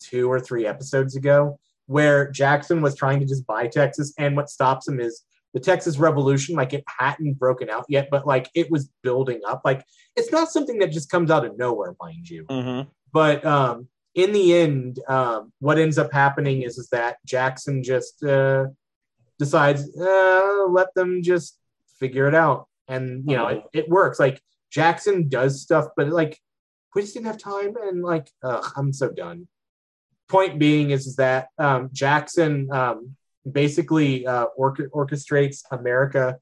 two 0.00 0.30
or 0.30 0.38
three 0.40 0.66
episodes 0.66 1.16
ago, 1.16 1.58
where 1.86 2.30
Jackson 2.30 2.80
was 2.82 2.96
trying 2.96 3.20
to 3.20 3.26
just 3.26 3.46
buy 3.46 3.66
Texas, 3.66 4.12
and 4.18 4.36
what 4.36 4.50
stops 4.50 4.88
him 4.88 5.00
is 5.00 5.22
the 5.52 5.60
Texas 5.60 5.98
Revolution. 5.98 6.56
Like, 6.56 6.72
it 6.72 6.84
hadn't 6.98 7.34
broken 7.38 7.70
out 7.70 7.84
yet, 7.88 8.08
but 8.10 8.26
like 8.26 8.50
it 8.54 8.70
was 8.70 8.90
building 9.02 9.40
up. 9.46 9.62
Like, 9.64 9.84
it's 10.16 10.32
not 10.32 10.50
something 10.50 10.78
that 10.78 10.92
just 10.92 11.10
comes 11.10 11.30
out 11.30 11.44
of 11.44 11.56
nowhere, 11.58 11.94
mind 12.00 12.28
you 12.28 12.44
Mm-hmm. 12.46 12.88
but 13.12 13.44
um, 13.44 13.88
in 14.14 14.32
the 14.32 14.54
end, 14.54 15.00
um, 15.08 15.52
what 15.58 15.78
ends 15.78 15.98
up 15.98 16.12
happening 16.12 16.62
is 16.62 16.78
is 16.78 16.88
that 16.90 17.16
Jackson 17.26 17.82
just 17.82 18.22
uh, 18.22 18.66
decides 19.38 19.82
uh, 19.98 20.66
let 20.68 20.94
them 20.94 21.22
just 21.22 21.58
figure 21.98 22.28
it 22.28 22.34
out, 22.34 22.68
and 22.88 23.28
you 23.28 23.36
know 23.36 23.48
it, 23.48 23.62
it 23.72 23.88
works. 23.88 24.20
Like 24.20 24.40
Jackson 24.70 25.28
does 25.28 25.62
stuff, 25.62 25.86
but 25.96 26.08
like 26.08 26.38
we 26.94 27.02
just 27.02 27.14
didn't 27.14 27.26
have 27.26 27.38
time, 27.38 27.74
and 27.82 28.02
like 28.02 28.30
ugh, 28.42 28.72
I'm 28.76 28.92
so 28.92 29.10
done. 29.10 29.48
Point 30.34 30.58
being 30.58 30.90
is, 30.90 31.06
is 31.06 31.16
that 31.16 31.48
um, 31.58 31.90
Jackson 31.92 32.68
um, 32.72 33.16
basically 33.50 34.26
uh, 34.26 34.46
orch- 34.58 34.88
orchestrates 34.90 35.62
America 35.70 36.38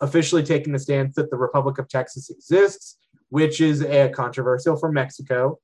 officially 0.00 0.42
taking 0.42 0.72
the 0.72 0.78
stance 0.78 1.16
that 1.16 1.30
the 1.30 1.36
Republic 1.36 1.78
of 1.78 1.88
Texas 1.88 2.30
exists, 2.30 2.98
which 3.28 3.60
is 3.60 3.82
a 3.82 4.08
controversial 4.10 4.76
for 4.76 4.90
Mexico 4.92 5.58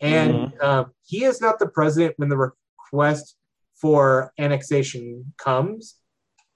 and 0.00 0.52
um, 0.60 0.92
he 1.04 1.24
is 1.24 1.40
not 1.40 1.58
the 1.58 1.68
president 1.68 2.14
when 2.18 2.28
the 2.28 2.36
request 2.36 3.36
for 3.74 4.32
annexation 4.38 5.32
comes. 5.38 5.96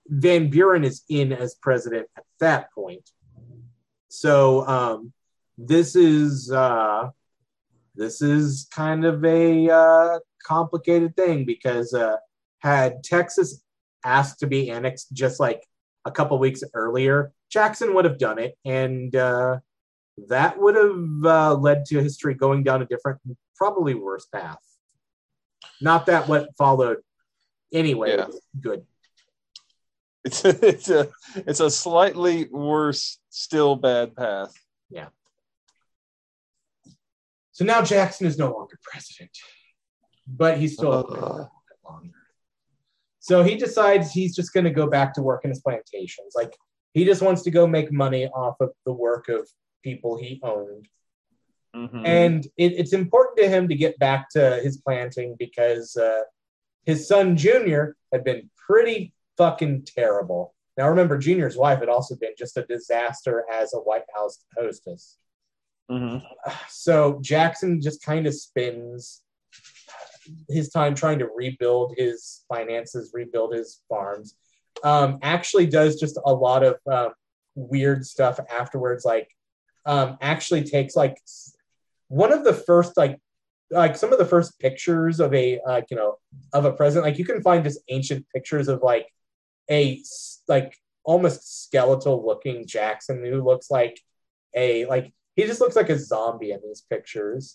Van 0.08 0.50
Buren 0.50 0.84
is 0.84 1.02
in 1.08 1.32
as 1.32 1.54
president 1.54 2.06
at 2.16 2.24
that 2.40 2.72
point. 2.72 3.08
So 4.08 4.66
um, 4.66 5.12
this 5.56 5.94
is 5.94 6.50
uh, 6.50 7.10
this 7.94 8.20
is 8.20 8.68
kind 8.72 9.04
of 9.04 9.24
a 9.24 9.70
uh, 9.70 10.18
complicated 10.44 11.16
thing 11.16 11.44
because 11.44 11.92
uh, 11.94 12.16
had 12.60 13.02
Texas 13.04 13.62
asked 14.04 14.40
to 14.40 14.46
be 14.46 14.70
annexed 14.70 15.12
just 15.12 15.40
like 15.40 15.66
a 16.04 16.10
couple 16.10 16.38
weeks 16.38 16.62
earlier, 16.74 17.32
Jackson 17.50 17.94
would 17.94 18.04
have 18.04 18.18
done 18.18 18.38
it, 18.38 18.56
and 18.64 19.14
uh, 19.14 19.58
that 20.28 20.58
would 20.58 20.76
have 20.76 21.24
uh, 21.24 21.54
led 21.54 21.84
to 21.86 22.00
history 22.02 22.34
going 22.34 22.62
down 22.62 22.82
a 22.82 22.86
different, 22.86 23.20
probably 23.56 23.94
worse 23.94 24.26
path. 24.26 24.58
Not 25.80 26.06
that 26.06 26.28
what 26.28 26.48
followed, 26.56 26.98
anyway, 27.72 28.16
Yeah. 28.16 28.26
good. 28.60 28.84
It's 30.22 30.44
a, 30.44 30.66
it's 30.68 30.90
a 30.90 31.08
it's 31.34 31.60
a 31.60 31.70
slightly 31.70 32.44
worse, 32.50 33.18
still 33.30 33.74
bad 33.74 34.14
path. 34.14 34.52
Yeah. 34.90 35.08
So 37.52 37.64
now 37.64 37.80
Jackson 37.82 38.26
is 38.26 38.36
no 38.38 38.52
longer 38.52 38.78
president, 38.82 39.30
but 40.36 40.58
he's 40.58 40.74
still 40.74 40.92
Uh. 40.92 41.02
president 41.02 41.40
a 41.40 41.44
bit 41.68 41.78
longer. 41.84 42.14
So 43.18 43.42
he 43.42 43.56
decides 43.56 44.12
he's 44.12 44.34
just 44.34 44.52
going 44.52 44.64
to 44.64 44.70
go 44.70 44.86
back 44.88 45.12
to 45.14 45.22
work 45.22 45.44
in 45.44 45.50
his 45.50 45.60
plantations. 45.60 46.34
Like 46.34 46.56
he 46.94 47.04
just 47.04 47.22
wants 47.22 47.42
to 47.42 47.50
go 47.50 47.66
make 47.66 47.92
money 47.92 48.26
off 48.28 48.56
of 48.60 48.70
the 48.84 48.92
work 48.92 49.28
of 49.28 49.48
people 49.82 50.16
he 50.16 50.40
owned. 50.42 50.88
Mhm. 51.74 52.04
And 52.04 52.46
it, 52.56 52.72
it's 52.72 52.92
important 52.92 53.38
to 53.38 53.48
him 53.48 53.68
to 53.68 53.74
get 53.76 53.98
back 53.98 54.28
to 54.30 54.60
his 54.62 54.78
planting 54.78 55.36
because 55.38 55.96
uh, 55.96 56.22
his 56.84 57.06
son 57.06 57.36
Junior 57.36 57.96
had 58.12 58.24
been 58.24 58.50
pretty 58.56 59.14
fucking 59.36 59.84
terrible. 59.84 60.54
Now 60.76 60.88
remember, 60.88 61.16
Junior's 61.18 61.56
wife 61.56 61.78
had 61.80 61.88
also 61.88 62.16
been 62.16 62.32
just 62.38 62.56
a 62.56 62.64
disaster 62.64 63.44
as 63.52 63.72
a 63.74 63.78
White 63.78 64.04
House 64.16 64.44
hostess. 64.56 65.18
Mhm. 65.90 66.22
So 66.68 67.18
Jackson 67.20 67.80
just 67.80 68.02
kind 68.02 68.26
of 68.26 68.34
spends 68.34 69.22
his 70.48 70.70
time 70.70 70.94
trying 70.94 71.18
to 71.20 71.28
rebuild 71.34 71.94
his 71.96 72.44
finances, 72.48 73.10
rebuild 73.14 73.54
his 73.54 73.82
farms. 73.88 74.36
Um, 74.84 75.18
actually, 75.22 75.66
does 75.66 75.98
just 75.98 76.18
a 76.24 76.32
lot 76.32 76.62
of 76.62 76.76
um, 76.90 77.10
weird 77.54 78.06
stuff 78.06 78.40
afterwards. 78.50 79.04
Like, 79.04 79.28
um, 79.86 80.16
actually 80.20 80.64
takes 80.64 80.94
like 80.96 81.16
one 82.08 82.32
of 82.32 82.44
the 82.44 82.52
first 82.54 82.96
like 82.96 83.18
like 83.70 83.96
some 83.96 84.12
of 84.12 84.18
the 84.18 84.26
first 84.26 84.58
pictures 84.58 85.20
of 85.20 85.32
a 85.32 85.60
like 85.66 85.86
you 85.90 85.96
know 85.96 86.16
of 86.52 86.64
a 86.64 86.72
president. 86.72 87.06
Like 87.06 87.18
you 87.18 87.24
can 87.24 87.42
find 87.42 87.64
just 87.64 87.80
ancient 87.88 88.26
pictures 88.34 88.68
of 88.68 88.82
like 88.82 89.06
a 89.70 90.02
like 90.48 90.76
almost 91.04 91.64
skeletal 91.64 92.24
looking 92.26 92.66
Jackson 92.66 93.24
who 93.24 93.42
looks 93.42 93.70
like 93.70 93.98
a 94.54 94.84
like 94.86 95.12
he 95.36 95.44
just 95.44 95.60
looks 95.60 95.76
like 95.76 95.88
a 95.88 95.98
zombie 95.98 96.50
in 96.50 96.60
these 96.62 96.82
pictures. 96.90 97.54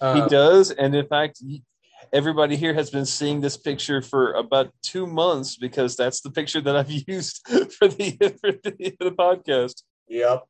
he 0.00 0.06
Um, 0.06 0.28
does, 0.28 0.70
and 0.70 0.94
in 0.94 1.06
fact, 1.06 1.38
he- 1.40 1.64
everybody 2.12 2.56
here 2.56 2.74
has 2.74 2.90
been 2.90 3.06
seeing 3.06 3.40
this 3.40 3.56
picture 3.56 4.02
for 4.02 4.32
about 4.32 4.72
two 4.82 5.06
months 5.06 5.56
because 5.56 5.96
that's 5.96 6.20
the 6.20 6.30
picture 6.30 6.60
that 6.60 6.76
I've 6.76 6.90
used 7.08 7.46
for 7.46 7.88
the 7.88 8.36
for 8.40 8.52
the, 8.52 8.96
the 8.98 9.10
podcast. 9.10 9.82
Yep. 10.08 10.44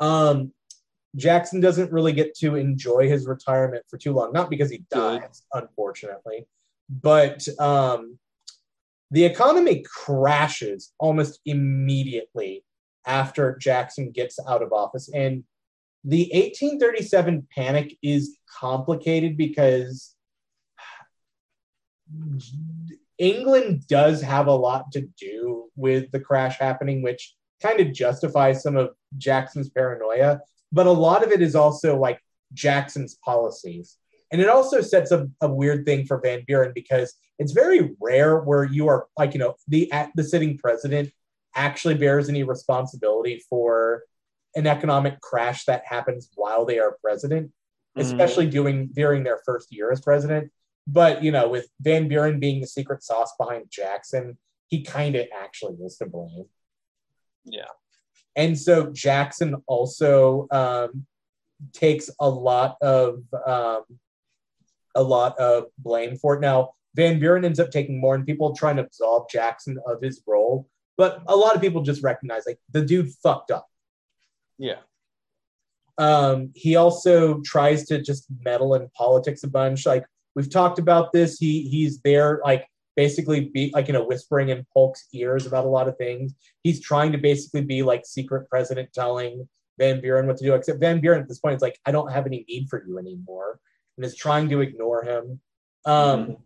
Um, 0.00 0.52
Jackson 1.16 1.60
doesn't 1.60 1.92
really 1.92 2.12
get 2.12 2.34
to 2.38 2.56
enjoy 2.56 3.08
his 3.08 3.26
retirement 3.26 3.84
for 3.88 3.98
too 3.98 4.12
long, 4.12 4.32
not 4.32 4.50
because 4.50 4.70
he 4.70 4.78
Good. 4.78 5.20
dies, 5.20 5.44
unfortunately, 5.52 6.46
but 6.88 7.46
um, 7.60 8.18
the 9.10 9.24
economy 9.24 9.84
crashes 9.86 10.92
almost 10.98 11.40
immediately 11.46 12.64
after 13.06 13.56
Jackson 13.58 14.10
gets 14.10 14.38
out 14.48 14.62
of 14.62 14.72
office. 14.72 15.08
And 15.14 15.44
the 16.02 16.28
1837 16.32 17.46
panic 17.54 17.96
is 18.02 18.38
complicated 18.58 19.36
because 19.36 20.13
England 23.18 23.86
does 23.86 24.20
have 24.22 24.46
a 24.46 24.52
lot 24.52 24.92
to 24.92 25.02
do 25.18 25.70
with 25.76 26.10
the 26.10 26.20
crash 26.20 26.58
happening, 26.58 27.02
which 27.02 27.34
kind 27.62 27.80
of 27.80 27.92
justifies 27.92 28.62
some 28.62 28.76
of 28.76 28.90
Jackson's 29.16 29.70
paranoia, 29.70 30.40
but 30.72 30.86
a 30.86 30.92
lot 30.92 31.24
of 31.24 31.30
it 31.30 31.40
is 31.40 31.54
also 31.54 31.96
like 31.96 32.20
Jackson's 32.52 33.16
policies. 33.24 33.96
And 34.32 34.40
it 34.40 34.48
also 34.48 34.80
sets 34.80 35.12
up 35.12 35.28
a 35.40 35.48
weird 35.48 35.86
thing 35.86 36.06
for 36.06 36.20
Van 36.20 36.42
Buren 36.46 36.72
because 36.74 37.14
it's 37.38 37.52
very 37.52 37.94
rare 38.00 38.40
where 38.40 38.64
you 38.64 38.88
are 38.88 39.06
like, 39.16 39.32
you 39.32 39.38
know, 39.38 39.54
the 39.68 39.90
the 40.16 40.24
sitting 40.24 40.58
president 40.58 41.10
actually 41.54 41.94
bears 41.94 42.28
any 42.28 42.42
responsibility 42.42 43.42
for 43.48 44.02
an 44.56 44.66
economic 44.66 45.20
crash 45.20 45.64
that 45.66 45.84
happens 45.86 46.30
while 46.34 46.64
they 46.64 46.78
are 46.78 46.98
president, 47.02 47.46
mm-hmm. 47.46 48.00
especially 48.00 48.48
doing 48.48 48.90
during 48.92 49.22
their 49.22 49.40
first 49.44 49.72
year 49.72 49.92
as 49.92 50.00
president. 50.00 50.50
But 50.86 51.22
you 51.22 51.32
know, 51.32 51.48
with 51.48 51.68
Van 51.80 52.08
Buren 52.08 52.40
being 52.40 52.60
the 52.60 52.66
secret 52.66 53.02
sauce 53.02 53.32
behind 53.38 53.66
Jackson, 53.70 54.38
he 54.68 54.82
kind 54.82 55.16
of 55.16 55.26
actually 55.34 55.74
was 55.78 55.96
to 55.98 56.06
blame. 56.06 56.46
Yeah. 57.44 57.68
And 58.36 58.58
so 58.58 58.90
Jackson 58.90 59.56
also 59.66 60.48
um, 60.50 61.06
takes 61.72 62.10
a 62.20 62.28
lot 62.28 62.76
of 62.82 63.22
um, 63.46 63.82
a 64.94 65.02
lot 65.02 65.38
of 65.38 65.66
blame 65.78 66.16
for 66.16 66.34
it. 66.34 66.40
Now 66.40 66.70
Van 66.94 67.18
Buren 67.18 67.44
ends 67.44 67.60
up 67.60 67.70
taking 67.70 68.00
more, 68.00 68.14
and 68.14 68.26
people 68.26 68.54
trying 68.54 68.76
to 68.76 68.84
absolve 68.84 69.28
Jackson 69.30 69.78
of 69.86 70.02
his 70.02 70.22
role. 70.26 70.68
But 70.96 71.22
a 71.26 71.34
lot 71.34 71.56
of 71.56 71.60
people 71.60 71.82
just 71.82 72.02
recognize 72.02 72.44
like 72.46 72.58
the 72.70 72.84
dude 72.84 73.10
fucked 73.22 73.50
up. 73.50 73.66
Yeah. 74.58 74.78
Um, 75.98 76.50
he 76.54 76.76
also 76.76 77.40
tries 77.40 77.86
to 77.86 78.00
just 78.00 78.26
meddle 78.44 78.74
in 78.74 78.88
politics 78.96 79.42
a 79.42 79.48
bunch. 79.48 79.86
Like 79.86 80.04
we've 80.34 80.50
talked 80.50 80.78
about 80.78 81.12
this. 81.12 81.38
He 81.38 81.68
he's 81.68 82.00
there 82.00 82.40
like 82.44 82.66
basically 82.96 83.50
be 83.52 83.70
like 83.74 83.88
you 83.88 83.94
know 83.94 84.04
whispering 84.04 84.50
in 84.50 84.66
Polk's 84.72 85.06
ears 85.12 85.46
about 85.46 85.64
a 85.64 85.68
lot 85.68 85.88
of 85.88 85.96
things. 85.96 86.34
He's 86.62 86.80
trying 86.80 87.12
to 87.12 87.18
basically 87.18 87.62
be 87.62 87.82
like 87.82 88.06
secret 88.06 88.48
president 88.48 88.92
telling 88.92 89.48
Van 89.78 90.00
Buren 90.00 90.26
what 90.26 90.36
to 90.38 90.44
do. 90.44 90.54
Except 90.54 90.80
Van 90.80 91.00
Buren 91.00 91.22
at 91.22 91.28
this 91.28 91.38
point 91.38 91.56
is 91.56 91.62
like, 91.62 91.78
I 91.86 91.92
don't 91.92 92.12
have 92.12 92.26
any 92.26 92.44
need 92.48 92.68
for 92.68 92.84
you 92.86 92.98
anymore, 92.98 93.58
and 93.96 94.04
is 94.04 94.16
trying 94.16 94.48
to 94.50 94.60
ignore 94.60 95.04
him. 95.04 95.40
Um, 95.84 96.38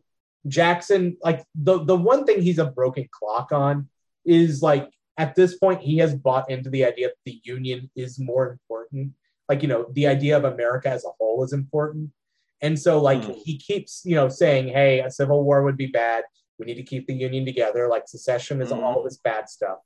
Jackson, 0.47 1.17
like 1.23 1.45
the 1.55 1.85
the 1.85 1.97
one 1.97 2.25
thing 2.25 2.43
he's 2.43 2.59
a 2.59 2.67
broken 2.67 3.09
clock 3.11 3.53
on 3.53 3.89
is 4.25 4.63
like 4.63 4.91
at 5.17 5.35
this 5.35 5.57
point 5.59 5.81
he 5.81 5.99
has 5.99 6.15
bought 6.15 6.51
into 6.51 6.71
the 6.71 6.85
idea 6.85 7.09
that 7.09 7.17
the 7.25 7.41
union 7.45 7.91
is 7.97 8.19
more 8.19 8.51
important. 8.51 9.13
Like 9.49 9.63
you 9.63 9.69
know 9.69 9.87
the 9.93 10.07
idea 10.07 10.37
of 10.37 10.45
America 10.45 10.89
as 10.89 11.05
a 11.05 11.11
whole 11.19 11.45
is 11.45 11.53
important, 11.53 12.11
and 12.61 12.79
so 12.79 13.01
like 13.01 13.23
Hmm. 13.25 13.33
he 13.45 13.57
keeps 13.59 14.03
you 14.05 14.15
know 14.17 14.29
saying, 14.29 14.69
hey, 14.69 15.01
a 15.01 15.11
civil 15.11 15.45
war 15.45 15.63
would 15.63 15.77
be 15.77 15.87
bad. 15.87 16.25
We 16.59 16.67
need 16.67 16.75
to 16.77 16.83
keep 16.83 17.07
the 17.07 17.15
union 17.15 17.45
together. 17.47 17.89
Like 17.89 18.09
secession 18.09 18.61
is 18.61 18.71
Mhm. 18.71 18.83
all 18.83 19.03
this 19.03 19.19
bad 19.19 19.49
stuff. 19.49 19.79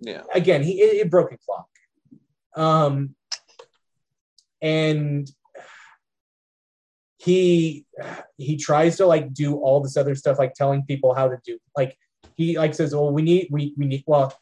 Yeah. 0.00 0.22
Again, 0.34 0.62
he 0.62 0.80
it, 0.80 1.06
it 1.06 1.10
broken 1.10 1.38
clock. 1.44 1.68
Um, 2.56 3.14
and 4.62 5.30
he 7.18 7.84
he 8.38 8.56
tries 8.56 8.96
to 8.96 9.06
like 9.06 9.32
do 9.34 9.56
all 9.56 9.80
this 9.80 9.96
other 9.96 10.14
stuff 10.14 10.38
like 10.38 10.54
telling 10.54 10.82
people 10.84 11.14
how 11.14 11.28
to 11.28 11.38
do 11.44 11.58
like 11.76 11.96
he 12.34 12.56
like 12.58 12.74
says 12.74 12.94
well 12.94 13.12
we 13.12 13.20
need 13.22 13.46
we 13.50 13.74
we 13.76 13.84
need 13.86 14.02
well 14.06 14.32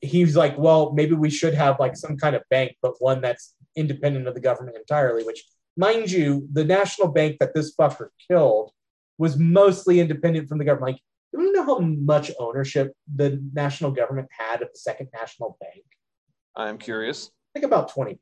he's 0.00 0.34
like 0.34 0.56
well 0.56 0.92
maybe 0.92 1.14
we 1.14 1.28
should 1.28 1.52
have 1.54 1.78
like 1.78 1.94
some 1.94 2.16
kind 2.16 2.34
of 2.34 2.42
bank 2.50 2.72
but 2.80 2.94
one 3.00 3.20
that's 3.20 3.54
independent 3.76 4.26
of 4.26 4.34
the 4.34 4.40
government 4.40 4.76
entirely 4.76 5.22
which 5.24 5.44
mind 5.76 6.10
you 6.10 6.46
the 6.52 6.64
national 6.64 7.08
bank 7.08 7.36
that 7.40 7.54
this 7.54 7.74
fucker 7.74 8.08
killed 8.28 8.70
was 9.18 9.36
mostly 9.38 10.00
independent 10.00 10.48
from 10.48 10.58
the 10.58 10.64
government 10.64 10.92
like 10.92 11.02
you 11.32 11.38
want 11.38 11.54
to 11.54 11.60
know 11.60 11.66
how 11.66 11.78
much 11.80 12.30
ownership 12.38 12.92
the 13.14 13.42
national 13.52 13.90
government 13.90 14.28
had 14.36 14.60
of 14.62 14.68
the 14.72 14.78
second 14.78 15.08
national 15.14 15.56
bank 15.60 15.84
I 16.54 16.68
am 16.68 16.78
curious. 16.78 17.30
think 17.54 17.64
about 17.64 17.92
20%. 17.92 18.18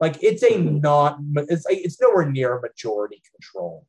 Like 0.00 0.22
it's 0.22 0.42
a 0.42 0.58
not 0.58 1.18
it's 1.36 1.64
it's 1.68 2.00
nowhere 2.00 2.30
near 2.30 2.60
majority 2.60 3.22
control. 3.32 3.86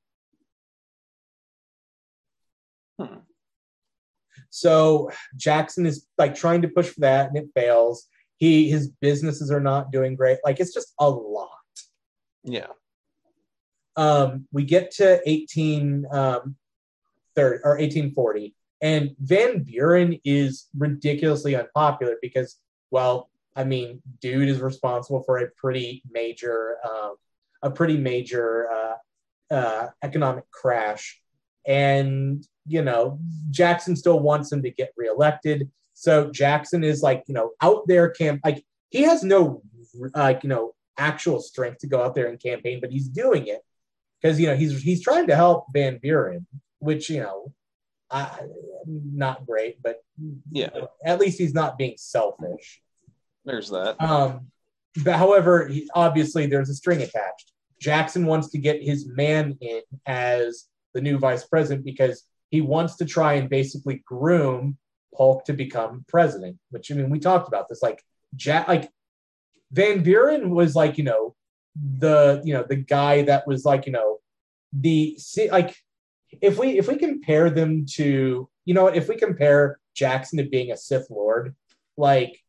Hmm. 3.00 3.20
So 4.50 5.12
Jackson 5.36 5.86
is 5.86 6.06
like 6.18 6.36
trying 6.36 6.62
to 6.62 6.68
push 6.68 6.90
for 6.90 7.02
that 7.02 7.30
and 7.30 7.38
it 7.38 7.50
fails. 7.56 8.08
He 8.38 8.70
his 8.70 8.90
businesses 9.02 9.52
are 9.52 9.60
not 9.60 9.92
doing 9.92 10.16
great. 10.16 10.38
Like 10.44 10.60
it's 10.60 10.74
just 10.74 10.94
a 11.00 11.10
lot. 11.10 11.55
Yeah. 12.46 12.68
Um, 13.98 14.48
we 14.52 14.64
get 14.64 14.92
to 14.92 15.22
18 15.26 16.06
um, 16.12 16.56
30, 17.36 17.60
or 17.64 17.72
1840, 17.72 18.54
and 18.82 19.16
Van 19.20 19.64
Buren 19.64 20.20
is 20.24 20.68
ridiculously 20.78 21.56
unpopular 21.56 22.16
because, 22.22 22.60
well, 22.92 23.30
I 23.56 23.64
mean, 23.64 24.02
dude 24.20 24.50
is 24.50 24.60
responsible 24.60 25.24
for 25.24 25.38
a 25.38 25.50
pretty 25.58 26.04
major, 26.12 26.78
um, 26.86 27.16
a 27.62 27.72
pretty 27.72 27.98
major 27.98 28.70
uh, 28.70 29.54
uh, 29.54 29.88
economic 30.04 30.50
crash, 30.52 31.22
and 31.66 32.46
you 32.68 32.82
know 32.82 33.18
Jackson 33.50 33.96
still 33.96 34.20
wants 34.20 34.52
him 34.52 34.62
to 34.62 34.72
get 34.72 34.92
reelected. 34.98 35.72
So 35.94 36.30
Jackson 36.32 36.84
is 36.84 37.02
like 37.02 37.24
you 37.28 37.34
know 37.34 37.52
out 37.62 37.88
there 37.88 38.10
camp 38.10 38.42
like 38.44 38.66
he 38.90 39.04
has 39.04 39.24
no 39.24 39.62
like 40.14 40.44
you 40.44 40.50
know 40.50 40.75
actual 40.98 41.42
strength 41.42 41.80
to 41.80 41.88
go 41.88 42.04
out 42.04 42.16
there 42.16 42.28
and 42.28 42.40
campaign, 42.40 42.80
but 42.82 42.92
he's 42.92 43.08
doing 43.08 43.48
it 43.48 43.62
because 44.22 44.40
you 44.40 44.48
know 44.48 44.56
he's 44.56 44.82
he's 44.82 45.04
trying 45.04 45.28
to 45.28 45.36
help 45.36 45.68
Van 45.74 46.00
Buren, 46.02 46.46
which 46.80 47.10
you 47.10 47.22
know, 47.22 47.52
I, 48.10 48.40
not 48.88 49.46
great, 49.46 49.82
but 49.82 50.04
Yeah. 50.52 50.70
at 51.04 51.20
least 51.20 51.38
he's 51.38 51.54
not 51.54 51.78
being 51.78 51.96
selfish. 51.98 52.82
There's 53.44 53.70
that. 53.70 54.02
Um, 54.02 54.48
but 55.04 55.18
however, 55.18 55.68
he, 55.68 55.90
obviously 55.94 56.48
there's 56.48 56.70
a 56.70 56.74
string 56.76 57.02
attached. 57.02 57.52
Jackson 57.80 58.26
wants 58.26 58.50
to 58.52 58.58
get 58.58 58.82
his 58.82 59.08
man 59.08 59.58
in 59.62 59.82
as 60.06 60.66
the 60.94 61.02
new 61.02 61.18
vice 61.18 61.46
president 61.46 61.86
because 61.86 62.24
he 62.50 62.62
wants 62.62 62.96
to 62.98 63.06
try 63.06 63.34
and 63.34 63.50
basically 63.50 64.02
groom 64.06 64.78
Polk 65.14 65.46
to 65.46 65.54
become 65.54 66.06
president. 66.08 66.58
Which 66.72 66.92
I 66.92 66.96
mean, 66.96 67.10
we 67.10 67.20
talked 67.20 67.48
about 67.48 67.68
this. 67.70 67.84
Like 67.84 68.02
Jack, 68.36 68.68
like 68.68 68.90
Van 69.76 70.02
Buren 70.04 70.52
was 70.52 70.74
like 70.76 70.98
you 70.98 71.04
know 71.04 71.36
the 71.76 72.42
you 72.46 72.54
know 72.54 72.66
the 72.68 72.78
guy 72.78 73.24
that 73.24 73.46
was 73.46 73.66
like 73.66 73.86
you 73.86 73.92
know 73.92 74.20
the 74.72 75.18
like 75.52 75.76
if 76.42 76.58
we 76.58 76.78
if 76.80 76.88
we 76.88 76.96
compare 76.96 77.50
them 77.50 77.86
to 77.86 78.50
you 78.64 78.74
know 78.74 78.88
if 78.88 79.10
we 79.10 79.16
compare 79.18 79.80
Jackson 79.94 80.38
to 80.38 80.46
being 80.50 80.72
a 80.72 80.78
Sith 80.78 81.10
Lord, 81.10 81.56
like 81.98 82.40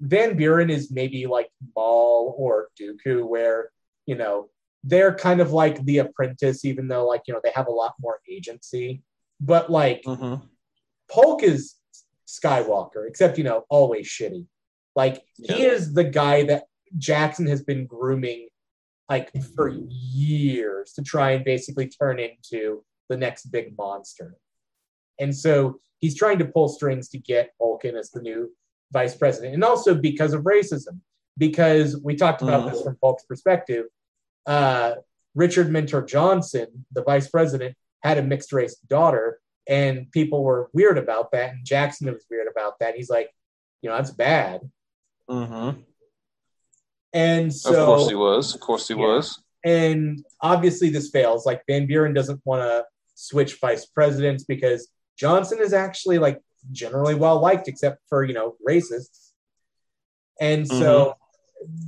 Van 0.00 0.36
Buren 0.36 0.70
is 0.70 0.90
maybe 0.90 1.26
like 1.26 1.50
Maul 1.74 2.34
or 2.36 2.68
Dooku, 2.78 3.26
where 3.26 3.70
you 4.06 4.16
know 4.16 4.48
they're 4.82 5.14
kind 5.14 5.40
of 5.40 5.52
like 5.52 5.84
the 5.84 5.98
apprentice, 5.98 6.64
even 6.64 6.88
though 6.88 7.06
like 7.06 7.22
you 7.26 7.34
know 7.34 7.40
they 7.42 7.52
have 7.54 7.68
a 7.68 7.72
lot 7.82 7.94
more 8.00 8.20
agency. 8.28 9.02
But 9.40 9.70
like 9.70 10.02
hmm 10.04 10.36
Polk 11.08 11.44
is 11.44 11.76
Skywalker, 12.26 13.06
except 13.06 13.38
you 13.38 13.44
know 13.44 13.64
always 13.68 14.08
shitty. 14.08 14.46
Like 14.96 15.22
he 15.36 15.62
Yeah. 15.62 15.72
is 15.72 15.92
the 15.94 16.04
guy 16.04 16.42
that 16.44 16.64
Jackson 16.98 17.46
has 17.46 17.62
been 17.62 17.86
grooming 17.86 18.48
like 19.08 19.30
for 19.54 19.68
years 19.68 20.92
to 20.94 21.02
try 21.02 21.32
and 21.32 21.44
basically 21.44 21.86
turn 21.88 22.18
into 22.18 22.84
the 23.08 23.16
next 23.16 23.46
big 23.52 23.76
monster. 23.78 24.34
And 25.20 25.36
so 25.36 25.80
he's 25.98 26.16
trying 26.16 26.38
to 26.40 26.44
pull 26.46 26.68
strings 26.68 27.08
to 27.10 27.18
get 27.18 27.52
in 27.84 27.96
as 27.96 28.10
the 28.10 28.20
new 28.20 28.52
vice 28.92 29.14
president. 29.16 29.54
And 29.54 29.62
also 29.62 29.94
because 29.94 30.32
of 30.32 30.42
racism, 30.42 31.00
because 31.38 32.00
we 32.02 32.16
talked 32.16 32.42
about 32.42 32.66
Mhm. 32.66 32.72
this 32.72 32.82
from 32.82 32.96
Polk's 32.96 33.24
perspective. 33.24 33.86
Uh, 34.46 34.96
Richard 35.34 35.70
Mentor 35.70 36.02
Johnson, 36.02 36.86
the 36.92 37.02
vice 37.02 37.28
president, 37.28 37.76
had 38.02 38.16
a 38.18 38.22
mixed 38.22 38.52
race 38.52 38.76
daughter, 38.76 39.40
and 39.68 40.10
people 40.12 40.42
were 40.42 40.70
weird 40.72 40.96
about 40.98 41.30
that. 41.32 41.52
And 41.54 41.64
Jackson 41.66 42.10
was 42.12 42.24
weird 42.30 42.48
about 42.48 42.78
that. 42.78 42.94
He's 42.96 43.10
like, 43.10 43.30
you 43.82 43.90
know, 43.90 43.96
that's 43.96 44.10
bad. 44.10 44.62
Hmm 45.28 45.70
And 47.12 47.52
so, 47.54 47.70
Of 47.70 47.86
course 47.86 48.08
he 48.08 48.14
was. 48.14 48.54
Of 48.54 48.60
course 48.60 48.88
he 48.88 48.94
Yeah. 48.94 49.00
was. 49.00 49.42
and 49.64 50.24
obviously 50.40 50.90
this 50.90 51.10
fails. 51.10 51.44
Like 51.44 51.62
Van 51.68 51.86
Buren 51.86 52.14
doesn't 52.14 52.40
want 52.44 52.62
to 52.62 52.84
switch 53.14 53.58
vice 53.58 53.84
presidents 53.86 54.44
because 54.44 54.88
Johnson 55.18 55.58
is 55.60 55.72
actually 55.72 56.18
like 56.18 56.40
generally 56.70 57.14
well 57.14 57.40
liked, 57.40 57.66
except 57.66 57.98
for 58.08 58.22
you 58.24 58.34
know 58.34 58.56
racists. 58.68 59.32
And 60.40 60.68
so, 60.68 61.14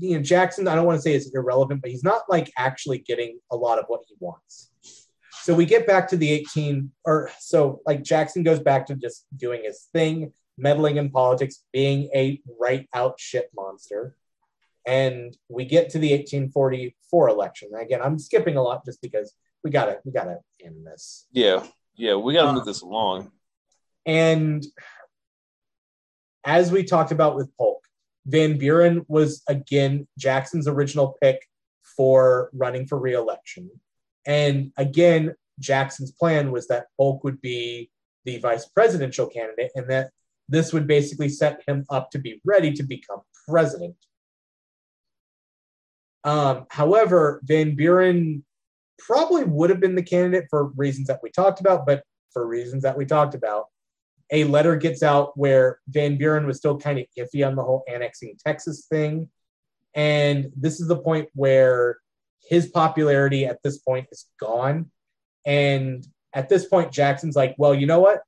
you 0.01 0.17
know, 0.17 0.23
Jackson, 0.23 0.67
I 0.67 0.75
don't 0.75 0.87
want 0.87 0.97
to 0.99 1.03
say 1.03 1.13
is 1.15 1.31
irrelevant, 1.35 1.83
but 1.83 1.91
he's 1.91 2.03
not 2.03 2.23
like 2.29 2.51
actually 2.57 2.99
getting 2.99 3.39
a 3.53 3.57
lot 3.57 3.79
of 3.79 3.85
what 3.89 4.01
he 4.09 4.15
wants. 4.19 4.71
So 5.43 5.55
we 5.55 5.67
get 5.67 5.87
back 5.87 6.09
to 6.09 6.17
the 6.17 6.31
18, 6.33 6.91
or 7.05 7.31
so 7.39 7.81
like 7.87 8.03
Jackson 8.03 8.43
goes 8.43 8.59
back 8.61 8.87
to 8.87 8.95
just 8.97 9.27
doing 9.37 9.63
his 9.65 9.87
thing, 9.93 10.33
meddling 10.59 10.97
in 10.97 11.11
politics, 11.11 11.65
being 11.73 12.11
a 12.15 12.41
right 12.61 12.89
out 12.93 13.19
shit 13.19 13.49
monster. 13.55 14.15
And 14.87 15.37
we 15.49 15.65
get 15.65 15.91
to 15.91 15.99
the 15.99 16.13
1844 16.13 17.29
election. 17.29 17.71
Again, 17.79 18.01
I'm 18.03 18.19
skipping 18.19 18.57
a 18.57 18.63
lot 18.63 18.85
just 18.85 19.01
because 19.03 19.35
we 19.63 19.71
gotta 19.71 20.01
we 20.05 20.13
gotta 20.13 20.39
end 20.65 20.87
this. 20.87 21.27
Yeah. 21.33 21.65
Yeah. 21.97 22.15
We 22.15 22.35
got 22.35 22.43
to 22.45 22.49
Uh, 22.49 22.53
move 22.55 22.65
this 22.65 22.81
along. 22.83 23.31
And 24.07 24.65
as 26.45 26.73
we 26.73 26.85
talked 26.85 27.13
about 27.13 27.37
with 27.37 27.55
Polk, 27.59 27.85
Van 28.27 28.57
Buren 28.59 29.05
was 29.09 29.43
again 29.49 30.07
Jackson's 30.17 30.69
original 30.69 31.17
pick 31.21 31.47
for 31.97 32.51
running 32.53 32.87
for 32.87 32.99
reelection. 32.99 33.71
And 34.27 34.73
again, 34.77 35.35
Jackson's 35.59 36.13
plan 36.13 36.53
was 36.53 36.69
that 36.69 36.87
Polk 36.97 37.25
would 37.25 37.41
be 37.41 37.91
the 38.25 38.39
vice 38.39 38.67
presidential 38.67 39.27
candidate 39.27 39.73
and 39.75 39.91
that 39.91 40.11
this 40.49 40.73
would 40.73 40.87
basically 40.87 41.29
set 41.29 41.63
him 41.67 41.85
up 41.91 42.11
to 42.11 42.19
be 42.19 42.41
ready 42.45 42.73
to 42.73 42.83
become 42.83 43.21
president. 43.49 43.97
Um, 46.25 46.67
however, 46.71 47.41
Van 47.45 47.75
Buren 47.75 48.45
probably 48.99 49.45
would 49.45 49.71
have 49.71 49.81
been 49.81 49.95
the 49.95 50.03
candidate 50.03 50.47
for 50.51 50.73
reasons 50.77 51.07
that 51.09 51.21
we 51.23 51.31
talked 51.31 51.61
about, 51.61 51.87
but 51.87 52.03
for 52.33 52.47
reasons 52.47 52.83
that 52.83 52.97
we 52.97 53.05
talked 53.07 53.35
about, 53.35 53.67
a 54.31 54.45
letter 54.45 54.77
gets 54.77 55.03
out 55.03 55.37
where 55.39 55.81
Van 55.89 56.19
Buren 56.19 56.47
was 56.47 56.59
still 56.59 56.77
kind 56.77 56.99
of 56.99 57.07
iffy 57.19 57.47
on 57.47 57.57
the 57.57 57.63
whole 57.63 57.85
annexing 57.89 58.37
Texas 58.45 58.87
thing. 58.87 59.29
And 59.95 60.51
this 60.57 60.81
is 60.81 60.89
the 60.89 60.99
point 60.99 61.29
where 61.35 61.99
his 62.47 62.67
popularity 62.67 63.47
at 63.47 63.63
this 63.63 63.79
point 63.79 64.07
is 64.13 64.27
gone. 64.39 64.91
And 65.47 66.07
at 66.35 66.49
this 66.49 66.67
point, 66.67 66.93
Jackson's 66.93 67.37
like, 67.37 67.55
well, 67.59 67.75
you 67.75 67.87
know 67.87 68.01
what? 68.01 68.21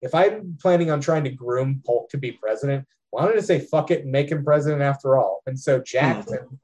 If 0.00 0.14
I'm 0.14 0.56
planning 0.60 0.90
on 0.90 1.00
trying 1.00 1.24
to 1.24 1.30
groom 1.30 1.82
Polk 1.84 2.10
to 2.10 2.18
be 2.18 2.32
president, 2.32 2.86
why 3.10 3.24
don't 3.24 3.36
I 3.36 3.40
say 3.40 3.58
fuck 3.58 3.90
it 3.90 4.02
and 4.02 4.12
make 4.12 4.30
him 4.30 4.44
president 4.44 4.82
after 4.82 5.16
all? 5.16 5.42
And 5.46 5.58
so 5.58 5.80
Jackson 5.80 6.60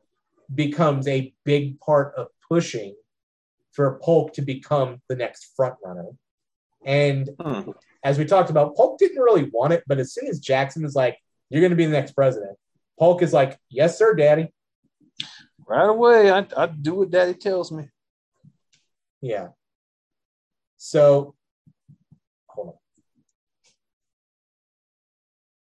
becomes 0.55 1.09
a 1.09 1.33
big 1.45 1.81
part 1.81 2.15
of 2.17 2.29
pushing 2.49 2.95
for 3.73 3.99
Polk 4.03 4.35
to 4.35 4.43
become 4.43 5.01
the 5.09 5.17
next 5.17 5.53
front 5.57 5.75
runner. 5.85 6.11
And 6.85 7.31
Hmm. 7.41 7.71
as 8.05 8.19
we 8.19 8.25
talked 8.25 8.51
about, 8.51 8.77
Polk 8.77 8.99
didn't 8.99 9.23
really 9.23 9.51
want 9.51 9.73
it, 9.73 9.83
but 9.87 9.99
as 9.99 10.13
soon 10.13 10.29
as 10.29 10.39
Jackson 10.39 10.85
is 10.85 10.95
like, 10.95 11.19
"You're 11.49 11.63
going 11.63 11.71
to 11.71 11.77
be 11.77 11.87
the 11.87 11.93
next 11.93 12.13
president," 12.13 12.57
Polk 12.99 13.23
is 13.23 13.33
like, 13.33 13.59
"Yes, 13.71 13.99
sir, 13.99 14.15
Daddy." 14.15 14.53
Right 15.67 15.89
away, 15.89 16.31
I, 16.31 16.47
I 16.57 16.67
do 16.67 16.95
what 16.97 17.11
daddy 17.11 17.33
tells 17.35 17.73
me. 17.73 17.89
Yeah. 19.23 19.49
So, 20.77 21.35
hold 22.47 22.69
on. 22.69 22.75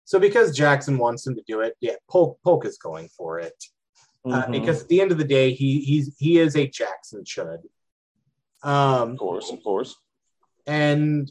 So 0.07 0.19
because 0.19 0.57
Jackson 0.57 0.97
wants 0.99 1.27
him 1.27 1.35
to 1.35 1.43
do 1.47 1.61
it, 1.61 1.75
yeah, 1.81 1.97
Polk 2.09 2.39
Polk 2.43 2.65
is 2.65 2.79
going 2.79 3.09
for 3.09 3.39
it 3.41 3.59
uh, 4.25 4.45
Mhm. 4.47 4.53
because 4.53 4.83
at 4.83 4.89
the 4.89 5.01
end 5.03 5.13
of 5.13 5.19
the 5.19 5.25
day, 5.39 5.53
he 5.53 5.81
he's 5.81 6.17
he 6.19 6.39
is 6.39 6.57
a 6.57 6.67
Jackson 6.67 7.23
chud. 7.25 7.59
Um, 8.63 9.11
of 9.13 9.19
course, 9.19 9.51
of 9.53 9.63
course. 9.63 9.95
and 10.67 11.31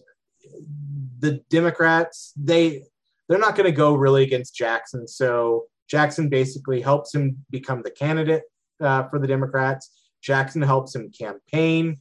the 1.19 1.41
Democrats 1.49 2.31
they 2.37 2.83
they're 3.27 3.39
not 3.39 3.55
going 3.55 3.65
to 3.65 3.71
go 3.85 3.95
really 3.95 4.23
against 4.23 4.53
Jackson. 4.55 5.07
So 5.07 5.65
Jackson 5.87 6.29
basically 6.29 6.79
helps 6.81 7.13
him 7.15 7.43
become 7.49 7.81
the 7.81 7.91
candidate 7.91 8.43
uh, 8.79 9.03
for 9.09 9.17
the 9.19 9.27
Democrats. 9.27 9.91
Jackson 10.21 10.61
helps 10.61 10.93
him 10.95 11.11
campaign, 11.11 11.97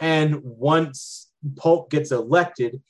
and 0.00 0.40
once 0.42 1.30
Polk 1.56 1.90
gets 1.90 2.10
elected, 2.12 2.80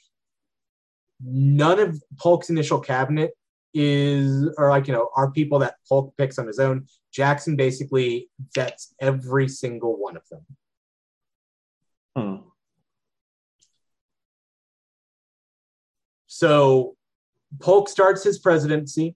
none 1.22 1.78
of 1.78 2.02
Polk's 2.18 2.50
initial 2.50 2.80
cabinet 2.80 3.32
is 3.74 4.48
or 4.56 4.70
like 4.70 4.86
you 4.86 4.94
know 4.94 5.10
are 5.14 5.30
people 5.30 5.58
that 5.58 5.76
Polk 5.88 6.16
picks 6.16 6.38
on 6.38 6.46
his 6.46 6.58
own. 6.58 6.86
Jackson 7.12 7.56
basically 7.56 8.28
vets 8.54 8.94
every 9.00 9.48
single 9.48 9.98
one 9.98 10.16
of 10.16 10.22
them. 10.30 10.46
Hmm. 12.16 12.48
So 16.26 16.96
Polk 17.60 17.88
starts 17.88 18.22
his 18.22 18.38
presidency. 18.38 19.14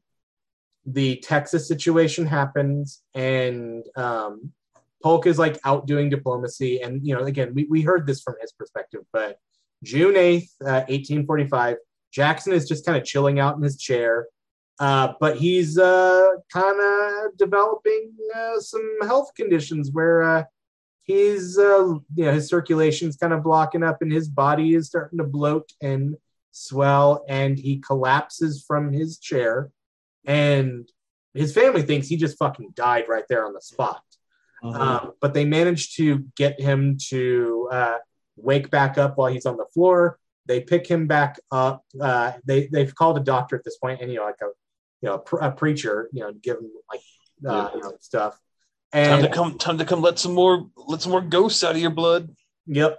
The 0.86 1.16
Texas 1.16 1.68
situation 1.68 2.27
happens, 2.27 3.02
and 3.14 3.85
um, 3.97 4.52
Polk 5.02 5.27
is 5.27 5.39
like 5.39 5.59
out 5.64 5.86
doing 5.86 6.09
diplomacy. 6.09 6.81
And, 6.81 7.06
you 7.06 7.14
know, 7.14 7.24
again, 7.24 7.52
we, 7.55 7.66
we 7.68 7.82
heard 7.82 8.06
this 8.06 8.22
from 8.22 8.35
his 8.40 8.52
perspective, 8.52 9.01
but 9.12 9.39
June 9.82 10.14
8th, 10.14 10.51
uh, 10.62 10.85
1845, 10.89 11.77
Jackson 12.12 12.53
is 12.53 12.69
just 12.69 12.85
kind 12.85 12.99
of 12.99 13.05
chilling 13.05 13.39
out 13.39 13.57
in 13.57 13.62
his 13.62 13.77
chair. 13.77 14.27
Uh, 14.78 15.12
but 15.20 15.37
he's 15.37 15.78
uh, 15.78 16.28
kind 16.53 16.81
of 16.81 17.37
developing 17.37 18.12
uh, 18.35 18.59
some 18.59 18.82
health 19.03 19.31
conditions 19.37 19.91
where 19.93 20.23
uh, 20.23 20.45
he's, 21.03 21.59
uh, 21.59 21.95
you 22.15 22.24
know, 22.24 22.32
his 22.32 22.49
circulation's 22.49 23.16
kind 23.16 23.32
of 23.32 23.43
blocking 23.43 23.82
up 23.82 24.01
and 24.01 24.11
his 24.11 24.28
body 24.28 24.74
is 24.74 24.87
starting 24.87 25.19
to 25.19 25.24
bloat 25.24 25.70
and 25.82 26.16
swell 26.51 27.24
and 27.28 27.59
he 27.59 27.78
collapses 27.78 28.65
from 28.66 28.93
his 28.93 29.19
chair 29.19 29.70
and 30.24 30.89
his 31.35 31.53
family 31.53 31.82
thinks 31.82 32.09
he 32.09 32.16
just 32.16 32.39
fucking 32.39 32.70
died 32.74 33.05
right 33.09 33.24
there 33.28 33.47
on 33.47 33.53
the 33.53 33.61
spot 33.61 34.03
Um, 34.62 35.12
but 35.20 35.32
they 35.35 35.45
managed 35.45 35.97
to 35.97 36.24
get 36.37 36.61
him 36.61 36.99
to 37.09 37.69
uh, 37.73 37.95
wake 38.37 38.70
back 38.70 38.99
up 38.99 39.16
while 39.16 39.32
he's 39.32 39.47
on 39.47 39.57
the 39.57 39.65
floor. 39.73 40.19
They 40.51 40.60
pick 40.60 40.85
him 40.85 41.06
back 41.06 41.39
up. 41.52 41.85
Uh, 42.01 42.32
they 42.44 42.66
they've 42.66 42.93
called 42.93 43.16
a 43.18 43.20
doctor 43.20 43.55
at 43.55 43.62
this 43.64 43.78
point, 43.78 44.01
and 44.01 44.10
you 44.10 44.18
know, 44.18 44.24
like 44.24 44.40
a 44.43 44.47
you 45.01 45.09
know 45.09 45.14
a, 45.14 45.18
pr- 45.20 45.39
a 45.39 45.52
preacher, 45.52 46.10
you 46.12 46.22
know, 46.22 46.32
give 46.32 46.56
him 46.56 46.70
like 46.93 47.01
uh, 47.47 47.52
Yeah. 47.52 47.74
you 47.77 47.81
know, 47.82 47.93
stuff. 48.01 48.35
time 48.93 49.05
And 49.20 49.22
to 49.22 49.28
come. 49.31 49.59
Time 49.59 49.78
to 49.78 49.85
come. 49.85 50.02
Let 50.02 50.18
some 50.18 50.35
more. 50.35 50.66
Let 50.77 51.02
some 51.02 51.12
more 51.12 51.20
ghosts 51.20 51.62
out 51.62 51.77
of 51.77 51.81
your 51.81 51.93
blood. 51.93 52.35
Yep. 52.66 52.98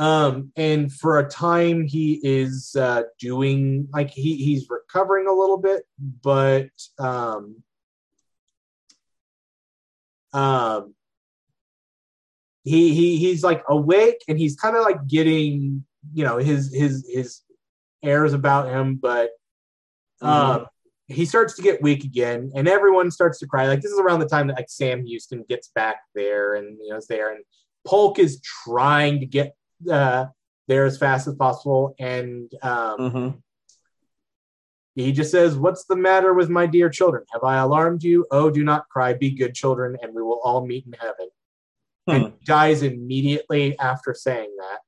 Um, 0.00 0.50
and 0.56 0.92
for 0.92 1.20
a 1.20 1.28
time, 1.28 1.84
he 1.86 2.20
is 2.24 2.74
uh, 2.76 3.02
doing 3.20 3.86
like 3.92 4.10
he 4.10 4.36
he's 4.36 4.66
recovering 4.68 5.28
a 5.28 5.32
little 5.32 5.58
bit, 5.58 5.84
but 6.22 6.68
um, 6.98 7.62
um, 10.32 10.94
he 12.64 12.92
he 12.92 13.16
he's 13.18 13.42
like 13.44 13.62
awake 13.68 14.22
and 14.28 14.36
he's 14.38 14.56
kind 14.56 14.76
of 14.76 14.82
like 14.82 15.06
getting 15.06 15.84
you 16.14 16.24
know 16.24 16.38
his 16.38 16.74
his 16.74 17.08
his 17.12 17.40
airs 18.02 18.32
about 18.32 18.68
him, 18.68 18.96
but 18.96 19.30
um, 20.22 20.66
he 21.08 21.24
starts 21.24 21.54
to 21.54 21.62
get 21.62 21.82
weak 21.82 22.04
again, 22.04 22.50
and 22.54 22.66
everyone 22.68 23.10
starts 23.10 23.38
to 23.40 23.46
cry. 23.46 23.66
Like 23.68 23.80
this 23.80 23.92
is 23.92 24.00
around 24.00 24.20
the 24.20 24.28
time 24.28 24.46
that 24.48 24.56
like 24.56 24.68
Sam 24.70 25.04
Houston 25.04 25.44
gets 25.48 25.68
back 25.74 25.96
there, 26.14 26.54
and 26.54 26.78
you 26.80 26.90
know 26.90 26.96
is 26.96 27.06
there, 27.06 27.32
and 27.32 27.44
Polk 27.86 28.18
is 28.18 28.40
trying 28.64 29.20
to 29.20 29.26
get 29.26 29.54
uh, 29.90 30.26
there 30.68 30.84
as 30.84 30.98
fast 30.98 31.26
as 31.28 31.34
possible, 31.34 31.94
and 31.98 32.50
um, 32.62 32.98
Mm-hmm. 32.98 33.38
he 34.94 35.12
just 35.12 35.30
says, 35.30 35.56
"What's 35.56 35.84
the 35.84 35.96
matter 35.96 36.34
with 36.34 36.48
my 36.48 36.66
dear 36.66 36.88
children? 36.90 37.24
Have 37.32 37.44
I 37.44 37.58
alarmed 37.58 38.02
you? 38.02 38.26
Oh, 38.30 38.50
do 38.50 38.64
not 38.64 38.88
cry. 38.88 39.12
Be 39.12 39.30
good 39.30 39.54
children, 39.54 39.96
and 40.02 40.14
we 40.14 40.22
will 40.22 40.40
all 40.42 40.66
meet 40.66 40.86
in 40.86 40.94
heaven." 40.94 41.28
And 42.08 42.32
dies 42.44 42.82
immediately 42.82 43.76
after 43.80 44.14
saying 44.14 44.54
that, 44.58 44.78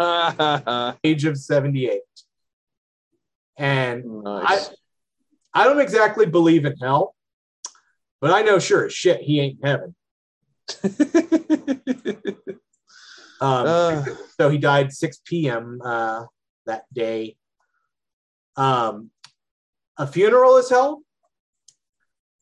age 1.04 1.24
of 1.26 1.36
seventy-eight. 1.38 2.02
And 3.56 4.04
nice. 4.24 4.70
I 5.52 5.64
don't 5.64 5.80
exactly 5.80 6.26
believe 6.26 6.64
in 6.64 6.76
hell, 6.80 7.14
but 8.20 8.30
I 8.30 8.42
know 8.42 8.58
sure 8.58 8.86
as 8.86 8.92
shit 8.92 9.20
he 9.20 9.40
ain't 9.40 9.58
in 9.62 9.66
heaven. 9.68 9.94
Um, 13.42 13.66
Uh. 13.66 14.04
so 14.38 14.50
he 14.50 14.58
died 14.58 14.92
6 14.92 15.20
p.m. 15.24 15.80
Uh, 15.82 16.26
that 16.66 16.82
day. 16.92 17.36
Um, 18.54 19.10
a 19.96 20.06
funeral 20.06 20.58
is 20.58 20.68
held, 20.68 21.02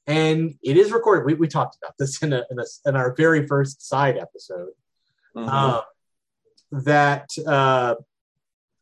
and 0.09 0.55
it 0.61 0.77
is 0.77 0.91
recorded. 0.91 1.25
We, 1.25 1.35
we 1.35 1.47
talked 1.47 1.77
about 1.81 1.95
this 2.01 2.21
in, 2.21 2.33
a, 2.33 2.45
in, 2.51 2.59
a, 2.59 2.65
in 2.87 2.97
our 2.97 3.15
very 3.15 3.47
first 3.47 3.87
side 3.87 4.19
episode. 4.19 4.71
Mhm. 5.37 5.49
Um, 5.49 5.83
that 6.71 7.31
uh, 7.47 7.95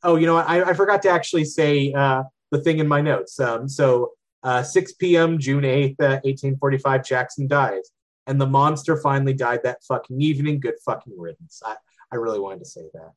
oh, 0.07 0.17
you 0.17 0.27
know 0.27 0.35
what? 0.35 0.49
I, 0.49 0.63
I 0.63 0.75
forgot 0.75 1.03
to 1.03 1.11
actually 1.11 1.45
say 1.45 1.93
uh, 1.93 2.23
the 2.51 2.61
thing 2.61 2.79
in 2.79 2.89
my 2.89 3.01
notes. 3.01 3.39
Um, 3.41 3.69
so 3.69 4.13
uh, 4.43 4.63
6 4.63 4.95
p.m. 4.95 5.39
June 5.39 5.65
8th, 5.65 6.01
uh, 6.01 6.23
1845, 6.25 7.05
Jackson 7.05 7.49
dies, 7.49 7.91
and 8.27 8.41
the 8.41 8.47
monster 8.47 8.97
finally 8.97 9.35
died 9.35 9.61
that 9.65 9.83
fucking 9.87 10.21
evening. 10.21 10.61
Good 10.61 10.77
fucking 10.85 11.15
riddance. 11.17 11.61
I, 11.65 11.75
I 12.13 12.17
really 12.17 12.39
wanted 12.39 12.61
to 12.61 12.67
say 12.67 12.83
that. 12.95 13.13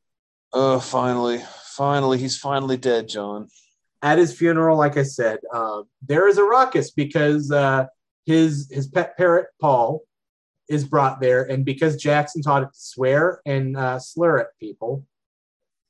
oh, 0.53 0.79
finally, 0.79 1.41
finally, 1.63 2.17
he's 2.17 2.37
finally 2.37 2.77
dead, 2.77 3.07
John. 3.07 3.47
At 4.01 4.17
his 4.17 4.35
funeral, 4.35 4.77
like 4.77 4.97
I 4.97 5.03
said, 5.03 5.39
um, 5.53 5.83
there 6.01 6.27
is 6.27 6.37
a 6.37 6.43
ruckus 6.43 6.91
because 6.91 7.51
uh, 7.51 7.85
his 8.25 8.69
his 8.71 8.87
pet 8.87 9.17
parrot 9.17 9.47
Paul 9.59 10.01
is 10.69 10.85
brought 10.85 11.19
there, 11.19 11.43
and 11.43 11.65
because 11.65 11.95
Jackson 11.97 12.41
taught 12.41 12.63
it 12.63 12.67
to 12.67 12.79
swear 12.79 13.41
and 13.45 13.75
uh, 13.75 13.99
slur 13.99 14.39
at 14.39 14.57
people, 14.59 15.05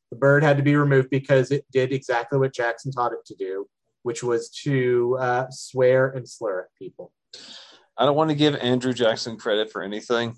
the 0.09 0.15
bird 0.15 0.43
had 0.43 0.57
to 0.57 0.63
be 0.63 0.75
removed 0.75 1.09
because 1.09 1.51
it 1.51 1.65
did 1.71 1.91
exactly 1.91 2.39
what 2.39 2.53
Jackson 2.53 2.91
taught 2.91 3.13
it 3.13 3.25
to 3.25 3.35
do, 3.35 3.67
which 4.03 4.23
was 4.23 4.49
to 4.63 5.17
uh, 5.19 5.45
swear 5.49 6.09
and 6.09 6.27
slur 6.27 6.61
at 6.61 6.67
people. 6.77 7.11
I 7.97 8.05
don't 8.05 8.15
want 8.15 8.29
to 8.29 8.35
give 8.35 8.55
Andrew 8.55 8.93
Jackson 8.93 9.37
credit 9.37 9.71
for 9.71 9.83
anything, 9.83 10.37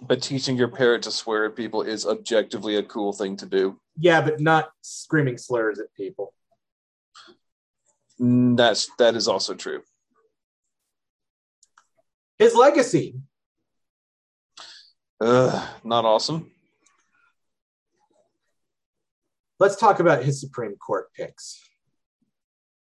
but 0.00 0.22
teaching 0.22 0.56
your 0.56 0.68
parrot 0.68 1.02
to 1.02 1.10
swear 1.10 1.46
at 1.46 1.56
people 1.56 1.82
is 1.82 2.06
objectively 2.06 2.76
a 2.76 2.82
cool 2.82 3.12
thing 3.12 3.36
to 3.38 3.46
do. 3.46 3.80
Yeah, 3.98 4.20
but 4.20 4.40
not 4.40 4.70
screaming 4.82 5.38
slurs 5.38 5.80
at 5.80 5.92
people. 5.94 6.32
Mm, 8.20 8.56
That's 8.56 8.88
that 8.98 9.16
is 9.16 9.28
also 9.28 9.54
true. 9.54 9.82
His 12.38 12.54
legacy. 12.54 13.16
Ugh, 15.20 15.68
not 15.84 16.04
awesome. 16.04 16.50
Let's 19.58 19.76
talk 19.76 20.00
about 20.00 20.22
his 20.22 20.40
Supreme 20.40 20.76
Court 20.76 21.12
picks. 21.14 21.58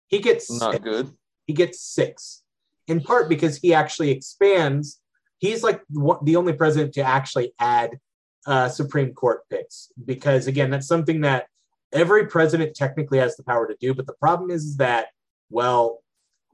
He 0.06 0.20
gets 0.20 0.50
Not 0.50 0.82
good. 0.82 1.10
he 1.46 1.52
gets 1.52 1.80
six, 1.80 2.42
in 2.86 3.00
part 3.00 3.28
because 3.28 3.58
he 3.58 3.74
actually 3.74 4.10
expands. 4.10 5.00
He's 5.38 5.62
like 5.62 5.82
the 5.90 6.36
only 6.36 6.52
president 6.52 6.94
to 6.94 7.02
actually 7.02 7.52
add 7.58 7.98
uh, 8.46 8.68
Supreme 8.68 9.12
Court 9.12 9.40
picks 9.50 9.92
because, 10.04 10.46
again, 10.46 10.70
that's 10.70 10.86
something 10.86 11.22
that 11.22 11.46
every 11.92 12.26
president 12.26 12.74
technically 12.74 13.18
has 13.18 13.36
the 13.36 13.42
power 13.42 13.66
to 13.66 13.76
do. 13.80 13.92
But 13.92 14.06
the 14.06 14.14
problem 14.14 14.50
is, 14.50 14.64
is 14.64 14.76
that, 14.78 15.08
well, 15.50 16.02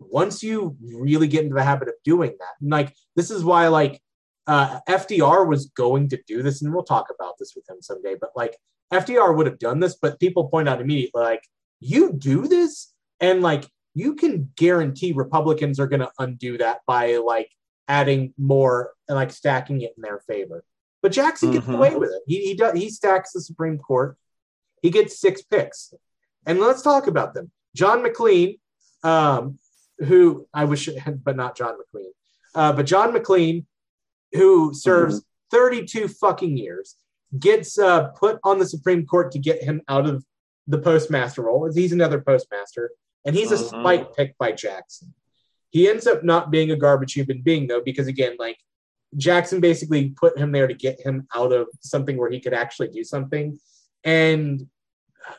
once 0.00 0.42
you 0.42 0.76
really 0.80 1.28
get 1.28 1.44
into 1.44 1.54
the 1.54 1.64
habit 1.64 1.88
of 1.88 1.94
doing 2.04 2.34
that, 2.38 2.54
and 2.60 2.70
like 2.70 2.94
this 3.14 3.30
is 3.30 3.44
why, 3.44 3.68
like, 3.68 4.00
uh, 4.48 4.80
FDR 4.88 5.46
was 5.46 5.66
going 5.66 6.08
to 6.08 6.18
do 6.26 6.42
this, 6.42 6.62
and 6.62 6.72
we'll 6.74 6.82
talk 6.82 7.06
about 7.14 7.34
this 7.38 7.52
with 7.54 7.68
him 7.68 7.76
someday. 7.80 8.16
But 8.20 8.30
like, 8.34 8.56
FDR 8.92 9.36
would 9.36 9.46
have 9.46 9.58
done 9.58 9.78
this, 9.78 9.94
but 10.00 10.18
people 10.18 10.48
point 10.48 10.68
out 10.68 10.80
immediately, 10.80 11.20
like, 11.22 11.44
you 11.80 12.12
do 12.12 12.48
this, 12.48 12.92
and 13.20 13.42
like, 13.42 13.64
you 13.94 14.14
can 14.14 14.50
guarantee 14.56 15.12
Republicans 15.12 15.78
are 15.78 15.86
going 15.86 16.00
to 16.00 16.10
undo 16.18 16.56
that 16.58 16.80
by 16.86 17.16
like 17.16 17.50
adding 17.88 18.32
more 18.38 18.92
and 19.08 19.16
like 19.16 19.30
stacking 19.30 19.80
it 19.82 19.92
in 19.96 20.02
their 20.02 20.20
favor. 20.20 20.64
But 21.02 21.12
Jackson 21.12 21.52
gets 21.52 21.66
Mhm. 21.66 21.74
away 21.74 21.94
with 21.96 22.10
it. 22.10 22.22
He 22.26 22.44
he 22.46 22.54
does 22.54 22.76
he 22.78 22.90
stacks 22.90 23.32
the 23.32 23.40
Supreme 23.40 23.78
Court. 23.78 24.16
He 24.82 24.90
gets 24.90 25.20
six 25.20 25.42
picks, 25.42 25.92
and 26.46 26.60
let's 26.60 26.82
talk 26.82 27.06
about 27.06 27.34
them. 27.34 27.50
John 27.74 28.02
McLean, 28.02 28.58
um, 29.02 29.58
who 29.98 30.46
I 30.54 30.64
wish, 30.64 30.88
but 31.24 31.36
not 31.36 31.56
John 31.56 31.76
McLean, 31.78 32.12
uh, 32.54 32.72
but 32.72 32.86
John 32.86 33.12
McLean, 33.12 33.66
who 34.32 34.72
serves 34.74 35.22
32 35.50 36.08
fucking 36.08 36.56
years, 36.56 36.96
gets 37.38 37.78
uh, 37.78 38.08
put 38.08 38.38
on 38.44 38.58
the 38.58 38.66
Supreme 38.66 39.06
Court 39.06 39.32
to 39.32 39.38
get 39.38 39.62
him 39.62 39.82
out 39.88 40.06
of 40.06 40.24
the 40.66 40.78
postmaster 40.78 41.42
role. 41.42 41.70
He's 41.72 41.92
another 41.92 42.20
postmaster, 42.20 42.90
and 43.24 43.34
he's 43.34 43.52
a 43.52 43.56
Mhm. 43.56 43.68
spite 43.68 44.14
pick 44.14 44.36
by 44.38 44.52
Jackson. 44.52 45.14
He 45.70 45.88
ends 45.88 46.06
up 46.06 46.24
not 46.24 46.50
being 46.50 46.70
a 46.70 46.76
garbage 46.76 47.12
human 47.14 47.42
being 47.42 47.66
though, 47.66 47.82
because 47.82 48.06
again, 48.06 48.36
like 48.38 48.58
Jackson 49.16 49.60
basically 49.60 50.10
put 50.10 50.36
him 50.38 50.52
there 50.52 50.66
to 50.66 50.74
get 50.74 51.00
him 51.00 51.26
out 51.34 51.52
of 51.52 51.68
something 51.80 52.16
where 52.18 52.30
he 52.30 52.40
could 52.40 52.52
actually 52.54 52.88
do 52.88 53.04
something, 53.04 53.58
and 54.04 54.68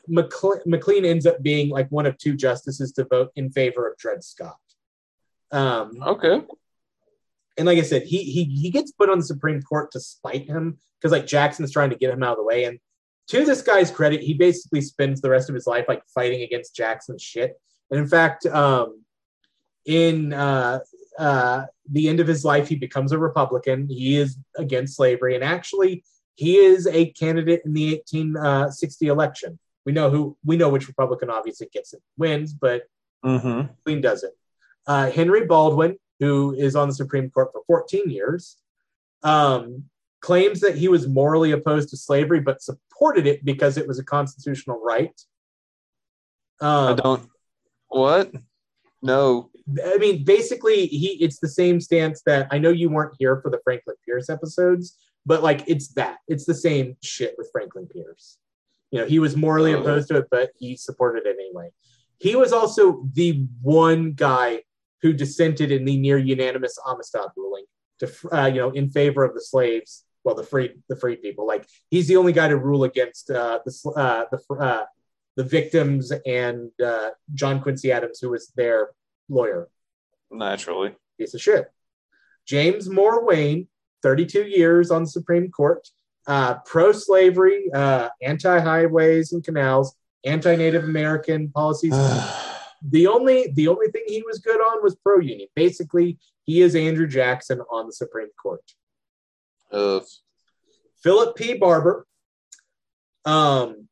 McLean, 0.07 0.61
McLean 0.65 1.05
ends 1.05 1.25
up 1.25 1.41
being 1.41 1.69
like 1.69 1.89
one 1.89 2.05
of 2.05 2.17
two 2.17 2.35
justices 2.35 2.91
to 2.93 3.05
vote 3.05 3.31
in 3.35 3.51
favor 3.51 3.87
of 3.89 3.97
Dred 3.97 4.23
Scott. 4.23 4.57
Um, 5.51 6.01
Okay. 6.05 6.45
And 7.59 7.67
like 7.67 7.77
I 7.77 7.83
said, 7.83 8.03
he 8.03 8.23
he 8.23 8.45
he 8.45 8.69
gets 8.71 8.91
put 8.91 9.09
on 9.09 9.19
the 9.19 9.25
Supreme 9.25 9.61
Court 9.61 9.91
to 9.91 9.99
spite 9.99 10.47
him 10.47 10.79
because 10.99 11.11
like 11.11 11.27
Jackson's 11.27 11.71
trying 11.71 11.91
to 11.91 11.95
get 11.95 12.11
him 12.11 12.23
out 12.23 12.31
of 12.31 12.37
the 12.37 12.43
way. 12.43 12.63
And 12.63 12.79
to 13.27 13.45
this 13.45 13.61
guy's 13.61 13.91
credit, 13.91 14.21
he 14.21 14.33
basically 14.33 14.81
spends 14.81 15.21
the 15.21 15.29
rest 15.29 15.49
of 15.49 15.55
his 15.55 15.67
life 15.67 15.85
like 15.87 16.03
fighting 16.07 16.41
against 16.41 16.75
Jackson's 16.75 17.21
shit. 17.21 17.59
And 17.91 17.99
in 17.99 18.07
fact, 18.07 18.45
um, 18.47 19.03
in 19.85 20.33
uh, 20.33 20.79
uh, 21.17 21.65
the 21.91 22.09
end 22.09 22.19
of 22.19 22.27
his 22.27 22.43
life, 22.43 22.67
he 22.67 22.75
becomes 22.75 23.11
a 23.11 23.19
Republican. 23.19 23.87
He 23.87 24.17
is 24.17 24.37
against 24.57 24.95
slavery, 24.95 25.35
and 25.35 25.43
actually, 25.43 26.03
he 26.35 26.55
is 26.55 26.87
a 26.87 27.11
candidate 27.11 27.61
in 27.65 27.73
the 27.73 28.01
1860 28.11 29.07
election. 29.07 29.59
We 29.85 29.91
know 29.91 30.09
who 30.09 30.37
we 30.43 30.57
know 30.57 30.69
which 30.69 30.87
Republican 30.87 31.29
obviously 31.29 31.67
gets 31.71 31.93
it 31.93 32.01
wins, 32.17 32.53
but 32.53 32.83
Mm-hmm. 33.25 33.73
Queen 33.83 34.01
does 34.01 34.23
it. 34.23 34.31
Uh, 34.87 35.11
Henry 35.11 35.45
Baldwin, 35.45 35.97
who 36.19 36.53
is 36.53 36.75
on 36.75 36.87
the 36.89 36.93
Supreme 36.93 37.29
Court 37.29 37.49
for 37.51 37.61
14 37.67 38.09
years, 38.09 38.57
um, 39.23 39.85
claims 40.21 40.59
that 40.59 40.75
he 40.75 40.87
was 40.89 41.07
morally 41.07 41.51
opposed 41.51 41.89
to 41.89 41.97
slavery, 41.97 42.41
but 42.41 42.61
supported 42.61 43.25
it 43.25 43.43
because 43.45 43.77
it 43.77 43.87
was 43.87 43.99
a 43.99 44.03
constitutional 44.03 44.81
right. 44.83 45.19
I 46.61 46.89
Um, 46.91 46.95
don't. 46.97 47.29
What? 47.87 48.31
No. 49.01 49.49
I 49.85 49.97
mean, 49.97 50.25
basically, 50.25 50.87
he 50.87 51.17
it's 51.23 51.39
the 51.39 51.47
same 51.47 51.79
stance 51.79 52.21
that 52.25 52.47
I 52.51 52.57
know 52.57 52.69
you 52.69 52.89
weren't 52.89 53.15
here 53.17 53.39
for 53.41 53.49
the 53.49 53.59
Franklin 53.63 53.95
Pierce 54.05 54.29
episodes, 54.29 54.97
but 55.25 55.41
like 55.41 55.63
it's 55.67 55.89
that 55.93 56.17
it's 56.27 56.45
the 56.45 56.53
same 56.55 56.97
shit 57.01 57.35
with 57.37 57.49
Franklin 57.51 57.87
Pierce. 57.87 58.37
You 58.91 58.99
know, 58.99 59.05
he 59.05 59.19
was 59.19 59.37
morally 59.37 59.73
Oh. 59.73 59.79
opposed 59.79 60.09
to 60.09 60.17
it, 60.17 60.25
but 60.29 60.51
he 60.59 60.75
supported 60.75 61.25
it 61.25 61.37
anyway. 61.39 61.69
He 62.17 62.35
was 62.35 62.51
also 62.51 63.07
the 63.13 63.47
one 63.61 64.11
guy 64.13 64.63
who 65.01 65.13
dissented 65.13 65.71
in 65.71 65.85
the 65.85 65.97
near 65.97 66.17
unanimous 66.17 66.77
Amistad 66.87 67.29
ruling. 67.35 67.65
to 67.99 68.11
uh, 68.31 68.45
you 68.47 68.61
know 68.61 68.71
in 68.71 68.89
favor 68.89 69.23
of 69.23 69.33
the 69.33 69.41
slaves, 69.41 70.05
well 70.23 70.35
the 70.35 70.43
free 70.43 70.71
the 70.89 70.95
free 70.95 71.15
people. 71.15 71.47
Like 71.47 71.67
he's 71.89 72.07
the 72.07 72.17
only 72.17 72.33
guy 72.33 72.47
to 72.47 72.57
rule 72.57 72.83
against 72.83 73.29
uh, 73.31 73.59
the 73.65 73.91
uh, 73.95 74.25
the 74.31 74.55
uh, 74.55 74.85
the 75.35 75.43
victims 75.43 76.11
and 76.25 76.71
uh, 76.83 77.11
John 77.33 77.61
Quincy 77.61 77.91
Adams, 77.91 78.19
who 78.19 78.29
was 78.29 78.51
their 78.55 78.89
lawyer. 79.29 79.69
Naturally. 80.31 80.95
Piece 81.17 81.33
of 81.33 81.41
shit. 81.41 81.71
James 82.45 82.89
Moore 82.89 83.25
Wayne, 83.25 83.67
32 84.03 84.43
years 84.43 84.91
on 84.91 85.03
the 85.03 85.09
Supreme 85.09 85.49
Court, 85.51 85.87
uh, 86.27 86.55
pro 86.65 86.91
slavery, 86.91 87.71
uh, 87.73 88.09
anti 88.21 88.59
highways 88.59 89.31
and 89.31 89.43
canals, 89.43 89.95
anti 90.25 90.55
Native 90.55 90.83
American 90.83 91.51
policies. 91.51 91.93
the 92.87 93.07
only 93.07 93.51
the 93.55 93.67
only 93.67 93.87
thing 93.89 94.03
he 94.07 94.23
was 94.25 94.39
good 94.39 94.59
on 94.59 94.81
was 94.83 94.95
pro 94.95 95.19
union. 95.19 95.47
Basically, 95.55 96.17
he 96.43 96.61
is 96.61 96.75
Andrew 96.75 97.07
Jackson 97.07 97.59
on 97.71 97.85
the 97.87 97.93
Supreme 97.93 98.29
Court. 98.41 98.63
Uh, 99.71 99.99
Philip 101.03 101.35
P. 101.35 101.53
Barbour, 101.55 102.05
um, 103.25 103.87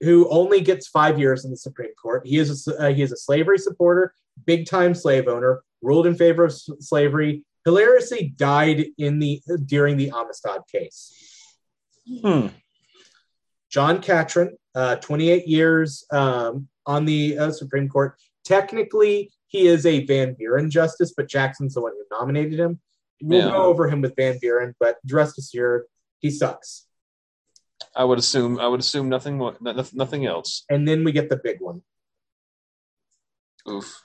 who 0.00 0.28
only 0.30 0.60
gets 0.60 0.86
five 0.88 1.18
years 1.18 1.44
in 1.44 1.50
the 1.50 1.56
Supreme 1.56 1.94
Court. 2.00 2.26
He 2.26 2.38
is 2.38 2.66
a, 2.68 2.86
uh, 2.88 2.92
he 2.92 3.02
is 3.02 3.12
a 3.12 3.16
slavery 3.16 3.58
supporter, 3.58 4.14
big 4.46 4.66
time 4.66 4.94
slave 4.94 5.26
owner, 5.28 5.62
ruled 5.82 6.06
in 6.06 6.14
favor 6.14 6.44
of 6.44 6.52
s- 6.52 6.68
slavery. 6.80 7.44
Hilariously 7.64 8.32
died 8.36 8.86
in 8.96 9.18
the 9.18 9.42
during 9.66 9.96
the 9.96 10.10
Amistad 10.14 10.62
case. 10.72 11.12
hmm. 12.22 12.46
John 13.78 14.02
Catron, 14.02 14.56
uh, 14.74 14.96
28 14.96 15.46
years 15.46 16.04
um, 16.10 16.66
on 16.84 17.04
the 17.04 17.38
uh, 17.38 17.52
Supreme 17.52 17.88
Court. 17.88 18.16
Technically, 18.44 19.30
he 19.46 19.68
is 19.68 19.86
a 19.86 20.04
Van 20.04 20.34
Buren 20.34 20.68
justice, 20.68 21.14
but 21.16 21.28
Jackson's 21.28 21.74
the 21.74 21.82
one 21.82 21.92
who 21.92 22.02
nominated 22.10 22.58
him. 22.58 22.80
We'll 23.22 23.46
Yeah. 23.46 23.52
go 23.52 23.62
over 23.66 23.88
him 23.88 24.00
with 24.00 24.16
Van 24.16 24.36
Buren, 24.40 24.74
but 24.80 24.96
rest 25.08 25.38
assured, 25.38 25.84
he 26.18 26.28
sucks. 26.28 26.88
I 27.94 28.02
would 28.02 28.18
assume. 28.18 28.58
I 28.58 28.66
would 28.66 28.80
assume 28.80 29.08
nothing. 29.08 29.38
Nothing 29.60 30.26
else. 30.26 30.64
And 30.68 30.88
then 30.88 31.04
we 31.04 31.12
get 31.12 31.30
the 31.30 31.36
big 31.36 31.60
one. 31.60 31.82
Oof. 33.68 34.02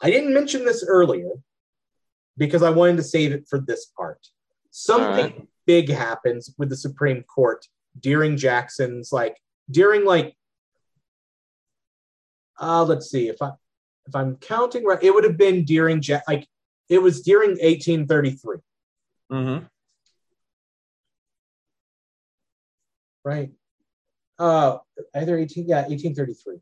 I 0.00 0.10
didn't 0.10 0.34
mention 0.34 0.64
this 0.64 0.84
earlier 0.84 1.30
because 2.36 2.64
I 2.64 2.70
wanted 2.70 2.96
to 2.96 3.04
save 3.04 3.30
it 3.30 3.46
for 3.48 3.60
this 3.60 3.86
part. 3.96 4.26
Something 4.72 5.46
big 5.66 5.88
happens 5.88 6.52
with 6.58 6.68
the 6.68 6.76
Supreme 6.76 7.22
Court 7.22 7.64
during 8.00 8.36
Jackson's 8.36 9.12
like 9.12 9.36
during 9.70 10.04
like 10.04 10.34
uh 12.60 12.84
let's 12.84 13.10
see 13.10 13.28
if 13.28 13.40
I 13.42 13.50
if 14.06 14.14
I'm 14.16 14.36
counting 14.36 14.84
right, 14.84 15.02
it 15.02 15.14
would 15.14 15.24
have 15.24 15.36
been 15.36 15.64
during 15.64 16.02
ja- 16.02 16.20
like 16.26 16.46
it 16.88 16.98
was 16.98 17.22
during 17.22 17.50
1833, 17.50 18.56
Mm-hmm. 19.30 19.64
right? 23.24 23.50
Uh 24.38 24.78
either 25.14 25.38
18 25.38 25.66
yeah, 25.68 25.82
1833. 25.86 26.56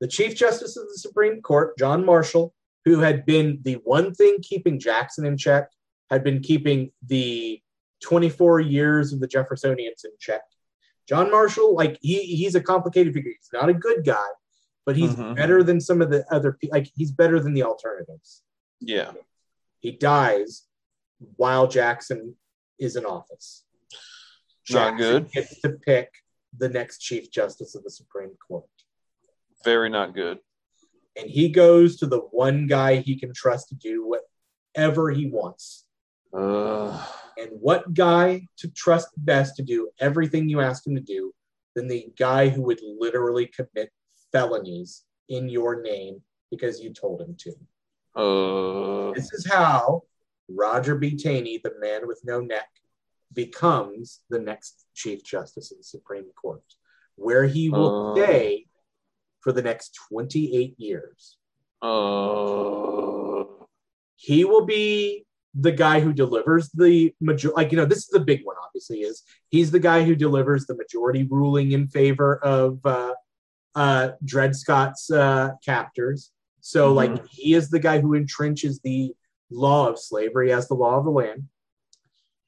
The 0.00 0.08
Chief 0.08 0.34
Justice 0.34 0.76
of 0.76 0.88
the 0.88 0.96
Supreme 0.98 1.40
Court, 1.42 1.78
John 1.78 2.04
Marshall, 2.04 2.52
who 2.84 2.98
had 3.00 3.24
been 3.24 3.60
the 3.62 3.74
one 3.84 4.14
thing 4.14 4.38
keeping 4.42 4.80
Jackson 4.80 5.24
in 5.24 5.36
check, 5.36 5.68
had 6.10 6.24
been 6.24 6.40
keeping 6.40 6.90
the 7.06 7.60
24 8.02 8.60
years 8.60 9.12
of 9.12 9.20
the 9.20 9.28
Jeffersonians 9.28 10.04
in 10.04 10.10
check. 10.18 10.42
John 11.08 11.30
Marshall, 11.30 11.74
like 11.74 11.98
he 12.00 12.22
he's 12.22 12.54
a 12.54 12.60
complicated 12.60 13.12
figure. 13.14 13.32
He's 13.36 13.50
not 13.52 13.68
a 13.68 13.74
good 13.74 14.04
guy, 14.04 14.26
but 14.86 14.96
he's 14.96 15.14
Mhm. 15.14 15.34
better 15.36 15.62
than 15.62 15.80
some 15.80 16.00
of 16.02 16.10
the 16.10 16.24
other 16.32 16.58
like 16.70 16.88
he's 16.94 17.10
better 17.10 17.40
than 17.40 17.54
the 17.54 17.62
alternatives. 17.64 18.42
Yeah. 18.80 19.12
He 19.80 19.92
dies 19.92 20.62
while 21.36 21.66
Jackson 21.66 22.36
is 22.78 22.96
in 22.96 23.04
office. 23.04 23.64
Not 24.70 24.96
good. 24.96 25.30
Gets 25.32 25.60
to 25.62 25.70
pick 25.70 26.12
the 26.56 26.68
next 26.68 26.98
Chief 26.98 27.30
Justice 27.30 27.74
of 27.74 27.82
the 27.82 27.90
Supreme 27.90 28.36
Court. 28.46 28.64
Very 29.64 29.88
not 29.88 30.14
good. 30.14 30.38
and 31.14 31.28
he 31.28 31.50
goes 31.50 31.96
to 31.98 32.06
the 32.06 32.18
one 32.20 32.66
guy 32.66 32.96
he 32.96 33.14
can 33.18 33.34
trust 33.34 33.68
to 33.68 33.74
do 33.74 34.06
whatever 34.74 35.10
he 35.10 35.26
wants. 35.26 35.84
Uh, 36.32 37.06
And 37.38 37.50
what 37.60 37.94
guy 37.94 38.46
to 38.58 38.68
trust 38.70 39.08
best 39.16 39.56
to 39.56 39.62
do 39.62 39.90
everything 40.00 40.48
you 40.48 40.60
ask 40.60 40.86
him 40.86 40.94
to 40.94 41.00
do 41.00 41.32
than 41.74 41.88
the 41.88 42.08
guy 42.18 42.48
who 42.48 42.62
would 42.62 42.80
literally 42.98 43.46
commit 43.46 43.90
felonies 44.32 45.04
in 45.28 45.48
your 45.48 45.82
name 45.82 46.22
because 46.50 46.80
you 46.80 46.92
told 46.92 47.20
him 47.22 47.34
to? 47.38 47.52
uh, 48.20 49.12
This 49.14 49.32
is 49.32 49.46
how 49.50 50.02
Roger 50.48 50.94
B. 50.96 51.16
Taney, 51.16 51.58
the 51.62 51.72
man 51.80 52.06
with 52.06 52.20
no 52.24 52.40
neck, 52.40 52.68
becomes 53.32 54.20
the 54.28 54.38
next 54.38 54.84
Chief 54.94 55.24
Justice 55.24 55.72
of 55.72 55.78
the 55.78 55.84
Supreme 55.84 56.30
Court, 56.40 56.62
where 57.16 57.44
he 57.46 57.70
will 57.70 58.10
Uh. 58.10 58.12
stay 58.14 58.66
for 59.40 59.52
the 59.52 59.62
next 59.62 59.98
28 60.08 60.74
years. 60.78 61.38
uh, 61.82 63.44
he 64.16 64.44
will 64.44 64.64
be 64.66 65.26
the 65.54 65.72
guy 65.72 66.00
who 66.00 66.12
delivers 66.12 66.70
the 66.70 67.14
major 67.20 67.50
like 67.54 67.70
you 67.72 67.76
know 67.76 67.84
this 67.84 67.98
is 67.98 68.08
the 68.08 68.20
big 68.20 68.40
one 68.44 68.56
obviously 68.64 69.00
is 69.00 69.22
he's 69.50 69.70
the 69.70 69.78
guy 69.78 70.02
who 70.02 70.14
delivers 70.14 70.64
the 70.66 70.74
majority 70.74 71.24
ruling 71.30 71.72
in 71.72 71.86
favor 71.86 72.38
of 72.38 72.84
uh 72.86 73.12
uh 73.74 74.08
dred 74.24 74.56
scott's 74.56 75.10
uh 75.10 75.50
captors. 75.64 76.30
So 76.60 76.92
Mhm. 76.92 76.96
like 76.96 77.26
he 77.28 77.54
is 77.54 77.68
the 77.68 77.78
guy 77.78 78.00
who 78.00 78.10
entrenches 78.18 78.80
the 78.82 79.14
law 79.50 79.88
of 79.88 79.98
slavery 79.98 80.52
as 80.52 80.68
the 80.68 80.74
law 80.74 80.96
of 80.98 81.04
the 81.04 81.10
land. 81.10 81.48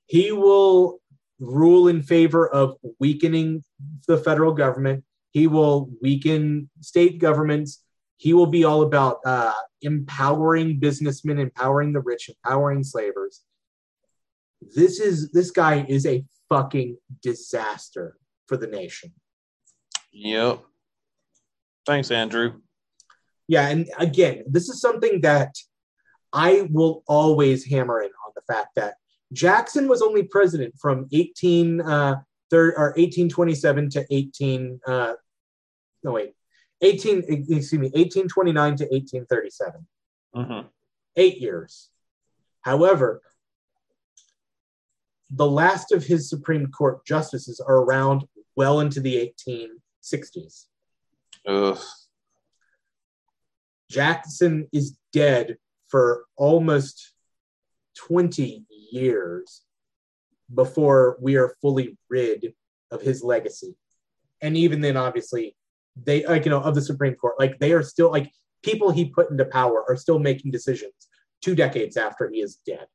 He 0.07 0.33
will 0.33 1.01
rule 1.39 1.89
in 1.89 2.03
favor 2.03 2.49
of 2.49 2.77
weakening 3.01 3.65
the 4.07 4.17
federal 4.17 4.53
government. 4.53 5.05
He 5.31 5.47
will 5.47 5.91
weaken 6.01 6.71
state 6.81 7.19
governments 7.19 7.83
he 8.17 8.33
will 8.33 8.47
be 8.47 8.65
all 8.65 8.83
about 8.83 9.19
uh, 9.25 9.53
empowering 9.83 10.79
businessmen, 10.79 11.39
empowering 11.39 11.93
the 11.93 12.01
rich, 12.01 12.29
empowering 12.29 12.85
slavers. 12.85 13.43
This 14.75 15.01
is 15.01 15.31
this 15.33 15.51
guy 15.51 15.85
is 15.89 16.07
a 16.07 16.25
fucking 16.49 16.97
disaster 17.23 18.17
for 18.47 18.57
the 18.57 18.67
nation. 18.67 19.13
yep. 20.13 20.61
Thanks, 21.87 22.11
Andrew. 22.11 22.61
Yeah, 23.47 23.69
and 23.69 23.91
again, 23.99 24.45
this 24.47 24.71
is 24.71 24.81
something 24.81 25.21
that 25.21 25.55
I 26.33 26.67
will 26.71 27.03
always 27.07 27.67
hammer 27.67 28.01
in 28.01 28.09
on 28.09 28.33
the 28.35 28.43
fact 28.53 28.69
that 28.77 28.95
Jackson 29.33 29.87
was 29.89 30.01
only 30.01 30.23
president 30.23 30.75
from 30.81 31.09
18 31.13 31.81
uh, 31.81 32.17
or 32.53 32.95
1827 32.97 33.91
to 33.91 34.07
18 34.11 34.81
uh, 34.87 35.15
no 36.05 36.13
wait 36.13 36.35
18 36.85 37.19
excuse 37.29 37.73
me 37.73 37.89
1829 37.95 38.77
to 38.77 38.85
1837 38.85 39.87
Mm-hmm. 40.37 40.67
eight 41.17 41.39
years. 41.41 41.91
However, 42.63 43.23
the 45.31 45.49
last 45.49 45.93
of 45.93 46.05
his 46.05 46.29
Supreme 46.29 46.67
Court 46.73 47.07
justices 47.07 47.61
are 47.61 47.77
around 47.77 48.25
well 48.57 48.81
into 48.81 49.01
the 49.01 49.33
1860s. 49.49 50.67
Ugh. 51.47 51.79
Jackson 53.91 54.67
is 54.73 54.97
dead 55.13 55.57
for 55.89 56.25
almost 56.37 57.13
20 57.97 58.65
years 58.91 59.63
before 60.53 61.17
we 61.21 61.37
are 61.37 61.55
fully 61.63 61.97
rid 62.09 62.55
of 62.91 63.03
his 63.03 63.23
legacy. 63.23 63.77
And 64.41 64.57
even 64.57 64.81
then, 64.81 64.97
obviously, 64.97 65.55
they 65.97 66.25
like 66.27 66.45
you 66.45 66.51
know 66.51 66.61
of 66.61 66.75
the 66.75 66.83
Supreme 66.83 67.15
Court, 67.15 67.35
like 67.39 67.59
they 67.59 67.73
are 67.73 67.83
still 67.83 68.11
like 68.11 68.31
people 68.63 68.91
he 68.91 69.07
put 69.07 69.31
into 69.31 69.45
power 69.45 69.85
are 69.89 69.97
still 69.97 70.19
making 70.19 70.51
decisions 70.51 71.09
two 71.43 71.55
decades 71.55 71.97
after 71.97 72.31
he 72.31 72.41
is 72.41 72.57
dead. 72.67 72.87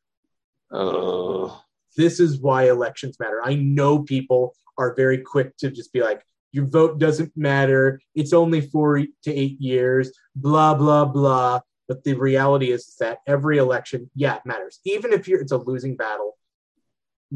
Uh, 0.72 1.56
This 1.96 2.20
is 2.20 2.40
why 2.40 2.70
elections 2.70 3.18
matter. 3.20 3.42
I 3.44 3.56
know 3.56 4.00
people 4.00 4.56
are 4.78 4.96
very 4.96 5.20
quick 5.20 5.56
to 5.58 5.70
just 5.70 5.94
be 5.94 6.02
like, 6.02 6.24
your 6.52 6.66
vote 6.66 7.00
doesn't 7.00 7.32
matter. 7.36 8.02
It's 8.16 8.34
only 8.34 8.62
four 8.62 8.98
to 8.98 9.32
eight 9.32 9.62
years, 9.62 10.12
blah, 10.36 10.74
blah, 10.74 11.06
blah. 11.06 11.62
But 11.88 12.04
the 12.04 12.14
reality 12.14 12.72
is 12.72 12.96
that 13.00 13.20
every 13.28 13.58
election, 13.58 14.10
yeah, 14.16 14.38
it 14.38 14.46
matters. 14.46 14.80
Even 14.86 15.14
if 15.14 15.28
you're, 15.28 15.42
it's 15.42 15.52
a 15.52 15.58
losing 15.58 15.96
battle, 15.96 16.38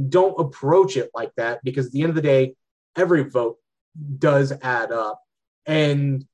don't 0.10 0.40
approach 0.40 0.98
it 0.98 1.11
like 1.14 1.31
that 1.38 1.60
because 1.64 1.88
at 1.88 1.91
the 1.91 2.02
end 2.02 2.10
of 2.10 2.15
the 2.15 2.22
day, 2.22 2.56
every 2.95 3.23
vote 3.23 3.57
does 4.18 4.52
add 4.61 4.91
up. 4.91 5.19
And 5.65 6.26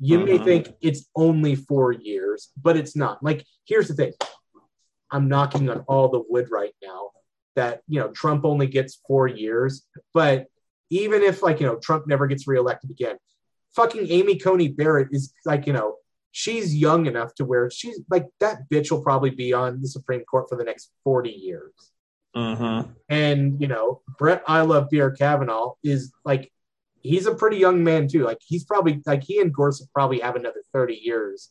you 0.00 0.18
may 0.18 0.38
Mhm. 0.38 0.44
think 0.44 0.76
it's 0.80 1.08
only 1.14 1.54
four 1.54 1.92
years, 1.92 2.50
but 2.60 2.76
it's 2.76 2.96
not. 2.96 3.22
Like, 3.22 3.44
here's 3.64 3.88
the 3.88 3.94
thing 3.94 4.14
I'm 5.10 5.28
knocking 5.28 5.68
on 5.68 5.80
all 5.88 6.08
the 6.08 6.22
wood 6.28 6.50
right 6.50 6.74
now 6.82 7.10
that, 7.56 7.82
you 7.88 8.00
know, 8.00 8.10
Trump 8.12 8.44
only 8.44 8.66
gets 8.66 9.00
four 9.06 9.26
years. 9.26 9.86
But 10.14 10.46
even 10.88 11.22
if, 11.22 11.42
like, 11.42 11.60
you 11.60 11.66
know, 11.66 11.76
Trump 11.76 12.06
never 12.06 12.26
gets 12.26 12.46
reelected 12.46 12.90
again, 12.90 13.18
fucking 13.74 14.08
Amy 14.08 14.38
Coney 14.38 14.68
Barrett 14.68 15.08
is 15.12 15.34
like, 15.44 15.66
you 15.66 15.72
know, 15.72 15.96
she's 16.32 16.74
young 16.74 17.06
enough 17.06 17.34
to 17.34 17.44
where 17.44 17.70
she's 17.70 18.00
like 18.08 18.28
that 18.38 18.68
bitch 18.70 18.90
will 18.90 19.02
probably 19.02 19.30
be 19.30 19.52
on 19.52 19.80
the 19.80 19.88
Supreme 19.88 20.24
Court 20.24 20.48
for 20.48 20.56
the 20.56 20.64
next 20.64 20.92
40 21.04 21.30
years. 21.30 21.72
Mm-hmm. 22.36 22.92
And 23.08 23.60
you 23.60 23.66
know, 23.66 24.02
Brett 24.18 24.42
I 24.46 24.60
love 24.60 24.90
Pierre 24.90 25.10
Kavanaugh 25.10 25.74
is 25.82 26.12
like 26.24 26.52
he's 27.02 27.26
a 27.26 27.34
pretty 27.34 27.56
young 27.56 27.82
man 27.82 28.08
too. 28.08 28.24
Like 28.24 28.38
he's 28.44 28.64
probably 28.64 29.02
like 29.06 29.24
he 29.24 29.40
and 29.40 29.52
Gorsuch 29.52 29.88
probably 29.92 30.20
have 30.20 30.36
another 30.36 30.62
30 30.72 30.94
years 30.94 31.50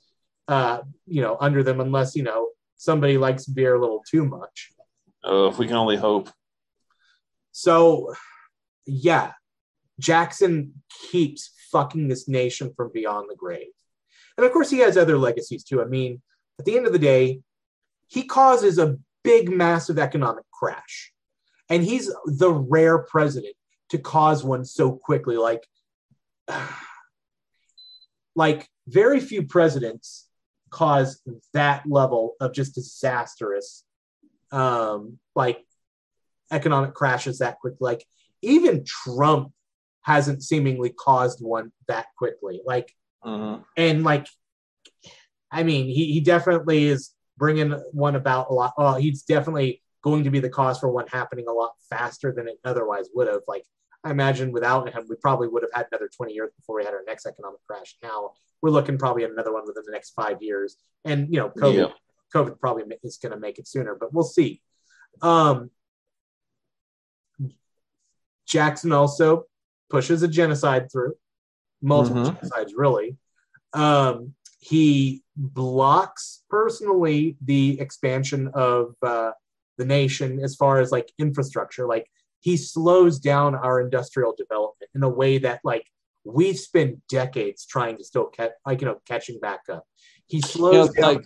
uh, 0.50 0.82
you 1.06 1.22
know, 1.22 1.38
under 1.40 1.62
them 1.62 1.80
unless, 1.80 2.16
you 2.16 2.24
know, 2.24 2.50
somebody 2.76 3.20
likes 3.20 3.46
beer 3.46 3.76
a 3.76 3.80
little 3.80 4.04
too 4.10 4.26
much. 4.26 4.72
Oh, 5.24 5.48
if 5.48 5.60
we 5.60 5.68
can 5.68 5.76
only 5.76 5.96
hope. 5.96 6.30
So 7.52 8.16
yeah, 8.88 9.34
Jackson 10.00 10.82
keeps 11.12 11.52
fucking 11.72 12.08
this 12.08 12.28
nation 12.28 12.74
from 12.76 12.92
beyond 12.92 13.30
the 13.30 13.36
grave. 13.36 13.68
And 14.38 14.46
of 14.46 14.52
course, 14.52 14.72
he 14.72 14.80
has 14.80 14.98
other 14.98 15.20
legacies 15.20 15.64
too. 15.64 15.84
I 15.84 15.86
mean, 15.86 16.20
at 16.58 16.66
the 16.66 16.76
end 16.76 16.88
of 16.88 16.94
the 16.94 17.00
day, 17.00 17.42
he 18.08 18.24
causes 18.24 18.80
a 18.80 18.98
big, 19.24 19.52
massive 19.52 20.00
economic 20.00 20.46
crash. 20.52 21.14
And 21.70 21.84
he's 21.84 22.12
the 22.26 22.52
rare 22.52 22.98
president 22.98 23.56
to 23.90 23.98
cause 23.98 24.44
one 24.44 24.66
so 24.66 24.92
quickly. 24.92 25.38
Like, 25.38 25.68
like 28.36 28.68
very 28.88 29.20
few 29.20 29.46
presidents 29.46 30.28
cause 30.70 31.22
that 31.54 31.84
level 31.88 32.36
of 32.40 32.54
just 32.54 32.76
disastrous, 32.76 33.84
um, 34.52 35.18
like 35.36 35.64
economic 36.52 36.94
crashes 36.94 37.40
that 37.40 37.60
quickly. 37.60 37.78
Like 37.82 38.06
even 38.42 38.84
Trump 38.86 39.52
hasn't 40.02 40.44
seemingly 40.44 40.90
caused 40.90 41.44
one 41.44 41.72
that 41.88 42.08
quickly. 42.18 42.62
Like, 42.66 42.94
Mm-hmm. 43.26 43.64
and 43.76 44.04
like, 44.06 44.28
I 45.52 45.64
mean, 45.64 45.88
he, 45.88 46.14
he 46.14 46.22
definitely 46.22 46.86
is 46.86 47.12
bringing 47.38 47.72
one 47.92 48.16
about 48.16 48.50
a 48.50 48.54
lot. 48.54 48.76
Well, 48.78 48.96
he's 48.96 49.24
definitely 49.24 49.82
going 50.02 50.24
to 50.24 50.30
be 50.32 50.40
the 50.40 50.50
cause 50.50 50.80
for 50.80 50.90
one 50.90 51.08
happening 51.08 51.46
a 51.48 51.52
lot 51.52 51.72
faster 51.90 52.32
than 52.32 52.48
it 52.48 52.60
otherwise 52.64 53.10
would 53.14 53.28
have. 53.28 53.42
Like, 53.48 53.66
I 54.04 54.12
imagine 54.12 54.52
without 54.52 54.90
him, 54.94 55.06
we 55.10 55.16
probably 55.18 55.48
would 55.50 55.64
have 55.64 55.72
had 55.74 55.88
another 55.92 56.10
20 56.16 56.34
years 56.34 56.52
before 56.58 56.78
we 56.78 56.86
had 56.86 56.94
our 56.94 57.04
next 57.06 57.26
economic 57.26 57.60
crash. 57.68 57.98
Now 58.02 58.32
we're 58.62 58.70
looking 58.70 58.98
probably 58.98 59.24
at 59.26 59.32
another 59.32 59.54
one 59.54 59.64
within 59.66 59.84
the 59.86 59.92
next 59.92 60.12
five 60.12 60.42
years. 60.42 60.78
And, 61.06 61.34
you 61.34 61.40
know, 61.40 61.50
COVID, 61.50 61.76
Yeah. 61.76 61.94
COVID 62.34 62.60
probably 62.60 62.84
is 63.04 63.18
going 63.18 63.34
to 63.34 63.40
make 63.40 63.60
it 63.60 63.68
sooner, 63.68 63.96
but 63.96 64.14
we'll 64.14 64.24
see. 64.24 64.62
Um, 65.22 65.72
Jackson 68.46 68.92
also 68.92 69.44
pushes 69.90 70.24
a 70.24 70.28
genocide 70.28 70.92
through, 70.92 71.16
multiple 71.82 72.24
Mhm. 72.24 72.40
genocides, 72.40 72.72
really. 72.76 73.18
Um, 73.74 74.36
he 74.60 75.24
blocks 75.36 76.44
personally 76.50 77.38
the 77.42 77.80
expansion 77.80 78.50
of 78.54 78.96
uh, 79.02 79.32
the 79.80 79.86
nation 79.86 80.40
as 80.44 80.56
far 80.56 80.80
as 80.80 80.92
like 80.92 81.12
infrastructure. 81.18 81.88
Like 81.88 82.06
he 82.42 82.56
slows 82.58 83.20
down 83.20 83.56
our 83.56 83.82
industrial 83.82 84.34
development 84.38 84.90
in 84.94 85.02
a 85.04 85.10
way 85.10 85.40
that 85.40 85.62
like 85.64 85.86
we've 86.24 86.60
spent 86.60 87.00
decades 87.08 87.66
trying 87.66 87.98
to 87.98 88.04
still 88.04 88.26
catch, 88.28 88.52
like 88.68 88.82
you 88.82 88.88
know, 88.88 88.98
catching 89.08 89.40
back 89.40 89.62
up. 89.72 89.84
He 90.28 90.42
slows 90.42 90.92
Yeah, 90.96 91.02
down. 91.02 91.16
like- 91.16 91.26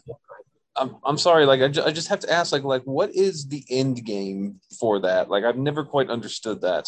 I'm, 0.75 0.95
I'm 1.05 1.19
sorry. 1.19 1.45
Like 1.45 1.61
I, 1.61 1.67
ju- 1.67 1.83
I 1.83 1.91
just 1.91 2.07
have 2.07 2.21
to 2.21 2.31
ask. 2.31 2.51
Like 2.51 2.63
like 2.63 2.81
what 2.83 3.13
is 3.13 3.47
the 3.47 3.63
end 3.69 4.03
game 4.05 4.59
for 4.79 5.01
that? 5.01 5.29
Like 5.29 5.43
I've 5.43 5.57
never 5.57 5.83
quite 5.83 6.09
understood 6.09 6.61
that. 6.61 6.85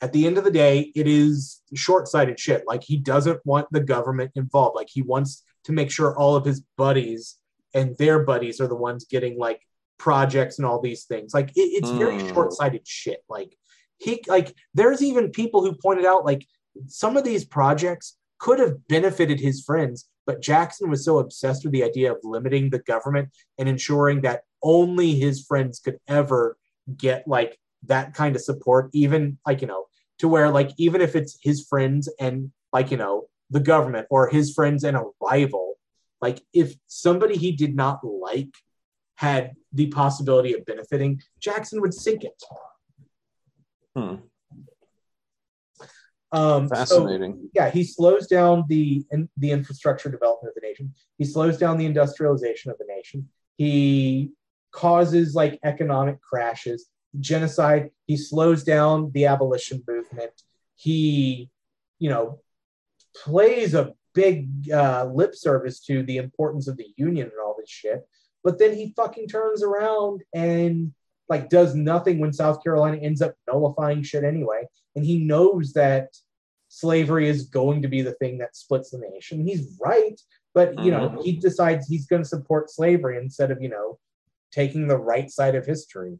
at 0.00 0.12
the 0.12 0.26
end 0.26 0.36
of 0.38 0.44
the 0.44 0.50
day, 0.50 0.90
it 0.96 1.06
is 1.06 1.62
short-sighted 1.74 2.38
shit. 2.40 2.64
Like 2.66 2.82
he 2.82 2.96
doesn't 2.96 3.40
want 3.46 3.68
the 3.70 3.80
government 3.80 4.32
involved. 4.34 4.74
Like 4.76 4.88
he 4.90 5.00
wants 5.02 5.44
to 5.64 5.72
make 5.72 5.90
sure 5.90 6.18
all 6.18 6.34
of 6.36 6.44
his 6.44 6.60
buddies 6.76 7.38
and 7.72 7.96
their 7.98 8.24
buddies 8.24 8.60
are 8.60 8.66
the 8.68 8.74
ones 8.88 9.06
getting 9.08 9.38
like 9.38 9.60
projects 9.98 10.58
and 10.58 10.66
all 10.66 10.80
these 10.80 11.04
things. 11.04 11.34
Like 11.34 11.50
it, 11.50 11.60
it's 11.60 11.90
very 11.90 12.18
Mm. 12.18 12.34
short-sighted 12.34 12.86
shit. 12.86 13.24
Like 13.28 13.56
he 13.98 14.22
like 14.26 14.54
there's 14.74 15.02
even 15.02 15.30
people 15.30 15.62
who 15.64 15.74
pointed 15.74 16.04
out 16.04 16.24
like 16.24 16.46
some 16.86 17.16
of 17.16 17.24
these 17.24 17.44
projects 17.44 18.16
could 18.38 18.58
have 18.58 18.86
benefited 18.88 19.40
his 19.40 19.62
friends, 19.64 20.08
but 20.26 20.42
Jackson 20.42 20.90
was 20.90 21.04
so 21.04 21.18
obsessed 21.18 21.64
with 21.64 21.72
the 21.72 21.84
idea 21.84 22.12
of 22.12 22.18
limiting 22.24 22.70
the 22.70 22.80
government 22.80 23.30
and 23.58 23.68
ensuring 23.68 24.22
that 24.22 24.42
only 24.62 25.14
his 25.14 25.44
friends 25.44 25.78
could 25.78 25.98
ever 26.08 26.56
get 26.96 27.26
like 27.28 27.58
that 27.84 28.14
kind 28.14 28.34
of 28.34 28.42
support, 28.42 28.90
even 28.92 29.38
like, 29.46 29.60
you 29.60 29.68
know, 29.68 29.84
to 30.18 30.26
where 30.28 30.50
like 30.50 30.70
even 30.76 31.00
if 31.00 31.14
it's 31.14 31.38
his 31.42 31.66
friends 31.66 32.08
and 32.18 32.50
like, 32.72 32.90
you 32.90 32.96
know, 32.96 33.28
the 33.50 33.60
government 33.60 34.06
or 34.10 34.28
his 34.28 34.52
friends 34.52 34.82
and 34.84 34.96
a 34.96 35.04
rival, 35.22 35.74
like 36.20 36.40
if 36.52 36.74
somebody 36.86 37.36
he 37.36 37.52
did 37.52 37.76
not 37.76 38.00
like 38.02 38.52
had 39.16 39.52
the 39.74 39.88
possibility 39.88 40.54
of 40.54 40.64
benefiting, 40.64 41.20
Jackson 41.40 41.80
would 41.80 41.92
sink 41.92 42.24
it. 42.24 42.42
Hmm. 43.96 44.14
Um, 46.32 46.68
so- 46.68 46.74
Fascinating. 46.74 47.48
yeah, 47.54 47.70
he 47.70 47.84
slows 47.84 48.26
down 48.26 48.64
the 48.68 49.04
in, 49.12 49.28
the 49.36 49.52
infrastructure 49.52 50.10
development 50.10 50.52
of 50.56 50.60
the 50.60 50.66
nation. 50.66 50.94
He 51.18 51.24
slows 51.24 51.58
down 51.58 51.78
the 51.78 51.86
industrialization 51.86 52.72
of 52.72 52.78
the 52.78 52.86
nation. 52.88 53.28
He 53.56 54.32
causes 54.72 55.34
like 55.34 55.60
economic 55.62 56.20
crashes, 56.20 56.88
genocide. 57.20 57.90
He 58.06 58.16
slows 58.16 58.64
down 58.64 59.12
the 59.12 59.26
abolition 59.26 59.84
movement. 59.86 60.32
He, 60.74 61.50
you 62.00 62.10
know, 62.10 62.40
plays 63.14 63.74
a 63.74 63.94
big 64.12 64.70
uh, 64.72 65.08
lip 65.12 65.36
service 65.36 65.78
to 65.86 66.02
the 66.02 66.16
importance 66.16 66.66
of 66.66 66.76
the 66.76 66.88
union 66.96 67.26
and 67.28 67.40
all 67.44 67.54
this 67.56 67.70
shit. 67.70 68.08
But 68.44 68.58
then 68.58 68.74
he 68.74 68.92
fucking 68.94 69.28
turns 69.28 69.62
around 69.62 70.22
and 70.34 70.92
like 71.28 71.48
does 71.48 71.74
nothing 71.74 72.18
when 72.18 72.32
South 72.32 72.62
Carolina 72.62 72.98
ends 72.98 73.22
up 73.22 73.34
nullifying 73.48 74.02
shit 74.02 74.22
anyway. 74.22 74.68
And 74.94 75.04
he 75.04 75.24
knows 75.24 75.72
that 75.72 76.14
slavery 76.68 77.28
is 77.28 77.44
going 77.44 77.82
to 77.82 77.88
be 77.88 78.02
the 78.02 78.12
thing 78.12 78.38
that 78.38 78.54
splits 78.54 78.90
the 78.90 78.98
nation. 78.98 79.46
He's 79.46 79.78
right, 79.80 80.20
but 80.54 80.78
you 80.84 80.90
know, 80.90 81.06
uh-huh. 81.06 81.22
he 81.22 81.32
decides 81.32 81.88
he's 81.88 82.06
going 82.06 82.22
to 82.22 82.28
support 82.28 82.70
slavery 82.70 83.16
instead 83.16 83.50
of, 83.50 83.62
you 83.62 83.68
know, 83.68 83.98
taking 84.52 84.86
the 84.86 84.96
right 84.96 85.30
side 85.30 85.54
of 85.54 85.66
history. 85.66 86.18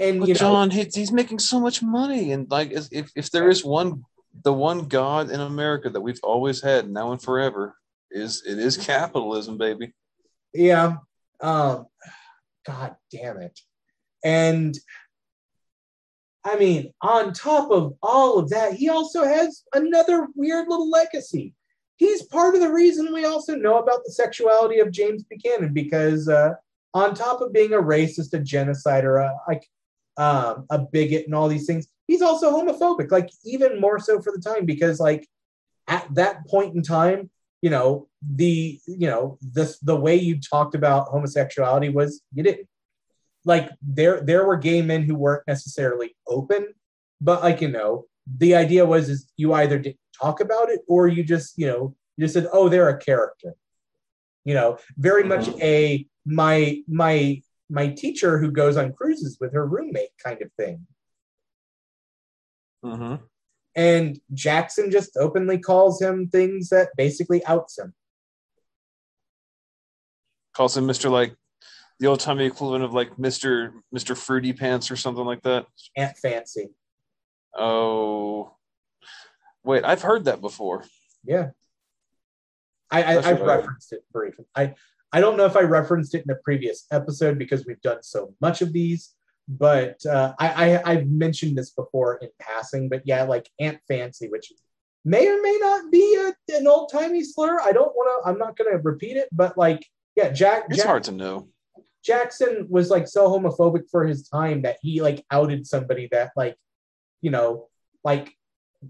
And 0.00 0.20
But 0.20 0.28
you 0.28 0.34
know, 0.34 0.40
John, 0.40 0.70
he's, 0.70 0.94
he's 0.94 1.12
making 1.12 1.38
so 1.38 1.60
much 1.60 1.82
money, 1.82 2.32
and 2.32 2.50
like 2.50 2.72
if 2.72 3.12
if 3.14 3.30
there 3.30 3.48
is 3.48 3.64
one, 3.64 4.02
the 4.42 4.52
one 4.52 4.88
God 4.88 5.30
in 5.30 5.40
America 5.40 5.90
that 5.90 6.00
we've 6.00 6.18
always 6.24 6.60
had 6.60 6.90
now 6.90 7.12
and 7.12 7.22
forever 7.22 7.76
is 8.10 8.42
it 8.44 8.58
is 8.58 8.76
capitalism, 8.76 9.58
baby. 9.58 9.92
Yeah. 10.56 10.96
Um, 11.40 11.86
God 12.66 12.96
damn 13.12 13.38
it. 13.38 13.60
And 14.24 14.76
I 16.44 16.56
mean, 16.56 16.92
on 17.02 17.32
top 17.32 17.70
of 17.70 17.94
all 18.02 18.38
of 18.38 18.50
that, 18.50 18.74
he 18.74 18.88
also 18.88 19.24
has 19.24 19.64
another 19.74 20.28
weird 20.34 20.68
little 20.68 20.88
legacy. 20.88 21.54
He's 21.96 22.22
part 22.22 22.54
of 22.54 22.60
the 22.60 22.72
reason 22.72 23.12
we 23.12 23.24
also 23.24 23.56
know 23.56 23.78
about 23.78 24.04
the 24.04 24.12
sexuality 24.12 24.78
of 24.78 24.92
James 24.92 25.24
Buchanan 25.24 25.72
because, 25.72 26.28
uh, 26.28 26.54
on 26.94 27.14
top 27.14 27.40
of 27.40 27.52
being 27.52 27.72
a 27.72 27.78
racist, 27.78 28.32
a 28.32 28.38
genocider, 28.38 29.24
a, 29.24 29.34
like 29.48 29.66
um, 30.18 30.66
a 30.70 30.78
bigot, 30.78 31.26
and 31.26 31.34
all 31.34 31.48
these 31.48 31.66
things, 31.66 31.88
he's 32.06 32.22
also 32.22 32.52
homophobic. 32.52 33.10
Like 33.10 33.30
even 33.44 33.80
more 33.80 33.98
so 33.98 34.20
for 34.20 34.32
the 34.32 34.40
time 34.40 34.66
because, 34.66 35.00
like, 35.00 35.28
at 35.88 36.06
that 36.14 36.46
point 36.46 36.74
in 36.76 36.82
time, 36.82 37.30
you 37.62 37.70
know 37.70 38.08
the 38.22 38.80
you 38.86 39.06
know 39.06 39.38
this 39.40 39.78
the 39.80 39.96
way 39.96 40.16
you 40.16 40.40
talked 40.40 40.74
about 40.74 41.08
homosexuality 41.08 41.88
was 41.88 42.22
you 42.32 42.42
didn't 42.42 42.68
like 43.44 43.70
there 43.82 44.20
there 44.20 44.44
were 44.44 44.56
gay 44.56 44.82
men 44.82 45.02
who 45.02 45.14
weren't 45.14 45.46
necessarily 45.46 46.14
open 46.26 46.66
but 47.20 47.42
like 47.42 47.60
you 47.60 47.68
know 47.68 48.04
the 48.38 48.54
idea 48.54 48.84
was 48.84 49.08
is 49.08 49.30
you 49.36 49.52
either 49.54 49.78
didn't 49.78 49.98
talk 50.20 50.40
about 50.40 50.68
it 50.68 50.80
or 50.88 51.08
you 51.08 51.22
just 51.22 51.56
you 51.56 51.66
know 51.66 51.94
you 52.16 52.24
just 52.24 52.34
said 52.34 52.48
oh 52.52 52.68
they're 52.68 52.88
a 52.88 52.98
character. 52.98 53.54
You 54.44 54.54
know 54.54 54.78
very 54.96 55.24
much 55.24 55.48
a 55.60 56.06
my 56.24 56.82
my 56.88 57.42
my 57.68 57.88
teacher 57.88 58.38
who 58.38 58.50
goes 58.50 58.76
on 58.76 58.92
cruises 58.92 59.38
with 59.40 59.52
her 59.52 59.66
roommate 59.66 60.10
kind 60.22 60.40
of 60.40 60.52
thing. 60.52 60.86
Mm-hmm. 62.84 63.24
And 63.76 64.18
jackson 64.34 64.90
just 64.90 65.16
openly 65.16 65.58
calls 65.58 66.00
him 66.02 66.28
things 66.28 66.70
that 66.70 66.88
basically 66.96 67.44
outs 67.46 67.78
him 67.78 67.94
Calls 70.54 70.74
him 70.74 70.86
Mister 70.86 71.10
like 71.10 71.34
the 72.00 72.06
old 72.06 72.20
timey 72.20 72.46
equivalent 72.46 72.82
of 72.82 72.94
like 72.94 73.18
Mister 73.18 73.74
Mister 73.92 74.14
Fruity 74.14 74.54
Pants 74.54 74.90
or 74.90 74.96
something 74.96 75.24
like 75.26 75.42
that. 75.42 75.66
aunt 75.96 76.16
fancy 76.16 76.68
Oh, 77.54 78.54
wait, 79.64 79.84
I've 79.84 80.00
heard 80.02 80.24
that 80.26 80.40
before. 80.40 80.84
Yeah. 81.24 81.50
I, 82.90 83.02
I 83.02 83.16
I've 83.18 83.42
I- 83.42 83.56
referenced 83.56 83.92
it 83.92 84.04
briefly. 84.12 84.46
I 84.54 84.74
I 85.12 85.20
don't 85.20 85.36
know 85.36 85.44
if 85.44 85.56
I 85.56 85.60
referenced 85.60 86.14
it 86.14 86.24
in 86.26 86.30
a 86.30 86.38
previous 86.42 86.86
episode 86.90 87.38
because 87.38 87.66
we've 87.66 87.80
done 87.82 88.02
so 88.02 88.34
much 88.40 88.62
of 88.62 88.72
these, 88.72 89.14
but 89.48 90.04
uh, 90.06 90.34
I, 90.38 90.76
I 90.76 90.92
I've 90.92 91.06
mentioned 91.06 91.56
this 91.56 91.70
before 91.70 92.16
in 92.16 92.28
passing. 92.40 92.88
But 92.88 93.02
yeah, 93.04 93.22
like 93.24 93.48
Aunt 93.60 93.78
Fancy, 93.88 94.28
which 94.28 94.52
may 95.04 95.28
or 95.28 95.40
may 95.40 95.56
not 95.60 95.90
be 95.90 96.16
a, 96.16 96.56
an 96.56 96.66
old 96.66 96.90
timey 96.92 97.22
slur. 97.22 97.60
I 97.60 97.72
don't 97.72 97.94
want 97.94 98.24
to. 98.24 98.28
I'm 98.28 98.38
not 98.38 98.56
going 98.56 98.72
to 98.72 98.78
repeat 98.78 99.16
it, 99.16 99.28
but 99.32 99.56
like, 99.56 99.86
yeah, 100.16 100.30
Jack. 100.30 100.64
It's 100.68 100.78
Jack 100.78 100.86
hard 100.86 101.04
to 101.04 101.12
know. 101.12 101.48
Jackson 102.04 102.66
was 102.68 102.90
like 102.90 103.08
so 103.08 103.28
homophobic 103.28 103.90
for 103.90 104.06
his 104.06 104.28
time 104.28 104.62
that 104.62 104.78
he 104.80 105.00
like 105.02 105.24
outed 105.30 105.66
somebody 105.66 106.08
that 106.12 106.30
like, 106.36 106.56
you 107.20 107.30
know, 107.30 107.68
like 108.04 108.32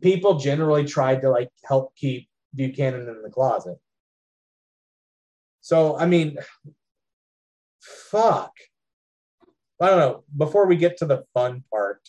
people 0.00 0.38
generally 0.38 0.84
tried 0.84 1.22
to 1.22 1.30
like 1.30 1.48
help 1.64 1.94
keep 1.96 2.28
Buchanan 2.54 3.08
in 3.08 3.22
the 3.22 3.30
closet. 3.30 3.78
So 5.60 5.98
I 5.98 6.06
mean, 6.06 6.38
fuck. 7.80 8.52
I 9.80 9.90
don't 9.90 9.98
know. 9.98 10.24
Before 10.36 10.66
we 10.66 10.76
get 10.76 10.96
to 10.98 11.06
the 11.06 11.24
fun 11.34 11.64
part, 11.70 12.00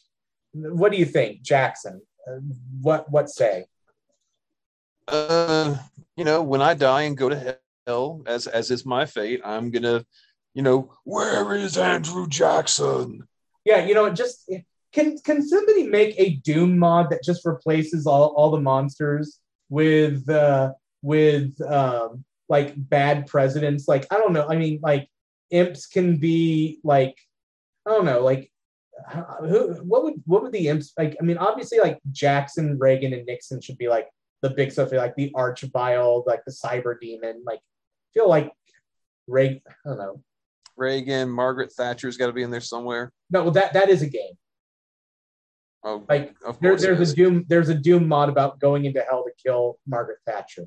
what 0.53 0.91
do 0.91 0.97
you 0.97 1.05
think, 1.05 1.41
Jackson? 1.41 2.01
What 2.81 3.11
what 3.11 3.29
say? 3.29 3.65
Uh, 5.07 5.77
you 6.15 6.25
know, 6.25 6.43
when 6.43 6.61
I 6.61 6.73
die 6.73 7.03
and 7.03 7.17
go 7.17 7.29
to 7.29 7.57
hell, 7.85 8.21
as 8.25 8.47
as 8.47 8.71
is 8.71 8.85
my 8.85 9.05
fate, 9.05 9.41
I'm 9.43 9.71
gonna, 9.71 10.05
you 10.53 10.61
know, 10.61 10.93
where 11.03 11.53
is 11.55 11.77
Andrew 11.77 12.27
Jackson? 12.27 13.27
Yeah, 13.65 13.85
you 13.85 13.93
know, 13.93 14.09
just 14.09 14.49
can 14.93 15.17
can 15.19 15.47
somebody 15.47 15.87
make 15.87 16.15
a 16.17 16.35
Doom 16.37 16.77
mod 16.79 17.09
that 17.09 17.23
just 17.23 17.45
replaces 17.45 18.07
all, 18.07 18.33
all 18.35 18.51
the 18.51 18.59
monsters 18.59 19.39
with 19.69 20.29
uh 20.29 20.71
with 21.01 21.59
um 21.61 22.23
like 22.49 22.73
bad 22.75 23.27
presidents? 23.27 23.87
Like 23.87 24.05
I 24.11 24.15
don't 24.15 24.33
know. 24.33 24.47
I 24.49 24.55
mean, 24.57 24.79
like 24.81 25.09
imps 25.51 25.85
can 25.85 26.17
be 26.17 26.79
like 26.83 27.17
I 27.87 27.91
don't 27.91 28.05
know, 28.05 28.21
like 28.21 28.51
who 29.39 29.73
what 29.83 30.03
would 30.03 30.15
what 30.25 30.43
would 30.43 30.51
the 30.51 30.67
imps 30.67 30.93
like? 30.97 31.15
I 31.21 31.23
mean, 31.23 31.37
obviously 31.37 31.79
like 31.79 31.99
Jackson, 32.11 32.77
Reagan, 32.77 33.13
and 33.13 33.25
Nixon 33.25 33.61
should 33.61 33.77
be 33.77 33.87
like 33.87 34.07
the 34.41 34.49
big 34.49 34.71
stuff, 34.71 34.91
like 34.91 35.15
the 35.15 35.31
Archvile, 35.35 36.25
like 36.27 36.43
the 36.45 36.51
Cyber 36.51 36.99
Demon. 36.99 37.43
Like 37.45 37.59
feel 38.13 38.27
like 38.27 38.51
Reagan. 39.27 39.61
I 39.85 39.89
don't 39.89 39.97
know. 39.97 40.23
Reagan, 40.75 41.29
Margaret 41.29 41.71
Thatcher's 41.73 42.17
got 42.17 42.27
to 42.27 42.33
be 42.33 42.43
in 42.43 42.51
there 42.51 42.61
somewhere. 42.61 43.11
No, 43.31 43.43
well, 43.43 43.51
that 43.51 43.73
that 43.73 43.89
is 43.89 44.01
a 44.01 44.09
game. 44.09 44.33
Oh, 45.83 46.03
Like 46.09 46.35
There, 46.59 46.75
there's 46.75 47.11
a 47.11 47.15
doom. 47.15 47.45
There's 47.47 47.69
a 47.69 47.75
doom 47.75 48.07
mod 48.07 48.29
about 48.29 48.59
going 48.59 48.85
into 48.85 49.01
hell 49.01 49.23
to 49.23 49.31
kill 49.41 49.79
Margaret 49.87 50.19
Thatcher. 50.25 50.65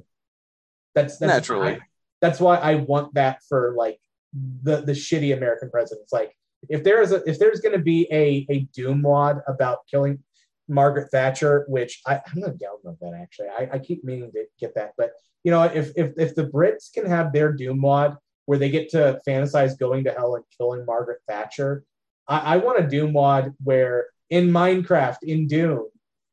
That's, 0.94 1.18
that's 1.18 1.32
Naturally. 1.32 1.78
That's 2.20 2.40
why 2.40 2.56
I 2.56 2.76
want 2.76 3.14
that 3.14 3.40
for 3.48 3.74
like 3.76 3.98
the 4.32 4.80
the 4.80 4.92
shitty 4.92 5.36
American 5.36 5.70
presidents. 5.70 6.12
Like 6.12 6.34
if 6.68 6.84
there 6.84 7.00
is 7.00 7.12
a 7.12 7.22
if 7.28 7.38
there's 7.38 7.60
going 7.60 7.76
to 7.76 7.82
be 7.82 8.06
a 8.12 8.46
a 8.50 8.60
doom 8.74 9.02
mod 9.02 9.40
about 9.46 9.78
killing 9.90 10.22
Margaret 10.68 11.10
Thatcher, 11.10 11.64
which 11.68 12.00
I, 12.06 12.20
I'm 12.26 12.40
going 12.40 12.56
to 12.56 12.64
download 12.64 12.98
that 13.00 13.14
actually. 13.20 13.48
I, 13.48 13.68
I 13.72 13.78
keep 13.78 14.04
meaning 14.04 14.30
to 14.32 14.44
get 14.58 14.74
that, 14.74 14.92
but 14.96 15.12
you 15.44 15.50
know 15.50 15.62
if 15.62 15.92
if 15.96 16.12
if 16.18 16.34
the 16.34 16.44
Brits 16.46 16.92
can 16.92 17.06
have 17.06 17.32
their 17.32 17.52
doom 17.52 17.80
mod 17.80 18.16
where 18.46 18.58
they 18.58 18.70
get 18.70 18.88
to 18.90 19.20
fantasize 19.26 19.78
going 19.78 20.04
to 20.04 20.12
hell 20.12 20.34
and 20.34 20.44
killing 20.56 20.84
Margaret 20.84 21.20
Thatcher, 21.28 21.84
I, 22.28 22.54
I 22.54 22.56
want 22.58 22.84
a 22.84 22.88
doom 22.88 23.12
mod 23.12 23.54
where 23.62 24.06
in 24.28 24.48
Minecraft 24.48 25.18
in 25.22 25.46
Doom, 25.46 25.88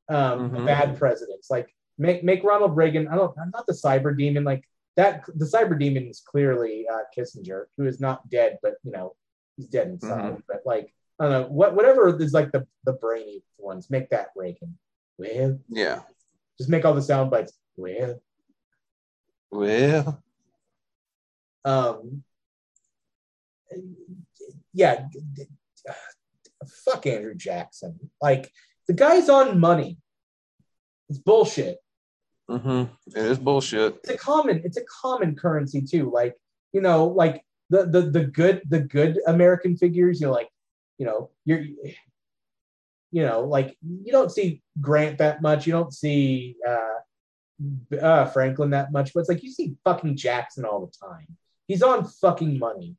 um, 0.09 0.51
Mhm. 0.51 0.65
bad 0.65 0.97
presidents 0.97 1.49
like 1.49 1.67
make 1.97 2.23
make 2.23 2.43
Ronald 2.43 2.75
Reagan. 2.75 3.07
I 3.07 3.15
don't. 3.15 3.35
I'm 3.39 3.51
not 3.53 3.65
the 3.65 3.73
cyber 3.73 4.15
demon. 4.15 4.43
Like 4.43 4.63
that. 4.97 5.25
The 5.35 5.45
cyber 5.45 5.79
demon 5.79 6.07
is 6.07 6.21
clearly 6.25 6.85
uh, 6.91 7.03
Kissinger, 7.15 7.65
who 7.77 7.85
is 7.87 7.99
not 7.99 8.29
dead, 8.29 8.59
but 8.61 8.75
you 8.83 8.91
know 8.91 9.15
he's 9.57 9.67
dead 9.67 9.87
inside. 9.87 10.41
But 10.47 10.61
like 10.65 10.93
I 11.19 11.23
don't 11.23 11.31
know 11.33 11.47
what 11.49 11.75
whatever 11.75 12.15
is 12.21 12.33
like 12.33 12.51
the 12.51 12.65
the 12.85 12.93
brainy 12.93 13.43
ones. 13.57 13.89
Make 13.89 14.09
that 14.11 14.27
Reagan. 14.35 14.77
Well, 15.17 15.59
Yeah. 15.67 16.01
just 16.57 16.69
make 16.69 16.85
all 16.85 16.93
the 16.93 17.01
sound 17.01 17.31
bites. 17.31 17.53
Well, 17.75 18.21
Well, 19.51 20.23
um, 21.65 22.23
yeah. 24.73 25.07
Fuck 26.85 27.05
Andrew 27.07 27.35
Jackson. 27.35 27.99
Like 28.21 28.51
the 28.87 28.93
guy's 28.93 29.29
on 29.29 29.59
money. 29.59 29.97
It's 31.09 31.19
bullshit. 31.19 31.77
Mm-hmm. 32.49 32.93
it 33.19 33.25
is 33.25 33.39
bullshit. 33.39 33.95
it's 34.05 34.09
a 34.09 34.17
common 34.17 34.61
it's 34.63 34.77
a 34.77 34.83
common 35.01 35.35
currency 35.35 35.81
too 35.81 36.09
like 36.09 36.33
you 36.71 36.79
know 36.79 37.07
like 37.07 37.43
the 37.69 37.85
the 37.85 38.01
the 38.01 38.23
good 38.23 38.61
the 38.67 38.79
good 38.79 39.19
american 39.27 39.75
figures 39.75 40.21
you 40.21 40.27
know 40.27 40.33
like 40.33 40.49
you 40.97 41.05
know 41.05 41.29
you're 41.45 41.61
you 43.11 43.25
know 43.25 43.41
like 43.41 43.77
you 43.81 44.11
don't 44.11 44.31
see 44.31 44.61
grant 44.79 45.17
that 45.17 45.41
much 45.41 45.65
you 45.65 45.73
don't 45.73 45.93
see 45.93 46.55
uh, 46.67 47.95
uh 48.01 48.25
franklin 48.25 48.69
that 48.69 48.91
much 48.91 49.13
but 49.13 49.21
it's 49.21 49.29
like 49.29 49.43
you 49.43 49.51
see 49.51 49.75
fucking 49.83 50.15
jackson 50.15 50.65
all 50.65 50.85
the 50.85 51.07
time 51.07 51.27
he's 51.67 51.83
on 51.83 52.05
fucking 52.05 52.57
money 52.57 52.95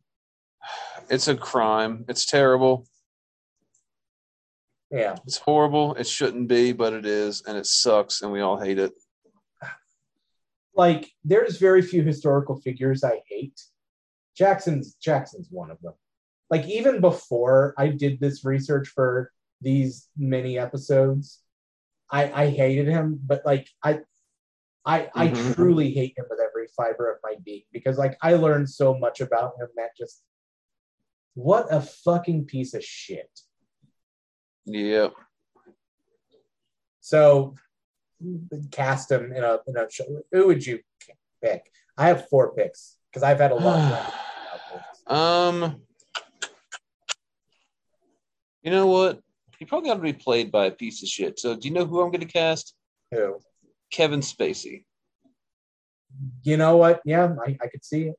It's 1.11 1.29
a 1.29 1.37
crime. 1.37 2.05
It's 2.09 2.27
terrible. 2.27 2.87
yeah 4.91 5.17
It's 5.27 5.39
horrible. 5.39 5.95
It 5.95 6.07
shouldn't 6.07 6.49
be, 6.49 6.73
but 6.73 6.93
it 6.93 7.07
is, 7.07 7.43
and 7.47 7.57
it 7.57 7.67
sucks, 7.67 8.23
and 8.23 8.33
we 8.33 8.41
all 8.41 8.59
hate 8.59 8.79
it. 8.79 8.93
like 10.75 11.11
there's 11.25 11.59
very 11.59 11.83
few 11.83 12.03
historical 12.03 12.57
figures 12.61 13.05
I 13.05 13.21
hate. 13.29 13.61
Jackson's 14.39 14.95
Jackson's 14.95 15.49
one 15.51 15.71
of 15.71 15.81
them. 15.83 15.95
Like 16.49 16.65
even 16.69 17.01
before 17.01 17.75
I 17.77 17.89
did 17.89 18.21
this 18.21 18.45
research 18.45 18.89
for 18.89 19.33
these 19.61 20.09
many 20.17 20.57
episodes, 20.59 21.43
I 22.11 22.31
I 22.45 22.47
hated 22.51 22.87
him, 22.87 23.21
but 23.27 23.43
like 23.45 23.69
I 23.83 24.01
I 24.87 25.11
I 25.15 25.29
Mhm. 25.29 25.55
truly 25.57 25.93
hate 25.93 26.17
him 26.17 26.27
with 26.31 26.39
every 26.41 26.69
fiber 26.69 27.11
of 27.11 27.19
my 27.25 27.35
being 27.45 27.65
because 27.73 27.99
like 27.99 28.17
I 28.23 28.35
learned 28.35 28.71
so 28.71 28.97
much 28.97 29.21
about 29.21 29.59
him 29.59 29.69
that 29.77 29.97
just 29.97 30.23
what 31.35 31.67
a 31.73 31.81
fucking 31.81 32.45
piece 32.47 32.75
of 32.75 32.85
shit. 32.85 33.41
Yep. 34.67 35.15
So 37.01 37.57
cast 38.71 39.11
him 39.11 39.33
in 39.33 39.43
a 39.43 39.59
in 39.67 39.77
a 39.77 39.91
show. 39.91 40.23
Who 40.31 40.47
would 40.47 40.65
you 40.65 40.79
pick? 41.43 41.73
I 41.97 42.07
have 42.07 42.29
four 42.29 42.55
picks 42.55 42.98
because 43.11 43.23
I've 43.23 43.39
had 43.39 43.53
a 43.53 43.57
lot. 43.57 44.13
of 45.07 45.17
um, 45.17 45.83
you 48.63 48.71
know 48.71 48.87
what? 48.87 49.21
He 49.59 49.65
probably 49.65 49.89
got 49.89 49.97
to 49.97 50.03
be 50.03 50.13
played 50.13 50.53
by 50.53 50.67
a 50.67 50.71
piece 50.71 51.03
of 51.03 51.09
shit. 51.09 51.39
So, 51.39 51.57
do 51.57 51.67
you 51.67 51.75
know 51.75 51.85
who 51.85 52.01
I'm 52.01 52.11
going 52.11 52.21
to 52.21 52.27
cast? 52.27 52.75
Who? 53.11 53.41
Kevin 53.91 54.21
Spacey. 54.21 54.85
You 56.43 56.57
know 56.57 56.77
what? 56.77 57.01
Yeah, 57.05 57.35
I, 57.45 57.57
I 57.61 57.67
could 57.67 57.85
see 57.85 58.11
it. 58.11 58.17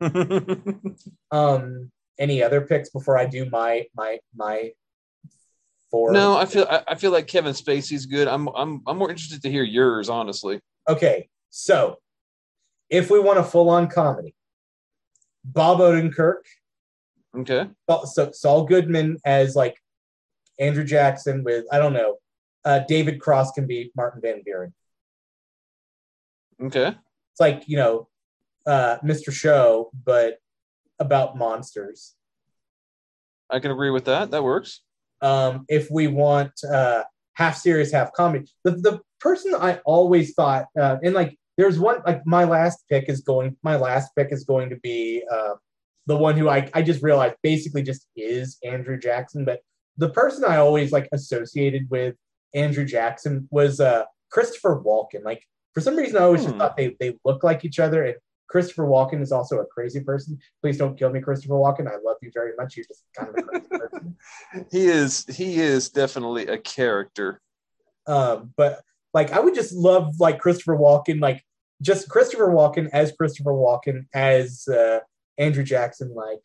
Um, 1.30 1.90
any 2.18 2.42
other 2.42 2.60
picks 2.60 2.90
before 2.90 3.16
I 3.16 3.24
do 3.24 3.48
my 3.48 3.86
my 3.96 4.18
my 4.34 4.72
four? 5.90 6.12
no, 6.12 6.36
I 6.36 6.44
feel 6.44 6.66
I, 6.68 6.82
I 6.88 6.94
feel 6.94 7.10
like 7.10 7.26
Kevin 7.26 7.54
Spacey's 7.54 8.06
good. 8.06 8.28
I'm 8.28 8.48
I'm 8.48 8.82
I'm 8.86 8.98
more 8.98 9.10
interested 9.10 9.42
to 9.42 9.50
hear 9.50 9.62
yours, 9.62 10.08
honestly. 10.08 10.60
Okay, 10.88 11.28
so 11.50 11.96
if 12.92 13.10
we 13.10 13.18
want 13.18 13.40
a 13.40 13.42
full 13.42 13.68
on 13.70 13.88
comedy, 13.88 14.34
Bob 15.44 15.78
Odenkirk, 15.78 16.42
Okay. 17.34 17.66
So 18.04 18.30
Saul 18.32 18.64
Goodman 18.64 19.16
as 19.24 19.56
like 19.56 19.78
Andrew 20.58 20.84
Jackson 20.84 21.42
with 21.44 21.64
I 21.72 21.78
don't 21.78 21.94
know. 21.94 22.16
Uh, 22.64 22.80
David 22.86 23.20
Cross 23.20 23.52
can 23.52 23.66
be 23.66 23.90
Martin 23.96 24.20
Van 24.20 24.42
Buren. 24.44 24.72
Okay. 26.62 26.88
It's 26.88 27.40
like 27.40 27.64
you 27.66 27.76
know, 27.78 28.08
uh, 28.66 28.98
Mr. 29.02 29.32
Show, 29.32 29.90
but 30.04 30.38
about 30.98 31.36
monsters. 31.36 32.14
I 33.50 33.58
can 33.58 33.70
agree 33.70 33.90
with 33.90 34.04
that. 34.04 34.30
That 34.30 34.44
works. 34.44 34.82
um, 35.22 35.64
if 35.68 35.90
we 35.90 36.08
want 36.08 36.52
uh, 36.70 37.04
half 37.32 37.56
serious, 37.56 37.92
half 37.92 38.12
comedy. 38.12 38.44
The 38.64 38.72
the 38.72 39.00
person 39.20 39.54
I 39.54 39.80
always 39.86 40.34
thought, 40.34 40.66
uh, 40.78 40.98
and 41.02 41.14
like 41.14 41.38
there's 41.62 41.78
one 41.78 42.02
like 42.04 42.26
my 42.26 42.42
last 42.42 42.82
pick 42.90 43.08
is 43.08 43.20
going. 43.20 43.56
My 43.62 43.76
last 43.76 44.10
pick 44.16 44.32
is 44.32 44.42
going 44.44 44.68
to 44.70 44.76
be 44.82 45.22
uh, 45.30 45.54
the 46.06 46.16
one 46.16 46.36
who 46.36 46.48
I 46.48 46.68
I 46.74 46.82
just 46.82 47.02
realized 47.02 47.36
basically 47.42 47.84
just 47.84 48.08
is 48.16 48.58
Andrew 48.64 48.98
Jackson. 48.98 49.44
But 49.44 49.60
the 49.96 50.10
person 50.10 50.44
I 50.44 50.56
always 50.56 50.90
like 50.90 51.08
associated 51.12 51.88
with 51.88 52.16
Andrew 52.52 52.84
Jackson 52.84 53.48
was 53.52 53.78
uh, 53.78 54.04
Christopher 54.32 54.82
Walken. 54.84 55.22
Like 55.24 55.44
for 55.72 55.80
some 55.80 55.94
reason, 55.94 56.16
I 56.16 56.22
always 56.24 56.42
just 56.42 56.54
Hmm. 56.54 56.60
thought 56.60 56.76
they 56.76 56.96
they 56.98 57.14
look 57.24 57.44
like 57.44 57.64
each 57.64 57.78
other. 57.78 58.02
And 58.06 58.16
Christopher 58.48 58.86
Walken 58.86 59.22
is 59.22 59.30
also 59.30 59.60
a 59.60 59.66
crazy 59.66 60.00
person. 60.00 60.36
Please 60.62 60.78
don't 60.78 60.98
kill 60.98 61.10
me, 61.10 61.20
Christopher 61.20 61.54
Walken. 61.54 61.86
I 61.86 61.96
love 62.04 62.16
you 62.22 62.32
very 62.34 62.54
much. 62.58 62.76
You're 62.76 62.86
just 62.86 63.04
kind 63.16 63.28
of 63.28 63.36
a 63.38 63.42
crazy 63.42 63.68
person. 63.70 64.16
He 64.72 64.86
is 64.86 65.24
he 65.26 65.60
is 65.60 65.90
definitely 65.90 66.48
a 66.48 66.58
character. 66.58 67.40
Um, 68.08 68.52
but 68.56 68.80
like 69.14 69.30
I 69.30 69.38
would 69.38 69.54
just 69.54 69.72
love 69.72 70.18
like 70.18 70.40
Christopher 70.40 70.76
Walken, 70.76 71.20
like 71.20 71.44
just 71.82 72.08
Christopher 72.08 72.48
Walken 72.48 72.88
as 72.92 73.12
Christopher 73.12 73.52
Walken 73.52 74.06
as 74.14 74.66
uh, 74.68 75.00
Andrew 75.36 75.64
Jackson, 75.64 76.14
like 76.14 76.40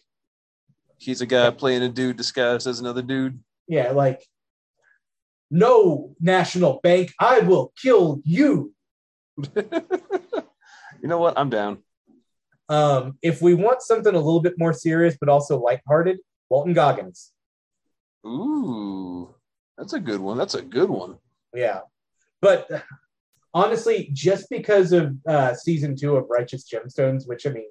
He's 0.97 1.21
a 1.21 1.27
guy 1.27 1.51
playing 1.51 1.83
a 1.83 1.89
dude 1.89 2.17
disguised 2.17 2.65
as 2.65 2.79
another 2.79 3.03
dude. 3.03 3.39
yeah, 3.67 3.91
like 3.91 4.25
No, 5.51 6.15
national 6.19 6.79
bank, 6.81 7.13
I 7.19 7.39
will 7.39 7.71
kill 7.81 8.21
you. 8.25 8.73
you 9.55 9.63
know 11.03 11.19
what? 11.19 11.37
I'm 11.37 11.49
down. 11.51 11.83
Um, 12.69 13.17
if 13.21 13.41
we 13.41 13.53
want 13.53 13.81
something 13.81 14.13
a 14.13 14.17
little 14.17 14.41
bit 14.41 14.55
more 14.57 14.73
serious 14.73 15.15
but 15.19 15.29
also 15.29 15.59
lighthearted, 15.59 16.17
Walton 16.49 16.73
Goggins. 16.73 17.31
Ooh, 18.25 19.33
that's 19.77 19.93
a 19.93 19.99
good 19.99 20.19
one. 20.19 20.37
That's 20.37 20.55
a 20.55 20.61
good 20.61 20.89
one. 20.89 21.17
Yeah. 21.53 21.81
But 22.41 22.83
honestly, 23.57 24.11
just 24.13 24.51
because 24.51 24.91
of 24.91 25.15
uh, 25.27 25.55
season 25.55 25.95
two 25.95 26.15
of 26.15 26.27
Righteous 26.29 26.69
Gemstones, 26.71 27.27
which 27.27 27.47
I 27.47 27.49
mean, 27.49 27.69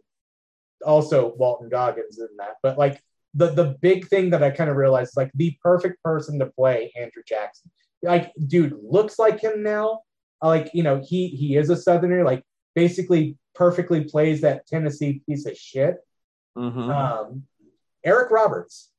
also 0.84 1.32
Walton 1.36 1.68
Goggins 1.68 2.18
in 2.18 2.28
that, 2.38 2.56
but 2.60 2.76
like 2.76 3.00
the 3.34 3.50
the 3.52 3.76
big 3.80 4.08
thing 4.08 4.30
that 4.30 4.42
I 4.42 4.50
kind 4.50 4.68
of 4.68 4.76
realized 4.76 5.10
is 5.10 5.16
like 5.16 5.30
the 5.34 5.56
perfect 5.62 6.02
person 6.02 6.40
to 6.40 6.46
play 6.46 6.92
Andrew 6.96 7.22
Jackson. 7.26 7.70
Like, 8.02 8.32
dude 8.46 8.76
looks 8.82 9.18
like 9.18 9.40
him 9.40 9.62
now. 9.62 10.00
Like, 10.42 10.70
you 10.74 10.82
know, 10.82 11.00
he 11.06 11.28
he 11.28 11.56
is 11.56 11.70
a 11.70 11.76
Southerner. 11.76 12.24
Like, 12.24 12.42
basically, 12.74 13.36
perfectly 13.54 14.04
plays 14.04 14.40
that 14.40 14.66
Tennessee 14.66 15.22
piece 15.26 15.46
of 15.46 15.56
shit. 15.56 15.96
Mm-hmm. 16.58 16.90
Um, 16.90 17.44
Eric 18.04 18.30
Roberts. 18.30 18.90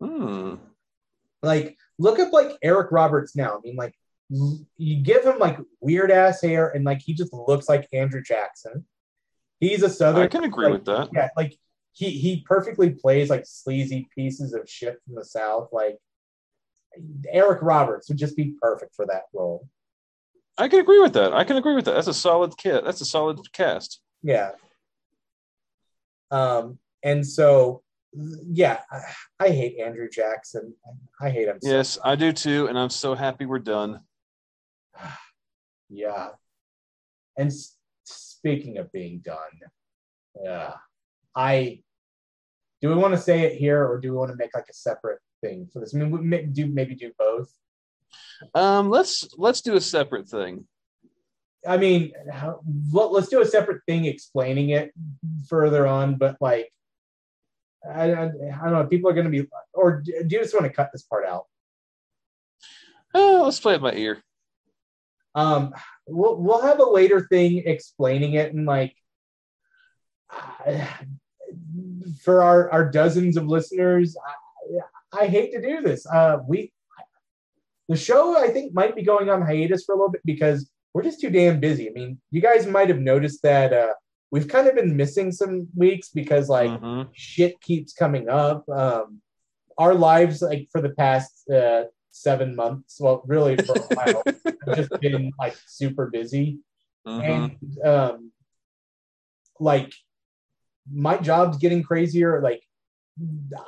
Hmm. 0.00 0.54
Like, 1.42 1.76
look 1.98 2.18
up 2.20 2.32
like 2.32 2.56
Eric 2.62 2.90
Roberts 2.92 3.36
now. 3.36 3.56
I 3.56 3.60
mean, 3.62 3.76
like, 3.76 3.94
you 4.30 5.02
give 5.02 5.24
him 5.24 5.38
like 5.38 5.58
weird 5.80 6.10
ass 6.10 6.42
hair, 6.42 6.70
and 6.70 6.84
like 6.84 7.00
he 7.00 7.14
just 7.14 7.32
looks 7.32 7.68
like 7.68 7.88
Andrew 7.92 8.22
Jackson. 8.22 8.84
He's 9.60 9.82
a 9.82 9.90
Southern. 9.90 10.22
I 10.22 10.28
can 10.28 10.44
agree 10.44 10.66
like, 10.66 10.74
with 10.74 10.84
that. 10.86 11.10
Yeah, 11.12 11.28
like 11.36 11.56
he 11.92 12.10
he 12.10 12.42
perfectly 12.46 12.90
plays 12.90 13.30
like 13.30 13.44
sleazy 13.46 14.08
pieces 14.14 14.54
of 14.54 14.68
shit 14.68 14.98
from 15.04 15.14
the 15.14 15.24
South. 15.24 15.68
Like 15.72 15.98
Eric 17.28 17.60
Roberts 17.62 18.08
would 18.08 18.18
just 18.18 18.36
be 18.36 18.54
perfect 18.60 18.94
for 18.94 19.06
that 19.06 19.24
role. 19.32 19.68
I 20.56 20.68
can 20.68 20.80
agree 20.80 21.00
with 21.00 21.14
that. 21.14 21.32
I 21.32 21.44
can 21.44 21.56
agree 21.56 21.74
with 21.74 21.84
that. 21.86 21.94
That's 21.94 22.06
a 22.06 22.14
solid 22.14 22.56
kit. 22.56 22.84
That's 22.84 23.00
a 23.00 23.04
solid 23.04 23.40
cast. 23.52 24.00
Yeah. 24.22 24.52
Um, 26.30 26.78
and 27.02 27.26
so 27.26 27.82
yeah, 28.12 28.80
I, 28.90 29.00
I 29.40 29.48
hate 29.48 29.78
Andrew 29.78 30.08
Jackson. 30.08 30.74
I 31.20 31.30
hate 31.30 31.48
him. 31.48 31.58
so 31.60 31.70
Yes, 31.70 31.98
I 32.02 32.14
do 32.14 32.32
too, 32.32 32.68
and 32.68 32.78
I'm 32.78 32.90
so 32.90 33.14
happy 33.14 33.46
we're 33.46 33.58
done. 33.58 34.00
Yeah. 35.90 36.30
And 37.36 37.48
s- 37.48 37.76
speaking 38.04 38.78
of 38.78 38.90
being 38.90 39.18
done, 39.18 39.36
yeah, 40.42 40.72
I 41.36 41.82
do 42.80 42.88
we 42.88 42.94
want 42.96 43.14
to 43.14 43.20
say 43.20 43.42
it 43.42 43.56
here 43.56 43.86
or 43.86 43.98
do 43.98 44.10
we 44.10 44.16
want 44.16 44.30
to 44.30 44.36
make 44.36 44.54
like 44.54 44.68
a 44.68 44.74
separate 44.74 45.20
thing 45.42 45.68
for 45.72 45.80
this? 45.80 45.94
I 45.94 45.98
mean, 45.98 46.10
we 46.10 46.20
may, 46.20 46.44
do 46.44 46.66
maybe 46.66 46.94
do 46.94 47.12
both. 47.18 47.50
Um, 48.54 48.90
let's 48.90 49.28
let's 49.36 49.60
do 49.60 49.74
a 49.74 49.80
separate 49.80 50.28
thing. 50.28 50.66
I 51.66 51.76
mean, 51.78 52.12
how, 52.30 52.60
let, 52.92 53.12
let's 53.12 53.28
do 53.28 53.40
a 53.40 53.46
separate 53.46 53.82
thing 53.86 54.04
explaining 54.04 54.70
it 54.70 54.92
further 55.48 55.86
on, 55.86 56.16
but 56.16 56.36
like, 56.40 56.70
I, 57.90 58.12
I, 58.12 58.22
I 58.24 58.28
don't 58.64 58.72
know. 58.72 58.86
People 58.86 59.10
are 59.10 59.14
going 59.14 59.24
to 59.24 59.30
be, 59.30 59.48
or 59.72 60.02
do 60.02 60.12
you 60.12 60.40
just 60.40 60.52
want 60.52 60.66
to 60.66 60.72
cut 60.72 60.90
this 60.92 61.02
part 61.04 61.24
out? 61.26 61.44
Uh, 63.14 63.42
let's 63.44 63.60
play 63.60 63.76
it 63.76 63.82
by 63.82 63.94
ear. 63.94 64.22
Um, 65.34 65.72
we'll 66.06 66.36
we'll 66.36 66.62
have 66.62 66.78
a 66.80 66.84
later 66.88 67.20
thing 67.28 67.62
explaining 67.66 68.34
it 68.34 68.52
and 68.54 68.66
like 68.66 68.94
for 72.22 72.42
our 72.42 72.70
our 72.70 72.90
dozens 72.90 73.36
of 73.36 73.46
listeners. 73.46 74.16
I, 75.12 75.22
I 75.22 75.26
hate 75.26 75.52
to 75.52 75.60
do 75.60 75.80
this. 75.82 76.06
Uh, 76.06 76.38
we 76.46 76.72
the 77.88 77.96
show 77.96 78.36
I 78.38 78.48
think 78.48 78.72
might 78.74 78.96
be 78.96 79.02
going 79.02 79.28
on 79.28 79.42
hiatus 79.42 79.84
for 79.84 79.92
a 79.94 79.96
little 79.96 80.10
bit 80.10 80.22
because 80.24 80.70
we're 80.92 81.02
just 81.02 81.20
too 81.20 81.30
damn 81.30 81.60
busy. 81.60 81.88
I 81.88 81.92
mean, 81.92 82.18
you 82.30 82.40
guys 82.40 82.66
might 82.66 82.88
have 82.88 83.00
noticed 83.00 83.42
that 83.42 83.72
uh, 83.72 83.92
we've 84.30 84.48
kind 84.48 84.68
of 84.68 84.74
been 84.74 84.96
missing 84.96 85.32
some 85.32 85.68
weeks 85.74 86.08
because 86.10 86.48
like 86.48 86.70
Mhm. 86.70 87.08
shit 87.12 87.60
keeps 87.60 87.92
coming 87.92 88.28
up. 88.28 88.68
Um, 88.68 89.20
our 89.76 89.94
lives, 89.94 90.40
like 90.40 90.68
for 90.70 90.80
the 90.80 90.90
past 90.90 91.50
uh, 91.50 91.84
seven 92.14 92.54
months, 92.54 93.00
well, 93.00 93.22
really 93.26 93.56
for 93.56 93.74
a 93.74 93.80
while, 93.94 94.22
I've 94.66 94.76
just 94.76 94.90
been 95.00 95.32
like 95.38 95.56
super 95.66 96.06
busy, 96.10 96.60
Mhm. 97.06 97.24
and 97.24 97.86
um, 97.86 98.32
like 99.60 99.92
my 100.90 101.16
job's 101.18 101.58
getting 101.58 101.82
crazier. 101.82 102.40
Like 102.40 102.62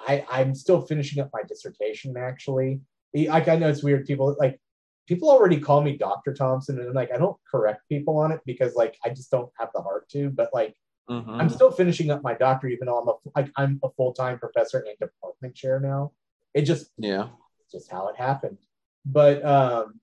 I, 0.09 0.24
I'm 0.31 0.55
still 0.55 0.81
finishing 0.81 1.23
up 1.23 1.31
my 1.32 1.43
dissertation. 1.47 2.16
Actually, 2.16 2.81
like 3.14 3.48
I 3.48 3.56
know 3.56 3.68
it's 3.68 3.82
weird. 3.82 4.06
People 4.06 4.35
like 4.39 4.60
people 5.06 5.31
already 5.31 5.60
call 5.60 5.82
me 5.82 5.97
Dr. 5.97 6.32
Thompson, 6.35 6.78
and 6.81 6.94
like 6.94 7.10
I 7.12 7.18
don't 7.18 7.36
correct 7.51 7.82
people 7.89 8.16
on 8.18 8.32
it 8.32 8.40
because 8.47 8.74
like 8.74 8.97
I 9.05 9.10
just 9.10 9.31
don't 9.31 9.51
have 9.59 9.70
the 9.74 9.82
heart 9.82 10.09
to. 10.10 10.31
But 10.31 10.51
like 10.55 10.74
Mhm. 11.09 11.40
I'm 11.40 11.48
still 11.48 11.70
finishing 11.70 12.10
up 12.10 12.23
my 12.23 12.35
doctor, 12.35 12.66
even 12.68 12.86
though 12.86 12.98
I'm 12.98 13.09
a 13.09 13.14
like 13.36 13.51
I'm 13.56 13.78
a 13.82 13.90
full 13.90 14.12
time 14.12 14.39
professor 14.39 14.78
and 14.78 14.98
department 14.98 15.55
chair 15.55 15.78
now. 15.81 16.12
It 16.55 16.62
just 16.62 16.90
yeah. 16.98 17.28
Just 17.76 17.90
how 17.90 18.08
it 18.08 18.16
happened. 18.16 18.58
But 19.04 19.44
um, 19.44 20.00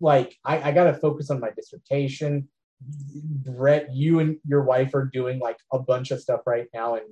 like 0.00 0.36
I, 0.44 0.68
I 0.68 0.72
got 0.72 0.84
to 0.84 0.94
focus 0.94 1.30
on 1.30 1.40
my 1.40 1.50
dissertation. 1.50 2.48
Brett, 2.80 3.94
you 3.94 4.20
and 4.20 4.36
your 4.46 4.62
wife 4.62 4.94
are 4.94 5.06
doing 5.06 5.38
like 5.38 5.56
a 5.72 5.78
bunch 5.78 6.10
of 6.10 6.20
stuff 6.20 6.42
right 6.46 6.68
now, 6.74 6.96
and 6.96 7.06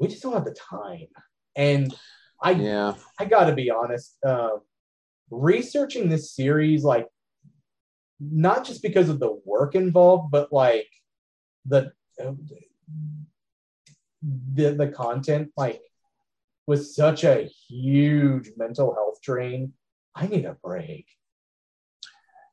we 0.00 0.08
just 0.08 0.22
don't 0.22 0.32
have 0.32 0.44
the 0.44 0.56
time. 0.78 1.06
And 1.54 1.94
I 2.42 2.50
Yeah. 2.52 2.94
I 3.20 3.24
got 3.26 3.44
to 3.46 3.54
be 3.54 3.70
honest. 3.70 4.16
Uh, 4.26 4.58
researching 5.30 6.08
this 6.08 6.34
series, 6.34 6.82
like, 6.82 7.06
not 8.18 8.66
just 8.66 8.82
because 8.82 9.08
of 9.08 9.20
the 9.20 9.40
work 9.44 9.76
involved, 9.76 10.32
but 10.32 10.52
like 10.52 10.88
the 11.66 11.92
the 14.52 14.72
the 14.72 14.88
content, 14.88 15.52
like, 15.56 15.80
was 16.70 16.94
such 16.94 17.24
a 17.24 17.50
huge 17.68 18.52
mental 18.56 18.94
health 18.94 19.20
drain. 19.20 19.72
I 20.14 20.28
need 20.28 20.44
a 20.44 20.56
break. 20.62 21.04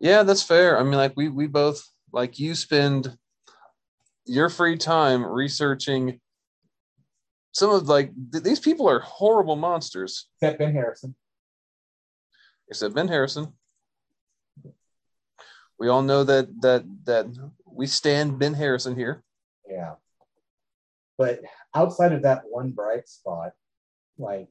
Yeah, 0.02 0.24
that's 0.24 0.42
fair. 0.42 0.80
I 0.80 0.84
mean, 0.84 0.94
like 0.94 1.14
we 1.16 1.30
we 1.30 1.46
both 1.46 1.88
like 2.12 2.40
you 2.40 2.56
spend 2.56 3.16
your 4.26 4.50
free 4.50 4.76
time 4.76 5.24
researching 5.24 6.20
some 7.52 7.70
of 7.70 7.88
like 7.88 8.12
th- 8.32 8.44
these 8.44 8.60
people 8.60 8.90
are 8.90 9.00
horrible 9.00 9.56
monsters. 9.56 10.28
Except 10.42 10.58
Ben 10.58 10.74
Harrison. 10.74 11.14
Except 12.70 12.96
Ben 12.96 13.08
Harrison. 13.08 13.54
We 15.78 15.90
all 15.90 16.02
know 16.02 16.24
that 16.24 16.50
that 16.62 16.86
that 17.04 17.28
we 17.72 17.86
stand 17.86 18.40
Ben 18.40 18.56
Harrison 18.56 18.96
here. 18.96 19.24
Yeah. 19.70 19.94
But 21.20 21.42
outside 21.76 22.14
of 22.14 22.24
that 22.24 22.44
one 22.50 22.72
bright 22.72 23.08
spot, 23.08 23.54
like, 24.18 24.50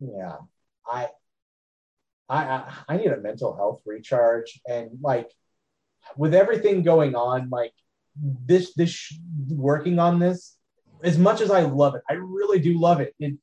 yeah, 0.00 0.36
I, 0.86 1.08
I, 2.28 2.72
I, 2.88 2.96
need 2.96 3.12
a 3.12 3.20
mental 3.20 3.54
health 3.54 3.82
recharge, 3.86 4.60
and 4.66 4.90
like, 5.00 5.30
with 6.16 6.34
everything 6.34 6.82
going 6.82 7.14
on, 7.14 7.50
like 7.50 7.72
this, 8.20 8.74
this 8.74 9.12
working 9.48 9.98
on 9.98 10.18
this, 10.18 10.56
as 11.02 11.18
much 11.18 11.40
as 11.40 11.50
I 11.50 11.62
love 11.62 11.94
it, 11.94 12.02
I 12.08 12.14
really 12.14 12.58
do 12.58 12.78
love 12.78 13.00
it. 13.00 13.14
It, 13.18 13.34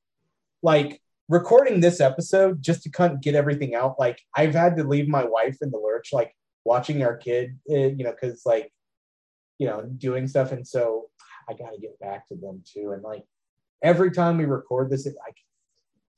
like, 0.61 1.01
recording 1.27 1.79
this 1.79 2.01
episode 2.01 2.61
just 2.61 2.83
to 2.83 2.89
kind 2.89 3.13
of 3.13 3.21
get 3.21 3.35
everything 3.35 3.75
out. 3.75 3.95
Like, 3.99 4.19
I've 4.35 4.55
had 4.55 4.75
to 4.77 4.83
leave 4.83 5.07
my 5.07 5.23
wife 5.23 5.57
in 5.61 5.71
the 5.71 5.77
lurch, 5.77 6.09
like 6.11 6.35
watching 6.65 7.03
our 7.03 7.15
kid, 7.15 7.57
uh, 7.69 7.75
you 7.75 8.03
know, 8.03 8.11
because 8.11 8.41
like 8.45 8.71
you 9.59 9.67
know, 9.67 9.83
doing 9.97 10.27
stuff. 10.27 10.51
And 10.51 10.65
so 10.65 11.09
I 11.47 11.53
got 11.53 11.71
to 11.71 11.79
get 11.79 11.99
back 11.99 12.27
to 12.29 12.35
them 12.35 12.63
too. 12.65 12.93
And 12.93 13.03
like 13.03 13.25
every 13.81 14.11
time 14.11 14.37
we 14.37 14.45
record 14.45 14.89
this, 14.89 15.05
like 15.05 15.37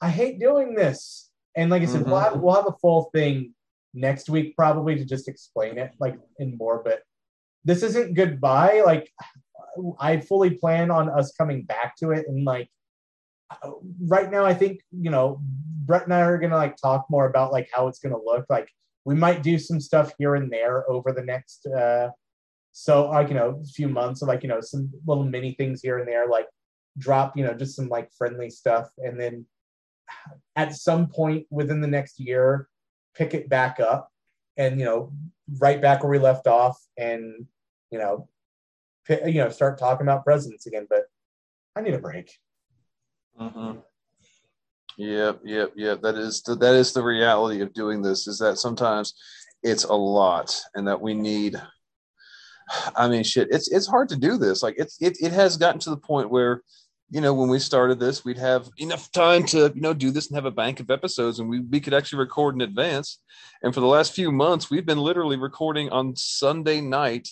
I 0.02 0.10
hate 0.10 0.40
doing 0.40 0.74
this. 0.76 1.30
And 1.56 1.70
like 1.70 1.82
I 1.82 1.86
said, 1.86 2.06
we'll, 2.06 2.16
Mhm. 2.20 2.24
have, 2.32 2.40
we'll 2.42 2.56
have 2.56 2.68
a 2.68 2.78
full 2.82 3.10
thing 3.14 3.54
next 3.94 4.30
week 4.30 4.56
probably 4.56 4.96
to 4.96 5.06
just 5.06 5.28
explain 5.28 5.78
it 5.78 5.92
like 6.00 6.16
in 6.40 6.58
more. 6.58 6.82
But 6.84 7.04
this 7.64 7.84
isn't 7.84 8.14
goodbye. 8.16 8.82
Like 8.86 9.12
I 10.00 10.20
fully 10.22 10.52
plan 10.52 10.90
on 10.92 11.10
us 11.10 11.34
coming 11.34 11.64
back 11.64 11.96
to 11.98 12.12
it. 12.12 12.26
And 12.28 12.46
like 12.46 12.70
right 14.08 14.32
now, 14.32 14.46
I 14.46 14.54
think 14.54 14.82
you 14.92 15.10
know 15.12 15.40
Brett 15.86 16.06
and 16.06 16.14
I 16.14 16.22
are 16.22 16.38
gonna 16.38 16.56
like 16.56 16.78
talk 16.78 17.06
more 17.10 17.26
about 17.28 17.52
like 17.52 17.70
how 17.74 17.88
it's 17.88 18.00
gonna 18.00 18.18
look. 18.18 18.46
Like 18.50 18.70
we 19.06 19.16
might 19.16 19.44
do 19.44 19.58
some 19.60 19.80
stuff 19.80 20.14
here 20.18 20.36
and 20.36 20.52
there 20.52 20.90
over 20.90 21.12
the 21.12 21.24
next. 21.24 21.66
uh 21.68 22.10
so 22.74 23.10
like 23.10 23.28
you 23.28 23.34
know 23.34 23.60
a 23.62 23.66
few 23.66 23.90
months 23.90 24.22
of 24.22 24.30
like 24.30 24.44
you 24.44 24.48
know 24.50 24.62
some 24.62 24.90
little 25.06 25.26
mini 25.26 25.54
things 25.56 25.82
here 25.82 25.98
and 26.00 26.08
there 26.08 26.30
like 26.30 26.48
drop 26.98 27.38
you 27.38 27.44
know 27.44 27.54
just 27.54 27.76
some 27.76 27.90
like 27.90 28.12
friendly 28.14 28.50
stuff 28.50 28.90
and 28.98 29.20
then 29.20 29.46
at 30.56 30.76
some 30.76 31.08
point 31.08 31.46
within 31.50 31.82
the 31.82 31.88
next 31.88 32.20
year 32.20 32.68
pick 33.16 33.34
it 33.34 33.50
back 33.50 33.80
up 33.80 34.10
and 34.58 34.80
you 34.80 34.86
know 34.86 35.12
right 35.60 35.82
back 35.82 36.04
where 36.04 36.12
we 36.12 36.20
left 36.20 36.48
off 36.48 36.78
and 36.98 37.46
you 37.92 37.98
know 37.98 38.28
you 39.10 39.36
know 39.36 39.50
start 39.50 39.78
talking 39.78 40.06
about 40.06 40.24
presidents 40.24 40.66
again 40.66 40.86
but 40.90 41.04
i 41.76 41.82
need 41.82 41.94
a 41.94 42.00
break 42.00 42.38
Hmm. 43.38 43.80
Yep, 44.98 45.42
yep, 45.44 45.72
yep. 45.76 46.02
That 46.02 46.16
is 46.16 46.42
the, 46.44 46.56
that 46.56 46.76
is 46.76 46.94
the 46.94 47.04
reality 47.04 47.62
of 47.62 47.74
doing 47.74 48.02
this. 48.02 48.28
Is 48.28 48.38
that 48.40 48.58
sometimes 48.58 49.14
it's 49.64 49.86
a 49.86 49.94
lot, 49.94 50.60
and 50.76 50.88
that 50.88 51.02
we 51.02 51.14
need. 51.14 51.62
I 52.96 53.08
mean, 53.08 53.24
shit. 53.24 53.50
It's 53.52 53.72
it's 53.72 53.88
hard 53.88 54.10
to 54.10 54.16
do 54.16 54.38
this. 54.38 54.64
Like 54.64 54.76
it's 54.78 55.02
it 55.02 55.18
it 55.22 55.32
has 55.32 55.58
gotten 55.58 55.80
to 55.82 55.90
the 55.90 55.98
point 55.98 56.30
where, 56.30 56.62
you 57.10 57.22
know, 57.22 57.34
when 57.34 57.50
we 57.50 57.60
started 57.60 58.00
this, 58.00 58.24
we'd 58.24 58.38
have 58.38 58.70
enough 58.78 59.12
time 59.12 59.46
to 59.48 59.72
you 59.74 59.82
know 59.82 59.94
do 59.94 60.12
this 60.12 60.28
and 60.28 60.36
have 60.36 60.46
a 60.46 60.52
bank 60.52 60.80
of 60.80 60.90
episodes, 60.90 61.40
and 61.40 61.50
we 61.50 61.60
we 61.60 61.80
could 61.80 61.94
actually 61.94 62.20
record 62.20 62.56
in 62.56 62.62
advance. 62.62 63.20
And 63.64 63.74
for 63.74 63.80
the 63.80 63.88
last 63.88 64.14
few 64.14 64.32
months, 64.32 64.70
we've 64.70 64.86
been 64.86 64.98
literally 65.00 65.38
recording 65.38 65.90
on 65.90 66.16
Sunday 66.16 66.82
night, 66.82 67.30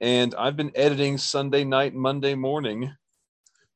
and 0.00 0.34
I've 0.34 0.56
been 0.56 0.72
editing 0.74 1.18
Sunday 1.18 1.64
night, 1.64 1.94
Monday 1.94 2.34
morning, 2.34 2.92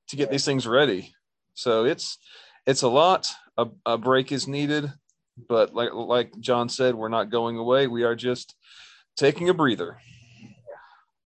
to 0.09 0.16
get 0.16 0.31
these 0.31 0.45
things 0.45 0.66
ready. 0.66 1.15
So 1.55 1.85
it's 1.85 2.19
it's 2.66 2.82
a 2.82 2.89
lot. 2.89 3.28
A, 3.57 3.66
a 3.86 3.97
break 3.97 4.32
is 4.32 4.49
needed, 4.49 4.93
but 5.49 5.74
like 5.74 5.91
like 5.93 6.32
John 6.41 6.69
said, 6.69 6.95
we're 6.95 7.09
not 7.09 7.31
going 7.31 7.57
away. 7.57 7.86
We 7.86 8.03
are 8.03 8.16
just 8.16 8.55
taking 9.16 9.49
a 9.49 9.55
breather. 9.55 9.99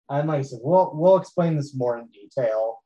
And 0.09 0.29
like 0.29 0.41
I 0.41 0.43
said, 0.43 0.61
we'll 0.63 0.91
we'll 0.95 1.17
explain 1.17 1.57
this 1.57 1.75
more 1.75 1.99
in 1.99 2.09
detail, 2.09 2.83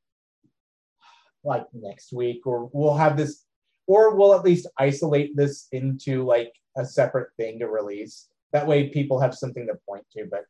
like 1.45 1.67
next 1.73 2.13
week, 2.13 2.47
or 2.47 2.71
we'll 2.73 2.97
have 2.97 3.17
this, 3.17 3.45
or 3.87 4.17
we'll 4.17 4.35
at 4.35 4.45
least 4.45 4.69
isolate 4.79 5.37
this 5.37 5.67
into 5.73 6.25
like 6.25 6.53
a 6.77 6.85
separate 6.85 7.31
thing 7.37 7.59
to 7.59 7.67
release. 7.67 8.29
That 8.53 8.67
way, 8.67 8.89
people 8.89 9.21
have 9.21 9.35
something 9.35 9.67
to 9.67 9.79
point 9.87 10.05
to. 10.13 10.27
But 10.31 10.45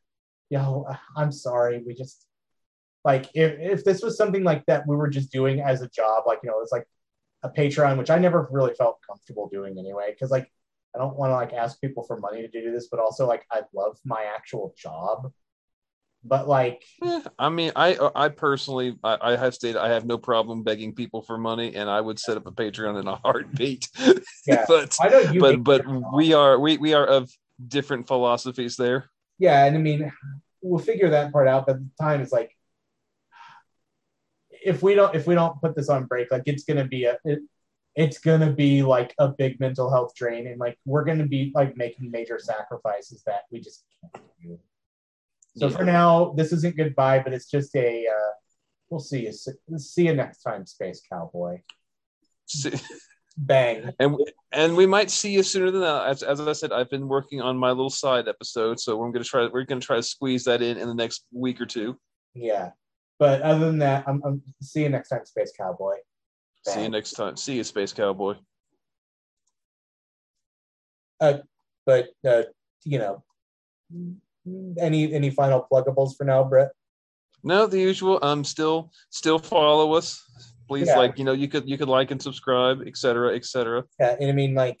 know, 0.57 0.87
I'm 1.15 1.31
sorry, 1.31 1.83
we 1.85 1.93
just 1.93 2.25
like 3.05 3.29
if 3.33 3.59
if 3.59 3.83
this 3.83 4.01
was 4.01 4.17
something 4.17 4.43
like 4.43 4.65
that 4.65 4.87
we 4.87 4.95
were 4.95 5.09
just 5.09 5.31
doing 5.31 5.61
as 5.61 5.81
a 5.81 5.89
job, 5.89 6.23
like 6.25 6.39
you 6.43 6.49
know, 6.49 6.61
it's 6.61 6.71
like 6.71 6.87
a 7.43 7.49
Patreon, 7.49 7.97
which 7.97 8.09
I 8.09 8.19
never 8.19 8.47
really 8.51 8.73
felt 8.73 8.99
comfortable 9.07 9.49
doing 9.51 9.77
anyway, 9.79 10.11
because 10.11 10.31
like 10.31 10.51
I 10.95 10.99
don't 10.99 11.17
want 11.17 11.31
to 11.31 11.35
like 11.35 11.53
ask 11.53 11.79
people 11.79 12.03
for 12.03 12.19
money 12.19 12.41
to 12.41 12.47
do 12.49 12.71
this, 12.71 12.87
but 12.89 12.99
also 12.99 13.27
like 13.27 13.45
I 13.51 13.61
love 13.73 13.97
my 14.05 14.25
actual 14.35 14.73
job. 14.77 15.31
But 16.23 16.47
like, 16.47 16.83
Eh, 17.01 17.21
I 17.37 17.49
mean, 17.49 17.71
I 17.75 17.97
I 18.13 18.29
personally 18.29 18.97
I, 19.03 19.17
I 19.21 19.35
have 19.37 19.55
stated 19.55 19.77
I 19.77 19.89
have 19.89 20.05
no 20.05 20.17
problem 20.17 20.63
begging 20.63 20.93
people 20.93 21.21
for 21.21 21.37
money, 21.37 21.75
and 21.75 21.89
I 21.89 22.01
would 22.01 22.19
set 22.19 22.35
up 22.35 22.45
a 22.45 22.51
Patreon 22.51 22.99
in 22.99 23.07
a 23.07 23.15
heartbeat. 23.15 23.87
Yeah. 24.45 24.65
but 24.67 24.97
I 24.99 25.09
know 25.09 25.19
you. 25.19 25.39
but 25.39 25.63
but 25.63 25.85
we 26.13 26.33
are 26.33 26.59
we 26.59 26.77
we 26.77 26.93
are 26.93 27.05
of 27.05 27.31
different 27.67 28.07
philosophies 28.07 28.75
there. 28.77 29.09
yeah, 29.37 29.65
and 29.65 29.75
I 29.75 29.79
mean, 29.79 30.11
we'll 30.61 30.83
figure 30.83 31.09
that 31.09 31.31
part 31.31 31.47
out. 31.47 31.67
But 31.67 31.77
the 31.79 31.89
time, 32.01 32.21
it's 32.21 32.31
like 32.31 32.55
if 34.51 34.81
we 34.81 34.95
don't 34.95 35.15
if 35.15 35.27
we 35.27 35.35
don't 35.35 35.59
put 35.61 35.75
this 35.75 35.89
on 35.89 36.05
break, 36.05 36.31
like 36.31 36.43
it's 36.47 36.63
gonna 36.63 36.85
be 36.85 37.05
a 37.05 37.17
it, 37.23 37.39
it's 37.95 38.19
gonna 38.19 38.51
be 38.51 38.81
like 38.81 39.13
a 39.19 39.29
big 39.29 39.59
mental 39.59 39.89
health 39.89 40.13
drain, 40.15 40.47
and 40.47 40.59
like 40.59 40.77
we're 40.85 41.03
gonna 41.05 41.27
be 41.27 41.51
like 41.55 41.77
making 41.77 42.11
major 42.11 42.39
sacrifices 42.39 43.23
that 43.25 43.43
we 43.51 43.59
just 43.59 43.85
can't 44.01 44.25
do. 44.41 44.59
So 45.59 45.69
for 45.69 45.83
now, 45.83 46.33
this 46.35 46.51
isn't 46.53 46.77
goodbye, 46.77 47.19
but 47.19 47.33
it's 47.33 47.49
just 47.49 47.75
a. 47.75 48.05
Uh, 48.07 48.31
we'll 48.89 48.99
see 48.99 49.25
you. 49.25 49.77
See 49.77 50.05
you 50.05 50.13
next 50.13 50.41
time, 50.41 50.65
Space 50.65 51.01
Cowboy. 51.11 51.61
See- 52.47 52.73
Bang. 53.41 53.93
and 53.99 54.17
and 54.51 54.75
we 54.75 54.85
might 54.85 55.09
see 55.09 55.31
you 55.31 55.43
sooner 55.43 55.71
than 55.71 55.79
that. 55.81 56.07
As, 56.07 56.23
as 56.23 56.41
I 56.41 56.51
said, 56.51 56.73
I've 56.73 56.89
been 56.89 57.07
working 57.07 57.39
on 57.39 57.57
my 57.57 57.69
little 57.69 57.89
side 57.89 58.27
episode, 58.27 58.81
so 58.81 58.97
we're 58.97 59.11
gonna 59.11 59.23
try 59.23 59.47
we're 59.47 59.63
gonna 59.63 59.79
try 59.79 59.95
to 59.95 60.03
squeeze 60.03 60.43
that 60.43 60.61
in 60.61 60.77
in 60.77 60.89
the 60.89 60.93
next 60.93 61.25
week 61.31 61.61
or 61.61 61.65
two. 61.65 61.97
Yeah. 62.33 62.71
But 63.17 63.41
other 63.41 63.65
than 63.65 63.79
that, 63.79 64.05
I'm, 64.07 64.21
I'm 64.25 64.41
see 64.61 64.83
you 64.83 64.89
next 64.89 65.09
time, 65.09 65.25
Space 65.25 65.53
Cowboy. 65.57 65.95
See 66.67 66.83
you 66.83 66.89
next 66.89 67.11
time. 67.11 67.37
See 67.37 67.55
you, 67.55 67.63
Space 67.63 67.93
Cowboy. 67.93 68.35
Uh, 71.21 71.39
but 71.85 72.09
uh, 72.27 72.43
you 72.83 72.99
know, 72.99 73.23
any 74.79 75.13
any 75.13 75.29
final 75.29 75.65
pluggables 75.71 76.15
for 76.17 76.23
now, 76.25 76.43
Brett? 76.43 76.71
No, 77.43 77.67
the 77.67 77.79
usual. 77.79 78.19
Um, 78.21 78.43
still 78.43 78.91
still 79.09 79.39
follow 79.39 79.93
us. 79.93 80.23
Please, 80.67 80.87
Yeah. 80.87 80.97
like 80.97 81.17
you 81.17 81.23
know, 81.25 81.31
you 81.33 81.47
could 81.47 81.67
you 81.69 81.77
could 81.77 81.87
like 81.89 82.11
and 82.11 82.21
subscribe, 82.21 82.81
etc., 82.85 83.35
etc. 83.35 83.83
Yeah, 83.99 84.15
and 84.19 84.29
I 84.29 84.33
mean, 84.33 84.53
like, 84.55 84.79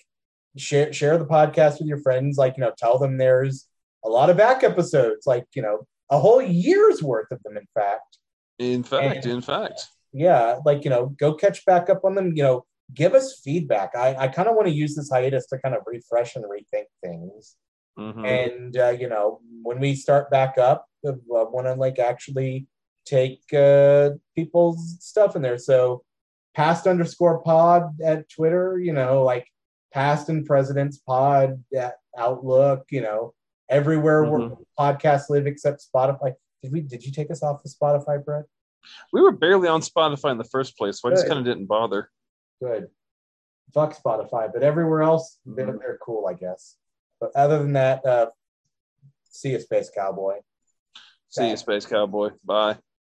share 0.57 0.91
share 0.93 1.17
the 1.17 1.25
podcast 1.25 1.79
with 1.79 1.87
your 1.87 2.01
friends. 2.01 2.37
Like, 2.37 2.57
you 2.57 2.61
know, 2.63 2.73
tell 2.77 2.99
them 2.99 3.17
there's 3.17 3.67
a 4.05 4.09
lot 4.09 4.29
of 4.29 4.37
back 4.37 4.63
episodes. 4.63 5.25
Like, 5.25 5.45
you 5.55 5.61
know, 5.61 5.87
a 6.09 6.19
whole 6.19 6.41
year's 6.41 7.01
worth 7.01 7.31
of 7.31 7.41
them. 7.43 7.57
In 7.57 7.67
fact, 7.73 8.17
In 8.59 8.83
fact, 8.83 9.25
And- 9.25 9.33
in 9.35 9.41
fact, 9.41 9.87
yeah, 10.11 10.59
like 10.65 10.83
you 10.83 10.89
know, 10.89 11.07
go 11.17 11.33
catch 11.33 11.65
back 11.65 11.89
up 11.89 12.03
on 12.03 12.13
them. 12.15 12.33
You 12.35 12.43
know, 12.43 12.65
give 12.93 13.13
us 13.15 13.39
feedback. 13.43 13.95
I 13.95 14.15
I 14.15 14.27
kind 14.27 14.49
of 14.49 14.55
want 14.55 14.67
to 14.67 14.73
use 14.73 14.95
this 14.95 15.09
hiatus 15.09 15.47
to 15.47 15.57
kind 15.59 15.73
of 15.75 15.81
refresh 15.85 16.35
and 16.35 16.43
rethink 16.45 16.85
things. 17.03 17.55
Mhm. 17.99 18.25
and 18.25 18.77
uh, 18.77 18.89
you 18.89 19.09
know 19.09 19.41
when 19.63 19.79
we 19.79 19.93
start 19.93 20.31
back 20.31 20.57
up 20.57 20.85
i 21.05 21.11
want 21.27 21.67
to 21.67 21.73
like 21.73 21.99
actually 21.99 22.65
take 23.05 23.41
uh, 23.53 24.11
people's 24.35 24.97
stuff 24.99 25.35
in 25.35 25.41
there. 25.41 25.57
So 25.57 26.03
past 26.55 26.87
underscore 26.87 27.41
pod 27.41 27.99
at 28.03 28.29
twitter 28.29 28.79
you 28.79 28.93
know 28.93 29.23
like 29.23 29.47
past 29.93 30.29
and 30.29 30.45
presidents 30.45 30.97
pod 30.97 31.63
at 31.75 31.95
outlook 32.17 32.85
you 32.91 33.01
know 33.01 33.33
everywhere 33.69 34.23
where 34.25 34.51
podcasts 34.79 35.29
live 35.29 35.45
except 35.47 35.85
spotify. 35.93 36.33
Did 36.63 36.71
we 36.73 36.81
did 36.81 37.05
you 37.05 37.11
take 37.11 37.31
us 37.31 37.41
off 37.43 37.63
of 37.65 37.71
spotify 37.71 38.23
brett? 38.23 38.45
We 39.13 39.21
were 39.21 39.31
barely 39.33 39.67
on 39.67 39.81
Spotify 39.81 40.31
in 40.31 40.37
the 40.37 40.43
first 40.55 40.77
place, 40.77 41.01
so 41.01 41.09
I 41.09 41.11
just 41.11 41.27
kind 41.27 41.37
of 41.39 41.45
didn't 41.45 41.65
bother. 41.67 42.09
good. 42.61 42.87
Fuck 43.73 43.95
spotify 44.01 44.51
but 44.51 44.63
everywhere 44.63 45.03
else 45.03 45.37
they're, 45.45 45.67
Mhm. 45.67 45.79
they're 45.79 45.99
cool 46.03 46.25
i 46.27 46.33
guess 46.33 46.75
but 47.19 47.31
other 47.35 47.59
than 47.59 47.73
that 47.73 48.05
uh 48.05 48.27
see 49.29 49.51
you 49.51 49.59
space 49.59 49.89
cowboy 49.93 50.35
See 51.31 51.47
you, 51.47 51.57
Space 51.57 51.85
Cowboy. 51.85 52.31
Bye. 52.43 52.77